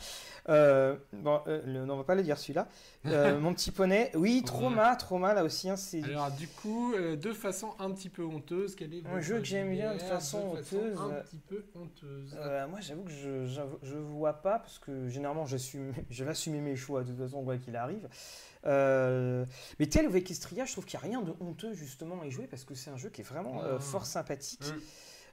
Euh, 0.49 0.95
bon, 1.13 1.39
euh, 1.45 1.61
le- 1.67 1.85
non, 1.85 1.93
on 1.93 1.97
va 1.97 2.03
pas 2.03 2.15
le 2.15 2.23
dire 2.23 2.35
celui-là. 2.35 2.67
Euh, 3.05 3.39
mon 3.39 3.53
petit 3.53 3.69
poney, 3.69 4.11
oui, 4.15 4.41
Trauma, 4.43 4.95
Trauma 4.95 5.35
là 5.35 5.43
aussi, 5.43 5.69
hein, 5.69 5.75
c'est. 5.75 6.03
Alors, 6.03 6.31
du 6.31 6.47
coup, 6.47 6.95
de 6.95 7.31
façon 7.31 7.75
un 7.77 7.91
petit 7.91 8.09
peu 8.09 8.25
honteuse, 8.25 8.75
quel 8.75 8.91
est 8.95 9.05
Un 9.05 9.21
jeu 9.21 9.37
que 9.37 9.45
j'aime 9.45 9.69
bien 9.69 9.93
de 9.93 9.99
façon 9.99 10.39
honteuse, 10.53 10.99
Un 10.99 11.21
petit 11.21 11.37
peu 11.37 11.63
honteuse. 11.75 12.35
Moi, 12.69 12.79
j'avoue 12.79 13.03
que 13.03 13.11
je, 13.11 13.45
je 13.83 13.95
vois 13.95 14.33
pas 14.33 14.57
parce 14.57 14.79
que 14.79 15.09
généralement, 15.09 15.45
je 15.45 16.23
vais 16.23 16.31
assumer 16.31 16.59
mes 16.59 16.75
choix 16.75 17.03
de 17.03 17.09
toute 17.11 17.19
façon, 17.19 17.43
quoi 17.43 17.57
qu'il 17.57 17.75
arrive. 17.75 18.09
Euh, 18.65 19.45
mais 19.79 19.87
tel 19.87 20.07
ou 20.07 20.15
Equestria, 20.15 20.65
je 20.65 20.71
trouve 20.71 20.85
qu'il 20.85 20.99
n'y 20.99 21.05
a 21.05 21.07
rien 21.09 21.21
de 21.21 21.33
honteux 21.39 21.73
justement 21.73 22.21
à 22.21 22.25
y 22.27 22.31
jouer 22.31 22.47
parce 22.47 22.63
que 22.63 22.75
c'est 22.75 22.89
un 22.91 22.97
jeu 22.97 23.09
qui 23.09 23.21
est 23.21 23.25
vraiment 23.25 23.63
euh, 23.63 23.77
Ah. 23.77 23.79
fort 23.79 24.05
sympathique. 24.05 24.61
Mm. 24.67 24.79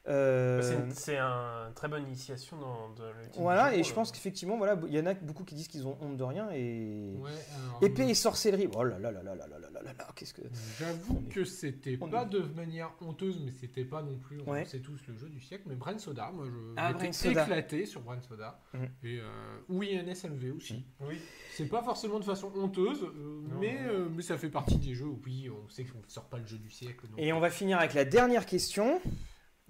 Euh, 0.08 0.90
C'est 0.92 1.16
une- 1.18 1.74
très 1.74 1.86
bonne 1.88 2.04
initiation 2.04 2.56
dans, 2.58 2.88
dans 2.90 3.04
le 3.04 3.12
voilà, 3.36 3.74
et 3.74 3.82
je 3.84 3.90
euh. 3.90 3.94
pense 3.94 4.10
qu'effectivement, 4.10 4.56
voilà, 4.56 4.80
il 4.86 4.94
y 4.94 4.98
en 5.00 5.06
a 5.06 5.14
beaucoup 5.14 5.44
qui 5.44 5.54
disent 5.54 5.68
qu'ils 5.68 5.86
ont 5.86 5.96
honte 6.00 6.16
de 6.16 6.24
rien 6.24 6.50
et. 6.50 7.14
Ouais, 7.18 7.30
alors, 7.30 7.82
Épée 7.82 8.08
et 8.08 8.14
sorcellerie. 8.14 8.68
Oh 8.74 8.84
là 8.84 8.98
là 8.98 9.12
là 9.12 9.22
là 9.22 9.34
là 9.34 9.46
là 9.46 9.58
là 9.58 9.70
là 9.70 9.82
là 9.82 9.92
là, 9.98 10.08
qu'est-ce 10.16 10.32
que. 10.34 10.42
J'avoue 10.78 11.22
est- 11.28 11.32
que 11.32 11.44
c'était 11.44 11.96
pas 11.96 12.22
est- 12.22 12.26
de 12.30 12.40
manière 12.56 12.90
honteuse, 13.00 13.38
mais 13.44 13.52
c'était 13.52 13.84
pas 13.84 14.02
non 14.02 14.16
plus, 14.18 14.40
on 14.46 14.50
Ouais. 14.52 14.64
sait 14.64 14.80
tous, 14.80 14.98
le 15.08 15.14
jeu 15.16 15.28
du 15.28 15.40
siècle. 15.40 15.64
Mais 15.66 15.74
Brain 15.74 15.98
Soda, 15.98 16.30
moi 16.32 16.46
je 16.46 16.74
Ah, 16.76 16.92
éclaté 17.30 17.84
sur 17.86 18.00
Brain 18.00 18.20
Soda. 18.22 18.60
Mhm. 18.72 18.88
Et 19.04 19.18
euh, 19.20 19.24
oui, 19.68 19.92
NSLV 19.94 20.50
aussi. 20.52 20.84
Oui. 21.00 21.18
C'est 21.52 21.66
pas 21.68 21.82
forcément 21.82 22.18
de 22.18 22.24
façon 22.24 22.50
honteuse, 22.56 23.02
euh, 23.02 23.42
mais, 23.60 23.78
euh, 23.82 24.08
ça 24.22 24.38
fait 24.38 24.48
partie 24.48 24.78
des 24.78 24.94
jeux 24.94 25.06
où 25.06 25.20
oui, 25.26 25.50
on 25.50 25.68
sait 25.68 25.84
qu'on 25.84 25.98
sort 26.08 26.24
pas 26.28 26.38
le 26.38 26.46
jeu 26.46 26.56
du 26.58 26.70
siècle. 26.70 27.06
donc. 27.08 27.18
Et 27.18 27.32
on 27.32 27.40
va 27.40 27.50
finir 27.50 27.78
avec 27.78 27.94
la 27.94 28.04
dernière 28.04 28.46
question. 28.46 29.00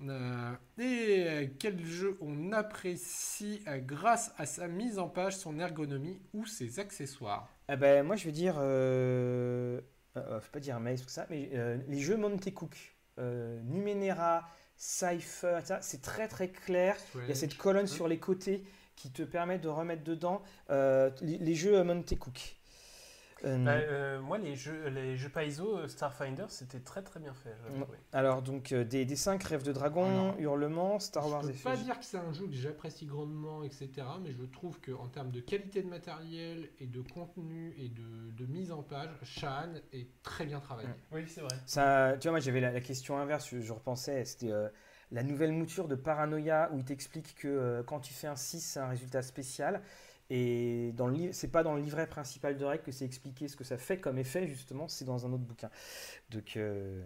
Euh, 0.07 0.53
et 0.79 1.25
euh, 1.27 1.47
quel 1.59 1.85
jeu 1.85 2.17
on 2.21 2.53
apprécie 2.53 3.63
euh, 3.67 3.79
grâce 3.79 4.33
à 4.39 4.47
sa 4.47 4.69
mise 4.69 4.99
en 4.99 5.09
page, 5.09 5.37
son 5.37 5.59
ergonomie 5.59 6.21
ou 6.33 6.47
ses 6.47 6.79
accessoires? 6.79 7.49
Ah 7.67 7.77
ben, 7.77 8.07
moi, 8.07 8.17
je 8.17 8.25
vais 8.25 8.33
dire. 8.33 8.55
Faut 10.15 10.53
pas 10.53 10.61
dire 10.61 10.79
Maze, 10.81 11.03
tout 11.03 11.09
ça, 11.09 11.27
mais 11.31 11.51
les 11.87 12.01
jeux 12.01 12.17
Monte 12.17 12.53
Cook, 12.53 12.77
Numenera, 13.19 14.49
Cypher, 14.77 15.61
c'est 15.81 16.03
très 16.03 16.29
très 16.29 16.49
clair. 16.49 16.97
Il 17.15 17.29
y 17.29 17.33
a 17.33 17.35
cette 17.35 17.57
colonne 17.57 17.87
sur 17.87 18.09
les 18.09 18.19
côtés 18.19 18.65
qui 18.97 19.13
te 19.13 19.23
permet 19.23 19.59
de 19.59 19.69
remettre 19.69 20.03
dedans 20.03 20.43
les, 20.71 21.39
les 21.39 21.55
jeux 21.55 21.83
Monte 21.85 22.19
Cook. 22.19 22.58
Euh, 23.45 23.65
Bah, 23.65 23.73
euh, 23.73 24.21
moi, 24.21 24.39
les 24.39 24.57
jeux, 24.57 24.89
les 24.89 25.17
jeux 25.17 25.29
pas 25.29 25.45
ISO, 25.45 25.77
euh, 25.79 25.89
Starfinder, 25.89 26.47
c'était 26.49 26.81
très 26.81 27.03
très 27.03 27.21
bien 27.21 27.35
fait. 27.35 27.55
Ouais. 27.73 27.87
alors, 28.13 28.43
donc, 28.43 28.73
euh, 28.73 28.85
des, 28.85 29.05
des 29.05 29.17
5 29.17 29.43
Rêves 29.45 29.63
de 29.63 29.73
Dragon, 29.73 30.07
Alors, 30.07 30.41
Hurlement, 30.41 30.99
Star 30.99 31.29
Wars 31.29 31.43
Je 31.43 31.49
peux 31.49 31.59
pas 31.59 31.77
dire 31.77 31.99
que 31.99 32.05
c'est 32.05 32.19
un 32.19 32.33
jeu 32.33 32.47
que 32.47 32.53
j'apprécie 32.53 33.07
grandement, 33.07 33.63
etc. 33.63 33.91
Mais 34.23 34.33
je 34.33 34.43
trouve 34.45 34.81
qu'en 34.81 35.09
termes 35.09 35.31
de 35.31 35.41
qualité 35.41 35.83
de 35.83 35.89
matériel 35.89 36.69
et 36.81 36.87
de 36.87 37.01
contenu 37.01 37.75
et 37.79 37.89
de, 37.89 38.31
de 38.33 38.47
mise 38.47 38.73
en 38.73 38.83
page, 38.83 39.11
Shan 39.23 39.75
est 39.93 40.09
très 40.23 40.45
bien 40.45 40.61
travaillé. 40.61 40.89
Oui, 41.13 41.25
c'est 41.29 41.41
vrai. 41.43 41.57
Ça, 41.67 42.15
tu 42.19 42.25
vois, 42.29 42.33
moi 42.33 42.41
j'avais 42.41 42.61
la, 42.61 42.73
la 42.73 42.81
question 42.81 43.19
inverse, 43.19 43.49
je, 43.51 43.61
je 43.61 43.73
repensais, 43.73 44.25
c'était 44.25 44.51
euh, 44.53 44.69
la 45.11 45.23
nouvelle 45.23 45.53
mouture 45.53 45.89
de 45.89 45.95
Paranoia 45.95 46.71
où 46.73 46.79
il 46.79 46.85
t'explique 46.85 47.35
que 47.37 47.49
euh, 47.49 47.83
quand 47.83 48.01
tu 48.01 48.13
fais 48.13 48.27
un 48.27 48.37
6, 48.37 48.61
c'est 48.61 48.81
un 48.81 48.89
résultat 48.89 49.23
spécial. 49.23 49.83
Et 50.31 50.93
dans 50.95 51.07
le 51.07 51.15
livre, 51.15 51.35
c'est 51.35 51.49
pas 51.51 51.63
dans 51.63 51.75
le 51.75 51.81
livret 51.81 52.07
principal 52.07 52.57
de 52.59 52.65
règles 52.65 52.83
que 52.83 52.93
c'est 52.93 53.05
expliqué 53.07 53.49
ce 53.49 53.57
que 53.57 53.65
ça 53.65 53.79
fait 53.79 53.99
comme 53.99 54.19
effet, 54.19 54.47
justement, 54.47 54.87
c'est 54.89 55.05
dans 55.07 55.25
un 55.27 55.33
autre 55.33 55.45
bouquin. 55.45 55.71
Donc, 56.31 56.57
euh, 56.57 57.03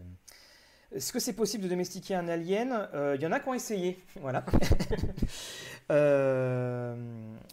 est-ce 0.90 1.12
que 1.12 1.20
c'est 1.20 1.32
possible 1.32 1.62
de 1.64 1.68
domestiquer 1.68 2.14
un 2.16 2.26
alien? 2.28 2.88
Euh, 2.94 3.14
Il 3.16 3.22
y 3.22 3.26
en 3.26 3.32
a 3.32 3.38
qui 3.40 3.48
ont 3.48 3.54
essayé, 3.54 3.98
voilà. 4.20 4.44
Euh, 5.90 6.94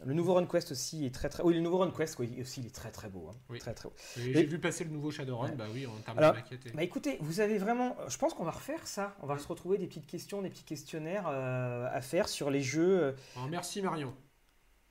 le 0.06 0.14
nouveau 0.14 0.36
RunQuest 0.36 0.72
aussi 0.72 1.06
est 1.06 1.14
très 1.14 1.30
très. 1.30 1.44
Oui, 1.44 1.56
le 1.56 1.60
nouveau 1.62 1.80
RunQuest 1.80 2.18
oui, 2.20 2.38
aussi 2.40 2.62
il 2.62 2.68
est 2.68 2.74
très 2.76 2.92
très 2.92 3.10
beau, 3.10 3.28
hein. 3.30 3.36
Oui. 3.50 3.60
très 3.60 3.74
très 3.74 3.90
beau. 3.90 3.96
Et 4.18 4.34
J'ai 4.34 4.44
vu 4.46 4.60
passer 4.60 4.84
le 4.84 4.92
nouveau 4.92 5.12
Shadowrun, 5.12 5.50
Ouais. 5.50 5.56
bah 5.56 5.66
oui, 5.74 5.86
en 5.88 6.00
termes 6.02 6.20
Alors, 6.20 6.34
de 6.34 6.38
maquette. 6.38 6.66
et- 6.68 6.72
Bah 6.72 6.84
écoutez, 6.84 7.18
vous 7.22 7.40
avez 7.42 7.58
vraiment. 7.58 7.98
Je 8.08 8.18
pense 8.18 8.34
qu'on 8.34 8.46
va 8.46 8.52
refaire 8.52 8.88
ça. 8.88 9.16
On 9.22 9.26
va 9.26 9.38
se 9.40 9.48
retrouver 9.48 9.78
des 9.78 9.88
petites 9.88 10.06
questions, 10.08 10.42
des 10.42 10.50
petits 10.50 10.64
questionnaires 10.64 11.26
euh, 11.28 11.88
à 11.92 12.02
faire 12.02 12.30
sur 12.30 12.50
les 12.50 12.62
jeux. 12.62 13.00
euh. 13.04 13.12
Alors, 13.36 13.50
merci 13.50 13.82
Marion. 13.82 14.14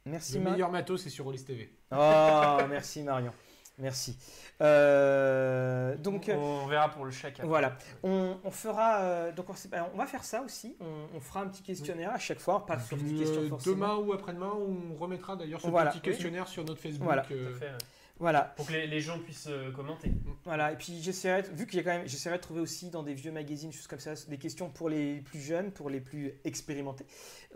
Merci 0.07 0.35
le 0.35 0.41
Marion. 0.41 0.53
meilleur 0.53 0.71
matos, 0.71 1.03
c'est 1.03 1.11
sur 1.11 1.25
Rollis 1.25 1.45
TV. 1.45 1.71
Oh, 1.93 2.57
merci 2.71 3.03
Marion. 3.03 3.33
Merci. 3.81 4.19
Euh, 4.61 5.97
donc. 5.97 6.29
on 6.35 6.67
verra 6.67 6.89
pour 6.89 7.05
le 7.05 7.13
chèque. 7.13 7.35
après. 7.35 7.47
Voilà. 7.47 7.77
On, 8.03 8.37
on 8.43 8.51
fera 8.51 9.03
euh, 9.03 9.33
donc 9.33 9.47
on, 9.51 9.55
on 9.95 9.97
va 9.97 10.07
faire 10.07 10.25
ça 10.25 10.43
aussi. 10.43 10.77
On, 10.81 11.07
on 11.17 11.21
fera 11.21 11.43
un 11.43 11.47
petit 11.49 11.63
questionnaire 11.63 12.11
à 12.13 12.19
chaque 12.19 12.41
fois, 12.41 12.67
pas 12.67 12.81
sur 12.81 12.97
des 12.97 13.15
questions 13.15 13.43
euh, 13.43 13.49
forcément. 13.49 13.77
demain 13.77 13.95
ou 13.97 14.13
après-demain, 14.13 14.51
on 14.53 14.97
remettra 14.97 15.37
d'ailleurs 15.37 15.61
ce 15.61 15.69
Voilà. 15.69 15.91
petit 15.93 16.01
questionnaire 16.01 16.49
sur 16.49 16.65
notre 16.65 16.81
Facebook. 16.81 17.05
Voilà. 17.05 17.23
Tout 17.23 17.35
à 17.35 17.59
fait, 17.59 17.67
ouais. 17.67 17.79
Voilà, 18.21 18.53
Pour 18.57 18.67
que 18.67 18.73
les, 18.73 18.87
les 18.89 19.01
gens 19.01 19.19
puissent 19.21 19.47
euh, 19.49 19.71
commenter. 19.71 20.11
voilà. 20.45 20.73
Et 20.73 20.77
puis 20.77 21.01
j'essaierai, 21.01 21.43
de- 21.43 21.49
vu 21.49 21.67
qu'il 21.67 21.77
y 21.77 21.81
a 21.81 21.85
quand 21.85 21.97
même, 21.99 22.09
j'essaierai 22.09 22.37
de 22.39 22.43
trouver 22.43 22.61
aussi 22.61 22.91
dans 22.91 23.03
des 23.05 23.15
vieux 23.15 23.31
magazines, 23.31 23.73
choses 23.73 23.87
comme 23.87 24.01
ça, 24.01 24.15
des 24.29 24.39
questions 24.39 24.71
pour 24.71 24.89
les 24.89 25.21
plus 25.21 25.41
jeunes, 25.41 25.71
pour 25.71 25.89
les 25.89 26.01
plus 26.01 26.33
expérimentés 26.45 27.07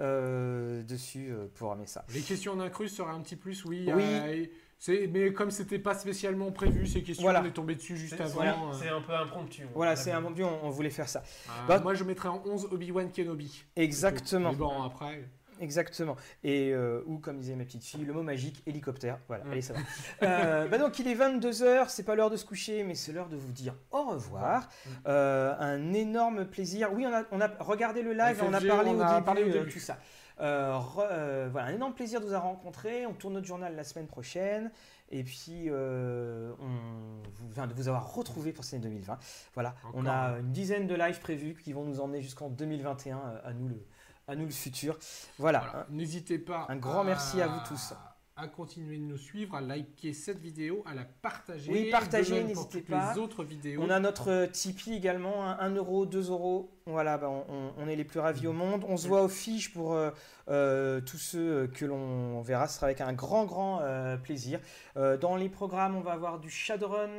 euh, 0.00 0.82
dessus 0.82 1.30
euh, 1.32 1.46
pour 1.54 1.70
ramener 1.70 1.86
ça. 1.86 2.04
Les 2.14 2.20
questions 2.20 2.52
en 2.52 2.60
incrustes 2.60 2.96
seraient 2.96 3.10
un 3.12 3.20
petit 3.20 3.36
plus, 3.36 3.64
oui. 3.64 3.88
Oui. 3.92 4.02
euh, 4.04 4.46
c'est- 4.78 5.06
mais 5.08 5.32
comme 5.32 5.50
c'était 5.50 5.78
pas 5.78 5.94
spécialement 5.94 6.50
prévu, 6.52 6.86
ces 6.86 7.02
questions, 7.02 7.24
Voilà. 7.24 7.42
on 7.42 7.44
est 7.46 7.52
tombé 7.52 7.74
dessus 7.74 7.96
juste 7.96 8.14
C'est 8.16 8.22
avant. 8.22 8.34
voilà, 8.34 8.56
c'est 8.72 8.88
un 8.88 9.00
peu 9.00 9.14
impromptu. 9.14 9.62
Voilà, 9.74 9.96
c'est 9.96 10.12
but, 10.34 10.44
on, 10.44 10.64
on 10.66 10.70
voulait 10.70 10.90
faire 10.90 11.08
ça. 11.08 11.22
euh, 11.48 11.66
Bah- 11.68 11.80
moi, 11.80 11.94
je 11.94 12.04
mettrais 12.04 12.28
en 12.28 12.42
11 12.46 12.68
Obi-Wan 12.70 13.10
Kenobi. 13.12 13.64
Exactement. 13.76 14.50
Mais 14.50 14.56
bon, 14.56 14.82
après. 14.82 15.24
Exactement. 15.62 16.16
Et 16.44 16.72
euh, 16.74 17.02
ou 17.06 17.18
comme 17.18 17.38
disait 17.38 17.54
ma 17.54 17.64
petite 17.64 17.84
fille, 17.84 18.04
le 18.04 18.12
mot 18.12 18.22
magique, 18.22 18.62
hélicoptère. 18.66 19.18
Voilà, 19.28 19.44
Mm. 19.44 19.50
allez, 19.52 19.62
ça 19.62 19.72
va. 19.74 19.80
Euh, 20.24 20.68
bah 20.68 20.76
donc 20.78 20.98
il 20.98 21.08
est 21.08 21.14
22h, 21.14 21.88
c'est 21.88 22.02
pas 22.02 22.14
l'heure 22.14 22.30
de 22.30 22.36
se 22.36 22.44
coucher, 22.44 22.82
mais 22.84 22.94
c'est 22.94 23.12
l'heure 23.12 23.28
de 23.28 23.36
vous 23.36 23.52
dire 23.52 23.74
au 23.92 24.02
revoir. 24.10 24.62
Mm. 24.62 24.88
Euh, 25.06 25.54
un 25.58 25.92
énorme 25.94 26.44
plaisir. 26.46 26.90
Oui, 26.92 27.06
on 27.06 27.14
a, 27.14 27.22
on 27.30 27.40
a 27.40 27.48
regardé 27.60 28.02
le 28.02 28.12
live, 28.12 28.42
on 28.44 28.52
a 28.52 28.60
parlé, 28.60 28.90
on 28.90 28.98
au, 28.98 29.02
a 29.02 29.12
début, 29.14 29.24
parlé 29.24 29.44
au 29.44 29.48
début. 29.50 29.70
tout 29.72 29.78
ça. 29.78 29.96
Re- 30.40 31.48
voilà, 31.50 31.68
un 31.68 31.74
énorme 31.74 31.94
plaisir 31.94 32.20
de 32.20 32.24
vous 32.26 32.32
avoir 32.32 32.50
rencontré. 32.50 33.06
On 33.06 33.12
tourne 33.14 33.34
notre 33.34 33.46
journal 33.46 33.74
la 33.76 33.84
semaine 33.84 34.06
prochaine. 34.06 34.70
Et 35.14 35.24
puis, 35.24 35.64
euh, 35.68 36.52
on 36.58 37.50
enfin, 37.50 37.66
de 37.66 37.74
vous 37.74 37.86
avoir 37.88 38.14
retrouvé 38.14 38.50
pour 38.52 38.64
cette 38.64 38.80
année 38.80 38.88
2020. 38.94 39.18
Voilà, 39.54 39.74
on 39.92 40.06
a 40.06 40.12
un. 40.12 40.38
une 40.40 40.52
dizaine 40.52 40.86
de 40.86 40.94
lives 40.94 41.20
prévus 41.20 41.54
qui 41.62 41.74
vont 41.74 41.84
nous 41.84 42.00
emmener 42.00 42.22
jusqu'en 42.22 42.48
2021 42.48 43.18
euh, 43.18 43.38
à 43.44 43.52
nous 43.52 43.68
le, 43.68 43.84
à 44.32 44.36
nous 44.36 44.46
le 44.46 44.50
futur. 44.50 44.98
Voilà. 45.38 45.60
Voilà. 45.60 45.86
N'hésitez 45.90 46.38
pas. 46.38 46.66
Un 46.68 46.76
grand 46.76 47.04
merci 47.04 47.40
à 47.40 47.46
vous 47.46 47.60
tous. 47.68 47.94
À 48.34 48.48
continuer 48.48 48.96
de 48.96 49.02
nous 49.02 49.18
suivre, 49.18 49.54
à 49.54 49.60
liker 49.60 50.14
cette 50.14 50.38
vidéo, 50.38 50.82
à 50.86 50.94
la 50.94 51.04
partager. 51.04 51.70
Oui, 51.70 51.90
partagez, 51.90 52.42
n'hésitez 52.42 52.80
pas. 52.80 53.12
Les 53.12 53.20
autres 53.20 53.44
vidéos. 53.44 53.82
On 53.84 53.90
a 53.90 54.00
notre 54.00 54.30
euh, 54.30 54.46
Tipeee 54.46 54.94
également, 54.94 55.46
hein, 55.46 55.58
1 55.60 55.74
euro, 55.74 56.06
2 56.06 56.30
euros. 56.30 56.70
Voilà, 56.86 57.18
bah, 57.18 57.28
on, 57.28 57.86
est 57.86 57.94
les 57.94 58.04
plus 58.04 58.20
ravis 58.20 58.46
au 58.46 58.54
monde. 58.54 58.86
On 58.88 58.96
se 58.96 59.06
voit 59.06 59.22
aux 59.22 59.28
fiches 59.28 59.72
pour 59.74 59.92
euh, 59.92 60.10
euh, 60.48 61.02
tous 61.02 61.18
ceux 61.18 61.66
que 61.66 61.84
l'on 61.84 62.40
verra. 62.40 62.68
Ce 62.68 62.76
sera 62.76 62.86
avec 62.86 63.02
un 63.02 63.12
grand, 63.12 63.44
grand 63.44 63.80
euh, 63.82 64.16
plaisir. 64.16 64.60
Dans 64.96 65.36
les 65.36 65.50
programmes, 65.50 65.94
on 65.94 66.00
va 66.00 66.12
avoir 66.12 66.40
du 66.40 66.48
Shadowrun, 66.48 67.10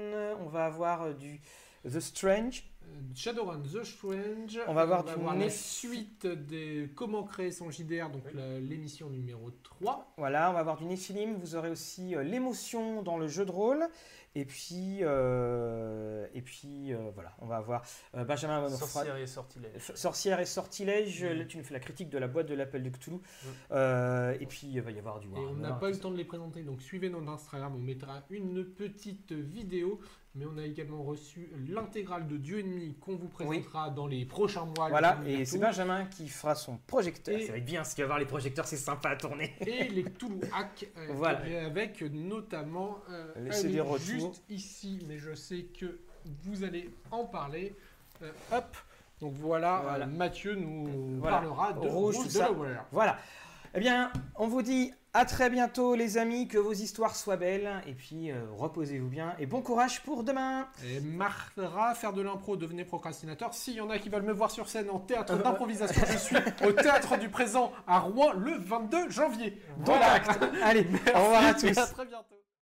on 0.42 0.50
va 0.50 0.66
avoir 0.66 1.14
du 1.14 1.42
The 1.86 2.00
Strange. 2.00 2.64
Euh, 2.94 2.98
Shadowrun 3.16 3.62
The 3.62 3.84
Strange. 3.84 4.60
On 4.68 4.74
va 4.74 4.82
avoir 4.82 5.04
du 5.04 5.12
la 5.24 5.34
Nef- 5.36 5.50
suite 5.52 6.28
des 6.28 6.90
Comment 6.96 7.24
créer 7.24 7.52
son 7.52 7.70
JDR, 7.72 8.10
donc 8.10 8.24
la- 8.34 8.60
l'émission 8.60 9.10
numéro 9.10 9.50
3. 9.64 10.14
Voilà, 10.18 10.50
on 10.50 10.54
va 10.54 10.60
avoir 10.60 10.78
du 10.78 10.86
Nephilim. 10.86 11.36
Vous 11.36 11.56
aurez 11.56 11.70
aussi 11.70 12.16
euh, 12.16 12.24
l'émotion 12.24 13.02
dans 13.02 13.18
le 13.18 13.28
jeu 13.28 13.46
de 13.46 13.52
rôle. 13.52 13.88
Et 14.36 14.46
puis, 14.46 15.00
euh, 15.02 16.26
et 16.34 16.42
puis 16.42 16.92
euh, 16.92 17.12
voilà, 17.14 17.34
on 17.40 17.46
va 17.46 17.58
avoir 17.58 17.84
euh, 18.16 18.24
Benjamin 18.24 18.68
Sorcière 18.70 19.16
et 19.16 19.28
sortilège. 19.28 19.92
Sorcière 19.94 20.40
et 20.40 20.46
sortilège, 20.46 21.24
Mm. 21.24 21.28
là, 21.38 21.46
tu 21.46 21.58
nous 21.60 21.64
fais 21.64 21.74
la 21.76 21.80
critique 21.80 22.10
de 22.10 22.18
la 22.18 22.28
boîte 22.28 22.48
de 22.48 22.56
l'appel 22.56 22.82
de 22.82 22.90
Cthulhu. 22.90 23.18
Mm. 23.18 23.48
Euh, 23.74 24.36
et 24.40 24.46
puis 24.48 24.68
il 24.74 24.82
va 24.82 24.90
y 24.90 24.98
avoir 24.98 25.20
du 25.20 25.28
Et 25.28 25.32
on 25.36 25.40
Warhammer. 25.40 25.62
n'a 25.62 25.74
pas 25.74 25.90
eu 25.90 25.94
le 25.94 26.00
temps 26.00 26.10
de 26.10 26.18
les 26.18 26.26
présenter, 26.26 26.64
donc 26.64 26.82
suivez 26.82 27.10
notre 27.10 27.30
Instagram, 27.30 27.74
on 27.76 27.80
mettra 27.80 28.24
une 28.32 28.66
petite 28.66 29.32
vidéo. 29.34 30.00
Mais 30.36 30.46
on 30.48 30.58
a 30.58 30.64
également 30.66 31.04
reçu 31.04 31.52
l'intégrale 31.70 32.28
de 32.28 32.38
Dieu 32.38 32.60
ennemi 32.60 32.96
qu'on 33.00 33.16
vous 33.16 33.28
présentera 33.28 33.92
dans 33.92 34.08
les 34.08 34.26
prochains 34.26 34.66
mois. 34.66 34.90
Voilà, 34.90 35.20
et 35.28 35.46
c'est. 35.46 35.60
Benjamin 35.60 36.06
qui 36.06 36.28
fera 36.28 36.56
son 36.56 36.78
projecteur. 36.88 37.38
Et- 37.38 37.46
Ça 37.46 37.52
va 37.52 37.60
être 37.60 37.66
bien, 37.66 37.82
parce 37.82 37.94
qu'il 37.94 38.04
va 38.04 38.08
voir 38.08 38.20
les 38.20 38.26
projecteurs, 38.26 38.66
c'est 38.66 38.78
sympa 38.78 39.10
à 39.10 39.16
tourner. 39.16 39.54
et 39.62 39.90
les 39.90 40.04
Toulouse 40.06 40.42
Hack, 40.52 40.88
euh, 40.98 41.08
Voilà. 41.14 41.66
avec 41.68 42.02
notamment 42.02 42.98
euh, 43.12 43.32
Laissez 43.44 43.68
oui, 43.68 43.80
retours. 43.80 43.98
juste 44.00 44.44
ici, 44.50 45.06
mais 45.08 45.20
je 45.20 45.36
sais 45.36 45.66
que 45.80 46.00
vous 46.44 46.64
allez 46.64 46.90
en 47.12 47.26
parler. 47.26 47.76
Euh, 48.24 48.32
hop, 48.52 48.76
donc 49.20 49.34
voilà, 49.36 49.82
Voilà. 49.84 50.06
euh, 50.06 50.10
Mathieu 50.10 50.56
nous 50.56 51.20
Voilà. 51.20 51.38
parlera 51.38 51.74
de 51.74 51.88
Rouge, 51.88 52.16
ça. 52.28 52.50
Delaware. 52.50 52.86
Voilà. 52.92 53.20
Eh 53.76 53.80
bien, 53.80 54.12
on 54.36 54.48
vous 54.48 54.64
dit 54.64 54.94
à 55.14 55.26
très 55.26 55.50
bientôt, 55.50 55.96
les 55.96 56.18
amis, 56.18 56.48
que 56.48 56.58
vos 56.58 56.74
histoires 56.74 57.16
soient 57.16 57.38
belles. 57.38 57.72
Et 57.88 57.94
puis, 57.94 58.32
euh, 58.32 58.42
reposez-vous 58.58 59.08
bien. 59.10 59.36
Et 59.40 59.46
bon 59.46 59.62
courage 59.62 60.02
pour 60.04 60.24
demain. 60.24 60.68
Et 60.86 61.00
Martha, 61.02 61.94
faire 61.96 62.14
de 62.14 62.22
l'impro, 62.22 62.58
devenez 62.58 62.84
procrastinateur. 62.84 63.54
S'il 63.54 63.76
y 63.76 63.82
en 63.82 63.90
a 63.90 64.00
qui 64.00 64.10
veulent 64.10 64.24
me 64.24 64.34
voir 64.34 64.52
sur 64.52 64.68
scène 64.68 64.90
en 64.90 65.00
théâtre 65.00 65.38
d'improvisation, 65.38 66.02
je 66.12 66.18
suis 66.18 66.36
au 66.66 66.72
théâtre 66.72 67.18
du 67.18 67.30
présent 67.30 67.72
à 67.88 68.00
Rouen 68.00 68.34
le 68.34 68.58
22 68.58 69.10
janvier. 69.10 69.62
Dans 69.86 69.98
l'acte. 70.00 70.32
Allez, 70.64 70.88
au 71.16 71.20
revoir 71.24 71.44
à 71.46 71.52
Et 71.52 71.54
tous. 71.56 71.78
à 71.78 71.88
très 71.88 72.06
bientôt. 72.06 72.43